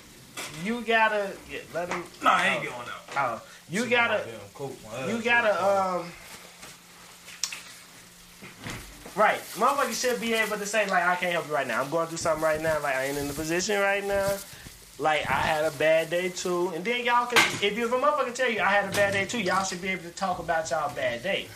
You 0.64 0.82
gotta 0.82 1.32
let 1.74 1.90
him. 1.90 2.04
Nah, 2.24 2.32
I 2.34 2.48
ain't 2.48 2.64
going 2.64 2.76
out. 2.76 3.42
Oh, 3.42 3.42
you 3.70 3.86
gotta, 3.90 4.22
you 5.08 5.22
gotta, 5.22 5.54
um, 6.00 6.06
right. 9.16 9.40
Motherfucker 9.56 9.94
should 10.00 10.20
be 10.22 10.34
able 10.34 10.58
to 10.58 10.66
say 10.66 10.88
like, 10.88 11.04
I 11.06 11.16
can't 11.16 11.32
help 11.34 11.48
you 11.48 11.54
right 11.54 11.68
now. 11.68 11.82
I'm 11.82 11.90
going 11.90 12.08
through 12.08 12.18
something 12.18 12.44
right 12.44 12.62
now. 12.62 12.80
Like 12.82 12.96
I 12.96 13.06
ain't 13.06 13.18
in 13.18 13.28
the 13.28 13.34
position 13.34 13.80
right 13.80 14.04
now. 14.04 14.36
Like 14.98 15.22
I 15.30 15.34
had 15.34 15.66
a 15.66 15.72
bad 15.72 16.10
day 16.10 16.30
too. 16.30 16.70
And 16.76 16.84
then 16.86 17.04
y'all 17.06 17.26
can, 17.26 17.38
if 17.62 17.78
you 17.78 17.86
if 17.86 17.92
a 17.94 17.96
motherfucker 17.98 18.34
tell 18.34 18.50
you 18.50 18.62
I 18.62 18.66
had 18.72 18.86
a 18.92 18.96
bad 18.96 19.14
day 19.14 19.26
too, 19.26 19.42
y'all 19.42 19.64
should 19.64 19.82
be 19.82 19.90
able 19.90 20.04
to 20.04 20.10
talk 20.12 20.40
about 20.40 20.70
y'all 20.72 20.94
bad 20.96 21.22
day. 21.24 21.48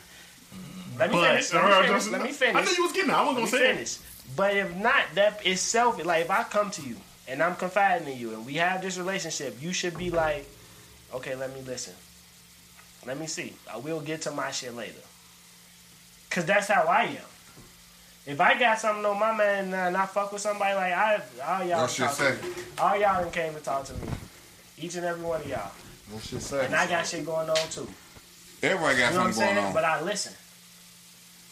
Let 0.97 1.11
me 1.11 1.15
But 1.17 1.27
finish. 1.29 1.53
Let 1.53 1.63
me 1.65 1.71
uh, 1.71 1.75
finish. 1.81 1.89
just- 1.91 2.11
Let 2.11 2.21
me 2.23 2.29
I 2.29 2.31
finish. 2.33 2.65
knew 2.65 2.75
you 2.77 2.83
was 2.83 2.91
getting. 2.91 3.09
It. 3.11 3.13
I 3.13 3.21
wasn't 3.21 3.37
gonna 3.37 3.45
me 3.45 3.51
say 3.51 3.69
it. 3.69 3.73
finish. 3.75 3.97
But 4.35 4.57
if 4.57 4.75
not, 4.75 5.03
that 5.15 5.45
is 5.45 5.61
selfish. 5.61 6.05
Like 6.05 6.25
if 6.25 6.31
I 6.31 6.43
come 6.43 6.69
to 6.71 6.81
you 6.81 6.97
and 7.27 7.41
I'm 7.41 7.55
confiding 7.55 8.07
in 8.09 8.19
you 8.19 8.33
and 8.33 8.45
we 8.45 8.55
have 8.55 8.81
this 8.81 8.97
relationship, 8.97 9.55
you 9.61 9.71
should 9.71 9.97
be 9.97 10.09
like, 10.11 10.47
okay, 11.13 11.35
let 11.35 11.53
me 11.55 11.61
listen. 11.61 11.93
Let 13.05 13.17
me 13.17 13.27
see. 13.27 13.53
I 13.73 13.77
will 13.77 14.01
get 14.01 14.21
to 14.23 14.31
my 14.31 14.51
shit 14.51 14.75
later. 14.75 14.99
Cause 16.29 16.45
that's 16.45 16.67
how 16.67 16.83
I 16.83 17.03
am. 17.05 17.28
If 18.25 18.39
I 18.39 18.59
got 18.59 18.79
something 18.79 19.05
on 19.05 19.19
my 19.19 19.35
man 19.35 19.73
and 19.73 19.97
I 19.97 20.05
fuck 20.05 20.31
with 20.31 20.41
somebody 20.41 20.75
like 20.75 20.93
I, 20.93 21.21
all 21.45 21.63
y'all 21.65 21.87
talk 21.87 22.11
say? 22.11 22.35
to 22.35 22.43
me. 22.43 22.53
All 22.77 22.97
y'all 22.97 23.23
done 23.23 23.31
came 23.31 23.53
to 23.53 23.59
talk 23.59 23.85
to 23.85 23.93
me. 23.93 24.07
Each 24.77 24.95
and 24.95 25.05
every 25.05 25.23
one 25.23 25.41
of 25.41 25.47
y'all. 25.47 25.71
What 26.11 26.23
shit 26.23 26.41
say? 26.41 26.65
And 26.65 26.75
I 26.75 26.87
got 26.87 27.05
shit 27.05 27.25
going 27.25 27.49
on 27.49 27.69
too. 27.71 27.87
Everybody 28.61 28.99
got 28.99 29.13
You 29.13 29.19
know 29.19 29.31
something 29.31 29.55
going 29.55 29.65
on. 29.65 29.73
But 29.73 29.83
I 29.83 30.01
listen. 30.01 30.33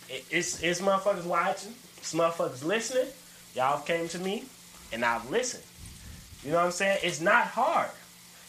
It, 0.10 0.26
it's 0.30 0.62
it's 0.62 0.82
motherfuckers 0.82 1.26
watching. 1.26 1.74
It's 1.98 2.14
motherfuckers 2.14 2.64
listening. 2.64 3.08
Y'all 3.56 3.82
came 3.82 4.08
to 4.10 4.20
me, 4.20 4.44
and 4.94 5.04
I've 5.04 5.30
listened. 5.30 5.64
You 6.44 6.52
know 6.52 6.58
what 6.58 6.66
I'm 6.66 6.72
saying? 6.72 7.00
It's 7.04 7.22
not 7.22 7.48
hard. 7.48 7.90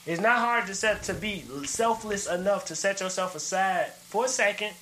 It's 0.06 0.20
not 0.20 0.38
hard 0.38 0.66
to 0.66 0.74
set 0.74 1.02
to 1.04 1.14
be 1.14 1.44
selfless 1.64 2.26
enough 2.26 2.66
to 2.66 2.76
set 2.76 3.00
yourself 3.00 3.34
aside 3.34 3.92
for 3.92 4.24
a 4.24 4.28
second 4.28 4.72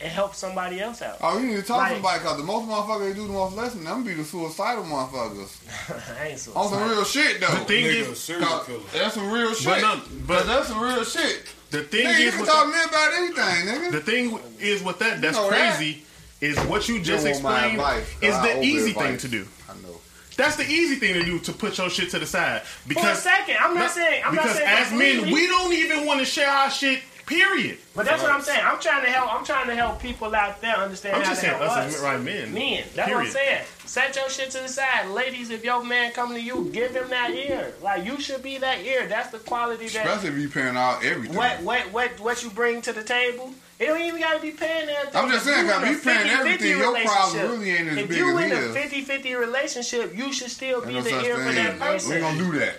and 0.00 0.10
help 0.12 0.34
somebody 0.34 0.80
else 0.80 1.00
out. 1.02 1.16
Oh, 1.22 1.38
you 1.38 1.46
need 1.46 1.56
to 1.56 1.62
talk 1.62 1.78
Like- 1.78 1.88
to 1.90 1.94
somebody 1.94 2.18
because 2.20 2.36
the 2.38 2.42
most 2.44 2.68
motherfuckers 2.68 3.08
that 3.08 3.14
do 3.14 3.26
the 3.26 3.32
most 3.32 3.56
listening, 3.56 3.84
them 3.84 3.92
I'm 3.92 4.04
going 4.04 4.16
to 4.16 4.16
be 4.16 4.22
the 4.22 4.28
suicidal 4.28 4.84
motherfuckers. 4.84 6.18
I 6.20 6.28
ain't 6.28 6.38
so 6.38 6.52
On 6.54 6.68
some 6.68 6.88
real 6.88 7.04
shit 7.04 7.40
though. 7.40 7.46
The 7.46 7.64
thing 7.64 7.84
Nigga, 7.84 8.10
is, 8.12 8.20
serial 8.20 8.46
'Cause 8.48 8.66
killer. 8.66 8.80
That's 8.92 9.14
some 9.14 9.30
real 9.30 9.54
shit. 9.54 9.66
But 9.66 9.80
no, 9.80 10.00
but- 10.26 10.46
that's 10.46 10.68
some 10.68 10.80
real 10.82 11.04
shit. 11.04 11.42
the 11.70 11.82
thing 11.84 12.06
Nigga, 12.06 12.18
you 12.20 12.30
can 12.32 12.40
with 12.40 12.48
talk 12.50 12.66
to 12.66 12.72
me 12.72 12.84
about 12.84 13.12
anything, 13.14 13.66
nigga. 13.66 13.92
the 13.92 14.00
thing 14.00 14.38
is 14.60 14.82
with 14.82 14.98
that. 14.98 15.20
That's 15.20 15.36
know 15.36 15.48
crazy. 15.48 16.02
Is 16.40 16.58
what 16.66 16.88
you 16.88 17.00
just 17.00 17.24
don't 17.24 17.32
want 17.34 17.44
my 17.44 17.66
explained 17.66 17.80
advice, 17.80 18.08
is 18.20 18.38
the 18.42 18.62
easy 18.62 18.92
thing 18.92 19.16
to 19.18 19.28
do. 19.28 19.46
I 19.70 19.72
know. 19.80 19.96
That's 20.36 20.56
the 20.56 20.64
easy 20.64 20.96
thing 20.96 21.14
to 21.14 21.22
do 21.24 21.38
to 21.38 21.52
put 21.52 21.78
your 21.78 21.88
shit 21.88 22.10
to 22.10 22.18
the 22.18 22.26
side 22.26 22.62
For 22.62 22.98
a 23.08 23.14
second, 23.14 23.56
I'm 23.60 23.74
not 23.74 23.92
saying 23.92 24.22
I'm 24.26 24.32
because 24.34 24.46
not 24.46 24.56
saying 24.56 24.68
as 24.68 24.92
men 24.92 25.32
we 25.32 25.46
don't 25.46 25.72
even 25.72 26.04
want 26.06 26.18
to 26.20 26.26
share 26.26 26.50
our 26.50 26.70
shit. 26.70 27.00
Period. 27.26 27.78
But 27.96 28.04
that's 28.06 28.22
what 28.22 28.32
I'm 28.32 28.42
saying. 28.42 28.60
I'm 28.64 28.78
trying 28.80 29.04
to 29.04 29.10
help. 29.10 29.32
I'm 29.34 29.44
trying 29.44 29.66
to 29.68 29.74
help 29.74 30.00
people 30.00 30.34
out 30.34 30.60
there 30.60 30.76
understand 30.76 31.16
I'm 31.16 31.22
how 31.22 31.28
just 31.30 31.40
to 31.40 31.46
saying 31.48 31.58
help 31.58 31.70
us 31.72 31.94
us. 31.96 32.02
right 32.02 32.20
men. 32.20 32.52
Men, 32.52 32.84
that's 32.94 33.10
what 33.10 33.24
I'm 33.24 33.30
saying. 33.30 33.64
Set 33.86 34.16
your 34.16 34.28
shit 34.28 34.50
to 34.50 34.58
the 34.58 34.68
side, 34.68 35.08
ladies. 35.08 35.50
If 35.50 35.64
your 35.64 35.82
man 35.84 36.12
come 36.12 36.34
to 36.34 36.40
you, 36.40 36.68
give 36.72 36.94
him 36.94 37.08
that 37.10 37.30
ear. 37.30 37.72
Like 37.82 38.04
you 38.04 38.20
should 38.20 38.42
be 38.42 38.58
that 38.58 38.80
ear. 38.84 39.06
That's 39.06 39.30
the 39.30 39.38
quality 39.38 39.88
that 39.88 40.04
Especially 40.06 40.28
if 40.30 40.38
you 40.38 40.48
paying 40.48 40.76
out 40.76 41.02
everything. 41.04 41.36
what 41.36 41.62
what 41.62 41.82
what 41.92 42.20
what 42.20 42.42
you 42.42 42.50
bring 42.50 42.82
to 42.82 42.92
the 42.92 43.02
table. 43.02 43.52
It 43.78 43.86
don't 43.86 44.02
even 44.02 44.20
gotta 44.20 44.40
be 44.40 44.50
paying 44.52 44.88
everything. 44.88 45.20
I'm 45.20 45.30
just 45.30 45.44
saying, 45.46 45.66
you 45.66 45.72
'cause 45.72 45.82
in 45.82 45.88
a 45.88 45.92
you 45.92 45.98
paying 45.98 46.26
50-50 46.28 46.38
everything, 46.38 46.78
your 46.78 47.04
problem 47.04 47.50
really 47.50 47.70
ain't 47.72 47.88
as 47.88 47.98
If 47.98 48.08
big 48.08 48.18
you 48.18 48.38
as 48.38 48.44
in 48.44 48.52
a 48.52 48.56
his. 48.56 49.08
50-50 49.08 49.34
relationship, 49.40 50.16
you 50.16 50.32
should 50.32 50.50
still 50.50 50.80
be 50.84 50.94
no 50.94 51.02
the 51.02 51.24
ear 51.24 51.36
for 51.38 51.52
that 51.52 51.78
person. 51.80 51.80
We 51.80 51.80
person. 51.80 52.12
ain't 52.12 52.22
gonna 52.22 52.52
do 52.52 52.58
that. 52.60 52.74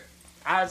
I, 0.46 0.70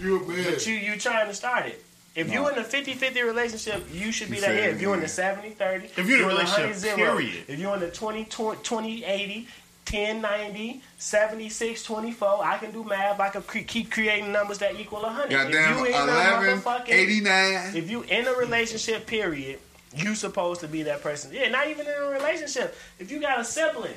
You 0.00 0.16
a 0.16 0.20
bitch. 0.20 0.44
but 0.44 0.66
you 0.66 0.74
you 0.74 0.96
trying 0.98 1.26
to 1.28 1.34
start 1.34 1.66
it. 1.66 1.81
If 2.14 2.28
No. 2.28 2.32
you 2.34 2.48
in 2.48 2.58
a 2.58 2.64
50-50 2.64 3.22
relationship, 3.24 3.86
you 3.92 4.12
should 4.12 4.30
be 4.30 4.38
that. 4.40 4.50
If 4.54 4.80
you're 4.80 4.94
in 4.94 5.00
the 5.00 5.06
yeah. 5.06 5.34
70-30, 5.58 5.84
If 5.98 6.06
you're 6.06 6.18
in 6.18 6.24
a 6.24 6.28
relationship, 6.28 6.76
100-0. 6.76 6.96
period. 6.96 7.44
If 7.48 7.58
you're 7.58 7.74
in 7.74 7.80
the 7.80 7.90
20, 7.90 8.24
20 8.26 9.04
80, 9.04 9.48
10 9.86 10.20
90, 10.20 10.82
76 10.98 11.82
24, 11.82 12.44
I 12.44 12.58
can 12.58 12.70
do 12.70 12.84
math. 12.84 13.18
I 13.18 13.30
can 13.30 13.42
cre- 13.42 13.58
keep 13.66 13.90
creating 13.90 14.30
numbers 14.30 14.58
that 14.58 14.78
equal 14.78 15.00
100. 15.02 15.30
Goddamn, 15.30 15.72
if 15.72 15.78
you 15.78 15.84
in 15.86 15.94
a 15.94 16.02
11, 16.04 16.60
motherfucking- 16.60 16.88
89. 16.90 17.76
if 17.76 17.90
you 17.90 18.02
in 18.02 18.26
a 18.26 18.32
relationship, 18.34 19.06
period, 19.06 19.58
you 19.96 20.14
supposed 20.14 20.60
to 20.60 20.68
be 20.68 20.82
that 20.84 21.02
person. 21.02 21.32
Yeah, 21.32 21.48
not 21.48 21.66
even 21.68 21.86
in 21.86 21.92
a 21.92 22.06
relationship. 22.10 22.78
If 22.98 23.10
you 23.10 23.20
got 23.20 23.40
a 23.40 23.44
sibling, 23.44 23.94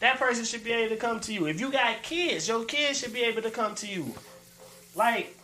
that 0.00 0.18
person 0.18 0.44
should 0.44 0.64
be 0.64 0.72
able 0.72 0.94
to 0.94 1.00
come 1.00 1.20
to 1.20 1.32
you. 1.32 1.46
If 1.46 1.60
you 1.60 1.70
got 1.70 2.02
kids, 2.02 2.48
your 2.48 2.64
kids 2.64 2.98
should 3.00 3.12
be 3.12 3.22
able 3.22 3.42
to 3.42 3.50
come 3.50 3.74
to 3.76 3.86
you. 3.86 4.14
Like 4.94 5.35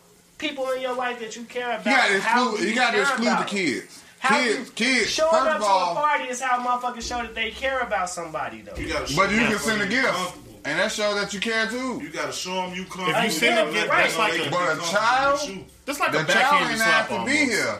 people 0.49 0.69
in 0.71 0.81
your 0.81 0.95
life 0.95 1.19
that 1.19 1.35
you 1.35 1.43
care 1.45 1.79
about. 1.79 1.85
You 1.85 1.91
gotta 1.91 2.17
exclude, 2.17 2.57
do 2.59 2.67
you 2.69 2.75
gotta 2.75 3.01
exclude 3.01 3.37
the 3.39 3.43
kids. 3.45 4.03
How 4.19 4.41
kids, 4.41 4.69
kids, 4.71 5.09
Showing 5.09 5.31
first 5.31 5.47
up 5.47 5.55
of 5.55 5.61
to 5.61 5.65
a 5.65 5.95
party 5.95 6.23
is 6.25 6.39
how 6.41 6.57
motherfuckers 6.65 7.01
show 7.07 7.17
that 7.23 7.35
they 7.35 7.51
care 7.51 7.79
about 7.81 8.09
somebody, 8.09 8.61
though. 8.61 8.75
You 8.77 8.87
gotta 8.87 9.13
but 9.15 9.31
you 9.31 9.39
can 9.39 9.59
send 9.59 9.81
a 9.81 9.87
gift. 9.87 10.37
And 10.65 10.79
that 10.79 10.93
shows 10.93 11.15
that 11.15 11.33
you 11.33 11.41
care 11.41 11.67
too. 11.67 11.99
You 12.01 12.09
gotta 12.09 12.31
show 12.31 12.53
them 12.53 12.73
you 12.73 12.85
come. 12.85 13.09
If 13.09 13.23
you 13.25 13.29
send 13.31 13.67
a 13.67 13.71
gift, 13.73 13.89
that's 13.89 14.17
like 14.17 14.33
a- 14.39 14.49
But 14.49 14.77
a 14.77 14.81
child- 14.89 15.65
Just 15.85 15.99
like 15.99 16.13
The 16.13 16.19
a 16.19 16.25
child 16.25 16.27
backhanded 16.27 16.69
ain't 16.71 16.79
slap 16.79 17.09
have 17.09 17.19
to 17.19 17.25
be 17.25 17.37
here. 17.37 17.79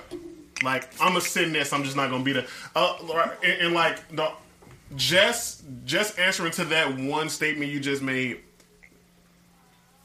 Like 0.63 0.89
I'm 0.99 1.09
gonna 1.09 1.21
send 1.21 1.55
this. 1.55 1.71
I'm 1.71 1.83
just 1.85 1.95
not 1.95 2.09
gonna 2.09 2.23
be 2.25 2.33
there. 2.33 2.45
Uh, 2.75 2.97
and, 3.41 3.61
and 3.61 3.73
like 3.73 4.05
the 4.13 4.29
just 4.97 5.63
just 5.85 6.19
answering 6.19 6.51
to 6.53 6.65
that 6.65 6.93
one 6.97 7.29
statement 7.29 7.71
you 7.71 7.79
just 7.79 8.01
made. 8.01 8.39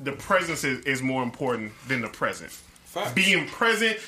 The 0.01 0.13
presence 0.13 0.63
is, 0.65 0.85
is 0.85 1.03
more 1.03 1.23
important 1.23 1.73
than 1.89 2.01
the 2.03 2.09
present. 2.09 2.51
Facts. 2.85 3.13
Being 3.13 3.47
present, 3.47 3.99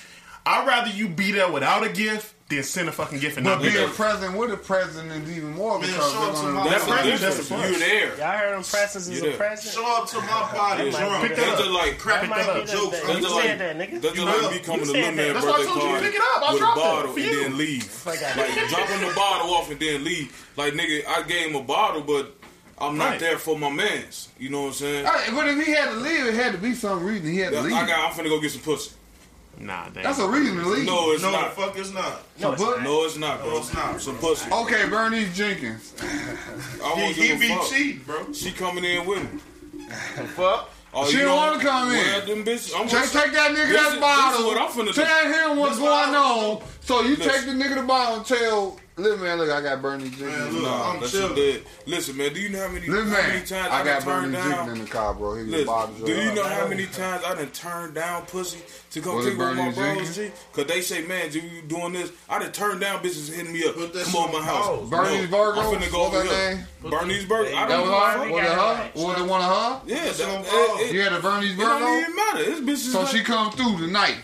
I'd 0.47 0.67
rather 0.67 0.91
you 0.91 1.09
be 1.09 1.33
there 1.33 1.51
without 1.51 1.85
a 1.85 1.89
gift 1.91 2.35
than 2.49 2.63
send 2.65 2.89
a 2.89 2.93
fucking 2.93 3.21
gift 3.21 3.37
and 3.37 3.45
But 3.45 3.51
not 3.57 3.63
be 3.63 3.69
being 3.71 3.75
there. 3.87 3.89
present 3.95 4.37
with 4.37 4.51
a 4.51 4.57
president 4.57 5.23
is 5.29 5.37
even 5.37 5.53
more 5.55 5.79
Man, 5.79 5.87
because 5.87 6.13
show 6.13 6.19
they're 6.19 6.29
up 6.31 6.35
to 6.35 6.41
gonna. 6.43 6.53
my- 6.55 6.69
That's 6.71 6.85
the 6.85 6.91
That's 7.21 7.51
a. 7.51 7.55
You're 7.71 7.79
there. 7.79 8.19
Y'all 8.19 8.39
heard 8.39 8.55
them 8.57 8.63
presents 8.65 9.07
is 9.07 9.21
You 9.21 9.27
a 9.27 9.29
there. 9.31 9.37
present? 9.37 9.75
Show 9.75 9.87
up 9.87 10.09
to 10.09 10.17
my 10.23 10.27
body 10.27 10.91
That 10.91 10.93
might 10.93 10.99
drunk. 11.09 11.23
be 11.23 11.29
Pick 11.29 11.37
the- 11.37 11.43
that 11.43 11.47
That's 11.51 11.61
up. 11.61 11.67
just 11.67 11.71
like 11.71 11.91
That 11.91 11.99
Cracking 12.01 12.31
might 12.31 12.49
up 12.49 12.67
jokes. 12.67 13.01
the- 13.01 13.07
That's 13.07 13.09
You 13.19 13.21
just 13.23 13.35
like 13.35 13.45
said 13.45 13.59
that, 13.61 13.77
nigga. 13.79 14.01
that's 14.03 14.17
You 14.17 14.25
like 14.25 14.51
me 14.51 14.59
coming 14.59 14.81
to 14.81 14.87
said 14.87 14.95
little 14.95 15.13
man 15.13 15.17
that. 15.17 15.33
That's 15.35 15.47
why 15.47 15.53
I 15.53 15.57
birthday 15.59 15.67
told 15.71 15.77
you 15.77 15.83
to 15.83 15.91
party 15.91 16.07
pick 16.07 16.15
it 16.15 16.21
up. 16.23 16.43
I'll 16.43 16.53
with 16.55 16.57
a 16.57 16.59
drop 16.65 16.77
bottle 16.77 17.15
and 17.15 17.25
then 17.35 17.59
leave. 17.59 18.07
Like 18.07 18.19
dropping 18.71 19.01
the 19.09 19.13
bottle 19.15 19.55
off 19.55 19.71
and 19.71 19.81
then 19.81 20.05
leave. 20.05 20.47
Like 20.57 20.73
nigga, 20.75 21.07
I 21.07 21.23
gave 21.23 21.51
him 21.51 21.55
a 21.57 21.63
bottle, 21.63 22.01
but 22.03 22.35
I'm 22.81 22.97
not 22.97 23.11
Right. 23.11 23.21
there 23.21 23.39
for 23.39 23.59
my 23.59 23.69
mans. 23.71 24.29
You 24.39 24.49
know 24.49 24.63
what 24.63 24.67
I'm 24.69 24.73
saying? 24.75 25.05
Hey, 25.05 25.31
But 25.33 25.49
if 25.49 25.67
he 25.67 25.73
had 25.73 25.91
to 25.91 25.97
leave, 25.97 26.27
it 26.27 26.35
had 26.35 26.53
to 26.53 26.59
be 26.59 26.75
some 26.75 27.05
reason 27.05 27.31
he 27.33 27.39
had 27.41 27.53
to 27.53 27.59
I 27.59 27.63
leave. 27.63 27.73
got. 27.73 27.91
I'm 27.91 28.13
finna 28.13 28.29
go 28.31 28.41
get 28.41 28.53
some 28.53 28.63
pussy. 28.63 28.93
Nah, 29.59 29.91
damn. 29.91 30.03
That's 30.05 30.19
a 30.19 30.27
reason 30.27 30.57
to 30.57 30.67
leave. 30.67 30.87
No, 30.87 31.11
it's 31.13 31.23
No, 31.23 31.31
the 31.33 31.37
not. 31.41 31.55
fuck 31.55 31.77
it's 31.77 31.93
not. 31.93 32.23
No, 32.39 32.53
it's 32.53 32.63
not. 32.63 32.83
No, 32.83 33.05
it's 33.05 33.17
not, 33.19 33.41
bro. 33.43 33.51
No, 33.51 33.59
it's 33.59 33.75
not. 33.75 34.01
Some 34.01 34.17
pussy. 34.17 34.51
Okay, 34.51 34.89
Bernice 34.89 35.37
Jenkins. 35.37 35.93
won't 36.81 36.99
He, 37.17 37.29
he 37.29 37.37
be 37.37 37.53
a 37.53 37.57
fuck. 37.57 37.69
cheating, 37.69 38.03
bro. 38.07 38.33
She 38.33 38.53
coming 38.53 38.85
in 38.85 39.05
with 39.05 39.23
me. 39.31 39.41
Fuck. 40.35 40.71
Oh, 40.93 41.07
She 41.09 41.19
don't 41.19 41.37
wanna 41.37 41.63
come 41.63 41.93
in. 41.93 42.27
Them 42.27 42.45
bitches. 42.45 42.73
I'm 42.75 42.89
Take, 42.89 43.11
take 43.11 43.33
that 43.33 43.53
nigga 43.53 43.69
This 43.69 43.77
that 43.83 43.95
is- 43.95 44.01
bottle. 44.01 44.31
this 44.33 44.41
is 44.41 44.47
what 44.47 44.59
I'm 44.59 44.69
finna 44.71 44.95
do. 44.95 45.51
Him 45.51 45.57
what's 45.59 45.77
This 45.77 45.85
going 45.85 46.15
on. 46.15 46.63
So 46.81 47.03
you 47.03 47.17
Listen. 47.17 47.33
take 47.33 47.45
the 47.47 47.53
nigga 47.53 47.75
the 47.77 47.83
bottle 47.83 48.17
and 48.17 48.27
tell, 48.27 48.80
listen 48.97 49.23
man, 49.23 49.39
look, 49.39 49.51
I 49.51 49.63
got 49.63 49.81
Bernie 49.83 50.05
Man, 50.05 50.13
Jenkins. 50.13 50.55
look, 50.55 50.63
Nah, 50.65 50.93
I'm 50.93 51.01
that 51.01 51.09
shit 51.09 51.35
chilling. 51.35 51.63
Listen, 51.87 52.17
man. 52.17 52.33
Do 52.35 52.41
you 52.41 52.49
know 52.51 52.61
how 52.67 52.69
many, 52.73 52.87
Listen 52.87 53.09
how 53.11 53.17
many 53.23 53.33
man, 53.39 53.45
times 53.47 53.69
I 53.73 53.81
I, 53.81 53.85
got 53.85 54.05
done 54.05 54.05
Bernie 54.05 54.23
turned 54.23 54.35
Jenkins 54.35 54.55
down? 54.57 54.69
in 54.71 54.79
the 54.85 54.91
car, 54.91 55.15
bro. 55.15 55.35
He 55.37 55.43
Listen, 55.45 55.67
bottles 55.67 56.01
do 56.03 56.13
you 56.15 56.35
know 56.35 56.45
how 56.45 56.69
many 56.69 56.87
times 56.87 57.25
I 57.25 57.35
done 57.35 57.51
turned 57.51 57.95
down 57.95 58.23
pussy 58.27 58.59
to 58.91 59.01
come 59.01 59.17
Was 59.17 59.27
it 59.27 59.31
kick 59.31 59.39
with 59.39 59.57
my 59.57 59.71
Bernie 59.71 59.95
bros? 60.01 60.17
G? 60.17 60.31
Cause 60.53 60.67
they 60.67 60.81
say, 60.83 61.07
man, 61.07 61.31
do 61.31 61.41
you 61.41 61.63
doing 61.63 61.93
this? 61.93 62.13
I 62.29 62.39
done 62.41 62.53
turned 62.53 62.81
down 62.81 63.03
bitches 63.03 63.33
hitting 63.35 63.53
me 63.53 63.65
up. 63.65 63.75
Put 63.77 63.93
that 63.95 64.05
Come 64.05 64.17
on 64.17 64.33
my 64.33 64.39
on 64.39 64.45
house. 64.45 64.67
pause. 64.67 64.91
Bernie's 64.91 65.31
no, 65.31 65.37
Virgo? 65.39 65.61
I'm 65.61 65.81
finna 65.81 65.91
go 65.93 66.07
over 66.07 66.23
that 66.23 66.57
here. 66.57 66.67
Bernie's 66.91 67.25
Burger. 67.27 67.55
I 67.57 67.67
That 67.67 67.77
don't 67.77 67.91
was 67.91 68.29
give 68.29 68.37
a 68.37 68.41
her? 68.41 68.57
fuck. 68.57 68.95
Was 68.95 69.01
it 69.01 69.03
her? 69.03 69.07
Was 69.09 69.21
it 69.21 69.31
one 69.31 69.41
of 69.41 69.47
her? 69.51 69.81
Yeah, 69.87 70.07
Put 70.11 70.21
it 70.21 70.27
on 70.29 70.43
that, 70.43 70.77
it, 70.81 70.87
it, 70.91 70.95
You 70.95 71.01
had 71.03 71.13
a 71.13 71.21
Bernie's 71.21 71.53
it 71.55 71.57
don't 71.59 71.81
Virgo? 71.81 71.99
even 72.01 72.17
matter. 72.17 72.45
This 72.45 72.61
bitch 72.61 72.87
is 72.87 72.93
So 72.93 73.07
she 73.07 73.23
come 73.23 73.53
through 73.53 73.79
tonight. 73.79 74.17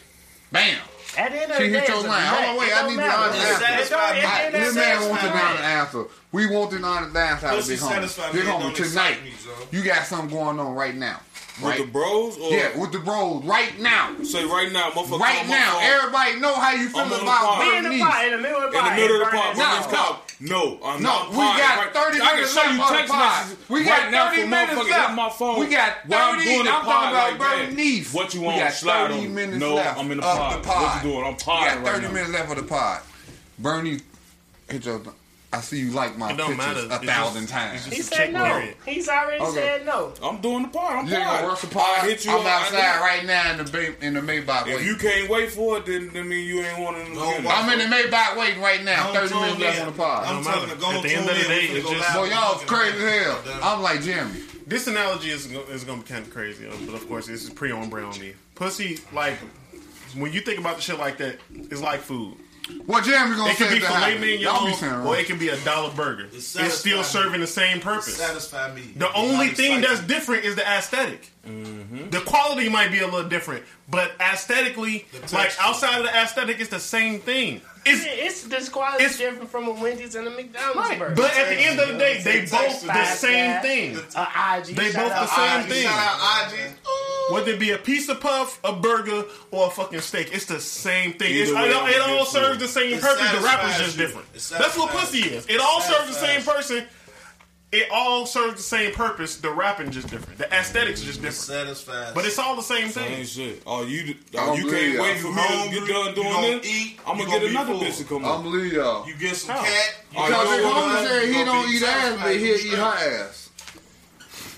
Bam. 0.52 0.78
At 1.16 1.32
the 1.32 1.42
end 1.42 1.50
of 1.52 1.56
She 1.58 1.68
the 1.68 1.72
day, 1.72 1.78
hit 1.80 1.88
your 1.88 1.96
it's 1.96 2.04
a 2.04 2.08
line. 2.08 2.26
Hold 2.26 2.44
on, 2.44 2.46
bet. 2.46 2.58
wait, 2.60 2.68
It 2.68 2.72
I 2.74 2.80
don't 2.82 2.88
need 2.90 2.96
the 2.96 3.00
matter. 3.02 3.16
honest 3.22 3.36
It 3.36 3.46
answer. 3.46 3.60
don't- 3.60 3.62
it 3.62 3.86
Satisfy 3.86 3.96
me. 4.14 4.20
don't- 4.20 4.30
Alright, 4.30 4.46
it 4.46 4.52
this 4.52 4.64
don't 4.66 4.74
man 4.74 4.84
satisfy 4.84 5.08
wants 5.10 5.24
an 5.24 5.34
me. 5.34 5.40
honest 5.40 5.62
answer. 5.64 6.04
We 6.32 6.46
want 6.46 6.72
an 6.72 6.84
honest 6.84 7.16
answer. 7.16 7.48
Pussy 7.48 7.72
Big 7.74 7.80
homie. 7.80 7.88
satisfy 7.92 8.26
me, 8.26 8.32
Big 8.32 8.44
homie, 8.44 8.74
tonight. 8.74 8.78
excite 8.80 9.24
me, 9.24 9.32
so. 9.42 9.50
You 9.70 9.82
got 9.82 10.06
something 10.06 10.28
going 10.36 10.60
on 10.60 10.74
right 10.74 10.94
now. 10.94 11.20
With 11.62 11.78
the 11.78 11.84
bros 11.86 12.36
or 12.38 12.50
Yeah, 12.52 12.76
with 12.78 12.92
the 12.92 12.98
bros 12.98 13.44
right 13.44 13.78
now. 13.80 14.14
say 14.22 14.44
right 14.44 14.70
now, 14.72 14.90
motherfucker. 14.90 15.20
Right 15.20 15.38
call 15.38 15.46
now, 15.48 15.72
phone. 15.72 15.82
everybody 15.82 16.40
know 16.40 16.54
how 16.54 16.72
you 16.72 16.88
feel 16.88 17.00
I'm 17.00 17.12
about 17.12 17.24
pod. 17.26 17.60
Be 17.60 17.76
in 17.76 17.84
the 17.98 18.04
pot, 18.04 18.24
in 18.26 18.30
the 18.32 18.38
middle 18.38 18.60
of 18.62 18.70
the 18.72 18.78
in 18.78 18.84
pot. 18.84 18.90
the 18.90 19.00
middle 19.02 19.16
of 19.16 19.20
the 19.20 19.36
and 19.36 19.42
pod. 19.42 19.56
No, 19.56 19.64
it 19.74 19.78
It's 19.78 19.86
down. 19.86 19.94
called. 19.96 20.16
No, 20.38 20.78
I'm. 20.84 21.02
No, 21.02 21.08
not. 21.08 21.30
we 21.30 21.36
pod 21.36 21.58
got 21.58 21.78
right- 21.78 21.94
30 21.94 22.20
I 22.20 22.26
can 22.26 22.34
minutes 22.36 22.52
show 22.52 22.60
left 22.60 22.74
you 22.74 22.82
on 22.82 22.92
the 22.92 22.98
text 22.98 23.12
pod. 23.12 23.46
messages 23.46 23.68
We 23.70 23.84
got 23.84 24.02
right 24.02 24.10
now 24.10 24.28
30 24.30 24.42
minutes 24.46 24.72
motherfuckers 24.72 24.90
left. 24.90 25.14
my 25.14 25.30
phone. 25.30 25.60
We 25.60 25.66
got 25.66 25.92
While 26.06 26.20
I'm 26.20 26.34
30 26.38 26.44
doing 26.44 26.64
the 26.64 26.70
I'm 26.70 26.84
talking 26.84 27.08
about 27.08 27.40
like. 27.40 27.68
Bernice. 27.70 28.12
What 28.12 28.34
you 28.34 28.40
want? 28.42 28.56
We 28.56 28.62
got 28.62 28.72
30 28.74 29.14
on. 29.14 29.34
minutes 29.34 29.56
No, 29.58 29.74
left 29.76 29.98
I'm 29.98 30.10
in 30.12 30.18
the 30.18 30.24
of 30.26 30.36
pod. 30.36 30.62
the 30.64 30.68
What 30.68 31.04
you 31.04 31.10
doing? 31.10 31.24
I'm 31.24 31.32
We 31.32 31.38
pod 31.38 31.84
got 31.84 31.84
30 31.94 32.08
minutes 32.12 32.30
left 32.32 32.50
of 32.50 32.56
the 32.56 32.62
pod. 32.64 33.00
Bernie, 33.58 34.00
hit 34.68 34.84
your. 34.84 35.00
I 35.52 35.60
see 35.60 35.78
you 35.78 35.90
like 35.92 36.18
my 36.18 36.32
pictures 36.34 36.56
matter. 36.56 36.80
a 36.90 36.96
It's 36.96 37.04
thousand 37.06 37.42
just- 37.42 37.52
times. 37.54 37.84
He 37.86 38.02
said 38.02 38.32
no. 38.32 38.44
period. 38.44 38.74
He's 38.84 39.08
already 39.08 39.40
Okay. 39.42 39.54
said 39.54 39.86
no. 39.86 40.12
I'm 40.22 40.38
doing 40.40 40.62
the 40.64 40.68
part. 40.68 40.96
I'm 40.96 41.06
You 41.06 41.14
ain't 41.14 41.24
gonna 41.24 41.38
pod. 41.38 41.48
rush 41.48 41.60
the 41.60 41.66
part. 41.68 41.98
I 42.02 42.06
hit 42.08 42.24
you 42.24 42.32
I'm 42.32 42.40
up. 42.40 42.46
Outside 42.46 42.92
did. 42.94 43.00
right 43.00 43.24
now 43.24 43.50
in 43.52 43.58
the 43.64 43.64
Bay, 43.70 43.94
in 44.02 44.14
the 44.14 44.20
Maybach 44.20 44.62
If 44.62 44.66
waiting. 44.66 44.86
you 44.86 44.96
can't 44.96 45.30
wait 45.30 45.50
for 45.52 45.78
it, 45.78 45.86
then 45.86 46.10
then 46.12 46.28
mean 46.28 46.46
you 46.46 46.62
ain't 46.62 46.78
one 46.80 46.94
of 46.96 47.04
them. 47.06 47.14
No, 47.14 47.30
again. 47.30 47.44
why- 47.44 47.52
I'm 47.54 47.70
in 47.80 47.90
the 47.90 47.96
Maybach 47.96 48.36
waiting 48.36 48.60
right 48.60 48.82
now. 48.84 49.12
Don't 49.12 49.28
30 49.28 49.34
minutes 49.40 49.60
left 49.60 49.80
on 49.80 49.86
the 49.86 49.92
pod. 49.92 50.26
I'm 50.26 50.34
Don't 50.34 50.44
telling 50.44 50.68
matter. 50.68 50.74
you, 50.74 50.80
go 50.80 50.90
At 50.92 51.02
the 51.02 51.14
end 51.14 51.30
of 51.30 51.36
the 51.36 51.42
day, 51.44 51.68
We 51.72 51.78
it's 51.78 51.90
just- 51.90 52.14
live. 52.14 52.14
Boy, 52.14 52.34
y'all 52.34 52.58
crazy 52.66 52.98
as 53.06 53.24
hell. 53.24 53.42
I'm 53.62 53.82
like 53.82 54.02
Jeremy. 54.02 54.40
This 54.66 54.86
analogy 54.88 55.30
is 55.30 55.46
is 55.46 55.84
gonna 55.84 56.02
be 56.02 56.08
kind 56.08 56.26
of 56.26 56.32
crazy, 56.34 56.66
uh, 56.66 56.72
but 56.86 56.96
of 56.96 57.08
course 57.08 57.28
this 57.28 57.44
is 57.44 57.50
pre 57.50 57.70
on 57.70 57.88
brand 57.88 58.08
on 58.12 58.20
me. 58.20 58.34
Pussy, 58.56 58.98
like 59.12 59.38
when 60.14 60.32
you 60.32 60.40
think 60.40 60.58
about 60.58 60.76
the 60.76 60.82
shit 60.82 60.98
like 60.98 61.18
that, 61.18 61.38
it's 61.54 61.80
like 61.80 62.00
food. 62.00 62.36
What 62.86 63.04
Jeremy 63.04 63.36
gonna 63.36 63.50
It 63.52 63.56
can 63.56 63.68
say 63.68 63.74
be 63.74 63.80
to 63.80 63.86
filet 63.86 64.14
happen? 64.14 64.40
Y'all 64.40 64.66
be 64.66 64.72
saying 64.72 64.90
mignon, 64.92 64.98
wrong. 65.04 65.06
or 65.06 65.16
it 65.18 65.26
can 65.26 65.38
be 65.38 65.48
a 65.50 65.56
dollar 65.58 65.90
burger. 65.92 66.24
It 66.24 66.34
It's 66.34 66.46
satisfies 66.46 66.78
still 66.80 66.98
me. 66.98 67.04
serving 67.04 67.40
the 67.40 67.46
same 67.46 67.80
purpose. 67.80 68.16
Satisfy 68.16 68.74
me. 68.74 68.92
The 68.96 69.12
only 69.14 69.48
thing 69.48 69.80
that's 69.82 70.00
different 70.00 70.44
is 70.44 70.56
the 70.56 70.66
aesthetic. 70.68 71.30
Mm-hmm. 71.46 72.10
The 72.10 72.20
quality 72.22 72.68
might 72.68 72.90
be 72.90 72.98
a 73.00 73.06
little 73.06 73.28
different, 73.28 73.62
but 73.88 74.12
aesthetically, 74.20 75.06
like 75.32 75.52
outside 75.60 75.98
of 75.98 76.06
the 76.06 76.10
aesthetic, 76.16 76.58
it's 76.58 76.70
the 76.70 76.80
same 76.80 77.20
thing. 77.20 77.60
It's 77.84 78.04
It's 78.04 78.42
this 78.48 78.68
quality 78.68 79.04
it's- 79.04 79.16
different 79.18 79.48
from 79.48 79.68
a 79.68 79.70
Wendy's 79.70 80.16
and 80.16 80.26
a 80.26 80.30
McDonald's 80.30 80.76
right, 80.76 80.98
burger. 80.98 81.14
but 81.14 81.36
at 81.36 81.48
the 81.48 81.54
end 81.60 81.78
of 81.78 81.86
the 81.88 81.98
day, 81.98 82.20
they 82.20 82.46
both 82.46 82.82
the 82.84 83.04
same 83.06 83.62
thing. 83.62 83.96
A 84.16 84.28
IG, 84.58 84.74
They 84.74 84.90
shout 84.90 85.08
both 85.08 85.12
the 85.12 85.26
same 85.28 85.60
IG. 85.60 85.68
thing. 85.70 85.82
Shout 85.84 85.94
out 86.20 86.52
IG. 86.52 86.58
Ooh. 86.84 87.15
Whether 87.30 87.52
it 87.52 87.58
be 87.60 87.70
a 87.70 87.78
piece 87.78 88.08
of 88.08 88.20
puff, 88.20 88.60
a 88.62 88.72
burger, 88.72 89.24
or 89.50 89.66
a 89.66 89.70
fucking 89.70 90.00
steak, 90.00 90.30
it's 90.32 90.44
the 90.46 90.60
same 90.60 91.14
thing. 91.14 91.34
It's, 91.34 91.50
way, 91.52 91.68
it, 91.70 91.74
all- 91.74 91.86
it 91.86 92.00
all 92.00 92.24
serves 92.24 92.58
the 92.60 92.68
same 92.68 92.94
It 92.94 93.00
purpose. 93.00 93.30
The 93.32 93.40
rapper's 93.44 93.78
just 93.78 93.96
you. 93.98 94.02
different. 94.06 94.32
That's 94.34 94.76
what 94.78 94.90
pussy 94.90 95.18
you. 95.18 95.30
is. 95.36 95.46
It 95.48 95.60
all 95.60 95.80
serves 95.80 96.08
the 96.08 96.14
same 96.14 96.42
person. 96.42 96.84
It 97.72 97.88
all 97.92 98.26
serves 98.26 98.54
the 98.56 98.62
same 98.62 98.92
purpose. 98.94 99.36
The 99.38 99.50
rapping 99.50 99.90
just 99.90 100.08
different. 100.08 100.38
The 100.38 100.50
aesthetics 100.54 101.00
just 101.02 101.20
different. 101.20 101.34
satisfies. 101.34 102.12
But 102.14 102.24
it's 102.24 102.38
all 102.38 102.54
the 102.54 102.62
same 102.62 102.90
Same 102.90 103.08
thing. 103.16 103.24
shit. 103.24 103.62
Oh, 103.66 103.82
you 103.84 104.14
I 104.14 104.38
oh, 104.38 104.46
don't 104.46 104.56
you 104.58 104.64
believe 104.66 104.80
can't 104.80 104.94
y'all. 104.94 105.02
wait 105.02 105.18
for 105.18 105.26
You 105.26 105.34
me 105.34 105.42
to 105.42 105.48
hungry, 105.48 105.80
get 105.80 105.88
done 105.88 106.06
you 106.06 106.14
doing 106.14 106.30
gonna 106.32 106.58
this. 106.60 106.66
eat, 106.66 107.00
I'm 107.04 107.18
gonna 107.18 107.28
gonna 107.28 107.40
get 107.40 107.50
another 107.50 107.72
full. 107.72 107.82
bitch 107.82 107.98
to 107.98 108.04
come 108.04 108.24
I'm 108.24 108.42
believe 108.44 108.72
y'all. 108.72 109.06
You 109.08 109.16
get 109.16 109.34
some 109.34 109.56
No. 109.56 109.62
cat. 109.62 109.94
You 110.12 110.16
Because 110.22 110.30
go 110.30 110.50
his 110.56 110.64
over 110.64 110.74
homie 110.80 111.06
said 111.08 111.28
he 111.28 111.44
don't 111.44 111.66
be 111.68 111.72
eat 111.76 111.82
ass, 111.82 111.88
satisfied. 112.02 112.22
but 112.24 112.36
he'll 112.36 112.56
eat 112.56 112.72
her 112.78 113.24
ass. 113.26 113.50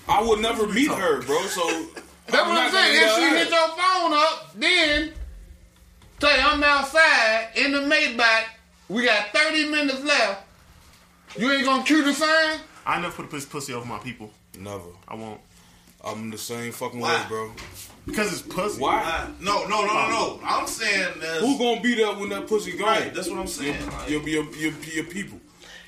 I 0.07 0.21
would 0.23 0.39
never 0.39 0.67
meet 0.67 0.91
her, 0.91 1.21
bro. 1.23 1.41
So 1.47 1.87
That's 2.31 2.47
what 2.47 2.57
I'm 2.57 2.71
saying. 2.71 3.03
If 3.03 3.15
she 3.15 3.37
hit 3.37 3.49
your 3.49 3.67
phone 3.69 4.13
up, 4.13 4.51
then 4.55 5.13
say 6.21 6.41
I'm 6.41 6.63
outside 6.63 7.49
in 7.55 7.71
the 7.71 7.79
Maybach. 7.79 8.43
We 8.87 9.05
got 9.05 9.27
30 9.33 9.69
minutes 9.69 10.03
left. 10.03 10.43
You 11.37 11.51
ain't 11.51 11.65
gonna 11.65 11.83
cue 11.83 12.03
the 12.03 12.13
sign? 12.13 12.59
I 12.85 12.99
never 12.99 13.13
put 13.13 13.29
this 13.31 13.45
pussy 13.45 13.73
over 13.73 13.85
my 13.85 13.99
people. 13.99 14.31
never. 14.57 14.89
I 15.07 15.15
won't. 15.15 15.39
I'm 16.03 16.29
the 16.31 16.37
same 16.37 16.71
fucking 16.71 16.99
Why? 16.99 17.13
way, 17.13 17.27
bro. 17.27 17.51
Because 18.05 18.31
it's 18.31 18.41
pussy. 18.41 18.81
Why? 18.81 19.29
No, 19.41 19.67
no, 19.67 19.85
no, 19.85 19.93
no, 19.93 20.09
no. 20.09 20.39
I'm 20.43 20.65
saying 20.65 21.13
that's 21.19 21.41
Who 21.41 21.57
gonna 21.57 21.81
be 21.81 21.93
there 21.95 22.13
when 22.13 22.29
that 22.29 22.47
pussy 22.47 22.71
gone? 22.77 22.87
right. 22.87 23.13
That's 23.13 23.29
what 23.29 23.37
I'm 23.37 23.47
saying. 23.47 23.75
Your, 24.07 24.21
your, 24.27 24.45
your, 24.55 24.71
your 24.93 25.03
people. 25.03 25.39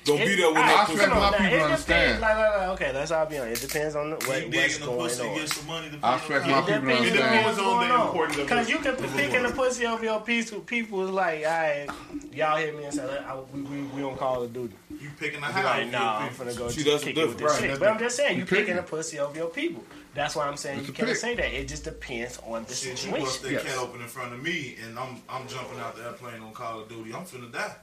Gonna 0.04 0.24
be 0.24 0.34
there 0.34 0.48
when 0.48 0.56
alright, 0.56 0.66
that 0.66 0.78
I 0.78 0.84
pussy 0.84 0.92
expect 0.94 1.14
my 1.14 1.30
people 1.30 1.46
it 1.46 1.62
understand. 1.62 2.20
Like, 2.20 2.36
like, 2.36 2.56
like, 2.58 2.68
okay, 2.70 2.92
let's 2.92 3.10
all 3.12 3.26
be 3.26 3.38
honest. 3.38 3.62
It 3.62 3.66
depends 3.68 3.94
on 3.96 4.10
the, 4.10 4.16
what, 4.16 4.42
You 4.52 4.58
what's 4.60 4.78
going 4.78 5.30
on. 5.30 5.34
get 5.38 5.48
some 5.48 5.66
money. 5.68 5.88
I 6.02 6.16
expect 6.16 6.46
my 6.48 6.60
people 6.62 6.74
to 6.74 6.80
depends, 6.80 7.06
It 7.08 7.12
depends 7.12 7.58
on 7.60 7.88
the 7.88 7.94
importance 7.94 8.38
of 8.38 8.44
Because 8.44 8.68
you 8.70 8.78
can 8.78 8.96
be 8.96 9.08
picking 9.08 9.42
the 9.44 9.50
pussy 9.50 9.86
over 9.86 10.04
your 10.04 10.20
piece 10.20 10.50
with 10.50 10.66
people 10.66 11.04
is 11.04 11.10
like, 11.10 11.38
all 11.44 11.50
right, 11.52 11.86
y'all 12.32 12.56
hit 12.56 12.76
me 12.76 12.84
and 12.84 12.94
say, 12.94 13.18
I, 13.18 13.38
we, 13.52 13.62
we, 13.62 13.82
we 13.82 14.00
don't 14.00 14.18
call 14.18 14.42
it 14.42 14.52
duty. 14.52 14.74
You 15.00 15.08
picking 15.18 15.38
a 15.42 15.46
Be 15.46 15.52
house. 15.52 15.64
like, 15.64 15.90
nah, 15.90 16.18
I'm 16.18 16.30
finna 16.30 16.56
go 16.58 16.68
See, 16.68 16.82
that's 16.82 17.04
kick 17.04 17.14
the 17.14 17.22
it 17.22 17.28
with 17.28 17.38
this 17.38 17.52
difference. 17.52 17.72
shit. 17.72 17.78
But 17.80 17.88
I'm 17.88 17.98
just 17.98 18.16
saying, 18.16 18.34
you 18.34 18.40
You 18.40 18.46
picking 18.46 18.64
picking. 18.64 18.76
the 18.76 18.82
pussy 18.82 19.18
over 19.20 19.36
your 19.36 19.48
people. 19.50 19.84
That's 20.14 20.36
why 20.36 20.46
I'm 20.46 20.56
saying 20.56 20.80
It's 20.80 20.88
you 20.88 20.94
can't 20.94 21.08
pick. 21.08 21.16
say 21.16 21.34
that. 21.36 21.52
It 21.58 21.68
just 21.68 21.84
depends 21.84 22.38
on 22.46 22.64
the 22.64 22.74
Shit, 22.74 23.04
you 23.06 23.12
bust 23.12 23.40
situation. 23.40 23.64
that 23.64 23.64
cat 23.66 23.78
open 23.78 24.00
in 24.02 24.08
front 24.08 24.34
of 24.34 24.42
me, 24.42 24.76
and 24.84 24.98
I'm 24.98 25.22
I'm 25.28 25.46
jumping 25.48 25.78
out 25.80 25.96
the 25.96 26.02
airplane 26.04 26.42
on 26.42 26.52
Call 26.52 26.80
of 26.80 26.88
Duty. 26.88 27.14
I'm 27.14 27.24
finna 27.24 27.50
die. 27.50 27.74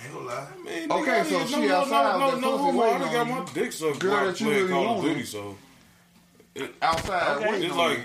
I 0.00 0.04
ain't 0.06 0.14
gonna 0.14 0.26
lie. 0.26 0.46
Man, 0.64 0.90
Okay, 0.92 1.24
so 1.28 1.46
she 1.46 1.52
no, 1.56 1.66
no, 1.68 1.76
outside 1.76 2.18
No, 2.18 2.26
with 2.26 2.40
no, 2.40 2.40
that 2.40 2.40
no, 2.40 2.70
no, 2.72 2.82
I 2.82 2.92
waiting 2.98 3.12
got 3.12 3.28
my 3.28 3.52
dick 3.52 3.72
sucked 3.72 3.98
Girl 3.98 4.26
that 4.26 4.40
you 4.40 4.46
playing 4.46 4.60
really 4.62 4.72
Call 4.72 4.82
of 4.82 4.96
want. 4.96 5.08
Duty, 5.08 5.24
so 5.24 5.56
Outside 6.82 7.36
Okay. 7.38 7.66
it's 7.66 7.76
like, 7.76 7.98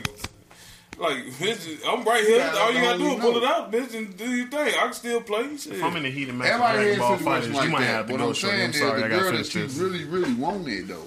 like, 0.98 1.18
bitch, 1.26 1.80
I'm 1.88 2.04
right 2.06 2.24
here. 2.24 2.38
gotta 2.40 2.60
All 2.60 2.72
you 2.72 2.82
gotta 2.82 2.98
do 3.00 3.06
is 3.12 3.20
pull 3.20 3.38
it 3.38 3.44
out, 3.44 3.72
bitch, 3.72 3.96
and 3.96 4.16
do 4.18 4.30
your 4.30 4.48
thing. 4.48 4.68
I 4.68 4.72
can 4.84 4.94
still 4.94 5.22
play. 5.22 5.58
Shit. 5.58 5.74
If 5.74 5.84
I'm 5.84 5.96
in 5.98 6.04
the 6.04 6.12
heat 6.12 6.30
of 6.30 6.36
match 6.36 6.48
Everybody 6.52 6.78
Dragon 6.78 7.00
Ball 7.00 7.18
Fighters, 7.18 7.52
like 7.52 7.66
you 7.66 7.70
might 7.72 7.80
that. 7.82 7.86
have 7.88 8.06
to 8.08 8.12
What 8.14 8.20
go 8.20 8.28
I'm 8.30 8.34
shorty. 8.34 8.56
saying 8.58 8.64
I'm 8.66 8.70
is 8.72 8.80
sorry, 8.80 9.00
the 9.02 9.06
I 9.06 9.10
got 9.10 9.20
girl 9.22 9.32
that 9.34 9.56
you 9.56 9.62
this. 9.64 9.78
really, 9.78 10.04
really 10.06 10.34
wanted 10.36 10.88
though. 10.88 11.06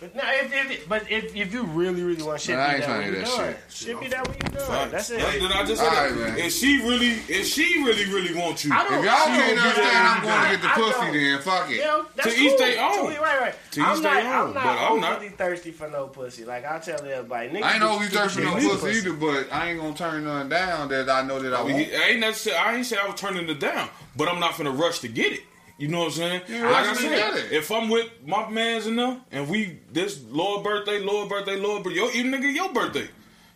But 0.00 0.14
no, 0.16 0.22
if, 0.24 0.70
if, 0.70 0.88
but 0.88 1.10
if, 1.10 1.36
if 1.36 1.52
you 1.52 1.64
really, 1.64 2.02
really 2.02 2.22
want 2.22 2.40
shit, 2.40 2.56
Man, 2.56 2.64
I 2.64 2.68
be 2.68 2.74
ain't 2.76 2.80
that 2.80 2.86
trying 2.86 3.00
to 3.00 3.06
you 3.06 3.12
hear 3.12 3.24
doing. 3.24 3.38
that 3.52 3.58
Shit 3.68 4.00
be 4.00 4.08
that 4.08 4.26
what 4.28 4.36
you 4.42 4.48
doing. 4.58 4.90
That's 4.90 5.10
it. 5.10 5.18
That's- 5.20 5.42
Then 5.42 5.52
I 5.52 5.64
just 5.66 5.82
said 5.82 5.88
All 5.88 6.08
that. 6.08 6.16
man. 6.16 6.38
If 6.38 6.52
she 6.54 6.78
really, 6.78 7.10
if 7.28 7.46
she 7.46 7.84
really, 7.84 8.06
really 8.06 8.34
wants 8.34 8.64
you, 8.64 8.72
I 8.72 8.84
don't- 8.84 8.98
If 8.98 9.04
y'all 9.04 9.16
She 9.16 9.24
can't 9.24 9.36
gonna 9.36 9.54
be 9.54 9.60
understand, 9.60 9.76
there 9.76 10.02
I'm 10.02 10.22
going 10.22 10.42
to 10.42 10.50
get 10.56 10.62
the 10.62 10.68
I- 10.68 10.70
I 10.70 10.74
pussy 10.74 11.00
don't. 11.00 11.12
then. 11.12 11.42
Fuck 11.42 11.70
it. 11.70 11.74
You 11.76 11.84
know, 11.84 12.06
that's 12.16 12.34
To 12.34 12.40
each 12.40 12.48
cool. 12.48 12.58
their 12.58 12.82
own. 12.84 13.12
To- 13.14 13.20
right, 13.20 13.40
right. 13.40 13.54
To 13.72 13.80
each 13.80 13.86
I'm 13.86 14.02
their 14.02 14.24
not, 14.24 14.24
own, 14.24 14.48
I'm 14.48 14.54
but 14.54 14.64
not 14.64 14.90
I'm 14.90 15.00
not. 15.00 15.12
overly 15.16 15.28
thirsty 15.28 15.70
for 15.70 15.88
no 15.90 16.06
pussy. 16.06 16.44
Like 16.46 16.64
I 16.64 16.78
tell 16.78 17.04
everybody, 17.04 17.48
niggas 17.50 17.62
I 17.62 17.70
ain't 17.72 17.80
do 17.80 17.86
know 17.86 18.00
you 18.00 18.08
thirsty 18.08 18.42
for 18.42 18.58
no 18.60 18.68
pussy 18.78 18.98
either, 18.98 19.12
but 19.12 19.52
I 19.52 19.70
ain't 19.70 19.80
gonna 19.80 19.94
turn 19.94 20.24
none 20.24 20.48
down 20.48 20.88
that 20.88 21.10
I 21.10 21.22
know 21.22 21.38
that 21.40 21.52
I 21.52 21.58
I, 21.58 21.62
want. 21.62 21.74
I 21.76 22.08
ain't 22.08 22.20
necessarily, 22.20 22.58
I 22.58 22.76
ain't 22.76 22.86
say 22.86 22.96
I 22.96 23.06
was 23.06 23.20
turning 23.20 23.46
it 23.48 23.60
down, 23.60 23.88
but 24.16 24.28
I'm 24.28 24.40
not 24.40 24.52
finna 24.52 24.76
rush 24.76 25.00
to 25.00 25.08
get 25.08 25.32
it. 25.34 25.40
You 25.80 25.88
know 25.88 25.98
what 26.00 26.04
I'm 26.06 26.10
saying? 26.12 26.42
You 26.48 26.62
like 26.64 26.74
I 26.74 26.88
rushing 26.88 27.08
said, 27.08 27.16
get 27.34 27.36
it. 27.46 27.52
if 27.52 27.70
I'm 27.72 27.88
with 27.88 28.08
my 28.26 28.48
mans 28.50 28.86
in 28.86 28.96
them 28.96 29.22
and 29.32 29.48
we 29.48 29.80
this 29.90 30.20
Lord 30.30 30.62
birthday, 30.62 30.98
Lord 31.00 31.28
birthday, 31.30 31.56
Lord 31.56 31.82
birthday, 31.82 31.98
yo, 32.00 32.10
even 32.10 32.30
nigga, 32.32 32.54
your 32.54 32.72
birthday. 32.72 33.08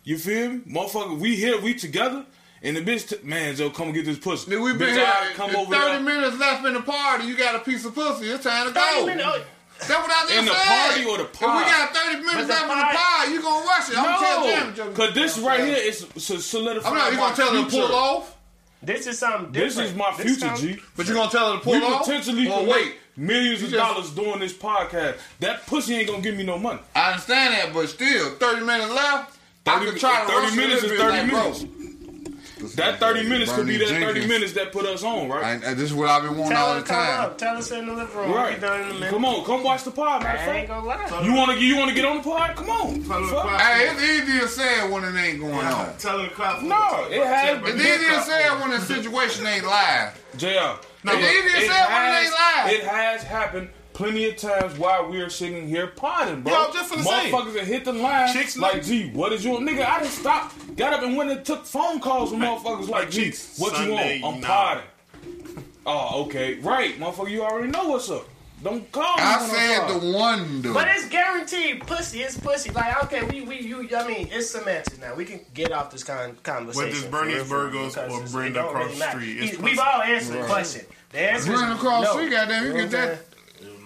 You 0.03 0.17
feel 0.17 0.49
me, 0.49 0.57
motherfucker? 0.67 1.17
We 1.19 1.35
here, 1.35 1.59
we 1.61 1.73
together, 1.75 2.25
and 2.63 2.75
the 2.77 2.81
bitch, 2.81 3.09
t- 3.09 3.23
man, 3.27 3.55
Joe, 3.55 3.69
come 3.69 3.91
get 3.91 4.05
this 4.05 4.17
pussy. 4.19 4.49
Nigga, 4.51 4.63
we 4.63 4.73
been 4.73 4.89
bitch, 4.89 4.93
here. 4.95 5.05
I 5.07 5.33
come 5.35 5.51
There's 5.51 5.65
over 5.65 5.75
30 5.75 5.85
there. 5.85 5.99
minutes 6.01 6.37
left 6.39 6.65
in 6.65 6.73
the 6.73 6.81
party. 6.81 7.25
You 7.25 7.37
got 7.37 7.55
a 7.55 7.59
piece 7.59 7.85
of 7.85 7.93
pussy. 7.95 8.25
It's 8.29 8.43
time 8.43 8.67
to 8.67 8.73
go. 8.73 9.05
minutes. 9.05 9.23
oh, 9.25 9.43
That's 9.79 9.89
what 9.89 10.09
I 10.09 10.21
just 10.23 10.33
In 10.33 10.45
the 10.45 10.53
said. 10.53 10.65
party 10.67 11.05
or 11.05 11.17
the 11.17 11.23
If 11.25 11.41
we 11.41 11.45
got 11.47 11.95
30 11.95 12.19
minutes 12.21 12.33
But 12.33 12.41
the 12.41 12.47
left 12.47 12.61
in 12.63 12.67
the 12.69 12.73
pod- 12.73 12.95
pod, 12.95 13.29
you 13.29 13.41
gonna 13.41 13.65
rush 13.65 13.89
it. 13.89 13.97
I'm 13.97 14.03
gonna 14.05 14.25
tell 14.25 14.43
Jam. 14.47 14.73
No, 14.77 14.89
because 14.89 15.13
this 15.15 15.37
right 15.39 15.59
here 15.63 15.75
is 15.77 16.07
so- 16.17 16.37
solidified. 16.37 16.91
I'm 16.91 16.97
not. 16.97 17.11
You 17.11 17.17
gonna 17.17 17.35
tell 17.35 17.53
her 17.55 17.63
to 17.63 17.69
pull 17.69 17.93
off? 17.95 18.34
This 18.83 19.07
is 19.07 19.17
something 19.19 19.51
This 19.51 19.75
different. 19.75 19.91
is 19.91 19.97
my 19.97 20.11
future, 20.13 20.39
sound- 20.39 20.59
G. 20.59 20.79
But 20.95 21.07
you 21.07 21.13
gonna 21.15 21.31
tell 21.31 21.53
her 21.53 21.57
to 21.57 21.63
pull 21.63 21.73
We 21.73 21.81
off? 21.83 22.05
potentially 22.05 22.47
Or 22.47 22.59
can 22.59 22.67
wait. 22.67 22.85
make 22.85 22.99
millions 23.17 23.61
You 23.61 23.67
of 23.67 23.71
just- 23.73 23.83
dollars 23.93 24.09
doing 24.11 24.39
this 24.39 24.53
podcast. 24.53 25.15
That 25.39 25.65
pussy 25.65 25.95
ain't 25.95 26.07
gonna 26.07 26.21
give 26.21 26.35
me 26.35 26.43
no 26.43 26.57
money. 26.59 26.79
I 26.95 27.11
understand 27.11 27.53
that, 27.55 27.73
but 27.73 27.87
still, 27.89 28.31
30 28.35 28.61
minutes 28.65 28.91
left. 28.91 29.37
I 29.67 29.79
30 29.79 29.91
could 29.91 29.99
try 29.99 30.21
to 30.21 30.27
30 30.27 30.37
rush 30.39 30.47
it 30.49 30.53
a 30.53 30.55
minutes 30.57 30.81
little 30.83 30.97
is 30.97 31.01
30 31.01 31.17
like, 31.17 31.29
bro. 31.31 31.69
Minutes. 32.57 32.75
That 32.75 32.99
30 32.99 33.29
minutes 33.29 33.51
could 33.53 33.67
be 33.67 33.77
that 33.77 33.89
Bernie 33.89 34.05
30 34.05 34.27
minutes 34.27 34.53
that 34.53 34.71
put 34.71 34.85
us 34.85 35.03
on, 35.03 35.29
right? 35.29 35.63
I, 35.63 35.71
I, 35.71 35.73
this 35.73 35.89
is 35.89 35.93
what 35.93 36.09
I've 36.09 36.23
been 36.23 36.37
wanting 36.37 36.55
Tell 36.55 36.67
all 36.67 36.75
the 36.75 36.81
to 36.81 36.87
time. 36.87 37.21
up. 37.25 37.37
Tell 37.37 37.57
us 37.57 37.71
in 37.71 37.85
the 37.87 37.93
living 37.93 38.15
room. 38.15 38.31
Right. 38.31 38.55
We 38.55 38.61
done 38.61 38.81
in 38.81 38.89
a 38.89 38.93
minute. 38.93 39.09
Come 39.09 39.25
on, 39.25 39.43
come 39.45 39.63
watch 39.63 39.83
the 39.83 39.91
pod, 39.91 40.23
matter 40.23 40.37
of 40.43 40.49
I 40.49 40.57
ain't 40.59 40.67
gonna 40.67 40.85
lie. 40.87 41.21
You 41.23 41.33
wanna 41.33 41.55
you 41.55 41.77
wanna 41.77 41.93
get 41.93 42.05
on 42.05 42.17
the 42.17 42.23
pod? 42.23 42.55
Come 42.55 42.69
on. 42.69 43.03
Tell 43.03 43.23
Fuck. 43.27 43.41
clap. 43.43 43.61
Hey, 43.61 43.89
it's 43.89 44.01
easier 44.29 44.47
said 44.47 44.89
when 44.91 45.03
it 45.03 45.15
ain't 45.19 45.39
going 45.39 45.53
on. 45.53 45.97
Tell 45.97 46.19
her 46.19 46.27
to 46.27 46.33
clap. 46.33 46.59
for 46.59 46.65
No, 46.65 47.07
it 47.09 47.25
has- 47.25 47.45
Tell 47.45 47.55
her 47.57 47.67
It's 47.67 47.81
to 47.83 47.93
easier 47.93 48.09
clap 48.09 48.25
said 48.25 48.59
when 48.61 48.69
the 48.71 48.79
situation 48.81 49.45
ain't 49.47 49.65
live. 49.65 50.21
JR. 50.37 50.47
No, 51.03 51.11
it's 51.13 51.55
easier 51.57 51.71
said 51.71 51.87
when 51.89 52.01
it 52.03 52.19
ain't 52.23 52.33
live. 52.33 52.71
It 52.73 52.83
has 52.87 53.23
happened 53.23 53.69
plenty 53.95 54.25
of 54.25 54.35
times 54.35 54.77
while 54.77 55.09
we're 55.09 55.29
sitting 55.29 55.67
here 55.67 55.87
podding, 55.87 56.41
bro. 56.41 56.53
Yo, 56.53 56.65
I'm 56.65 56.73
just 56.73 56.91
finna 56.93 57.03
say. 57.03 57.31
Motherfuckers 57.31 57.53
that 57.53 57.63
hit 57.65 57.85
the 57.85 57.93
line 57.93 58.31
Chicks 58.33 58.57
like, 58.57 58.75
look- 58.75 58.83
G, 58.83 59.09
what 59.11 59.33
is 59.33 59.43
your 59.43 59.59
nigga? 59.59 59.89
I 59.89 59.99
just 60.01 60.19
stopped, 60.19 60.75
got 60.75 60.93
up 60.93 61.01
and 61.01 61.17
went 61.17 61.31
and 61.31 61.43
took 61.43 61.65
phone 61.65 61.99
calls 61.99 62.29
from 62.29 62.41
motherfuckers 62.41 62.89
like, 62.89 63.09
G, 63.09 63.25
chicks, 63.25 63.57
what 63.57 63.73
Sunday, 63.73 64.17
you 64.17 64.23
want? 64.23 64.35
I'm 64.35 64.41
nah. 64.41 64.47
podding. 64.47 64.83
Oh, 65.87 66.23
okay, 66.25 66.55
right, 66.59 66.99
motherfucker, 66.99 67.31
you 67.31 67.43
already 67.43 67.71
know 67.71 67.87
what's 67.87 68.09
up. 68.11 68.27
Don't 68.63 68.89
call 68.91 69.03
me. 69.03 69.21
I 69.21 69.41
when 69.41 69.49
I'm 69.49 69.49
said 69.49 69.99
the 70.01 70.17
one 70.17 70.61
though. 70.61 70.73
But 70.73 70.87
it's 70.87 71.07
guaranteed 71.09 71.85
pussy. 71.85 72.23
It's 72.23 72.39
pussy. 72.39 72.71
Like 72.71 73.03
okay, 73.03 73.23
we 73.23 73.41
we 73.41 73.59
you. 73.59 73.87
I 73.95 74.07
mean, 74.07 74.29
it's 74.31 74.49
semantics 74.49 74.97
now. 74.97 75.13
We 75.13 75.25
can 75.25 75.41
get 75.53 75.71
off 75.71 75.91
this 75.91 76.03
con- 76.05 76.37
conversation. 76.41 76.85
Whether 76.85 76.89
it's 76.95 77.03
for 77.03 77.11
Bernie's 77.11 77.35
real, 77.35 77.45
for 77.45 77.63
real, 77.65 77.71
Burgers 77.71 77.95
because 77.95 78.33
or 78.33 78.39
Brenda 78.39 78.59
it 78.59 78.63
don't 78.63 78.75
across 78.75 78.93
the 78.93 78.97
matter. 78.99 79.19
street, 79.19 79.37
it's 79.43 79.57
He- 79.57 79.61
We've 79.61 79.77
all 79.77 80.01
answered 80.01 80.41
the 80.41 80.45
question. 80.47 80.85
The 81.11 81.19
answer 81.19 81.51
Brenda 81.51 81.73
is 81.73 81.77
across 81.77 82.03
no. 82.05 82.13
the 82.13 82.19
street, 82.19 82.31
goddamn, 82.31 82.63
you 82.65 82.69
know 82.73 82.77
get 82.87 82.91
that 82.91 83.34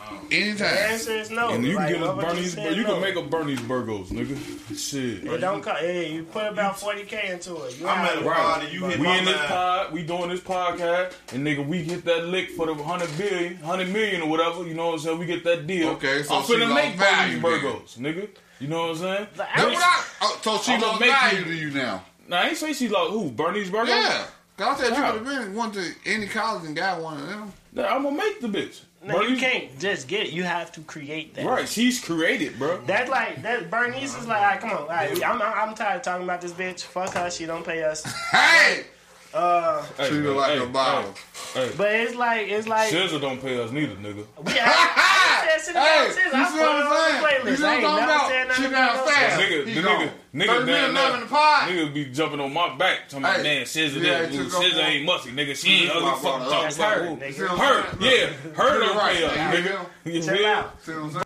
saying? 0.09 0.21
Hell 0.21 0.29
The 0.29 0.35
anytime. 0.35 0.91
answer 0.93 1.11
is 1.11 1.29
no. 1.31 1.49
And 1.49 1.63
you 1.65 1.75
can 1.75 1.83
Like, 1.85 1.93
get 1.93 2.03
us 2.03 2.07
motherfucker 2.09 2.21
Bernie's, 2.27 2.43
just 2.43 2.55
but 2.57 2.63
said 2.63 2.75
you 2.77 2.83
no. 2.83 2.93
can 2.93 3.01
make 3.01 3.15
a 3.15 3.21
Bernie's 3.21 3.61
burgos, 3.61 4.09
nigga. 4.09 4.77
Shit. 4.77 5.27
It 5.31 5.37
don't 5.39 5.61
co- 5.61 5.73
hey, 5.75 6.11
you 6.13 6.23
put 6.23 6.45
about 6.47 6.79
forty 6.79 7.03
k 7.03 7.29
into 7.31 7.55
it. 7.63 7.79
You 7.79 7.87
I'm 7.87 8.05
at 8.05 8.15
a 8.17 8.21
here. 8.21 8.31
party. 8.31 8.67
You 8.71 8.85
hit 8.85 8.99
We 8.99 9.05
my 9.05 9.17
in 9.17 9.25
this 9.25 9.41
pod, 9.47 9.93
we 9.93 10.03
doing 10.03 10.29
this 10.29 10.39
podcast, 10.41 11.13
and 11.33 11.45
nigga, 11.45 11.65
we 11.67 11.83
hit 11.83 12.05
that 12.05 12.25
lick 12.25 12.51
for 12.51 12.65
the 12.67 12.75
hundred 12.75 13.09
billion, 13.17 13.55
hundred 13.57 13.89
million 13.89 14.21
or 14.21 14.29
whatever. 14.29 14.63
You 14.63 14.73
know 14.73 14.87
what 14.87 14.93
I'm 14.93 14.99
saying? 14.99 15.19
We 15.19 15.25
get 15.25 15.43
that 15.43 15.65
deal. 15.67 15.89
Okay, 15.91 16.23
so 16.23 16.35
I'm 16.37 16.43
she 16.45 16.53
finna 16.53 16.73
make 16.73 16.95
value 16.95 17.39
Bernie's 17.41 17.61
burgos, 17.61 17.97
nigga. 17.99 18.29
You 18.59 18.67
know 18.67 18.81
what 18.87 18.89
I'm 18.91 18.97
saying? 18.97 19.27
The 19.33 19.37
That's 19.55 19.63
what 19.63 19.75
I. 19.77 20.05
Oh, 20.21 20.39
so 20.43 20.57
she 20.59 20.73
I'ma 20.73 20.85
lost 20.87 20.99
make 21.01 21.09
value 21.11 21.39
you- 21.39 21.45
to 21.45 21.53
you 21.55 21.71
now. 21.71 22.03
Nah, 22.27 22.37
I 22.41 22.47
ain't 22.49 22.57
say 22.57 22.73
she 22.73 22.87
like 22.89 23.09
who 23.09 23.31
Bernie's 23.31 23.69
burgos. 23.69 23.89
Yeah. 23.89 24.25
'Cause 24.57 24.77
I 24.81 24.83
said 24.83 24.89
you 24.89 24.95
could 24.95 25.03
have 25.15 25.45
been 25.45 25.55
went 25.55 25.73
to 25.75 25.91
any 26.05 26.27
college 26.27 26.65
and 26.65 26.75
got 26.75 26.99
one 27.01 27.17
of 27.17 27.27
them. 27.29 27.53
Nah, 27.71 27.85
I'm 27.95 28.03
gonna 28.03 28.17
make 28.17 28.41
the 28.41 28.49
bitch. 28.49 28.81
No, 29.01 29.21
you 29.21 29.37
can't 29.37 29.79
just 29.79 30.07
get 30.09 30.27
it. 30.27 30.33
You 30.33 30.43
have 30.43 30.71
to 30.73 30.81
create 30.81 31.33
that. 31.35 31.45
Right, 31.45 31.67
she's 31.69 32.03
created, 32.03 32.59
bro. 32.59 32.81
That's 32.85 33.09
like 33.09 33.41
that. 33.43 33.69
Bernice 33.71 34.17
is 34.17 34.27
like, 34.27 34.37
all 34.37 34.43
right, 34.43 34.59
come 34.59 34.71
on, 34.71 34.77
all 34.77 34.87
right, 34.87 35.13
we- 35.13 35.23
I'm, 35.23 35.41
I'm, 35.41 35.69
I'm 35.69 35.75
tired 35.75 35.97
of 35.97 36.01
talking 36.01 36.23
about 36.25 36.41
this 36.41 36.51
bitch. 36.51 36.81
Fuck 36.83 37.13
her. 37.13 37.29
She 37.31 37.45
don't 37.45 37.65
pay 37.65 37.83
us. 37.83 38.03
Hey, 38.31 38.85
Uh, 39.33 39.83
Hey, 39.97 40.09
treat 40.09 40.23
her 40.23 40.31
like 40.31 40.57
hey, 40.57 40.63
a 40.63 40.67
bottle. 40.67 41.13
Hey, 41.53 41.71
but 41.77 41.91
it's 41.93 42.15
like, 42.15 42.47
it's 42.49 42.67
like. 42.67 42.89
hey. 42.89 43.07
Scissor 43.07 43.19
don't 43.19 43.41
pay 43.41 43.61
us 43.63 43.71
neither, 43.71 43.95
nigga. 43.95 44.25
We, 44.43 44.53
I, 44.53 44.65
I 44.65 45.28
said 45.45 45.61
sit 45.61 45.73
down, 45.73 45.85
Hey, 45.85 46.09
sis. 46.11 46.17
you 46.17 46.31
I 46.33 46.45
see 46.45 46.51
put 46.51 46.59
what 46.59 46.69
it 46.69 46.69
I'm 46.69 46.87
on 46.87 47.09
saying? 47.09 47.21
the 47.21 47.27
playlist. 47.27 47.49
You 47.49 47.57
see 47.57 47.63
I 47.63 47.67
what 47.69 47.77
ain't 47.77 47.85
I'm 47.85 47.95
never 47.99 48.11
talking 48.11 48.29
said 48.29 48.45
about? 48.45 48.47
nothing 48.49 48.63
She 48.63 48.67
about 48.69 48.95
no 48.95 49.05
downstairs. 49.05 49.33
sis. 49.33 49.39
Nigga, 49.39 49.65
He 49.65 49.71
he 49.73 49.79
nigga, 49.79 49.83
gone. 49.83 50.09
nigga, 50.33 50.47
30 50.47 50.65
minutes 50.65 50.67
down 50.69 50.93
left 50.93 50.95
there, 50.95 51.13
in 51.15 51.19
the 51.19 51.25
pod. 51.27 51.69
nigga 51.69 51.93
be 51.93 52.05
jumping 52.05 52.39
on 52.39 52.53
my 52.53 52.75
back, 52.77 52.97
talking 53.09 53.19
about 53.25 53.35
Hey, 53.37 53.43
man, 53.43 53.65
scissor 53.65 53.99
yeah, 53.99 54.19
this, 54.19 54.31
he 54.31 54.37
ooh, 54.37 54.43
took 54.45 54.53
off 54.55 54.63
scissor 54.63 54.79
on- 54.81 54.85
ain't 54.89 55.05
musty, 55.05 55.31
nigga. 55.31 55.55
She 55.55 55.69
ain't 55.69 55.81
This 55.81 55.89
is 55.89 55.95
ugly. 55.95 56.01
my 56.01 56.11
Fuck 56.13 56.21
brother. 56.21 56.45
talking 56.45 56.63
That's 56.63 56.75
about 56.77 56.97
her, 56.97 57.03
ooh. 57.05 57.17
nigga. 57.17 57.47
Hurt, 57.59 58.01
yeah, 58.01 58.53
hurt 58.55 58.79
don't 58.79 58.97
Right, 58.97 59.15
pay 59.17 59.23
up, 59.25 59.35
yeah, 59.35 59.51
nigga. 59.53 59.65
yeah. 60.05 60.11
You 60.13 60.21
Chill 60.23 60.35
feel? 60.37 60.45
out. 60.47 60.83
See 60.83 60.91
what 60.93 61.01
I'm 61.03 61.11
saying? 61.11 61.23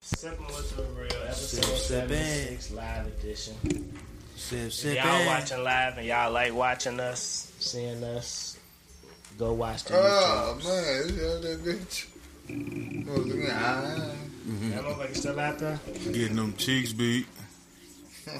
Sipping 0.00 0.46
with 0.46 0.76
the 0.76 0.82
real 0.84 1.22
episode 1.24 1.64
Sip, 1.64 1.64
sip, 1.64 2.08
76 2.08 2.70
live 2.72 3.06
edition. 3.06 3.54
Sip, 4.36 4.58
If 4.58 4.72
sip, 4.72 4.96
y'all 5.04 5.20
in. 5.20 5.26
watching 5.26 5.62
live 5.64 5.98
and 5.98 6.06
y'all 6.06 6.30
like 6.32 6.54
watching 6.54 7.00
us, 7.00 7.52
seeing 7.58 8.02
us, 8.04 8.57
go 9.38 9.52
watch 9.52 9.84
the 9.84 9.94
Oh 9.96 10.58
YouTube. 10.60 10.64
man, 10.68 11.08
yeah, 11.16 11.38
that 11.48 11.58
bitch. 11.64 12.06
Oh, 13.08 13.12
ah. 13.52 14.12
That 14.46 14.82
motherfucker 14.84 15.16
still 15.16 15.38
out 15.40 15.58
there? 15.58 15.78
Getting 16.12 16.36
them 16.36 16.54
cheeks 16.56 16.92
beat. 16.92 17.26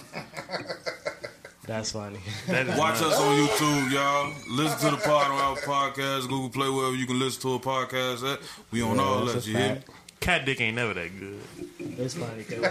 That's 1.66 1.92
funny. 1.92 2.18
Watch 2.48 3.02
us 3.02 3.18
on 3.20 3.36
YouTube, 3.46 3.90
y'all. 3.92 4.32
Listen 4.50 4.78
to 4.90 4.96
the 4.96 5.02
pod 5.02 5.30
on 5.30 5.38
our 5.38 5.56
podcast, 5.56 6.22
Google 6.22 6.48
Play, 6.48 6.70
wherever 6.70 6.94
you 6.96 7.06
can 7.06 7.18
listen 7.18 7.42
to 7.42 7.54
a 7.56 7.58
podcast 7.60 8.22
at. 8.32 8.40
We 8.70 8.80
on 8.80 8.98
all 8.98 9.26
that, 9.26 9.46
you 9.46 9.54
hear? 9.56 9.74
fact. 9.76 9.90
Cat 10.20 10.44
dick 10.46 10.60
ain't 10.62 10.76
never 10.76 10.94
that 10.94 11.10
good. 11.18 11.38
It's 11.78 12.14
funny. 12.14 12.42
'cause- 12.44 12.58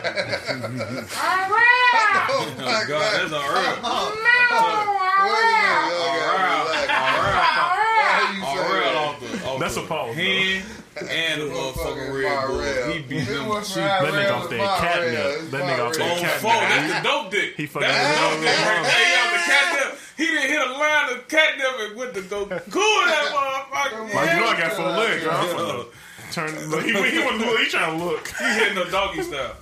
Oh 2.30 2.53
my 2.57 2.63
God, 2.63 2.88
god. 2.88 3.13
that's 3.21 3.34
all 3.34 3.39
right. 3.39 3.78
Wait 3.78 5.43
a 5.43 5.59
minute, 5.88 6.09
y'all 6.09 6.57
gotta 6.89 7.76
relax. 8.07 8.23
Why 8.23 8.33
you 8.33 8.43
oh, 8.43 8.55
say 8.55 8.79
that? 8.79 8.95
off 8.95 9.19
the, 9.19 9.47
off 9.47 9.59
That's 9.59 9.77
a 9.77 9.81
pause, 9.83 10.15
though. 10.15 10.21
Hand 10.23 10.65
and 10.97 11.41
the 11.41 11.45
motherfucking 11.53 12.09
Red 12.23 12.47
Bull. 12.47 12.93
He 12.93 12.99
beat 13.03 13.19
This 13.19 13.27
them 13.27 13.47
was 13.47 13.67
cheeks. 13.67 13.75
That 13.75 14.01
nigga 14.01 14.31
off 14.33 14.49
to 14.49 14.55
that 14.57 14.79
cat 14.81 14.97
Irel. 14.97 15.13
nut. 15.13 15.25
It's 15.37 15.51
That 15.51 15.61
nigga 15.61 15.83
off 15.85 15.93
Irel. 15.93 15.97
that 15.97 16.11
On 16.11 16.19
cat 16.19 16.39
four, 16.41 16.51
nut. 16.57 16.69
that's 16.69 16.93
the 16.93 17.01
dope 17.07 17.31
dick. 17.31 17.49
He 17.55 17.65
fucking 17.67 17.87
That's 17.87 18.09
the 18.09 18.17
dope 18.17 18.39
dick. 18.41 18.57
wrong. 18.65 18.83
Hey, 18.89 19.05
yo, 19.13 19.21
the 19.29 19.41
catnip. 19.45 19.89
He 20.17 20.25
didn't 20.25 20.49
hit 20.49 20.61
a 20.67 20.71
line 20.73 21.07
of 21.13 21.27
catnip 21.27 21.73
and 21.85 21.95
went 21.97 22.13
to 22.15 22.21
go 22.23 22.45
cool 22.47 22.97
that 23.05 23.25
motherfucker. 23.37 24.13
Like, 24.15 24.33
you 24.33 24.39
know 24.41 24.47
I 24.49 24.57
got 24.57 24.73
full 24.73 24.85
legs. 24.89 25.25
I'm 25.29 25.45
finna 25.53 25.85
Turn. 26.31 26.69
Look, 26.69 26.83
he, 26.83 26.91
he 26.91 27.19
want. 27.23 27.41
He 27.41 27.65
trying 27.69 27.97
to 27.97 28.03
look. 28.03 28.27
He 28.27 28.45
hitting 28.45 28.75
the 28.75 28.85
doggy 28.91 29.21
style. 29.21 29.55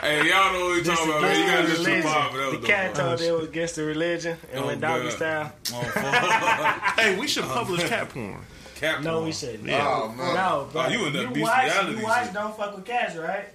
Hey, 0.00 0.28
y'all 0.28 0.52
know 0.52 0.66
what 0.66 0.76
we're 0.78 0.84
talking 0.84 1.08
about, 1.08 1.22
man. 1.22 1.40
You 1.40 1.46
gotta 1.46 1.68
listen 1.68 1.84
to 1.84 1.90
the 1.96 2.02
pod, 2.02 2.32
but 2.32 2.60
The 2.60 2.66
cat 2.66 2.94
dope. 2.94 3.06
told 3.18 3.20
it 3.20 3.32
was 3.32 3.48
against 3.48 3.76
the 3.76 3.84
religion 3.84 4.36
and 4.52 4.64
Oh, 4.64 4.66
went 4.66 4.80
doggy 4.80 5.04
God. 5.08 5.12
style. 5.12 5.52
Oh. 5.72 6.92
Hey, 7.02 7.18
we 7.18 7.26
should 7.26 7.44
publish 7.44 7.82
cat 7.88 8.08
porn. 8.10 8.36
Cap 8.76 9.02
No, 9.02 9.18
on. 9.18 9.24
we 9.26 9.32
shouldn't. 9.32 9.64
Yeah. 9.64 9.86
Oh 9.88 10.08
man. 10.08 10.34
No, 10.34 10.68
but 10.72 10.88
oh, 10.88 10.92
you 10.92 11.06
in 11.06 11.12
that 11.14 11.34
you 11.36 11.42
watch, 11.42 11.64
bestiality 11.64 11.98
you 11.98 12.04
watch 12.04 12.24
shit. 12.24 12.34
Don't 12.34 12.56
Fuck 12.56 12.76
With 12.76 12.84
Cats, 12.84 13.16
right? 13.16 13.46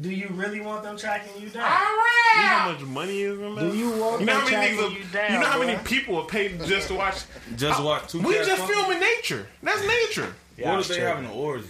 Do 0.00 0.08
you 0.08 0.28
really 0.30 0.60
want 0.60 0.84
them 0.84 0.96
tracking 0.96 1.32
you 1.42 1.48
down? 1.48 1.64
You 1.64 2.42
know 2.42 2.46
how 2.46 2.72
much 2.72 2.80
money 2.82 3.22
is 3.22 3.38
in 3.40 3.56
Do 3.56 3.76
you 3.76 3.90
want 3.90 4.20
You 4.20 4.26
know 4.26 4.34
them 4.34 4.42
how 4.42 4.50
many 4.50 4.50
tracking 4.50 4.76
niggas? 4.78 4.94
you 4.94 5.02
Are, 5.02 5.12
down? 5.12 5.32
you 5.32 5.38
know 5.40 5.46
how 5.46 5.58
many 5.58 5.72
bruh? 5.78 5.84
people 5.84 6.16
are 6.18 6.26
paid 6.26 6.64
just 6.64 6.86
to 6.88 6.94
watch? 6.94 7.22
Just 7.56 7.82
watch 7.82 8.06
two 8.12 8.20
We 8.20 8.34
just 8.36 8.50
fucking? 8.52 8.66
filming 8.72 9.00
nature. 9.00 9.48
That's 9.64 9.80
nature. 9.84 10.32
Yeah, 10.56 10.70
What 10.70 10.80
if 10.80 10.88
they 10.88 10.94
sure. 10.96 11.08
having 11.08 11.24
an 11.24 11.32
orgy? 11.32 11.66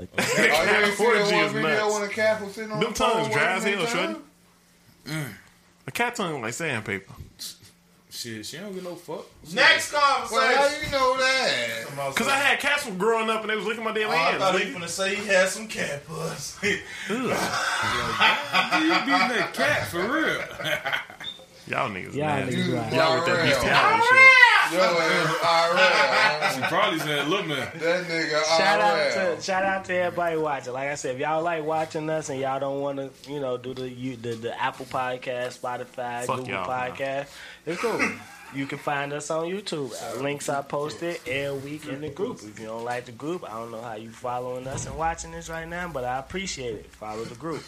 Oh, 0.00 0.02
you 0.06 0.08
ain't 0.16 0.28
see 0.28 0.42
that 0.42 0.96
Orgy 1.00 1.34
one 1.34 1.44
is 1.46 1.52
video 1.52 1.68
nuts. 1.76 1.92
when 1.98 2.02
the 2.08 2.14
cat 2.14 2.40
was 2.42 2.52
sitting 2.54 2.72
on 2.72 2.80
Them 2.80 2.92
the 2.92 2.98
pole 2.98 3.10
tongues 3.12 3.28
dry 3.34 3.52
as 3.56 3.64
waiting 3.64 3.78
hell, 3.80 3.88
their 3.88 3.96
shorty. 3.96 4.14
time? 4.14 4.22
Mm. 5.06 5.28
A 5.86 5.90
cat 5.90 6.14
tongue 6.14 6.40
like 6.42 6.54
sandpaper. 6.54 7.12
Shit, 8.10 8.46
she 8.46 8.56
don't 8.56 8.72
get 8.74 8.82
no 8.82 8.94
fuck. 8.96 9.26
Next 9.52 9.92
Well, 9.92 10.00
how 10.00 10.26
conversation. 10.26 10.86
you 10.86 10.90
know 10.92 11.16
that? 11.18 12.14
Cause 12.16 12.26
I 12.26 12.36
had 12.36 12.58
cats 12.58 12.82
from 12.84 12.96
growing 12.98 13.28
up 13.30 13.42
and 13.42 13.50
they 13.50 13.54
was 13.56 13.64
licking 13.66 13.84
my 13.84 13.92
damn 13.92 14.08
Oh, 14.08 14.12
I 14.12 14.16
hands. 14.16 14.38
thought 14.42 14.58
he 14.58 14.64
was 14.64 14.72
gonna 14.74 14.88
say 14.88 15.14
he 15.14 15.26
had 15.26 15.48
some 15.50 15.68
cat 15.68 16.04
puss. 16.06 16.56
You 16.62 16.70
beating 16.70 17.28
that 19.36 19.52
cat 19.54 19.86
for 19.88 20.00
real? 20.00 20.40
Y'all 21.68 21.90
niggas, 21.90 22.14
Y'all 22.14 22.26
man. 22.26 22.48
niggas 22.48 22.74
right. 22.74 22.92
Y'all 22.92 23.14
with 23.16 23.26
that 23.26 23.36
Irel. 23.36 23.48
bestiality 23.48 24.02
shit. 24.08 24.34
Yo, 24.70 24.78
it's 24.80 26.54
She 26.54 26.60
Irel. 26.60 26.68
probably 26.68 26.98
said, 27.00 27.28
"Look, 27.28 27.46
man, 27.46 27.70
That 27.78 28.04
nigga 28.06 28.44
Shout 28.58 28.80
out 28.80 29.36
to 29.36 29.42
shout 29.42 29.64
out 29.64 29.84
to 29.86 29.94
everybody 29.94 30.36
watching. 30.36 30.72
Like 30.72 30.88
I 30.88 30.94
said, 30.94 31.14
if 31.14 31.20
y'all 31.20 31.42
like 31.42 31.64
watching 31.64 32.08
us 32.10 32.28
and 32.28 32.40
y'all 32.40 32.60
don't 32.60 32.80
want 32.80 32.98
to, 32.98 33.30
you 33.32 33.40
know, 33.40 33.56
do 33.56 33.74
the 33.74 33.88
you 33.88 34.16
the, 34.16 34.34
the 34.34 34.62
Apple 34.62 34.86
Podcast, 34.86 35.58
Spotify, 35.60 36.24
Fuck 36.24 36.36
Google 36.38 36.52
y'all, 36.54 36.66
Podcast, 36.66 37.28
it's 37.66 37.80
cool. 37.80 38.00
You 38.54 38.64
can 38.64 38.78
find 38.78 39.12
us 39.12 39.30
on 39.30 39.44
YouTube. 39.46 39.92
Uh, 39.92 40.22
links 40.22 40.48
are 40.48 40.62
posted 40.62 41.20
every 41.26 41.72
week 41.72 41.86
in 41.86 42.00
the 42.00 42.08
group. 42.08 42.40
If 42.42 42.58
you 42.58 42.64
don't 42.66 42.84
like 42.84 43.04
the 43.04 43.12
group, 43.12 43.44
I 43.44 43.52
don't 43.58 43.70
know 43.70 43.82
how 43.82 43.94
you 43.96 44.10
following 44.10 44.66
us 44.66 44.86
and 44.86 44.96
watching 44.96 45.32
this 45.32 45.50
right 45.50 45.68
now, 45.68 45.88
but 45.88 46.04
I 46.04 46.18
appreciate 46.18 46.74
it. 46.76 46.86
Follow 46.92 47.24
the 47.24 47.34
group. 47.34 47.62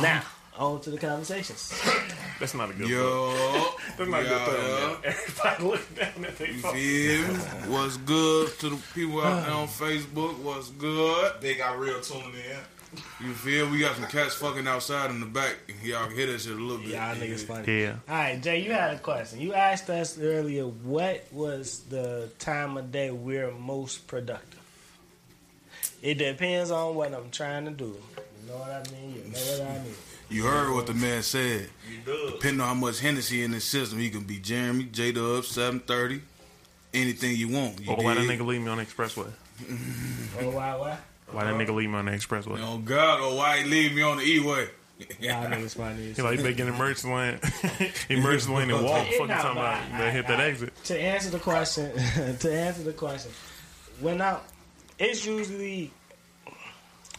Now, 0.00 0.22
on 0.60 0.80
to 0.82 0.90
the 0.90 0.98
conversations. 0.98 1.72
That's 2.38 2.54
not 2.54 2.70
a 2.70 2.74
good 2.74 2.88
look. 2.90 3.80
That's 3.98 4.10
not 4.10 4.20
a 4.20 4.24
good 4.24 4.30
Yeah, 4.30 4.44
thumbnail. 4.44 4.96
Everybody 5.04 5.64
looking 5.64 5.96
down 5.96 6.24
at 6.26 6.36
their 6.38 6.50
you 6.50 6.58
phone. 6.60 6.74
feel 6.74 7.28
me? 7.28 7.74
What's 7.74 7.96
good 7.96 8.58
to 8.60 8.68
the 8.70 8.78
people 8.94 9.20
out 9.22 9.46
there 9.46 9.54
on 9.54 9.66
Facebook? 9.68 10.38
What's 10.38 10.68
good? 10.70 11.32
they 11.40 11.54
got 11.54 11.78
real 11.78 12.00
tuning 12.00 12.34
in. 12.34 12.58
You 13.26 13.32
feel? 13.34 13.70
We 13.70 13.78
got 13.78 13.94
some 13.96 14.06
cats 14.06 14.34
fucking 14.34 14.66
outside 14.66 15.10
in 15.10 15.20
the 15.20 15.26
back. 15.26 15.56
Y'all 15.82 16.06
can 16.08 16.16
hear 16.16 16.26
that 16.26 16.40
shit 16.40 16.52
a 16.52 16.54
little 16.56 16.78
bit. 16.78 16.88
Y'all 16.88 17.14
niggas 17.14 17.44
funny. 17.46 17.82
Yeah. 17.82 17.94
All 18.08 18.14
right, 18.16 18.42
Jay, 18.42 18.62
you 18.64 18.72
had 18.72 18.94
a 18.94 18.98
question. 18.98 19.40
You 19.40 19.54
asked 19.54 19.88
us 19.88 20.18
earlier 20.18 20.64
what 20.64 21.24
was 21.30 21.80
the 21.88 22.30
time 22.40 22.76
of 22.76 22.90
day 22.90 23.10
we're 23.12 23.52
most 23.52 24.06
productive. 24.08 24.58
It 26.02 26.14
depends 26.14 26.70
on 26.72 26.94
what 26.96 27.14
I'm 27.14 27.30
trying 27.30 27.64
to 27.66 27.70
do. 27.70 27.96
You 28.42 28.50
know 28.50 28.58
what 28.58 28.70
I 28.70 28.90
mean? 28.92 29.14
You 29.14 29.22
know 29.22 29.64
what 29.64 29.70
I 29.70 29.78
mean? 29.84 29.94
You 30.30 30.44
heard 30.44 30.72
what 30.72 30.86
the 30.86 30.94
man 30.94 31.22
said. 31.22 31.68
You 31.90 31.98
do. 32.06 32.30
Depending 32.32 32.60
on 32.60 32.68
how 32.68 32.74
much 32.74 33.00
Hennessy 33.00 33.42
in 33.42 33.52
his 33.52 33.64
system, 33.64 33.98
he 33.98 34.10
can 34.10 34.20
be 34.22 34.38
Jeremy, 34.38 34.84
J 34.84 35.10
Dub, 35.12 35.44
730, 35.44 36.20
anything 36.94 37.36
you 37.36 37.48
want. 37.48 37.80
You 37.80 37.90
Or 37.92 37.96
why 37.96 38.14
that 38.14 38.20
nigga 38.28 38.46
leave 38.46 38.60
me 38.62 38.68
on 38.68 38.78
the 38.78 38.84
expressway? 38.84 39.30
Oh, 40.40 40.50
why, 40.50 40.76
why? 40.76 40.98
Why 41.32 41.44
that 41.44 41.54
nigga 41.54 41.74
leave 41.74 41.90
me 41.90 41.96
on 41.96 42.06
the 42.06 42.12
expressway? 42.12 42.58
Oh 42.62 42.78
God, 42.78 43.20
or 43.20 43.36
why 43.36 43.58
he 43.58 43.64
leave 43.68 43.94
me 43.94 44.02
on 44.02 44.18
the 44.18 44.24
E-way? 44.24 44.68
Y'all 45.18 45.46
niggas 45.46 45.76
funny. 45.76 46.10
as 46.10 46.16
He 46.16 46.22
like, 46.22 46.38
you 46.38 46.42
better 46.44 46.52
get 46.52 46.66
in 46.66 46.72
the 46.72 46.74
emergency 46.74 47.08
lane, 47.08 47.38
emergency 48.08 48.52
lane 48.52 48.70
and 48.70 48.84
walk. 48.84 49.06
It 49.06 49.12
Fucking 49.12 49.26
not 49.28 49.42
talking 49.42 49.50
about, 49.58 49.80
bad. 49.80 49.92
you 49.92 49.98
better 49.98 50.10
hit 50.10 50.26
that 50.28 50.40
exit. 50.40 50.84
to 50.84 51.00
answer 51.00 51.30
the 51.30 51.38
question, 51.38 51.92
to 52.38 52.52
answer 52.52 52.82
the 52.82 52.92
question, 52.92 53.32
when 54.00 54.20
I, 54.20 54.38
it's 54.98 55.24
usually, 55.26 55.90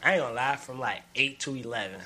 I 0.03 0.13
ain't 0.13 0.21
gonna 0.21 0.33
lie, 0.35 0.55
from 0.57 0.79
like 0.79 1.01
eight 1.15 1.39
to 1.41 1.55
eleven. 1.55 1.99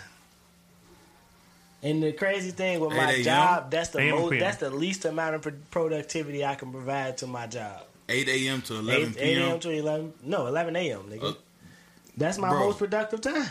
And 1.86 2.02
the 2.02 2.12
crazy 2.14 2.50
thing 2.50 2.80
with 2.80 2.90
my 2.92 3.12
8 3.12 3.14
a.m.? 3.18 3.24
job, 3.24 3.72
that's 3.72 3.90
the 3.90 4.10
most, 4.10 4.40
that's 4.40 4.58
the 4.58 4.72
least 4.72 5.06
amount 5.06 5.36
of 5.36 5.42
pro- 5.44 5.52
productivity 5.70 6.44
I 6.44 6.56
can 6.56 6.72
provide 6.72 7.18
to 7.20 7.28
my 7.28 7.46
job. 7.46 7.84
8 8.10 8.28
a.m. 8.28 8.62
to 8.64 8.76
11 8.80 9.16
8, 9.18 9.22
8 9.22 9.38
a.m. 9.38 9.60
to 9.60 9.70
eleven, 9.70 10.14
no, 10.24 10.48
eleven 10.48 10.76
a.m. 10.76 11.04
Nigga, 11.10 11.24
Uh, 11.24 11.34
that's 12.18 12.38
my 12.40 12.50
bro. 12.50 12.60
most 12.66 12.80
productive 12.80 13.22
time. 13.22 13.48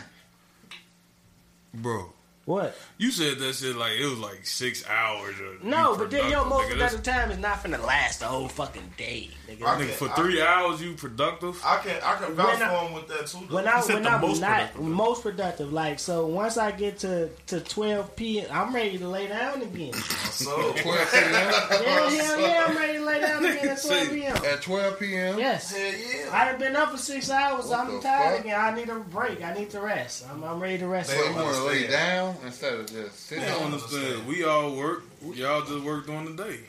Bro, 1.73 2.11
What? 2.45 2.77
you 2.99 3.09
said 3.09 3.39
that 3.39 3.55
shit 3.55 3.75
like 3.75 3.93
it 3.93 4.05
was 4.05 4.19
like 4.19 4.45
six 4.45 4.87
hours. 4.87 5.33
Or 5.41 5.65
No, 5.67 5.95
but 5.97 6.11
then 6.11 6.29
your 6.29 6.43
productive, 6.43 6.49
most 6.49 6.65
nigga. 6.67 6.71
productive 6.73 7.03
time 7.03 7.31
is 7.31 7.37
not 7.39 7.63
finna 7.63 7.83
last 7.83 8.19
the 8.19 8.27
whole 8.27 8.47
fucking 8.47 8.93
day, 8.97 9.31
nigga. 9.49 9.63
I 9.65 9.81
Nigga, 9.81 9.89
for 9.89 10.09
three 10.09 10.39
hours 10.41 10.79
you 10.79 10.93
productive? 10.93 11.59
I 11.65 11.77
can 11.77 11.99
I 12.03 12.15
can 12.17 12.33
vouch 12.35 12.57
for 12.59 12.63
I- 12.63 12.85
him 12.85 12.93
with 12.93 13.07
that 13.07 13.25
too. 13.27 13.39
Though. 13.49 13.55
When 13.55 13.67
I 13.67 13.79
said 13.81 13.95
when 13.95 14.07
I'm 14.07 14.21
most 14.21 14.41
not 14.41 14.57
productive. 14.73 14.81
most 14.83 15.23
productive, 15.23 15.73
like 15.73 15.97
so, 15.99 16.27
once 16.27 16.57
I 16.57 16.69
get 16.71 16.99
to 16.99 17.29
to 17.47 17.61
twelve 17.61 18.15
p.m., 18.15 18.45
I'm 18.51 18.75
ready 18.75 18.99
to 18.99 19.07
lay 19.07 19.25
down 19.27 19.63
again. 19.63 19.93
so 19.93 20.51
12 20.77 20.83
p.m. 20.83 21.23
Hell, 21.33 22.09
hell 22.09 22.39
yeah, 22.41 22.65
I'm 22.67 22.77
ready 22.77 22.97
to 22.99 23.05
lay 23.05 23.21
down 23.21 23.43
again 23.43 23.69
at 23.69 23.81
twelve 23.81 24.09
p.m. 24.11 24.35
At 24.37 24.61
12 24.61 24.99
p.m. 24.99 25.39
Yes, 25.39 25.71
hell 25.75 25.79
yeah. 25.81 26.29
I 26.31 26.45
done 26.51 26.59
been 26.59 26.75
up 26.75 26.91
for 26.91 26.97
six 26.97 27.31
hours. 27.31 27.65
What 27.65 27.79
I'm 27.79 27.99
tired 28.01 28.35
fuck? 28.35 28.45
again. 28.45 28.59
I 28.59 28.75
need 28.75 28.89
a 28.89 28.95
break. 28.99 29.43
I 29.43 29.53
need 29.55 29.71
to 29.71 29.81
rest. 29.81 30.25
I'm, 30.31 30.43
I'm 30.43 30.59
ready 30.59 30.77
to 30.77 30.87
rest. 30.87 31.09
They- 31.09 31.17
want 31.33 31.55
to 31.55 31.63
lay 31.63 31.87
down 31.87 32.34
instead 32.43 32.73
of 32.73 32.87
just 32.87 33.19
sitting. 33.27 33.43
I 33.43 33.47
don't 33.49 33.59
down. 33.63 33.73
understand. 33.73 34.27
We 34.27 34.43
all 34.43 34.75
work. 34.75 35.03
Y'all 35.33 35.61
just 35.61 35.83
work 35.83 36.05
during 36.05 36.35
the 36.35 36.43
day. 36.43 36.59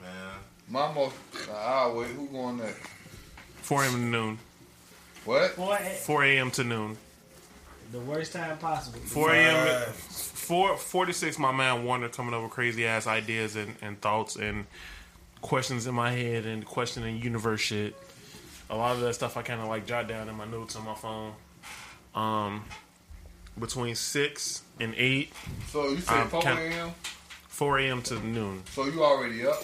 Man, 0.00 0.12
My 0.68 0.92
most, 0.92 1.14
I'll 1.54 1.96
wait. 1.96 2.08
Who 2.08 2.26
going 2.28 2.58
next? 2.58 2.80
4 3.62 3.84
a.m. 3.84 3.92
to 3.92 3.98
noon. 3.98 4.38
What? 5.24 5.56
Boy, 5.56 5.76
4 6.02 6.24
a.m. 6.24 6.50
to 6.52 6.64
noon. 6.64 6.96
the 7.90 7.98
worst 7.98 8.32
time 8.32 8.56
possible. 8.58 9.00
4 9.00 9.32
a.m. 9.34 9.66
Right. 9.82 9.94
4 9.94 10.76
46. 10.76 11.38
My 11.38 11.50
man 11.52 11.84
Warner 11.84 12.08
coming 12.08 12.32
up 12.34 12.42
with 12.42 12.52
crazy 12.52 12.86
ass 12.86 13.06
ideas 13.08 13.56
and, 13.56 13.74
and 13.82 14.00
thoughts 14.00 14.36
and 14.36 14.66
questions 15.40 15.86
in 15.86 15.94
my 15.94 16.12
head 16.12 16.46
and 16.46 16.64
questioning 16.64 17.20
universe 17.20 17.60
shit. 17.60 17.96
A 18.70 18.76
lot 18.76 18.94
of 18.94 19.00
that 19.02 19.14
stuff 19.14 19.36
I 19.36 19.42
kind 19.42 19.60
of 19.60 19.68
like 19.68 19.86
jot 19.86 20.06
down 20.08 20.28
in 20.28 20.34
my 20.36 20.44
notes 20.46 20.76
on 20.76 20.84
my 20.84 20.94
phone. 20.94 21.32
Um, 22.14 22.64
between 23.58 23.94
six 23.94 24.62
and 24.80 24.94
eight, 24.96 25.32
So 25.70 25.88
you 25.88 25.98
say 26.00 26.14
Um, 26.20 26.28
4 26.28 26.42
a.m. 26.48 26.90
4 27.48 27.78
a.m. 27.78 28.02
to 28.02 28.20
noon. 28.26 28.62
So 28.70 28.84
you 28.86 29.02
already 29.04 29.46
up? 29.46 29.62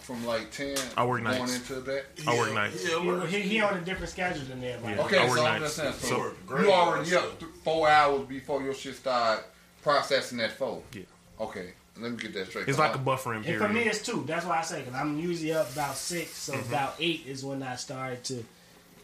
from 0.00 0.24
like 0.24 0.50
ten. 0.50 0.74
I 0.96 1.04
work 1.04 1.22
going 1.22 1.36
nights. 1.38 1.54
into 1.68 1.82
that. 1.82 2.06
I 2.26 2.34
work 2.38 2.54
nights. 2.54 2.82
Yeah, 2.82 2.98
He, 3.02 3.06
work. 3.08 3.28
he, 3.28 3.40
he 3.42 3.60
on 3.60 3.76
a 3.76 3.80
different 3.82 4.08
schedule 4.08 4.42
than 4.46 4.64
everybody. 4.64 4.94
Yeah. 4.96 5.02
Okay, 5.04 5.18
I 5.18 5.28
work 5.28 5.36
so 5.38 5.44
I'm 5.44 5.60
nights. 5.60 5.74
So, 5.74 5.92
So- 5.92 6.32
you 6.62 6.72
already 6.72 7.14
up 7.14 7.38
th- 7.38 7.52
four 7.62 7.90
hours 7.90 8.26
before 8.26 8.62
your 8.62 8.72
shit 8.72 8.96
start 8.96 9.44
processing 9.82 10.38
that 10.38 10.52
phone. 10.52 10.82
Yeah. 10.94 11.02
Okay, 11.38 11.72
let 11.98 12.10
me 12.10 12.16
get 12.16 12.32
that 12.32 12.46
straight. 12.48 12.68
It's 12.68 12.78
like 12.78 12.94
a 12.94 12.98
buffering 12.98 13.36
And 13.36 13.44
period. 13.44 13.60
for 13.66 13.68
me, 13.70 13.82
it's 13.82 14.00
two. 14.00 14.24
That's 14.26 14.46
why 14.46 14.60
I 14.60 14.62
say, 14.62 14.80
because 14.80 14.94
I'm 14.94 15.18
usually 15.18 15.52
up 15.52 15.70
about 15.72 15.94
six, 15.94 16.30
so 16.30 16.54
Mm-hmm. 16.54 16.72
about 16.72 16.94
eight 16.98 17.24
is 17.26 17.44
when 17.44 17.62
I 17.62 17.76
start 17.76 18.24
to 18.24 18.42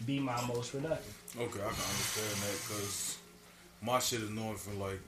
be 0.07 0.19
my 0.21 0.43
most 0.47 0.73
productive. 0.73 1.15
Okay, 1.37 1.45
I 1.61 1.65
can 1.65 1.67
understand 1.67 2.37
that 2.41 2.53
because 2.67 3.19
my 3.83 3.99
shit 3.99 4.23
is 4.23 4.31
normal 4.31 4.55
from 4.55 4.81
like 4.81 5.01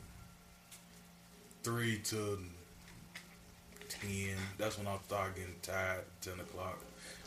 three 1.67 1.99
to 1.99 2.39
ten. 3.89 4.37
That's 4.57 4.79
when 4.79 4.87
I 4.87 4.97
start 5.05 5.35
getting 5.35 5.53
tired. 5.63 6.05
Ten 6.21 6.35
o'clock. 6.35 6.79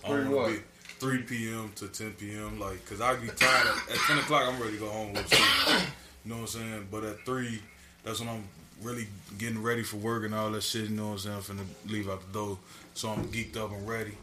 Three 0.06 0.34
what? 0.34 0.48
be 0.48 0.60
three 0.98 1.22
p.m. 1.24 1.74
to 1.76 1.90
ten 1.90 2.14
p.m. 2.14 2.58
Like, 2.58 2.84
cause 2.86 3.02
I 3.02 3.16
be 3.16 3.28
tired 3.28 3.68
at, 3.68 3.92
at 3.92 3.98
ten 4.08 4.18
o'clock. 4.18 4.44
I'm 4.48 4.58
ready 4.62 4.76
to 4.76 4.80
go 4.80 4.88
home. 4.88 5.14
You 5.14 6.32
know 6.32 6.36
what 6.36 6.42
I'm 6.42 6.48
saying? 6.48 6.88
But 6.90 7.04
at 7.04 7.26
three, 7.26 7.62
that's 8.06 8.22
when 8.22 8.30
I'm 8.30 8.46
really 8.82 9.08
getting 9.38 9.62
ready 9.62 9.84
for 9.84 9.98
work 9.98 10.24
and 10.24 10.34
all 10.34 10.50
that 10.52 10.64
shit. 10.64 10.90
You 10.90 10.96
know 10.96 11.08
what 11.10 11.26
I'm 11.26 11.42
saying? 11.42 11.60
I'm 11.60 11.66
finna 11.66 11.92
leave 11.92 12.10
out 12.10 12.26
the 12.26 12.32
door, 12.32 12.60
so 12.94 13.10
I'm 13.10 13.26
geeked 13.26 13.58
up 13.58 13.74
and 13.74 13.86
ready. 13.90 14.14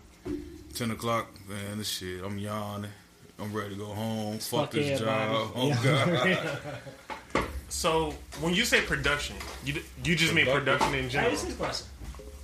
Ten 0.74 0.92
o'clock, 0.92 1.28
man. 1.46 1.76
This 1.76 1.88
shit, 1.88 2.24
I'm 2.24 2.38
yawning. 2.38 2.90
I'm 3.38 3.52
ready 3.52 3.74
to 3.74 3.76
go 3.78 3.86
home. 3.86 4.38
Fuck, 4.38 4.60
Fuck 4.60 4.70
this 4.70 4.98
everybody. 4.98 5.30
job. 5.30 5.50
Oh 5.54 5.80
god. 5.84 6.58
So 7.68 8.14
when 8.40 8.54
you 8.54 8.64
say 8.64 8.80
production, 8.82 9.36
you 9.64 9.82
you 10.04 10.16
just 10.16 10.32
mean 10.34 10.46
production 10.46 10.94
in 10.94 11.04
Hey, 11.04 11.08
general. 11.10 11.30
this 11.32 11.44
is 11.44 11.54
question. 11.56 11.86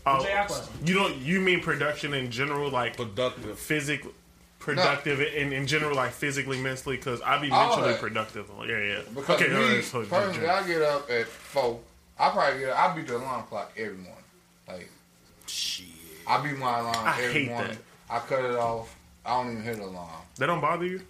Oh, 0.05 0.23
JR 0.25 0.47
question. 0.47 0.75
you 0.85 0.95
don't 0.95 1.17
you 1.19 1.41
mean 1.41 1.61
production 1.61 2.13
in 2.15 2.31
general, 2.31 2.71
like 2.71 2.97
Productive. 2.97 3.57
physical, 3.59 4.11
productive 4.59 5.21
in, 5.21 5.53
in 5.53 5.67
general, 5.67 5.95
like 5.95 6.11
physically, 6.11 6.61
mentally? 6.61 6.97
Because 6.97 7.23
I 7.23 7.39
be 7.41 7.51
mentally 7.51 7.95
productive. 7.95 8.51
Yeah, 8.67 8.79
yeah. 8.79 9.01
Because 9.15 9.41
okay, 9.41 9.49
me, 9.53 9.57
all 9.57 9.63
right, 9.63 9.85
so 9.85 10.05
personally, 10.05 10.35
general. 10.35 10.51
I 10.57 10.67
get 10.67 10.83
up 10.83 11.11
at 11.11 11.27
four. 11.27 11.81
I 12.19 12.31
probably 12.31 12.61
get 12.61 12.71
up. 12.71 12.79
I 12.91 12.97
beat 12.97 13.07
the 13.07 13.17
alarm 13.17 13.45
clock 13.45 13.73
every 13.77 13.95
morning. 13.97 14.25
Like 14.69 14.91
Shit. 15.47 15.87
I 16.27 16.43
beat 16.43 16.59
my 16.59 16.79
alarm 16.81 16.97
I 17.07 17.21
every 17.23 17.33
hate 17.45 17.49
morning. 17.49 17.71
that. 18.09 18.15
I 18.15 18.19
cut 18.21 18.45
it 18.45 18.55
off. 18.57 18.95
I 19.25 19.41
don't 19.43 19.53
even 19.53 19.63
hit 19.63 19.77
the 19.77 19.85
alarm. 19.85 20.11
that 20.39 20.47
don't 20.47 20.61
bother 20.61 20.85
you. 20.87 21.01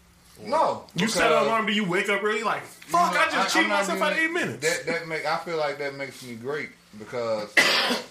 No, 0.40 0.84
You 0.94 1.08
set 1.08 1.30
an 1.30 1.38
alarm, 1.44 1.66
do 1.66 1.72
you 1.72 1.84
wake 1.84 2.08
up 2.08 2.22
really 2.22 2.42
like 2.42 2.62
You 2.88 2.92
know, 2.92 2.98
fuck? 2.98 3.16
I 3.16 3.30
just 3.30 3.54
cheated 3.54 3.68
myself 3.68 4.00
out 4.00 4.12
of 4.12 4.18
eight 4.18 4.32
minutes. 4.32 4.60
That 4.66 4.86
that 4.86 5.08
make 5.08 5.24
I 5.26 5.36
feel 5.38 5.56
like 5.58 5.78
that 5.78 5.94
makes 5.94 6.22
me 6.24 6.34
great 6.34 6.70
because 6.98 7.54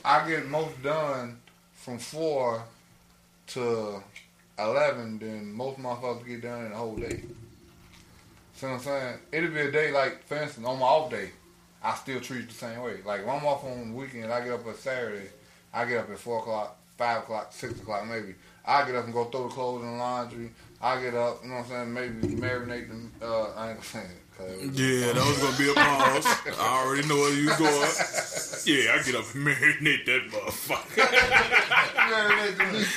I 0.06 0.28
get 0.28 0.48
most 0.48 0.82
done 0.82 1.40
from 1.74 1.98
four 2.00 2.64
to 3.48 4.02
eleven 4.58 5.20
than 5.20 5.52
most 5.52 5.80
motherfuckers 5.80 6.26
get 6.26 6.42
done 6.42 6.66
in 6.68 6.72
a 6.72 6.76
whole 6.76 6.96
day. 6.96 7.24
See 8.56 8.66
what 8.68 8.74
I'm 8.74 8.80
saying? 8.80 9.18
It'll 9.32 9.50
be 9.50 9.62
a 9.62 9.72
day 9.72 9.92
like, 9.92 10.24
for 10.26 10.38
instance, 10.38 10.66
on 10.66 10.78
my 10.80 10.86
off 10.86 11.10
day, 11.10 11.32
I 11.84 11.96
still 11.96 12.20
treat 12.22 12.42
it 12.44 12.50
the 12.50 12.54
same 12.54 12.82
way. 12.82 12.98
Like 13.04 13.26
when 13.26 13.36
I'm 13.36 13.46
off 13.46 13.64
on 13.66 13.90
the 13.90 13.96
weekend, 13.96 14.32
I 14.32 14.42
get 14.44 14.54
up 14.54 14.66
on 14.68 14.76
Saturday, 14.76 15.30
I 15.74 15.86
get 15.86 15.98
up 15.98 16.10
at 16.12 16.20
four 16.20 16.40
o'clock, 16.40 16.78
five 16.98 17.24
o'clock, 17.24 17.52
six 17.52 17.74
o'clock 17.80 18.08
maybe. 18.08 18.36
I 18.66 18.86
get 18.86 18.96
up 18.96 19.06
and 19.06 19.14
go 19.14 19.26
throw 19.26 19.48
the 19.48 19.50
clothes 19.50 19.82
in 19.84 19.92
the 19.92 19.98
laundry. 19.98 20.52
I 20.84 21.00
get 21.02 21.14
up, 21.14 21.42
you 21.44 21.50
know 21.50 21.58
what 21.58 21.66
I'm 21.72 21.94
saying, 21.94 21.94
maybe 21.94 22.28
marinate 22.36 22.88
them. 22.88 23.12
Uh, 23.22 23.52
I 23.56 23.70
ain't 23.72 23.78
gonna 23.78 23.84
say 23.84 24.00
it. 24.00 24.18
'cause- 24.36 24.80
Yeah, 24.80 25.14
that 25.14 25.24
was 25.28 25.38
gonna 25.38 25.58
be 25.58 25.70
a 25.70 25.74
pause. 25.76 26.26
I 26.60 26.84
already 26.84 27.08
know 27.08 27.18
where 27.18 27.34
you 27.34 27.46
going. 27.56 27.90
Yeah, 28.66 28.94
I 28.96 29.02
get 29.04 29.16
up 29.16 29.26
and 29.36 29.46
marinate 29.46 30.06
that 30.06 30.32
motherfucker. 30.32 31.06
Marinate 31.94 32.58
the 32.58 32.66
meat. 32.78 32.88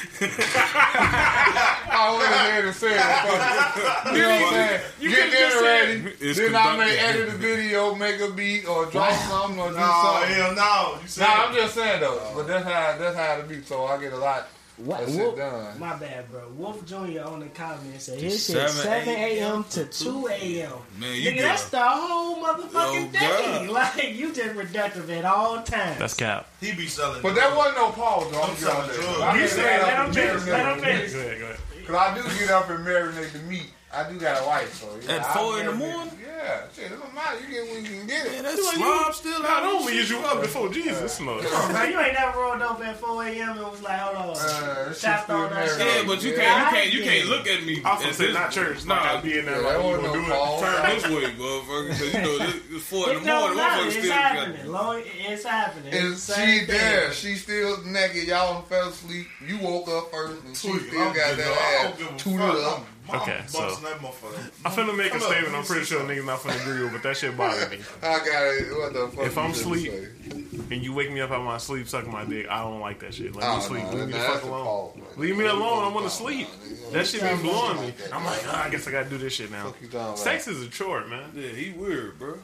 I 1.96 2.16
went 2.18 2.32
ahead 2.32 2.64
and 2.64 2.74
said 2.74 2.92
it. 2.92 2.96
it. 2.96 4.16
You 4.16 4.22
know 4.22 4.28
what 4.28 4.42
I'm 4.44 4.52
saying? 4.54 4.80
You 5.00 5.10
Get 5.10 5.30
dinner 5.30 5.62
ready. 5.62 6.16
It's 6.20 6.38
then 6.38 6.56
I 6.56 6.76
may 6.78 6.96
edit 6.98 7.28
a 7.28 7.32
video, 7.32 7.94
make 7.94 8.20
a 8.20 8.30
beat, 8.30 8.66
or 8.66 8.86
draw 8.86 9.12
something, 9.28 9.60
or 9.60 9.70
do 9.70 9.76
No, 9.76 10.02
something. 10.02 10.34
hell 10.34 10.54
no. 10.54 10.98
You 11.02 11.20
Nah, 11.22 11.44
I'm 11.46 11.54
just 11.54 11.74
saying 11.74 12.00
though. 12.00 12.32
But 12.34 12.46
that's 12.46 12.64
how 12.64 12.96
that's 12.98 13.16
how 13.16 13.34
it 13.34 13.48
be. 13.48 13.62
So 13.64 13.84
I 13.84 13.98
get 14.00 14.12
a 14.12 14.16
lot 14.16 14.48
What? 14.76 15.02
of 15.04 15.08
shit 15.10 15.18
Wolf, 15.20 15.36
done. 15.36 15.78
my 15.78 15.94
bad, 15.96 16.30
bro. 16.30 16.48
Wolf 16.56 16.84
Jr. 16.84 17.22
on 17.22 17.40
the 17.40 17.46
comment 17.54 18.00
said 18.00 18.18
his 18.20 18.44
shit 18.44 18.56
7 18.56 18.68
7 18.70 19.08
a.m. 19.08 19.64
to 19.70 19.84
2 19.84 20.26
a.m. 20.28 20.72
Man, 20.98 21.14
you 21.14 21.30
Nigga, 21.30 21.34
get 21.36 21.42
that's 21.42 21.68
the 21.70 21.80
whole 21.80 22.42
motherfucking 22.42 23.12
day. 23.12 23.18
God. 23.20 23.68
Like, 23.68 24.14
you 24.14 24.32
just 24.32 24.56
productive 24.56 25.08
at 25.10 25.24
all 25.24 25.62
times. 25.62 25.98
That's 26.00 26.14
cap. 26.14 26.48
he 26.60 26.72
be 26.72 26.86
selling. 26.86 27.22
But 27.22 27.34
that 27.36 27.56
wasn't 27.56 27.76
no 27.76 27.90
pause 27.92 28.30
though. 28.32 28.42
I'm 28.42 28.50
I'm 28.50 28.56
just 28.56 28.62
selling 28.66 28.90
saying. 28.90 29.02
drugs. 29.02 29.20
I 29.20 29.34
You 29.34 29.40
just 29.42 29.54
said, 29.54 29.62
get 29.62 29.82
let 29.82 30.06
him 30.06 30.12
finish, 30.12 30.46
let 30.46 30.66
him 30.76 30.84
finish. 30.84 31.12
Go 31.12 31.18
ahead, 31.20 31.38
go 31.38 31.44
ahead. 31.46 31.58
Cause 31.86 31.96
I 31.96 32.14
do 32.14 32.22
get 32.38 32.50
up 32.50 32.70
and 32.70 32.78
marinate 32.86 33.32
the 33.32 33.38
meat. 33.40 33.70
I 33.96 34.10
do 34.10 34.18
got 34.18 34.42
a 34.42 34.46
wife, 34.46 34.74
so 34.74 34.88
yeah, 35.06 35.16
At 35.16 35.24
I 35.26 35.34
four 35.34 35.60
in 35.60 35.66
the 35.66 35.72
marinate- 35.72 35.78
morning? 35.78 36.18
Yeah, 36.26 36.60
shit, 36.74 36.90
it 36.92 36.98
don't 37.00 37.14
matter. 37.14 37.38
You 37.40 37.46
get 37.54 37.72
when 37.72 37.84
you 37.84 37.90
can 37.98 38.06
get 38.06 38.26
it. 38.26 38.42
That 38.42 38.52
like 38.58 38.74
slob 38.76 39.06
you- 39.06 39.12
still 39.14 39.42
Not 39.42 39.62
out. 39.62 39.74
only 39.74 39.92
is 39.98 40.10
you 40.10 40.18
up 40.18 40.42
before 40.42 40.68
Jesus, 40.68 41.20
no. 41.20 41.40
Bro, 41.40 41.82
you 41.84 42.00
ain't 42.00 42.14
never 42.14 42.38
rolled 42.40 42.62
up 42.62 42.80
at 42.84 42.98
4 43.00 43.24
a.m. 43.24 43.50
and 43.50 43.60
was 43.70 43.82
like, 43.82 43.98
hold 44.00 44.16
on. 44.16 44.36
Uh, 44.36 44.84
that 44.84 44.88
shit 44.94 45.00
Tapped 45.02 45.30
on 45.30 45.50
that 45.50 45.68
shit. 45.68 45.78
Yeah, 45.78 46.02
but 46.06 46.22
you 46.22 46.32
Yeah. 46.32 46.70
can't, 46.70 46.74
you 46.74 46.78
can't, 46.80 46.92
you 46.94 47.02
can't 47.04 47.28
look 47.28 47.46
at 47.46 47.64
me. 47.64 47.82
I 47.84 47.90
was 47.94 47.98
gonna 48.00 48.10
as 48.10 48.16
say 48.16 48.26
this- 48.26 48.34
not 48.34 48.50
church. 48.50 48.84
Nah, 48.84 48.94
Like 48.94 49.04
I 49.10 49.20
be 49.20 49.38
in 49.38 49.44
there 49.46 49.60
Yeah, 49.60 49.66
like 49.68 49.76
that 49.76 49.84
you 49.84 49.90
wasn't 49.90 50.06
gonna 50.06 50.28
no 50.28 50.34
do 50.34 50.54
it. 50.54 50.60
turn 50.60 50.94
this 50.94 51.04
way, 51.04 51.32
motherfucker. 51.38 51.88
Because 51.88 52.14
you 52.14 52.20
know 52.22 52.46
it's 52.76 52.84
four 52.84 53.10
in 53.10 53.22
the 53.24 53.30
morning. 53.32 53.58
Motherfucker 53.58 53.86
It's 53.86 53.96
still 53.98 54.12
happening. 54.12 54.66
Long, 54.72 55.02
it's 55.06 55.44
happening. 55.44 55.92
It's 55.92 56.34
she 56.34 56.64
there. 56.66 57.12
She 57.12 57.34
still 57.36 57.82
naked. 57.84 58.26
Y'all 58.28 58.54
done 58.54 58.64
fell 58.64 58.88
asleep. 58.88 59.26
You 59.46 59.58
woke 59.58 59.88
up 59.88 60.10
first, 60.10 60.42
and 60.44 60.56
she 60.56 60.68
still 60.78 61.04
got 61.12 61.14
good, 61.14 61.38
though. 61.38 61.52
I 61.52 61.92
that 61.96 62.00
ass 62.12 62.22
tooted 62.22 62.40
up. 62.40 62.86
I'm, 63.10 63.20
Okay, 63.20 63.38
I'm 63.42 63.48
so- 63.48 63.58
busting 63.60 63.84
that. 63.84 63.94
I'm 64.64 64.72
finna 64.72 64.96
make 64.96 65.08
a 65.08 65.10
Come 65.10 65.22
up, 65.22 65.24
statement. 65.28 65.52
let 65.52 65.58
I'm 65.60 65.64
pretty 65.64 65.84
sure 65.84 66.00
niggas 66.04 66.24
not 66.24 66.40
finna 66.40 66.60
agree 66.62 66.82
with, 66.84 66.92
but 66.92 67.02
that 67.02 67.16
shit 67.16 67.36
bother 67.36 67.68
me. 67.68 67.78
I 68.02 68.18
got 68.18 68.26
it. 68.26 68.76
What 68.78 68.92
the 68.94 69.08
fuck? 69.16 69.26
If 69.26 69.36
I'm 69.38 69.50
just 69.52 69.60
asleep. 69.62 69.92
And 70.70 70.82
you 70.82 70.94
wake 70.94 71.12
me 71.12 71.20
up 71.20 71.30
out 71.30 71.40
of 71.40 71.44
my 71.44 71.58
sleep, 71.58 71.86
sucking 71.86 72.10
my 72.10 72.24
dick. 72.24 72.46
I 72.48 72.60
don't 72.62 72.80
like 72.80 73.00
that 73.00 73.12
shit. 73.14 73.34
Let 73.36 73.44
Oh, 73.46 73.56
me 73.56 73.62
sleep. 73.62 73.84
no, 73.84 73.90
Leave 73.92 74.06
me 74.06 74.12
the 74.12 74.18
fuck 74.20 74.42
alone. 74.44 74.64
fault. 74.64 74.98
Leave 75.18 75.36
me 75.36 75.44
alone. 75.44 75.84
I 75.84 75.94
want 75.94 76.06
to 76.06 76.10
sleep. 76.10 76.48
That 76.92 77.06
shit 77.06 77.20
be 77.20 77.42
blowing 77.42 77.80
me. 77.82 77.90
that? 77.90 78.14
I'm 78.14 78.24
like, 78.24 78.40
oh, 78.46 78.62
I 78.64 78.70
guess 78.70 78.88
I 78.88 78.90
gotta 78.90 79.10
do 79.10 79.18
this 79.18 79.34
shit 79.34 79.50
now. 79.50 79.64
Fuck 79.66 79.76
you 79.82 79.88
talking 79.88 80.00
about? 80.00 80.18
Sex 80.18 80.48
is 80.48 80.62
a 80.62 80.68
chore, 80.68 81.04
man. 81.06 81.30
Yeah, 81.34 81.48
he 81.48 81.72
weird, 81.72 82.18
bro. 82.18 82.38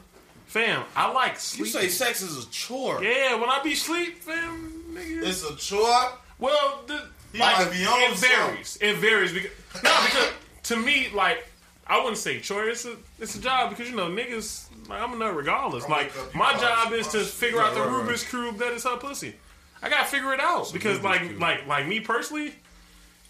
Fam, 0.45 0.83
I 0.95 1.11
like 1.11 1.39
sleep. 1.39 1.59
You 1.61 1.65
say 1.71 1.87
sex 1.87 2.21
is 2.21 2.45
a 2.45 2.47
chore. 2.49 3.03
yeah, 3.03 3.33
when 3.35 3.49
I 3.49 3.61
be 3.63 3.73
sleep, 3.73 4.19
fam, 4.19 4.83
nigga. 4.93 5.23
It's 5.25 5.43
a 5.49 5.55
chore. 5.55 6.11
well, 6.39 6.83
the, 6.87 7.07
He 7.31 7.39
like, 7.39 7.57
might 7.57 7.71
be 7.71 7.85
on 7.85 8.01
it 8.11 8.17
varies. 8.17 8.77
It 8.81 8.97
varies 8.97 9.31
because 9.33 9.51
no, 9.75 9.97
because 10.05 10.31
to 10.63 10.75
me, 10.75 11.09
like, 11.13 11.47
I 11.87 11.97
wouldn't 11.99 12.17
say 12.17 12.39
chore. 12.39 12.67
It's 12.69 12.85
a 12.85 12.95
it's 13.19 13.35
a 13.35 13.41
job 13.41 13.69
because 13.71 13.89
you 13.89 13.95
know 13.95 14.07
niggas. 14.09 14.67
Like, 14.89 15.01
I'm 15.01 15.13
a 15.13 15.17
nut 15.17 15.35
regardless. 15.35 15.83
Don't 15.83 15.91
Like, 15.91 16.07
wake 16.15 16.17
up, 16.25 16.33
you 16.33 16.39
my 16.39 16.53
job 16.53 16.93
is 16.93 17.07
to 17.09 17.17
lunch. 17.19 17.29
figure 17.29 17.61
out 17.61 17.73
the 17.73 17.81
right, 17.81 17.89
right. 17.89 18.07
Rubik's 18.09 18.27
cube 18.29 18.57
that 18.57 18.71
is 18.73 18.83
her 18.83 18.97
pussy. 18.97 19.35
I 19.83 19.89
gotta 19.89 20.05
figure 20.07 20.33
it 20.33 20.39
out 20.39 20.71
because, 20.73 21.01
like, 21.01 21.21
Cube. 21.21 21.39
like, 21.41 21.65
like 21.67 21.87
me 21.87 21.99
personally, 21.99 22.53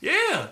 yeah, 0.01 0.47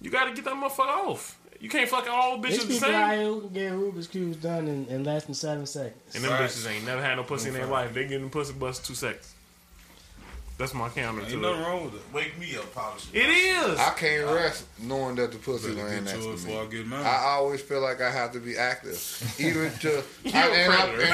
you 0.00 0.10
gotta 0.10 0.32
get 0.34 0.44
that 0.44 0.54
motherfucker 0.54 1.08
off. 1.08 1.38
You 1.60 1.68
can't 1.70 1.88
fuck 1.88 2.08
all 2.10 2.38
There's 2.38 2.54
bitches 2.58 2.60
the 2.62 2.66
people 2.74 2.88
same. 2.88 2.94
out 2.94 3.14
here 3.14 3.24
who 3.26 3.40
can 3.42 3.52
get 3.52 3.72
Rubik's 3.72 4.06
Cubes 4.08 4.36
done 4.36 4.68
in, 4.68 4.86
in 4.86 5.04
less 5.04 5.24
than 5.24 5.34
seven 5.34 5.64
seconds. 5.66 6.14
And 6.14 6.24
them 6.24 6.30
Facts. 6.30 6.56
bitches 6.60 6.70
ain't 6.70 6.84
never 6.84 7.00
had 7.02 7.14
no 7.16 7.22
pussy 7.22 7.48
in 7.48 7.54
their 7.54 7.66
life. 7.66 7.94
They 7.94 8.06
getting 8.06 8.28
pussy 8.30 8.52
bust 8.54 8.84
two 8.84 8.94
seconds. 8.94 9.33
That's 10.56 10.72
my 10.72 10.88
counter 10.88 11.20
Ain't 11.22 11.30
to 11.30 11.36
nothing 11.38 11.60
it. 11.62 11.66
wrong 11.66 11.84
with 11.86 11.94
it. 11.96 12.00
Wake 12.12 12.38
me 12.38 12.56
up, 12.56 12.72
polish 12.72 13.06
It 13.12 13.28
is. 13.28 13.76
I 13.76 13.90
can't 13.94 14.24
rest 14.32 14.66
knowing 14.80 15.16
that 15.16 15.32
the 15.32 15.38
pussy 15.38 15.74
Better 15.74 15.82
laying 15.88 16.04
get 16.04 16.14
next 16.14 16.24
yours 16.24 16.40
to 16.42 16.46
before 16.46 16.62
I 16.62 16.64
me. 16.66 16.70
get 16.70 16.86
mine. 16.86 17.04
I 17.04 17.16
always 17.26 17.60
feel 17.60 17.80
like 17.80 18.00
I 18.00 18.08
have 18.08 18.30
to 18.34 18.38
be 18.38 18.56
active, 18.56 19.34
even 19.40 19.72
to. 19.80 19.88
You're 20.22 20.34
I, 20.36 20.46
a 20.46 20.50
and 20.52 20.72
I- 20.72 20.76
predator. 20.94 21.12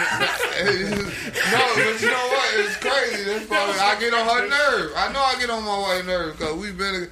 and- 0.61 0.91
no, 1.53 1.73
but 1.75 2.03
you 2.03 2.11
know 2.11 2.29
what? 2.29 2.55
It's 2.57 2.77
crazy. 2.77 3.25
That's 3.25 3.47
probably, 3.49 3.79
I 3.81 3.97
get 3.99 4.13
on 4.13 4.27
her 4.29 4.49
nerve. 4.49 4.93
I 4.95 5.11
know 5.13 5.21
I 5.21 5.37
get 5.41 5.49
on 5.49 5.65
my 5.65 5.79
wife's 5.79 6.07
nerve 6.07 6.37
because 6.39 6.55
we've 6.57 6.77
been. 6.77 7.09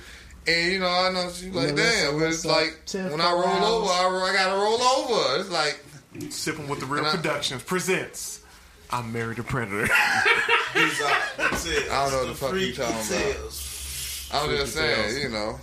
And 0.46 0.72
you 0.72 0.78
know, 0.80 0.86
I 0.86 1.10
know 1.12 1.28
she's 1.30 1.44
like, 1.46 1.74
Melissa, 1.74 1.76
damn, 2.06 2.18
but 2.18 2.28
it's 2.28 2.44
up? 2.46 2.52
like 2.52 2.78
Ten, 2.86 3.10
when 3.10 3.20
I 3.20 3.32
roll 3.32 3.44
hours. 3.46 3.64
over, 3.64 3.88
I, 3.90 4.30
I 4.30 4.32
gotta 4.34 4.56
roll 4.60 4.80
over. 4.82 5.40
It's 5.40 5.50
like 5.50 5.82
Sipping 6.30 6.68
with 6.68 6.80
the 6.80 6.86
Real 6.86 6.98
And 7.04 7.08
I- 7.08 7.16
Productions 7.16 7.62
presents 7.62 8.37
I'm 8.90 9.12
Married 9.12 9.38
a 9.38 9.42
Predator. 9.42 9.86
He's 10.72 11.02
out. 11.02 11.22
That's 11.36 11.66
it. 11.66 11.90
I 11.90 12.04
don't 12.04 12.12
know 12.12 12.18
what 12.18 12.26
The 12.28 12.32
the 12.32 12.34
fuck 12.34 12.52
you 12.54 12.58
freaky 12.58 12.72
talking 12.72 12.94
about. 12.94 13.36
I'm 14.30 14.50
just 14.56 14.76
Freaky 14.76 14.86
saying, 14.86 15.22
you 15.22 15.28
know, 15.30 15.58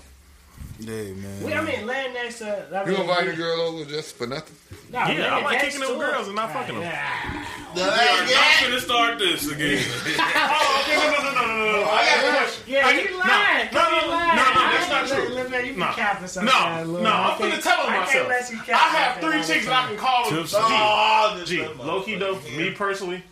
Yeah, 0.80 0.92
man. 1.14 1.44
We, 1.44 1.54
I 1.54 1.62
mean, 1.64 1.86
laying 1.88 2.14
next 2.14 2.40
to. 2.40 2.68
I 2.76 2.84
you 2.86 2.92
mean, 2.92 3.02
invite 3.02 3.28
a 3.30 3.34
girl 3.34 3.62
over 3.62 3.86
just 3.86 4.16
for 4.16 4.28
nothing. 4.28 4.56
Nah, 4.92 5.08
Yeah, 5.08 5.08
laying 5.08 5.22
I 5.32 5.42
like 5.44 5.62
kicking 5.62 5.80
them 5.80 5.90
to 5.94 5.98
girls 6.00 6.28
and 6.28 6.36
not 6.36 6.52
fucking 6.52 6.76
them. 6.76 6.84
Yeah. 6.84 7.46
We 7.76 7.82
are 7.82 7.88
not 7.88 8.62
gonna 8.62 8.80
start 8.82 9.20
this 9.20 9.50
again. 9.52 9.84
oh, 10.20 10.84
okay, 10.84 10.96
no, 10.98 11.12
no, 11.12 11.32
no, 11.34 11.48
no, 11.48 11.66
no, 11.66 11.82
no. 11.82 11.90
I 11.90 12.06
got 12.06 12.18
a 12.18 12.38
question. 12.38 12.64
Yeah, 12.68 12.88
I 12.88 12.92
you 12.92 13.02
get- 13.04 13.16
lying. 13.16 13.70
No, 13.74 13.82
no, 13.82 13.96
You 13.96 14.02
no, 14.02 14.08
lying. 14.10 14.36
no, 14.36 14.44
no, 14.44 14.62
I 14.62 14.78
that's 14.78 14.90
not 14.90 15.18
true. 15.18 15.30
Look, 15.36 15.50
look, 15.50 15.66
you 15.66 15.74
be 15.74 15.80
No. 15.80 15.92
capping 15.94 16.46
No, 16.46 16.84
no, 17.02 17.10
I 17.10 17.32
I'm 17.32 17.38
finna 17.40 17.50
can't- 17.52 17.64
tell 17.64 17.80
on 17.82 17.92
myself. 17.94 18.12
can't 18.12 18.28
let 18.30 18.52
you 18.52 18.60
I 18.74 18.78
have 18.78 19.24
like 19.24 19.32
three 19.34 19.44
chicks 19.56 19.66
that 19.66 19.84
I 19.86 19.88
can 19.88 19.98
call. 19.98 20.26
Tips. 20.30 20.52
G, 20.52 20.58
Oh, 20.60 21.36
this 21.40 21.50
G, 21.50 21.68
low 21.68 22.02
key 22.04 22.16
though, 22.16 22.40
me 22.58 22.72
personally, 22.72 23.24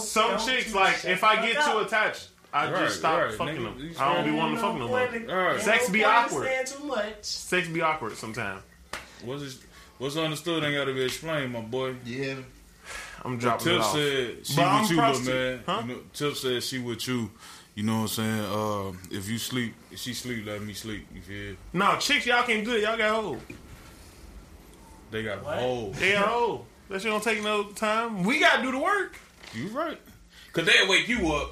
some 0.00 0.38
chicks 0.38 0.72
like 0.74 1.04
if 1.04 1.22
I 1.24 1.44
get 1.44 1.64
too 1.64 1.78
attached, 1.78 2.28
I 2.52 2.70
Right, 2.70 2.84
just 2.84 2.98
stopped 2.98 3.22
right, 3.24 3.34
fucking 3.34 3.56
nigga. 3.56 3.78
them. 3.78 3.94
I 3.98 4.14
don't 4.14 4.24
be 4.26 4.30
wanting 4.32 4.56
to 4.56 4.60
fuck 4.60 4.76
no 4.76 4.88
more. 4.88 5.00
Alright. 5.00 5.60
Sex 5.62 5.88
be 5.88 6.04
awkward. 6.04 6.50
Too 6.66 6.84
much. 6.84 7.22
Sex 7.22 7.68
be 7.68 7.80
awkward 7.80 8.16
sometimes. 8.16 8.62
What's 9.24 9.42
it, 9.42 9.58
what's 9.98 10.16
understood 10.16 10.62
ain't 10.64 10.74
got 10.76 10.84
to 10.84 10.94
be 10.94 11.02
explained, 11.02 11.52
my 11.52 11.60
boy. 11.60 11.94
Yeah. 12.04 12.34
I'm 13.24 13.38
dropping 13.38 13.68
it 13.68 13.70
Tip 13.70 13.80
off. 13.80 13.92
said 13.92 14.46
she 14.46 14.56
But 14.56 14.64
I'm 14.66 14.80
with 14.82 14.90
you, 14.90 14.96
little 14.96 15.12
trusted. 15.14 15.34
man. 15.34 15.60
Huh? 15.66 15.82
You 15.86 15.94
know, 15.94 16.00
Tip 16.12 16.34
said 16.36 16.62
she 16.62 16.78
with 16.78 17.08
you. 17.08 17.30
You 17.74 17.84
know 17.84 18.02
what 18.02 18.02
I'm 18.02 18.08
saying? 18.08 18.40
Uh, 18.44 19.16
if 19.16 19.28
you 19.30 19.38
sleep, 19.38 19.74
if 19.90 19.98
she 20.00 20.12
sleep, 20.12 20.44
let 20.44 20.60
me 20.62 20.74
sleep. 20.74 21.06
You 21.14 21.22
feel? 21.22 21.56
No, 21.72 21.96
chicks, 21.96 22.26
y'all 22.26 22.42
can't 22.42 22.64
do 22.66 22.74
it. 22.74 22.82
Y'all 22.82 22.98
got 22.98 23.14
hold. 23.22 23.40
They 25.10 25.22
got 25.22 25.42
What? 25.44 25.58
hold. 25.58 25.94
They 25.94 26.12
got 26.12 26.26
hold. 26.28 26.66
That 26.88 27.00
shit 27.00 27.10
don't 27.10 27.22
take 27.22 27.42
no 27.42 27.64
time. 27.64 28.24
We 28.24 28.40
gotta 28.40 28.62
do 28.62 28.72
the 28.72 28.78
work. 28.78 29.16
You 29.54 29.68
right? 29.68 29.98
Cause 30.52 30.66
they'll 30.66 30.88
wake 30.88 31.08
you 31.08 31.32
up, 31.32 31.50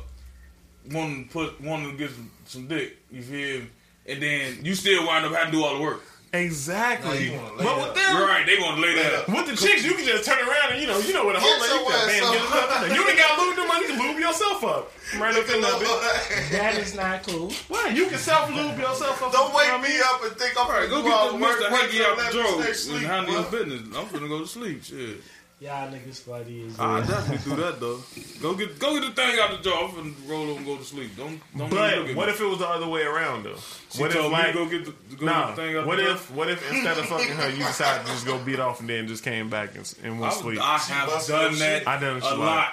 wanting 0.93 1.27
to 1.27 1.31
put, 1.33 1.61
wanting 1.61 1.93
to 1.93 1.97
get 1.97 2.11
some, 2.11 2.31
some 2.47 2.67
dick. 2.67 2.97
You 3.11 3.23
feel? 3.23 3.63
And 4.07 4.23
then 4.23 4.65
you 4.65 4.75
still 4.75 5.07
wind 5.07 5.27
up 5.27 5.33
having 5.33 5.53
to 5.53 5.59
do 5.59 5.65
all 5.65 5.77
the 5.77 5.83
work. 5.83 6.03
Exactly. 6.33 7.11
Now 7.11 7.15
you 7.19 7.33
wanna 7.33 7.55
lay 7.57 7.65
but 7.65 7.77
with 7.77 7.95
them, 7.95 8.17
You're 8.17 8.27
right. 8.27 8.47
They 8.47 8.57
want 8.63 8.77
to 8.77 8.83
lay 8.83 8.95
that 9.03 9.15
up. 9.15 9.29
with 9.29 9.47
the 9.51 9.57
chicks, 9.57 9.85
you 9.85 9.95
can 9.95 10.07
just 10.07 10.25
turn 10.25 10.39
around 10.39 10.71
and 10.73 10.81
you 10.81 10.87
know, 10.87 10.99
you 11.01 11.13
know 11.13 11.25
what 11.25 11.35
a 11.35 11.41
whole 11.41 11.59
Get 11.59 11.63
lady 11.63 11.75
your 11.75 11.91
can 11.91 12.07
bam, 12.07 12.23
get 12.33 12.45
it 12.47 12.71
up. 12.71 12.95
You 12.95 13.09
ain't 13.09 13.19
got 13.19 13.35
to 13.35 13.43
lube 13.43 13.57
the 13.57 13.67
money. 13.67 13.83
You 13.83 13.95
can 13.95 14.07
lube 14.07 14.21
yourself 14.21 14.63
up. 14.65 14.93
Right 15.19 15.35
up 15.35 15.49
in 15.51 15.61
there, 15.61 15.73
bitch. 15.73 16.51
That 16.53 16.79
is 16.79 16.95
not 16.95 17.27
cool. 17.27 17.51
What? 17.67 17.97
You 17.97 18.07
can 18.07 18.19
self 18.19 18.49
lube 18.55 18.79
yourself 18.79 19.21
up. 19.23 19.33
Don't 19.33 19.53
wake 19.53 19.75
me 19.83 19.99
up 19.99 20.23
and 20.23 20.33
think 20.39 20.55
I'm 20.57 20.67
All 20.67 20.73
right, 20.73 20.89
gonna 20.89 21.03
go 21.03 21.09
get 21.11 21.33
the 21.33 21.39
this 21.39 21.43
work. 21.43 21.59
Mr. 21.59 21.73
wait 21.73 21.81
Hanky 21.83 22.05
out 22.05 22.17
the 22.17 22.23
11 22.23 22.33
drawer 22.33 22.63
stay 22.63 22.69
and 22.69 22.77
sleep, 22.77 23.03
handle 23.03 23.35
your 23.35 23.51
business. 23.51 23.97
I'm 23.97 24.09
gonna 24.13 24.29
go 24.29 24.39
to 24.39 24.47
sleep. 24.47 24.85
Shit. 24.85 25.17
Y'all 25.61 25.93
niggas 25.93 26.21
funny 26.23 26.67
as 26.69 26.81
I 26.81 27.03
hell. 27.03 27.07
definitely 27.07 27.51
do 27.55 27.61
that 27.63 27.81
though. 27.81 28.01
Go 28.41 28.55
get 28.55 28.79
go 28.79 28.99
get 28.99 29.15
the 29.15 29.15
thing 29.15 29.39
out 29.39 29.51
the 29.51 29.59
drawer. 29.69 29.91
I'm 29.99 30.17
roll 30.27 30.45
over 30.49 30.53
and 30.57 30.65
go 30.65 30.79
to 30.79 30.85
sleep. 30.85 31.15
Don't 31.19 31.39
don't 31.55 31.67
even 31.67 31.69
look 31.69 31.71
But 31.71 31.93
at 32.11 32.17
what 32.17 32.27
me. 32.29 32.33
if 32.33 32.41
it 32.41 32.45
was 32.47 32.59
the 32.61 32.67
other 32.67 32.89
way 32.89 33.03
around 33.03 33.43
though? 33.45 33.57
she 33.91 34.01
what 34.01 34.11
told 34.11 34.25
if 34.27 34.31
me 34.33 34.39
like 34.39 34.47
to 34.47 34.53
go 34.55 34.67
get 34.71 34.85
the 35.11 35.17
go 35.17 35.27
Nah, 35.27 35.49
get 35.49 35.57
the 35.57 35.63
thing 35.63 35.77
out 35.77 35.87
what 35.87 35.97
the 35.97 36.03
drawer? 36.05 36.15
if 36.15 36.31
what 36.35 36.49
if 36.51 36.73
instead 36.73 36.97
of 36.97 37.05
fucking 37.05 37.29
her, 37.37 37.51
you 37.51 37.59
decided 37.59 38.07
to 38.07 38.13
just 38.13 38.25
go 38.25 38.39
beat 38.39 38.59
off 38.59 38.81
and 38.81 38.89
then 38.89 39.07
just 39.07 39.23
came 39.23 39.51
back 39.51 39.75
and, 39.77 39.95
and 40.03 40.19
went 40.19 40.33
I, 40.33 40.37
to 40.37 40.43
sleep? 40.43 40.61
I 40.63 40.79
have 40.79 41.09
busted 41.11 41.35
done 41.35 41.59
that 41.59 41.79
shit. 41.81 41.87
I 41.89 42.01
done 42.01 42.17
a 42.17 42.21
shit 42.23 42.31
like- 42.31 42.39
lot. 42.39 42.73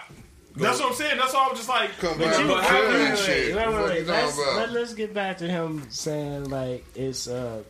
That's 0.55 0.80
what 0.80 0.89
I'm 0.89 0.95
saying. 0.95 1.18
That's 1.18 1.34
why 1.34 1.47
I'm 1.49 1.55
just 1.55 1.69
like, 1.69 1.91
Come 1.99 2.18
But 2.18 2.26
back 2.31 2.39
you- 2.39 2.47
with 2.47 2.55
but 2.55 2.64
how 2.64 2.69
killing 2.81 2.93
you- 2.93 3.14
Wait, 3.14 3.27
wait, 3.27 3.55
wait, 3.55 3.68
What 3.68 3.89
wait. 3.89 3.99
you 3.99 4.05
Let's, 4.05 4.38
let, 4.39 4.53
about? 4.55 4.69
let's 4.72 4.93
get 4.95 5.14
back 5.14 5.38
to 5.39 5.47
him 5.49 5.85
saying 5.89 6.45
like 6.49 6.85
it's 6.95 7.27
uh 7.27 7.64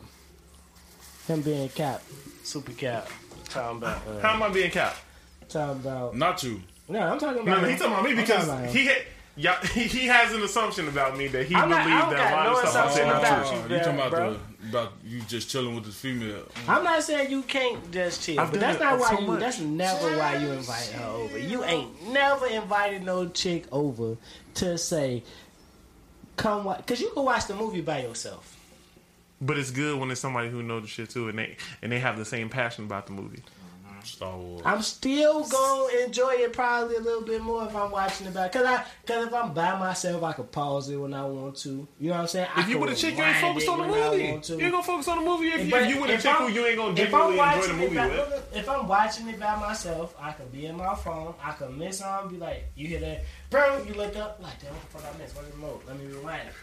him 1.26 1.42
being 1.42 1.68
cap, 1.70 2.02
super 2.44 2.72
cap. 2.72 3.08
Talking 3.48 3.78
about 3.78 4.00
uh, 4.08 4.20
how 4.20 4.34
am 4.34 4.42
I 4.44 4.48
being 4.50 4.70
cap? 4.70 4.96
Talking 5.48 5.80
about 5.80 6.16
Not 6.16 6.42
you. 6.42 6.60
no, 6.88 7.00
I'm 7.00 7.18
talking 7.18 7.42
about 7.42 7.62
no, 7.62 7.68
he's 7.68 7.78
talking 7.78 7.92
about 7.94 8.04
me 8.04 8.14
because 8.14 8.48
about 8.48 8.66
he 8.66 8.86
had, 8.86 9.02
yeah, 9.36 9.64
he, 9.66 9.82
he 9.84 10.06
has 10.06 10.32
an 10.32 10.42
assumption 10.42 10.88
about 10.88 11.16
me 11.16 11.28
that 11.28 11.46
he 11.46 11.54
I'm 11.54 11.68
not- 11.70 11.84
believes 11.84 12.00
don't 12.02 12.10
that 12.14 12.32
a 12.32 12.36
lot 12.36 12.44
no 12.44 12.60
of 12.62 12.68
stuff 12.68 12.96
I'm 12.98 13.06
not 13.06 13.18
about 13.22 13.46
true. 13.46 13.56
you. 13.56 13.62
You 13.76 13.78
talking 13.84 13.94
about 13.94 14.10
bro. 14.10 14.32
the 14.32 14.38
about 14.70 14.92
you 15.04 15.20
just 15.22 15.48
chilling 15.48 15.74
with 15.76 15.84
this 15.84 15.94
female? 16.00 16.42
I'm 16.66 16.82
not 16.84 17.02
saying 17.02 17.30
you 17.30 17.42
can't 17.42 17.90
just 17.92 18.22
chill, 18.22 18.40
I've 18.40 18.50
but 18.50 18.60
that's 18.60 18.80
not 18.80 18.98
why 18.98 19.10
so 19.14 19.20
you. 19.20 19.26
much. 19.28 19.40
That's 19.40 19.60
never 19.60 20.16
why 20.18 20.36
you 20.36 20.48
invite 20.50 20.86
her 20.88 21.04
over. 21.06 21.38
You 21.38 21.64
ain't 21.64 22.08
never 22.08 22.46
invited 22.46 23.04
no 23.04 23.28
chick 23.28 23.64
over 23.72 24.16
to 24.54 24.76
say, 24.76 25.22
"Come 26.36 26.64
watch," 26.64 26.78
because 26.78 27.00
you 27.00 27.10
can 27.10 27.24
watch 27.24 27.46
the 27.46 27.54
movie 27.54 27.80
by 27.80 28.02
yourself. 28.02 28.56
But 29.40 29.56
it's 29.56 29.70
good 29.70 29.98
when 30.00 30.10
it's 30.10 30.20
somebody 30.20 30.48
who 30.50 30.64
knows 30.64 30.82
the 30.82 30.88
shit 30.88 31.10
too, 31.10 31.28
and 31.28 31.38
they 31.38 31.56
and 31.80 31.92
they 31.92 32.00
have 32.00 32.18
the 32.18 32.24
same 32.24 32.48
passion 32.48 32.84
about 32.84 33.06
the 33.06 33.12
movie. 33.12 33.42
Star 34.08 34.36
Wars. 34.36 34.62
I'm 34.64 34.82
still 34.82 35.44
gonna 35.44 36.04
enjoy 36.04 36.34
it 36.34 36.52
probably 36.52 36.96
a 36.96 37.00
little 37.00 37.22
bit 37.22 37.42
more 37.42 37.66
if 37.66 37.74
I'm 37.74 37.90
watching 37.90 38.26
it 38.26 38.34
back. 38.34 38.52
Cause 38.52 38.64
I, 38.64 38.84
cause 39.06 39.26
if 39.26 39.34
I'm 39.34 39.52
by 39.52 39.78
myself, 39.78 40.22
I 40.22 40.32
can 40.32 40.44
pause 40.46 40.88
it 40.90 40.96
when 40.96 41.14
I 41.14 41.24
want 41.24 41.56
to. 41.58 41.86
You 41.98 42.08
know 42.08 42.14
what 42.14 42.20
I'm 42.22 42.26
saying? 42.28 42.48
I 42.54 42.60
If 42.62 42.68
you 42.68 42.74
can 42.74 42.80
with 42.82 42.92
a 42.92 42.96
chick, 42.96 43.16
you 43.16 43.22
ain't 43.22 43.36
focused 43.38 43.68
on 43.68 43.78
the 43.80 43.86
movie. 43.88 44.24
You 44.24 44.60
ain't 44.60 44.72
gonna 44.72 44.82
focus 44.82 45.08
on 45.08 45.18
the 45.18 45.24
movie 45.24 45.48
if, 45.48 45.70
But 45.70 45.82
if 45.82 45.94
you 45.94 46.00
with 46.00 46.10
a 46.10 46.22
chick 46.22 46.36
who 46.36 46.48
you 46.48 46.66
ain't 46.66 46.76
gonna 46.76 47.00
if 47.00 47.14
I'm 47.14 47.36
genuinely 47.36 47.54
enjoy 47.54 47.66
the 47.66 47.74
movie 47.74 47.96
by, 47.96 48.06
with. 48.08 48.56
if 48.56 48.68
I'm 48.68 48.88
watching 48.88 49.28
it 49.28 49.40
by 49.40 49.56
myself, 49.56 50.14
I 50.20 50.32
can 50.32 50.48
be 50.48 50.66
in 50.66 50.76
my 50.76 50.94
phone. 50.94 51.34
I 51.42 51.52
can 51.52 51.78
miss 51.78 52.00
on, 52.02 52.28
be 52.28 52.36
like, 52.36 52.70
you 52.74 52.86
hear 52.86 53.00
that, 53.00 53.24
bro? 53.50 53.82
You 53.84 53.94
look 53.94 54.16
up, 54.16 54.40
like, 54.42 54.60
damn, 54.60 54.72
what 54.72 54.82
the 54.82 54.98
fuck 54.98 55.14
I 55.14 55.18
missed? 55.18 55.36
What 55.36 55.44
is 55.44 55.50
the 55.52 55.56
mode? 55.58 55.80
Let 55.86 55.98
me 55.98 56.06
rewind 56.06 56.48
it. 56.48 56.54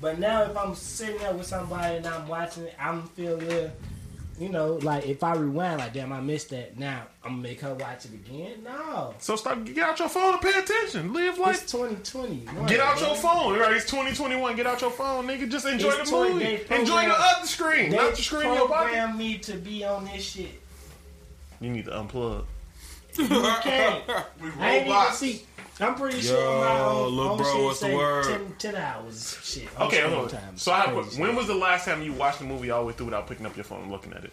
But 0.00 0.18
now, 0.18 0.42
if 0.42 0.56
I'm 0.56 0.74
sitting 0.74 1.18
there 1.18 1.32
with 1.32 1.46
somebody 1.46 1.96
and 1.96 2.06
I'm 2.06 2.26
watching 2.26 2.64
it, 2.64 2.74
I'm 2.78 3.04
feeling, 3.08 3.70
you 4.38 4.48
know, 4.48 4.74
like 4.82 5.06
if 5.06 5.22
I 5.22 5.34
rewind, 5.34 5.78
like, 5.78 5.92
damn, 5.92 6.12
I 6.12 6.20
missed 6.20 6.50
that. 6.50 6.78
Now 6.78 7.02
I'm 7.22 7.32
gonna 7.32 7.42
make 7.42 7.60
her 7.60 7.74
watch 7.74 8.04
it 8.06 8.12
again. 8.14 8.64
No, 8.64 9.14
So 9.18 9.36
stop. 9.36 9.64
Get 9.64 9.78
out 9.78 9.98
your 9.98 10.08
phone 10.08 10.32
and 10.34 10.42
pay 10.42 10.58
attention. 10.58 11.12
Live 11.12 11.38
life. 11.38 11.62
it's 11.62 11.72
2020. 11.72 12.48
Get 12.66 12.80
out 12.80 12.98
bro. 12.98 13.06
your 13.08 13.16
phone. 13.16 13.58
Right, 13.58 13.72
it's 13.76 13.84
2021. 13.90 14.56
Get 14.56 14.66
out 14.66 14.80
your 14.80 14.90
phone, 14.90 15.26
nigga. 15.26 15.50
Just 15.50 15.66
enjoy 15.66 15.90
It's 15.92 16.10
the 16.10 16.16
movie. 16.16 16.60
Enjoy 16.70 17.02
the 17.06 17.14
other 17.16 17.46
screen, 17.46 17.90
They 17.90 17.96
not 17.96 18.16
the 18.16 18.22
screen 18.22 18.48
in 18.48 18.54
your 18.54 18.68
pocket. 18.68 18.92
program 18.92 19.16
me 19.18 19.38
to 19.38 19.54
be 19.54 19.84
on 19.84 20.04
this 20.06 20.24
shit. 20.24 20.60
You 21.60 21.70
need 21.70 21.84
to 21.86 21.92
unplug. 21.92 22.44
You 23.16 23.28
can't. 23.28 24.02
We 24.42 24.50
I 24.58 24.70
ain't 24.76 24.86
even 24.88 25.12
see. 25.12 25.42
I'm 25.80 25.94
pretty 25.96 26.18
Yo, 26.18 26.22
sure 26.22 26.60
my 26.64 26.80
own, 26.80 27.16
little 27.16 27.32
own 27.32 27.38
bro, 27.38 27.52
shit 27.52 27.64
what's 27.64 27.80
the 27.80 27.86
say 27.86 27.94
word? 27.96 28.24
10, 28.24 28.54
10 28.58 28.76
hours. 28.76 29.38
Shit. 29.42 29.68
on 29.78 29.86
Okay, 29.88 30.00
hold 30.02 30.24
on. 30.24 30.28
time. 30.30 30.56
So 30.56 30.70
I 30.72 30.80
have, 30.82 31.18
when 31.18 31.34
was 31.34 31.46
the 31.48 31.54
last 31.54 31.84
time 31.86 32.00
you 32.02 32.12
watched 32.12 32.38
the 32.38 32.44
movie 32.44 32.70
all 32.70 32.82
the 32.82 32.86
way 32.88 32.92
through 32.92 33.06
without 33.06 33.26
picking 33.26 33.44
up 33.46 33.56
your 33.56 33.64
phone 33.64 33.82
and 33.82 33.90
looking 33.90 34.12
at 34.12 34.24
it? 34.24 34.32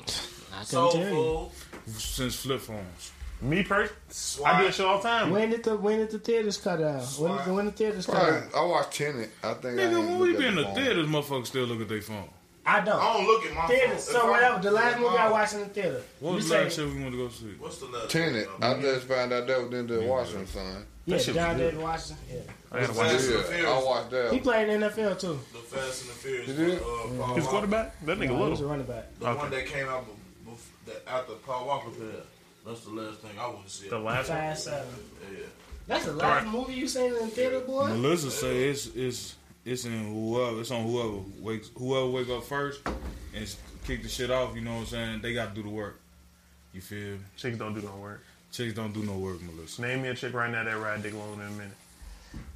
I 0.00 0.58
couldn't 0.58 0.66
Soul 0.66 0.92
tell 0.92 1.00
you. 1.08 1.50
Since 1.98 2.36
flip 2.36 2.60
phones. 2.60 3.12
Me 3.42 3.62
personally, 3.64 4.46
I 4.48 4.58
do 4.60 4.64
that 4.66 4.74
shit 4.74 4.86
all 4.86 4.98
the 4.98 5.08
time. 5.08 5.30
When 5.30 5.50
did 5.50 5.64
the 5.64 5.76
when 5.76 5.98
did 5.98 6.10
the 6.10 6.18
theaters 6.20 6.56
cut 6.56 6.80
out? 6.80 7.02
When 7.18 7.36
did 7.36 7.44
the, 7.46 7.52
when 7.52 7.64
the 7.66 7.72
theaters 7.72 8.06
cut 8.06 8.14
Probably, 8.14 8.38
out? 8.38 8.54
I 8.54 8.64
watched 8.64 8.92
Tenet. 8.92 9.30
I 9.42 9.54
think 9.54 9.74
Nigga, 9.78 9.80
ain't 9.88 9.92
when 10.08 10.18
we 10.20 10.30
look 10.30 10.38
be 10.40 10.46
in 10.46 10.54
the 10.54 10.60
the 10.62 10.66
phone. 10.68 10.74
theaters, 10.76 11.06
motherfuckers 11.08 11.46
still 11.48 11.64
look 11.66 11.80
at 11.80 11.88
their 11.88 12.00
phone. 12.00 12.28
I 12.66 12.80
don't. 12.80 12.98
I 12.98 13.12
don't 13.14 13.26
look 13.26 13.44
at 13.44 13.54
my 13.54 13.66
theaters. 13.66 14.04
phone. 14.06 14.14
So 14.14 14.18
If 14.20 14.24
I- 14.24 14.30
whatever. 14.30 14.62
The 14.62 14.70
last 14.70 14.98
movie 14.98 15.16
I 15.16 15.26
I- 15.26 15.30
watched 15.30 15.52
in 15.54 15.60
the 15.60 15.66
theater. 15.66 16.02
What 16.20 16.34
was 16.36 16.48
the 16.48 16.54
last 16.54 16.76
shit 16.76 16.86
we 16.88 16.94
went 17.00 17.12
to 17.12 17.18
go 17.18 17.28
see? 17.28 17.54
What's 17.58 17.78
the 17.78 17.86
last? 17.86 18.10
Tenet. 18.10 18.48
one? 18.60 18.62
I 18.78 18.80
just 18.80 19.06
found 19.06 19.32
out 19.32 19.46
that 19.46 19.62
was 19.70 19.78
in 19.78 19.86
the 19.86 20.00
Washington, 20.02 20.46
son. 20.46 20.86
Yeah, 21.06 21.18
John 21.18 21.56
good. 21.58 21.70
David 21.72 21.80
Washington. 21.82 22.16
Yeah. 22.32 22.40
I 22.72 22.80
gotta 22.80 22.92
watch 22.94 23.10
and 23.12 23.60
Yeah, 23.62 23.70
I 23.70 23.84
watched 23.84 24.10
that. 24.10 24.32
He 24.32 24.40
played 24.40 24.68
in 24.70 24.80
the 24.80 24.86
NFL 24.88 25.14
too. 25.20 25.38
The 25.52 25.58
Fast 25.58 26.00
and 26.02 26.10
the 26.10 26.14
Furious. 26.14 26.46
Did? 26.46 26.58
with, 26.58 26.80
Uh, 26.82 27.24
Paul 27.26 27.34
His 27.34 27.46
quarterback? 27.46 28.04
That 28.06 28.18
nigga 28.18 28.28
No, 28.28 28.44
he 28.44 28.50
was 28.50 28.60
a 28.62 28.66
running 28.66 28.86
back. 28.86 29.04
The 29.20 29.28
Okay. 29.28 29.38
one 29.38 29.50
that 29.50 29.66
came 29.66 29.88
out 29.88 30.06
bef- 30.46 30.54
bef- 30.90 31.00
after 31.06 31.34
Paul 31.34 31.66
Walker 31.66 31.90
passed. 31.90 32.28
That's 32.66 32.80
the 32.80 32.90
last 32.92 33.20
thing 33.20 33.30
I 33.38 33.46
want 33.48 33.66
to 33.66 33.70
see. 33.72 33.88
The 33.90 33.98
last 33.98 34.30
one. 34.30 34.56
Seven. 34.56 34.88
Yeah. 35.30 35.38
That's 35.86 36.06
the 36.06 36.12
last 36.14 36.46
movie 36.46 36.72
you 36.72 36.88
seen 36.88 37.08
in 37.14 37.14
the 37.14 37.26
theater, 37.26 37.60
boy. 37.60 37.88
Melissa 37.88 38.30
say 38.30 38.70
it's 38.70 38.86
it's 38.86 39.34
it's 39.64 39.84
in 39.84 40.12
whoever 40.12 40.60
it's 40.60 40.70
on 40.70 40.84
whoever 40.84 41.18
wakes 41.40 41.70
whoever 41.76 42.06
wake 42.06 42.28
up 42.28 42.44
first 42.44 42.80
and 43.34 43.56
kick 43.86 44.02
the 44.02 44.08
shit 44.08 44.30
off. 44.30 44.54
You 44.54 44.62
know 44.62 44.74
what 44.74 44.80
I'm 44.80 44.86
saying? 44.86 45.22
They 45.22 45.34
got 45.34 45.54
to 45.54 45.54
do 45.54 45.62
the 45.62 45.74
work. 45.74 46.00
You 46.72 46.80
feel? 46.80 47.12
me? 47.14 47.18
Chicks 47.36 47.56
don't 47.58 47.74
do 47.74 47.80
no 47.82 47.94
work. 47.96 48.22
Chicks 48.52 48.74
don't 48.74 48.92
do 48.92 49.02
no 49.04 49.12
work, 49.18 49.40
Melissa. 49.42 49.82
Name 49.82 50.02
me 50.02 50.08
a 50.08 50.14
chick 50.14 50.32
right 50.34 50.50
now 50.50 50.64
that 50.64 50.76
ride 50.78 51.02
dick 51.02 51.14
loan 51.14 51.40
in 51.40 51.46
a 51.46 51.50
minute. 51.50 51.72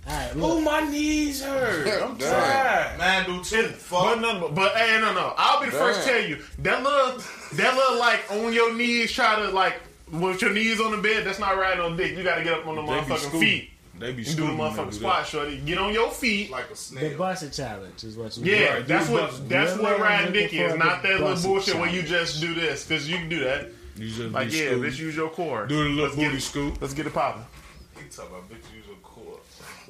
All 0.08 0.12
right, 0.14 0.30
Oh, 0.36 0.60
my 0.60 0.80
knees 0.80 1.42
hurt. 1.42 2.02
I'm 2.02 2.16
tired. 2.18 2.98
Man, 2.98 3.26
do 3.26 3.44
too. 3.44 3.62
But 3.62 3.76
Fuck. 3.76 4.20
no, 4.20 4.40
but, 4.40 4.54
but 4.54 4.76
hey, 4.76 5.00
no, 5.00 5.12
no. 5.12 5.34
I'll 5.36 5.60
be 5.60 5.66
the 5.66 5.72
first 5.72 6.02
to 6.02 6.08
tell 6.12 6.22
you 6.22 6.38
that 6.60 6.82
little, 6.82 7.22
that 7.54 7.74
little 7.76 7.98
like 7.98 8.24
on 8.30 8.52
your 8.52 8.74
knees, 8.74 9.12
try 9.12 9.36
to 9.36 9.50
like 9.50 9.80
with 10.10 10.40
your 10.42 10.52
knees 10.52 10.80
on 10.80 10.90
the 10.90 10.98
bed. 10.98 11.24
That's 11.24 11.38
not 11.38 11.56
riding 11.56 11.80
on 11.80 11.96
dick. 11.96 12.16
You 12.16 12.24
got 12.24 12.36
to 12.36 12.44
get 12.44 12.54
up 12.54 12.66
on 12.66 12.76
the 12.76 12.82
They 12.82 12.88
motherfucking 12.88 13.38
feet. 13.40 13.70
They 13.98 14.12
be 14.12 14.22
You 14.22 14.24
do 14.24 14.30
the 14.30 14.30
scooting 14.36 14.58
when 14.58 14.74
they 14.74 14.82
motherfucking 14.82 14.90
do 14.90 14.96
squat, 14.98 15.26
shorty. 15.26 15.58
Get 15.58 15.78
on 15.78 15.92
your 15.92 16.10
feet. 16.10 16.50
Like 16.50 16.70
a 16.70 16.76
snake. 16.76 17.00
The 17.00 17.06
snail. 17.08 17.18
Buster 17.18 17.50
Challenge 17.50 18.04
is 18.04 18.16
what 18.16 18.36
you 18.36 18.44
Yeah, 18.44 18.74
Right, 18.74 18.86
that's 18.86 19.08
what 19.08 19.48
that's 19.48 19.74
Your 19.74 19.82
what 19.82 19.92
man 19.98 20.00
riding 20.00 20.32
dick 20.32 20.54
is. 20.54 20.74
Not 20.76 21.02
that 21.02 21.12
little 21.12 21.28
bust 21.28 21.44
bullshit 21.44 21.74
where 21.76 21.90
you 21.90 22.02
just 22.02 22.40
do 22.40 22.54
this 22.54 22.86
because 22.86 23.08
you 23.10 23.16
can 23.16 23.28
do 23.28 23.40
that. 23.44 23.68
You 23.96 24.08
just 24.08 24.20
Like 24.32 24.52
yeah, 24.52 24.66
scooting. 24.68 24.82
bitch, 24.90 24.98
use 24.98 25.16
your 25.16 25.30
core. 25.30 25.66
Do 25.66 25.76
the 25.84 25.90
little 25.90 26.04
Let's 26.04 26.16
get 26.16 26.24
booty 26.26 26.36
it- 26.38 26.40
scoop. 26.42 26.80
Let's 26.80 26.94
get 26.94 27.06
it 27.06 27.12
popping. 27.14 27.44
He 27.96 28.08
talking 28.08 28.30
about 28.30 28.48
bitch 28.48 28.74
use 28.76 28.84
a 28.92 29.00
core. 29.02 29.40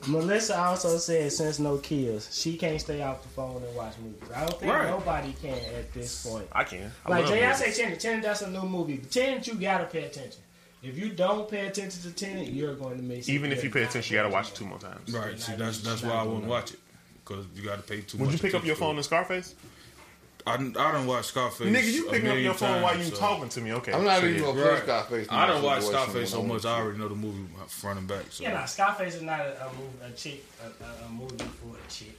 Melissa 0.07 0.59
also 0.59 0.97
said 0.97 1.31
since 1.33 1.59
no 1.59 1.77
kills, 1.79 2.29
she 2.35 2.57
can't 2.57 2.81
stay 2.81 3.03
off 3.03 3.23
the 3.23 3.29
phone 3.29 3.63
and 3.63 3.75
watch 3.77 3.95
movies. 4.03 4.23
I 4.35 4.41
don't 4.47 4.59
think 4.61 4.73
Right. 4.73 4.89
nobody 4.89 5.35
can 5.43 5.59
at 5.77 5.93
this 5.93 6.25
point. 6.27 6.47
I 6.53 6.65
can. 6.65 6.91
I 7.05 7.11
Like 7.11 7.27
Jay, 7.27 7.45
I 7.45 7.53
movies. 7.53 7.75
say 7.77 7.83
Tenet. 7.83 8.01
Tenet, 8.01 8.23
that's 8.23 8.43
a 8.43 8.51
new 8.51 8.63
movie. 8.63 8.99
Tenet, 9.11 9.47
you 9.49 9.55
gotta 9.55 9.85
pay 9.85 10.05
attention. 10.05 10.41
If 10.83 10.97
you 10.97 11.09
don't 11.11 11.49
pay 11.51 11.67
attention 11.67 12.03
to 12.03 12.13
Tenet, 12.13 12.49
you're 12.49 12.75
going 12.75 12.97
to 12.99 13.03
miss 13.03 13.29
it. 13.29 13.33
Even 13.33 13.51
if 13.53 13.63
You're 13.65 13.73
pay 13.73 13.83
attention, 13.83 14.15
you 14.15 14.23
gotta 14.23 14.33
watch 14.33 14.51
it 14.51 14.55
two 14.55 14.65
more 14.65 14.79
times. 14.79 15.13
Right. 15.13 15.39
See, 15.39 15.55
that's 15.55 15.81
that's 15.81 16.03
why 16.03 16.13
I 16.13 16.23
wouldn't 16.23 16.45
watch 16.47 16.73
it 16.73 16.79
because 17.25 17.45
you 17.55 17.63
got 17.65 17.77
to 17.77 17.83
pay 17.83 18.01
too 18.03 18.19
Would 18.19 18.27
much. 18.27 18.35
you 18.35 18.39
pick 18.41 18.55
up 18.55 18.65
your 18.65 18.77
phone 18.77 18.95
to 18.95 18.99
in 18.99 19.03
Scarface? 19.03 19.55
I 20.47 20.57
didn't, 20.57 20.77
I 20.79 20.93
didn't 20.93 21.09
watch 21.09 21.27
Scarface. 21.27 21.67
Nigga, 21.67 21.93
you 21.93 22.09
a 22.09 22.13
picking 22.13 22.31
up 22.31 22.39
your 22.39 22.55
phone 22.55 22.81
while 22.81 22.97
you 22.97 23.05
so- 23.05 23.17
talking 23.17 23.49
to 23.51 23.61
me? 23.61 23.73
Okay. 23.75 23.93
I'm 23.93 24.05
not 24.05 24.21
So, 24.21 24.27
even 24.27 24.37
yeah. 24.41 24.47
gonna 24.47 24.63
put 24.63 24.71
Right. 24.73 24.83
Scarface. 24.83 25.27
in 25.27 25.35
I 25.35 25.47
don't 25.47 25.63
watch 25.63 25.83
Scarface 25.83 26.31
so 26.31 26.43
much. 26.43 26.65
I 26.65 26.79
already 26.81 26.99
know 26.99 27.09
the 27.09 27.15
movie 27.17 27.45
front 27.67 27.99
and 27.99 28.09
back. 28.09 28.25
So. 28.31 28.45
Yeah, 28.45 28.53
nah, 28.55 28.65
Scarface 28.65 29.17
is 29.17 29.23
not 29.23 29.41
a, 29.41 29.67
a, 29.67 29.73
movie, 29.75 29.99
a 30.07 30.11
chick, 30.17 30.45
a, 30.63 30.85
a, 30.85 31.07
a 31.07 31.11
movie 31.11 31.37
for 31.37 31.75
a 31.77 31.91
chick. 31.91 32.17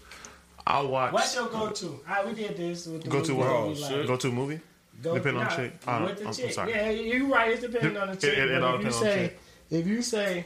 I'll 0.67 0.89
watch. 0.89 1.13
What's 1.13 1.33
your 1.33 1.47
go-to? 1.47 1.87
All 1.87 1.99
right, 2.07 2.27
we 2.27 2.33
did 2.33 2.55
this 2.57 2.85
with 2.85 3.03
the 3.03 3.09
Go 3.09 3.23
to 3.23 3.31
movie 3.31 3.41
what? 3.41 3.47
that 3.47 3.89
we 3.89 3.95
Oh, 3.95 3.97
like. 3.99 4.07
Go 4.07 4.17
to 4.17 4.27
a 4.27 4.31
movie. 4.31 4.59
Go, 5.01 5.13
Depending 5.15 5.41
on 5.41 5.47
nah, 5.47 5.55
chick. 5.55 5.73
I 5.87 5.99
don't- 5.99 6.07
with 6.09 6.15
the 6.17 6.21
I'm- 6.23 6.27
I'm 6.29 6.33
chick. 6.35 6.51
sorry. 6.53 6.71
Yeah, 6.71 6.89
you're 6.89 7.27
right. 7.27 7.51
It's 7.51 7.61
depending 7.61 7.97
on 7.97 8.07
the 8.07 8.13
It- 8.13 8.19
chick. 8.21 8.37
it- 8.37 8.51
it 8.51 8.59
but 8.59 8.63
all 8.67 8.75
if 8.75 8.81
you 8.81 8.89
depends 8.91 8.97
on 8.97 9.03
the 9.03 9.09
say, 9.13 9.27
chick. 9.27 9.39
if 9.71 9.87
you 9.87 10.01
say, 10.01 10.45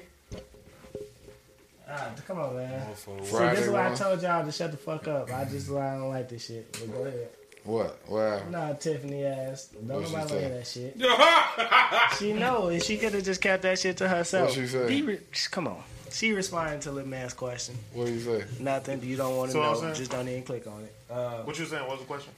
Ah, 1.89 2.09
come 2.27 2.39
on, 2.39 2.55
man. 2.55 2.95
See, 2.95 3.11
this 3.21 3.59
is 3.59 3.69
why 3.69 3.91
I 3.91 3.95
told 3.95 4.21
y'all 4.21 4.43
to 4.45 4.51
shut 4.51 4.71
the 4.71 4.77
fuck 4.77 5.07
up. 5.07 5.31
I 5.31 5.45
just 5.45 5.69
I 5.69 5.95
don't 5.95 6.09
like 6.09 6.27
this 6.30 6.45
shit. 6.47 6.71
But 6.71 6.91
go 6.91 7.01
ahead. 7.05 7.30
What? 7.65 7.99
Well, 8.09 8.43
Nah, 8.49 8.73
Tiffany 8.73 9.25
ass. 9.25 9.67
Don't 9.67 9.88
What'd 10.01 10.11
nobody 10.11 10.30
say? 10.30 10.43
like 10.43 10.53
that 10.53 10.67
shit. 10.67 12.17
She 12.19 12.34
know, 12.34 12.67
and 12.69 12.81
she 12.84 12.97
could 12.97 13.13
have 13.13 13.23
just 13.23 13.41
kept 13.41 13.63
that 13.63 13.80
shit 13.80 13.97
to 13.97 14.07
herself. 14.09 14.49
What'd 14.49 14.63
she 14.63 14.67
say? 14.69 14.88
Be 14.88 15.01
re- 15.01 15.19
come 15.51 15.67
on. 15.67 15.81
She 16.11 16.31
responded 16.31 16.81
to 16.81 16.91
Lil 16.91 17.05
Man's 17.05 17.34
question. 17.34 17.75
what 17.93 18.05
do 18.07 18.13
you 18.13 18.19
say? 18.19 18.43
Nothing 18.59 19.01
you 19.03 19.15
don't 19.15 19.35
want 19.38 19.49
to 19.51 19.53
So 19.53 19.61
know. 19.81 19.93
Just 19.93 20.11
don't 20.11 20.27
even 20.27 20.43
click 20.43 20.65
on 20.67 20.84
it. 20.84 20.93
Uh, 21.11 21.43
What 21.43 21.57
you 21.59 21.65
saying? 21.65 21.81
What 21.84 21.91
was 21.91 21.99
the 22.01 22.05
question? 22.05 22.34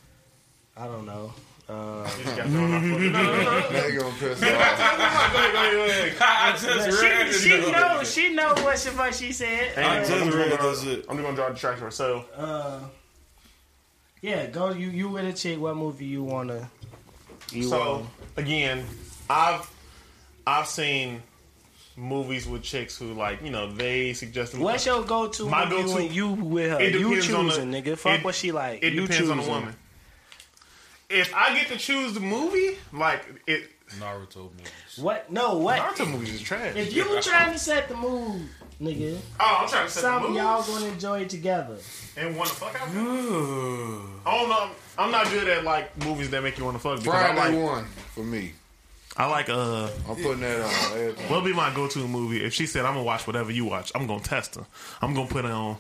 I 0.78 0.86
don't 0.86 1.06
know. 1.06 1.34
Uh, 1.68 2.08
You 2.20 2.24
just 2.26 2.38
got 2.38 2.48
thrown 2.48 2.74
off. 2.76 2.84
No, 2.84 2.98
no, 2.98 3.44
no. 3.44 3.70
Now 3.72 3.86
you 3.88 4.00
gonna 4.00 4.16
piss 4.20 4.38
off. 4.38 4.40
Go 4.42 4.48
ahead, 4.48 4.78
go 5.32 5.60
ahead, 5.60 5.72
go 5.74 5.86
ahead. 5.86 6.16
I 6.22 6.52
just 6.52 7.02
read 7.02 7.34
she, 7.34 7.40
she 7.50 7.54
it. 7.56 7.72
know. 7.72 8.04
She 8.04 8.30
know 8.34 8.48
what 8.54 8.78
the 8.78 8.92
fuck 8.92 9.14
she 9.14 9.32
said. 9.32 9.76
I 9.78 10.00
just 10.06 10.12
read 10.36 10.52
that 10.52 10.80
shit. 10.84 11.06
I'm 11.10 11.18
just 11.18 11.24
gonna 11.26 11.36
draw 11.36 11.48
a 11.48 11.52
distraction. 11.52 11.90
So 11.92 12.26
uh, 12.38 12.82
yeah, 14.22 14.46
go. 14.48 14.70
You 14.72 14.90
you 14.90 15.10
with 15.10 15.26
a 15.26 15.34
chick? 15.34 15.60
What 15.60 15.76
movie 15.76 16.06
you 16.06 16.24
wanna? 16.24 16.70
You 17.52 17.64
So 17.64 17.80
wanna? 17.94 18.06
again, 18.38 18.86
I've 19.30 19.70
I've 20.46 20.68
seen 20.68 21.24
movies 21.98 22.48
with 22.48 22.62
chicks 22.62 22.98
who 22.98 23.14
like 23.14 23.42
you 23.42 23.50
know 23.50 23.72
they 23.74 24.14
suggest 24.14 24.56
What's 24.58 24.86
your 24.86 25.04
go 25.04 25.28
to? 25.30 25.50
My 25.50 25.68
movie 25.68 25.84
go-to- 25.84 25.96
when 25.96 26.14
you 26.14 26.30
with 26.30 26.72
her? 26.72 26.80
It 26.82 26.94
You 26.94 27.10
depends 27.16 27.34
on 27.34 27.46
the- 27.48 27.52
choosing, 27.54 27.72
nigga. 27.72 27.98
Fuck 27.98 28.20
it- 28.20 28.26
what 28.26 28.36
she 28.36 28.52
like. 28.52 28.84
It 28.84 28.94
you 28.94 29.08
depends 29.08 29.30
on 29.32 29.38
the 29.38 29.44
woman. 29.50 29.76
If 31.10 31.34
I 31.36 31.54
get 31.54 31.68
to 31.68 31.78
choose 31.78 32.14
the 32.14 32.20
movie, 32.20 32.78
like 32.92 33.24
it, 33.48 33.70
Naruto 34.00 34.52
movies. 34.52 34.98
What? 34.98 35.32
No, 35.32 35.58
what? 35.58 35.80
Naruto 35.80 36.12
movies 36.12 36.34
is 36.34 36.42
trash. 36.42 36.76
If 36.76 36.94
you 36.94 37.08
were 37.10 37.22
trying 37.22 37.54
to 37.54 37.60
set 37.60 37.88
the 37.88 37.96
mood, 37.96 38.50
nigga, 38.82 39.18
oh, 39.40 39.58
I'm 39.62 39.70
trying 39.70 39.86
to 39.86 39.92
set 39.92 40.02
the 40.02 40.08
something 40.08 40.32
mood 40.32 40.38
y'all 40.38 40.64
gonna 40.64 40.88
enjoy 40.88 41.22
it 41.22 41.30
together. 41.30 41.78
and 42.18 42.36
want 42.36 42.50
to 42.50 42.56
fuck 42.56 42.82
out. 42.82 42.92
there. 42.92 43.02
I 43.02 44.38
don't 44.38 44.50
know. 44.50 44.70
I'm 44.98 45.12
not 45.12 45.30
good 45.30 45.48
at 45.48 45.64
like 45.64 45.96
movies 46.04 46.32
that 46.32 46.42
make 46.42 46.58
you 46.58 46.66
want 46.66 46.78
to 46.78 46.82
fuck. 46.82 47.00
Because 47.00 47.14
I 47.14 47.36
Friday 47.36 47.58
like, 47.58 47.72
one 47.72 47.86
for 47.86 48.24
me. 48.24 48.54
I 49.18 49.28
like 49.28 49.50
uh, 49.50 49.90
I'm 50.10 50.16
putting 50.16 50.42
that 50.42 50.62
on. 50.62 50.98
everything. 50.98 51.30
what'll 51.30 51.46
be 51.46 51.54
my 51.54 51.74
go-to 51.74 52.06
movie? 52.08 52.44
If 52.44 52.54
she 52.54 52.66
said 52.66 52.86
I'm 52.86 52.96
gonna 52.96 53.04
watch 53.04 53.28
whatever 53.28 53.52
you 53.52 53.66
watch, 53.66 53.92
I'm 53.96 54.08
gonna 54.08 54.22
test 54.22 54.56
her. 54.56 54.66
I'm 55.02 55.14
gonna 55.14 55.30
put 55.30 55.46
it 55.46 55.52
on 55.52 55.78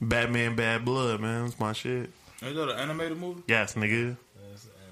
Batman 0.00 0.54
Bad 0.54 0.84
Blood, 0.84 1.20
man. 1.20 1.44
That's 1.44 1.58
my 1.58 1.72
shit. 1.72 2.10
Is 2.42 2.54
that 2.54 2.68
an 2.68 2.78
animated 2.78 3.18
movie? 3.18 3.42
Yes, 3.48 3.74
nigga. 3.74 4.16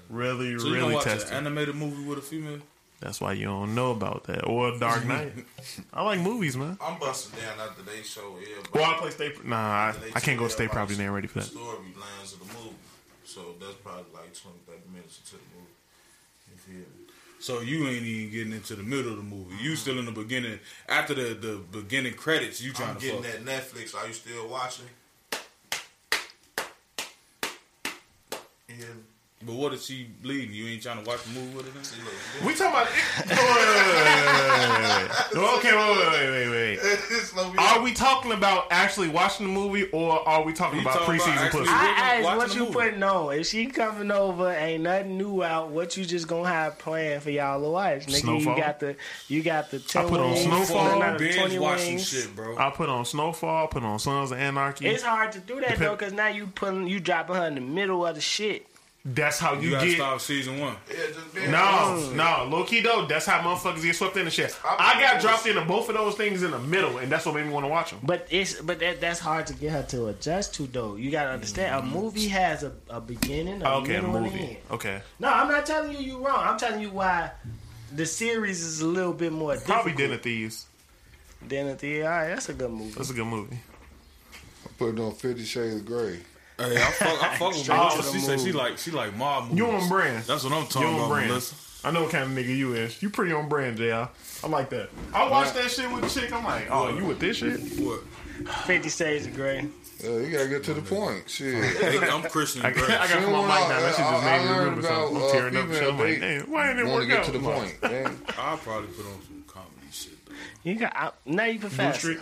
Really, 0.09 0.57
So 0.59 0.69
really 0.69 0.93
watch 0.93 1.03
test 1.03 1.27
an 1.27 1.33
it. 1.33 1.37
animated 1.37 1.75
movie 1.75 2.03
with 2.03 2.19
a 2.19 2.21
female? 2.21 2.59
That's 3.01 3.19
why 3.19 3.33
you 3.33 3.45
don't 3.45 3.75
know 3.75 3.91
about 3.91 4.23
that. 4.25 4.47
Or 4.47 4.77
Dark 4.77 5.05
Knight. 5.07 5.33
I 5.93 6.03
like 6.03 6.19
movies, 6.19 6.55
man. 6.55 6.77
I'm 6.81 6.97
busting 6.99 7.39
down 7.39 7.59
after 7.59 7.83
they 7.83 8.01
show 8.03 8.35
everybody. 8.35 8.69
Well, 8.73 8.83
I 8.83 8.97
play 8.97 9.09
state. 9.11 9.45
Nah, 9.45 9.57
I, 9.57 9.95
I 10.15 10.19
can't 10.19 10.39
go 10.39 10.45
tell 10.45 10.55
state 10.55 10.69
property. 10.71 10.93
everybody 10.93 10.95
They 10.95 11.03
ain't 11.03 11.13
ready 11.13 11.27
for 11.27 11.39
that. 11.39 11.49
Storylines 11.49 12.33
of 12.33 12.39
the 12.39 12.53
movie. 12.53 12.75
So 13.25 13.41
that's 13.59 13.73
probably 13.75 14.05
like 14.13 14.33
20, 14.33 14.57
30 14.67 14.79
minutes 14.93 15.19
into 15.19 15.35
the 15.43 15.49
movie. 15.55 15.71
You 16.51 16.57
feel 16.57 16.75
me? 16.75 17.05
So 17.39 17.61
you 17.61 17.87
ain't 17.87 18.03
even 18.03 18.31
getting 18.31 18.53
into 18.53 18.75
the 18.75 18.83
middle 18.83 19.11
of 19.11 19.17
the 19.17 19.23
movie. 19.23 19.55
You 19.61 19.71
mm-hmm. 19.71 19.75
still 19.75 19.99
in 19.99 20.05
the 20.05 20.11
beginning. 20.11 20.59
After 20.87 21.13
the, 21.13 21.33
the 21.35 21.61
beginning 21.71 22.13
credits, 22.13 22.61
you 22.61 22.71
trying 22.71 22.91
I'm 22.91 22.95
to 22.95 23.05
getting 23.05 23.23
fuck. 23.23 23.43
that 23.43 23.45
Netflix. 23.45 23.93
Are 23.95 24.07
you 24.07 24.13
still 24.13 24.47
watching? 24.47 24.85
Yeah. 28.69 28.85
But 29.43 29.53
what 29.55 29.73
if 29.73 29.81
she 29.83 30.07
bleeding? 30.23 30.55
You 30.55 30.67
ain't 30.67 30.81
trying 30.81 31.03
to 31.03 31.07
watch 31.09 31.21
the 31.23 31.29
movie 31.31 31.57
with 31.57 31.65
her? 31.67 31.71
Then? 31.73 32.47
We 32.47 32.55
talking 32.55 32.71
about. 32.71 32.87
Wait, 33.27 33.37
wait, 33.37 33.55
wait, 33.75 34.15
wait, 34.15 34.49
wait, 34.55 34.79
wait, 34.79 35.35
wait. 35.35 35.55
Okay, 35.59 35.75
wait, 35.75 35.97
wait, 35.99 36.29
wait, 36.31 36.49
wait, 36.49 36.79
wait. 36.79 37.59
Are 37.59 37.81
we 37.81 37.93
talking 37.93 38.31
about 38.31 38.67
actually 38.71 39.09
watching 39.09 39.45
the 39.47 39.51
movie, 39.51 39.89
or 39.91 40.27
are 40.27 40.43
we 40.43 40.53
talking 40.53 40.79
about 40.79 40.93
talking 40.99 41.15
about 41.15 41.25
preseason 41.27 41.37
actually- 41.37 41.59
pussy? 41.61 41.71
I 41.73 42.21
asked 42.23 42.37
what 42.37 42.55
you 42.55 42.65
putting 42.67 43.03
on. 43.03 43.33
If 43.33 43.47
she 43.47 43.65
coming 43.67 44.09
over, 44.09 44.49
ain't 44.51 44.83
nothing 44.83 45.17
new 45.17 45.43
out. 45.43 45.69
What 45.69 45.97
you 45.97 46.05
just 46.05 46.27
gonna 46.27 46.47
have 46.47 46.79
planned 46.79 47.21
for 47.23 47.29
y'all 47.29 47.61
to 47.61 47.69
watch, 47.69 48.07
nigga? 48.07 48.21
Snowfall? 48.21 48.55
You 48.55 48.61
got 48.61 48.79
the 48.79 48.95
you 49.27 49.43
got 49.43 49.69
the 49.71 49.79
ten 49.79 50.07
put 50.07 50.19
on 50.21 50.31
wings, 50.31 50.43
Snowfall, 50.45 50.99
no, 50.99 51.11
no, 51.11 51.17
binge 51.17 51.57
watching 51.59 51.97
shit, 51.99 52.35
bro. 52.35 52.57
I 52.57 52.69
put 52.69 52.89
on 52.89 53.03
Snowfall, 53.05 53.67
put 53.67 53.83
on 53.83 53.99
Sons 53.99 54.31
of 54.31 54.37
Anarchy. 54.37 54.87
It's 54.87 55.03
hard 55.03 55.33
to 55.33 55.39
do 55.39 55.55
that 55.55 55.71
Depend- 55.71 55.81
though, 55.81 55.95
cause 55.97 56.13
now 56.13 56.27
you 56.29 56.47
putting 56.47 56.87
you 56.87 56.99
dropping 56.99 57.35
her 57.35 57.47
in 57.47 57.55
the 57.55 57.61
middle 57.61 58.05
of 58.05 58.15
the 58.15 58.21
shit. 58.21 58.65
That's 59.07 59.37
how 59.37 59.53
You 59.53 59.69
you, 59.69 59.79
get. 59.79 59.95
start 59.97 60.19
season 60.19 60.59
one. 60.59 60.75
Yeah, 60.89 60.95
just 61.13 61.35
be 61.35 61.47
No, 61.47 62.09
no, 62.15 62.47
low 62.49 62.63
key 62.63 62.81
though. 62.81 63.05
That's 63.05 63.27
how 63.27 63.39
motherfuckers 63.39 63.83
get 63.83 63.95
swept 63.95 64.17
in 64.17 64.25
the 64.25 64.31
shit. 64.31 64.57
I 64.65 64.99
got 64.99 65.21
dropped 65.21 65.45
into 65.45 65.61
both 65.61 65.89
of 65.89 65.95
those 65.95 66.15
things 66.15 66.41
in 66.41 66.49
the 66.49 66.57
middle, 66.57 66.97
and 66.97 67.11
that's 67.11 67.23
what 67.27 67.35
made 67.35 67.45
me 67.45 67.53
want 67.53 67.65
to 67.65 67.69
watch 67.69 67.91
them. 67.91 67.99
But 68.01 68.25
it's 68.31 68.59
but 68.59 68.79
that 68.79 68.99
that's 69.01 69.19
hard 69.19 69.45
to 69.47 69.53
get 69.53 69.73
her 69.73 69.83
to 69.89 70.07
adjust 70.07 70.55
to 70.55 70.63
though. 70.65 70.95
You 70.95 71.11
gotta 71.11 71.29
understand 71.29 71.75
a 71.75 71.87
movie 71.87 72.29
has 72.29 72.63
a, 72.63 72.71
a 72.89 72.99
beginning, 72.99 73.61
a 73.61 73.69
Okay, 73.75 73.93
middle, 73.93 74.15
and 74.15 74.25
an 74.25 74.31
movie. 74.33 74.39
end. 74.47 74.57
Okay, 74.71 75.01
No, 75.19 75.27
I'm 75.31 75.49
not 75.49 75.67
telling 75.67 75.91
you 75.91 75.99
you're 75.99 76.19
wrong. 76.21 76.39
I'm 76.39 76.57
telling 76.57 76.81
you 76.81 76.89
why 76.89 77.29
the 77.95 78.07
series 78.07 78.63
is 78.63 78.81
a 78.81 78.87
little 78.87 79.13
bit 79.13 79.31
more 79.31 79.55
probably 79.57 79.91
difficult 79.91 79.97
Dinner 79.97 80.17
Thieves. 80.17 80.65
than 81.47 81.67
at 81.67 81.77
the. 81.77 82.01
All 82.01 82.09
right, 82.09 82.27
that's 82.29 82.49
a 82.49 82.53
good 82.53 82.71
movie. 82.71 82.89
That's 82.97 83.11
a 83.11 83.13
good 83.13 83.27
movie. 83.27 83.59
I'm 84.65 84.71
putting 84.79 84.99
on 84.99 85.11
Fifty 85.13 85.43
Shades 85.43 85.75
of 85.75 85.85
Grey. 85.85 86.21
Hey, 86.57 86.77
I 86.77 86.91
fuck, 86.91 87.23
I 87.23 87.35
fuck 87.37 87.53
with 87.53 87.67
Melissa. 87.67 88.11
She 88.13 88.19
said 88.19 88.39
she 88.39 88.51
like 88.51 88.77
she 88.77 88.91
like 88.91 89.15
mob 89.17 89.45
movies. 89.45 89.57
You 89.57 89.67
on 89.67 89.89
brand. 89.89 90.23
That's 90.23 90.43
what 90.43 90.53
I'm 90.53 90.67
talking 90.67 90.81
You 90.81 90.87
talking 90.87 90.87
on 90.87 90.95
about, 91.01 91.09
brand. 91.09 91.27
Melissa. 91.29 91.55
I 91.87 91.91
know 91.91 92.01
what 92.03 92.11
kind 92.11 92.23
of 92.23 92.29
nigga 92.31 92.55
you 92.55 92.73
is. 92.73 93.01
You 93.03 93.09
pretty 93.11 93.31
on 93.33 93.47
brand, 93.47 93.77
JR. 93.77 93.83
I 94.43 94.47
like 94.47 94.69
that. 94.71 94.89
I 95.13 95.29
watched 95.29 95.53
that 95.55 95.69
shit 95.69 95.91
with 95.91 96.03
a 96.05 96.19
chick. 96.19 96.33
I'm 96.33 96.43
like, 96.43 96.67
oh, 96.71 96.89
you 96.95 97.05
with 97.05 97.19
this 97.19 97.37
shit? 97.37 97.59
What? 97.79 98.01
Fifty 98.65 98.89
Shades 98.89 99.27
of 99.27 99.35
Grey. 99.35 99.67
Yeah, 100.03 100.09
you 100.17 100.29
gotta 100.31 100.49
get 100.49 100.63
to 100.65 100.73
the 100.73 100.81
point. 100.81 101.29
Shit. 101.29 101.63
Hey, 101.77 101.99
I'm 102.09 102.21
Christian 102.23 102.65
I 102.65 102.71
got, 102.71 102.89
I 102.89 102.97
got 102.97 103.07
See, 103.07 103.13
to 103.15 103.21
my 103.27 103.39
when 103.39 103.47
mic 103.47 103.69
now. 103.69 103.79
That 103.79 103.95
shit 103.95 104.05
just 104.05 104.23
made 104.25 104.41
me 104.41 104.57
remember 104.57 104.75
rude. 104.75 104.85
So 104.85 104.93
I'm 105.07 105.15
about, 105.15 105.29
uh, 105.29 105.31
tearing 105.31 105.55
up. 105.57 105.63
female 105.65 105.79
Shit. 105.79 105.89
I'm 105.89 105.97
like, 105.99 106.07
date. 106.07 106.19
damn, 106.19 106.51
why 106.51 106.67
didn't 106.67 106.79
it 106.79 106.83
Want 106.89 106.93
work 106.95 107.01
to 107.03 107.07
get 107.07 107.19
out? 107.19 107.25
to 107.25 107.31
the 107.31 107.39
point, 107.39 107.81
man. 107.81 108.21
I'll 108.37 108.57
probably 108.57 108.87
put 108.87 109.05
on 109.05 109.21
some 109.25 109.43
comedy 109.47 109.87
shit 109.91 110.25
though. 110.25 110.33
You 110.63 110.75
got 110.75 110.93
I, 110.95 111.11
now 111.25 111.43
you 111.45 111.59
Blue 111.59 111.69
professor. 111.69 111.99
Street, 111.99 112.19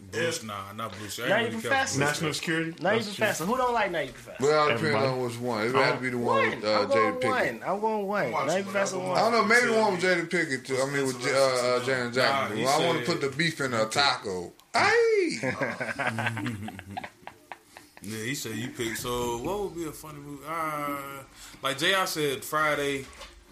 Bruce, 0.00 0.42
nah, 0.44 0.72
not 0.74 0.92
Bruce. 0.96 1.18
I 1.20 1.28
Now 1.28 1.36
ain't 1.36 1.42
you 1.52 1.58
really 1.58 1.60
professor. 1.68 1.98
National 2.00 2.32
Security. 2.32 2.74
Now 2.80 2.92
you 2.92 2.96
That's 3.00 3.08
professor. 3.16 3.44
Who 3.44 3.56
don't 3.56 3.74
like 3.74 3.90
now 3.90 4.00
you 4.00 4.12
professor? 4.12 4.36
Well, 4.42 4.68
it 4.68 4.72
depends 4.74 4.82
Everybody. 4.84 5.06
on 5.06 5.22
which 5.22 5.38
one. 5.38 5.66
It 5.66 5.74
had 5.74 5.94
to 5.96 6.00
be 6.00 6.10
the 6.10 6.18
one 6.18 6.36
One. 6.36 6.50
with 6.50 6.64
uh, 6.64 6.80
I'm 6.80 6.88
going 6.88 7.14
Jada 7.14 7.20
Pinkett. 7.20 7.60
one. 7.60 7.68
I'm 7.68 7.80
going 7.80 8.06
one. 8.06 8.32
Watch 8.32 8.46
Now 8.46 8.62
professor 8.62 8.98
whatever. 8.98 9.14
I 9.18 9.30
don't 9.30 9.32
know, 9.32 9.44
maybe 9.44 9.66
the 9.72 9.78
one 9.80 9.92
with 9.92 10.02
Jada 10.02 10.28
Pinkett 10.30 10.64
too. 10.64 10.76
I 10.80 10.86
mean, 10.86 11.06
with 11.06 11.26
uh, 11.26 11.30
uh, 11.76 11.84
Janet 11.84 12.14
Jackson. 12.14 12.56
he 12.58 12.64
Well, 12.64 12.80
I 12.80 12.86
want 12.86 12.98
to 13.00 13.04
put 13.12 13.20
the 13.20 13.28
beef 13.36 13.60
in 13.60 13.74
a 13.74 13.84
taco. 13.86 14.52
Ay! 14.74 15.40
Yeah, 18.00 18.22
he 18.24 18.34
said 18.36 18.54
you 18.54 18.68
pick. 18.68 18.94
So 18.96 19.38
what 19.38 19.60
would 19.60 19.74
be 19.74 19.84
a 19.86 19.90
funny 19.92 20.20
movie? 20.20 20.44
Uh, 20.48 20.98
like 21.64 21.78
Jay, 21.78 21.94
I 21.94 22.04
said, 22.04 22.44
Friday. 22.44 23.04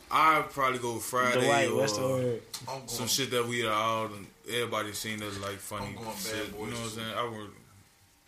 I'd 0.09 0.45
probably 0.51 0.79
go 0.79 0.99
Friday 1.01 1.45
Dwight, 1.45 1.69
or 1.69 1.75
what's 1.79 1.97
the 1.99 2.03
word? 2.03 2.43
I'm 2.69 2.77
going, 2.77 2.89
some 2.89 3.09
shit 3.09 3.33
that 3.33 3.45
we 3.45 3.67
all 3.67 4.05
and 4.07 4.29
everybody 4.49 4.93
seen 4.93 5.23
as 5.23 5.39
like 5.41 5.57
funny 5.59 5.87
I'm 5.87 5.95
going 5.95 6.07
Bad 6.07 6.17
shit. 6.19 6.47
You 6.49 6.53
know 6.53 6.73
what 6.73 6.81
I'm 6.81 6.89
saying? 6.89 7.15
I 7.17 7.25
would. 7.29 7.51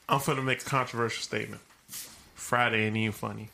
I'm 0.08 0.20
finna 0.20 0.44
make 0.44 0.62
a 0.62 0.64
controversial 0.64 1.22
statement. 1.22 1.60
Friday 2.34 2.86
ain't 2.86 2.96
even 2.96 3.12
funny. 3.12 3.50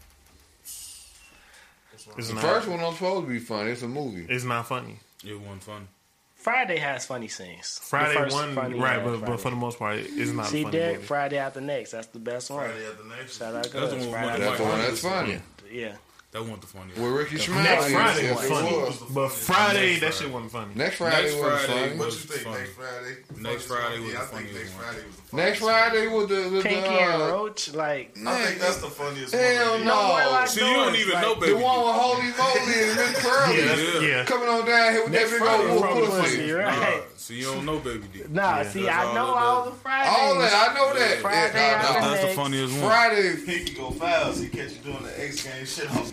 It's 0.62 2.28
The 2.28 2.34
not. 2.34 2.42
first 2.42 2.68
one 2.68 2.80
I'm 2.80 2.92
supposed 2.92 3.24
to 3.26 3.30
be 3.30 3.38
funny. 3.38 3.70
It's 3.70 3.82
a 3.82 3.88
movie. 3.88 4.26
It's 4.28 4.44
not 4.44 4.66
funny. 4.66 4.98
It 5.24 5.38
wasn't 5.40 5.62
fun. 5.62 5.88
Friday 6.36 6.76
has 6.76 7.06
funny 7.06 7.28
scenes. 7.28 7.76
The 7.78 7.86
Friday 7.86 8.14
first 8.14 8.34
one, 8.34 8.54
funny 8.54 8.78
right? 8.78 9.00
has 9.00 9.02
But, 9.04 9.12
but 9.20 9.26
Friday. 9.26 9.42
for 9.42 9.50
the 9.50 9.56
most 9.56 9.78
part, 9.78 9.96
it's 9.98 10.30
not 10.32 10.46
See, 10.46 10.60
a 10.60 10.64
funny 10.64 10.76
Derek, 10.78 10.94
movie. 10.96 11.06
Friday 11.06 11.38
after 11.38 11.60
next. 11.62 11.92
That's 11.92 12.06
the 12.08 12.18
best 12.18 12.50
one. 12.50 12.64
Friday 12.68 12.86
after 12.86 13.04
next. 13.04 13.38
Shout 13.38 13.54
out 13.54 13.62
That's 13.62 13.72
the 13.72 13.80
Gus. 13.80 13.90
one 13.90 14.00
with 14.00 14.10
Friday 14.10 14.28
Mike 14.28 14.38
That's 14.40 14.58
the 14.58 14.62
one 14.64 14.72
Myers. 14.78 14.88
that's 14.88 15.00
funny. 15.00 15.40
Yeah. 15.72 15.96
Yeah. 16.34 16.40
That 16.40 16.42
wasn't 16.42 16.60
the 16.62 16.66
funniest. 16.66 17.00
With 17.00 17.12
Ricky 17.12 17.36
Schmidt. 17.38 17.62
Next 17.62 17.92
Friday 17.92 18.22
yes, 18.24 18.36
was 18.40 18.48
funny, 18.50 18.76
was. 18.76 18.98
but 19.14 19.28
Friday 19.30 19.90
Next 19.92 20.00
that 20.00 20.14
shit 20.14 20.32
wasn't 20.32 20.50
funny. 20.52 20.70
Next 20.74 20.96
Friday 20.96 21.22
Next 21.22 21.34
was 21.36 21.42
Friday 21.44 21.66
funny. 21.86 21.96
What 21.98 22.06
was 22.06 22.14
you 22.14 22.20
think 22.30 22.42
funny. 22.42 22.58
next 22.58 22.72
Friday? 22.74 23.14
Next 23.40 23.64
Friday 23.66 24.00
was 24.00 24.12
yeah, 24.12 24.18
the 24.20 24.26
funniest 24.26 24.54
next. 24.54 24.72
Friday 24.74 25.06
was 25.06 25.16
the 25.16 25.22
funniest 25.22 25.32
Next 25.32 25.58
Friday 25.60 26.06
was 26.08 26.26
the, 26.28 26.34
the, 26.34 26.62
Pinky 26.62 26.80
the 26.80 26.86
and 26.90 27.22
uh, 27.22 27.26
Roach, 27.30 27.74
like 27.74 28.16
I 28.26 28.44
think 28.44 28.60
that's 28.60 28.76
the 28.78 28.88
funniest 28.90 29.34
Hell 29.34 29.70
one. 29.72 29.84
no. 29.84 29.94
more 30.08 30.26
like 30.34 30.48
See, 30.48 30.66
you 30.68 30.74
don't 30.74 30.96
even 30.96 31.12
like, 31.14 31.22
know, 31.22 31.34
the 31.38 31.54
one 31.54 31.78
with 31.86 31.94
Holy 32.02 32.30
Moly 32.34 32.82
and 32.82 32.96
Miss 32.98 33.18
Curly. 33.22 33.56
Yeah, 33.56 33.76
Yeah. 33.76 34.00
yeah. 34.18 34.24
Coming 34.24 34.48
on 34.48 34.66
down 34.66 34.92
here 34.92 35.02
with 35.04 35.12
Next 35.12 35.30
that 35.30 35.38
big 35.38 35.46
Friday 35.46 35.70
old 35.70 35.82
wolf 35.82 36.10
pussy. 36.10 36.36
pussy, 36.38 36.50
right? 36.52 37.02
Nah, 37.24 37.28
so 37.28 37.32
you 37.32 37.44
don't 37.44 37.64
know 37.64 37.78
Baby 37.78 38.06
D. 38.12 38.22
Nah, 38.28 38.58
Yeah. 38.58 38.62
see, 38.70 38.86
I 38.86 39.14
know 39.14 39.24
all 39.34 39.64
the 39.64 39.70
Fridays. 39.70 40.14
All 40.14 40.38
that, 40.40 40.70
I 40.70 40.74
know 40.74 40.92
that. 40.92 41.18
Friday 41.20 41.58
Yeah, 41.58 41.76
after 41.76 42.00
nah, 42.00 42.08
That's 42.08 42.20
the 42.22 42.28
funniest 42.34 42.74
one. 42.74 42.82
Friday. 42.82 43.36
Pinky 43.46 43.74
go 43.74 43.90
fouls. 43.92 44.40
He 44.40 44.48
catch 44.48 44.72
you 44.72 44.92
doing 44.92 45.02
the 45.04 45.24
X 45.24 45.42
game 45.42 45.64
shit 45.64 45.90
on 45.96 46.12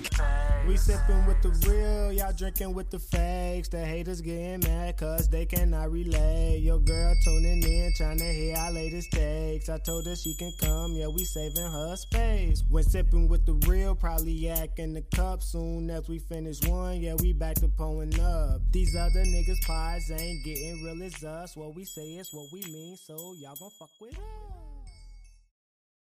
We 0.67 0.77
sipping 0.77 1.25
with 1.25 1.41
the 1.41 1.49
real, 1.67 2.13
y'all 2.13 2.31
drinking 2.31 2.73
with 2.73 2.91
the 2.91 2.99
fakes. 2.99 3.67
The 3.67 3.83
haters 3.83 4.21
getting 4.21 4.61
mad 4.61 4.95
cause 4.97 5.27
they 5.27 5.45
cannot 5.45 5.91
relate. 5.91 6.59
Your 6.59 6.79
girl 6.79 7.13
tuning 7.25 7.61
in, 7.63 7.91
trying 7.97 8.19
to 8.19 8.31
hear 8.31 8.55
our 8.55 8.71
latest 8.71 9.11
takes. 9.11 9.67
I 9.67 9.79
told 9.79 10.05
her 10.05 10.15
she 10.15 10.33
can 10.35 10.53
come, 10.61 10.93
yeah, 10.93 11.07
we 11.07 11.25
saving 11.25 11.71
her 11.71 11.95
space. 11.97 12.63
When 12.69 12.83
sipping 12.83 13.27
with 13.27 13.45
the 13.45 13.53
real, 13.67 13.95
probably 13.95 14.31
yak 14.33 14.77
in 14.77 14.93
the 14.93 15.01
cup. 15.13 15.43
Soon 15.43 15.89
as 15.89 16.07
we 16.07 16.19
finish 16.19 16.61
one, 16.61 17.01
yeah, 17.01 17.15
we 17.19 17.33
back 17.33 17.55
to 17.55 17.67
pulling 17.67 18.17
up. 18.19 18.61
These 18.71 18.95
other 18.95 19.25
niggas' 19.25 19.61
pies 19.65 20.09
ain't 20.11 20.43
getting 20.45 20.83
really 20.83 21.00
is 21.01 21.23
us. 21.23 21.55
What 21.57 21.75
we 21.75 21.83
say 21.83 22.13
is 22.13 22.29
what 22.31 22.51
we 22.51 22.61
mean. 22.71 22.95
So 22.97 23.33
y'all 23.39 23.55
gon' 23.55 23.69
fuck 23.71 23.89
with 23.99 24.17
us. 24.17 24.60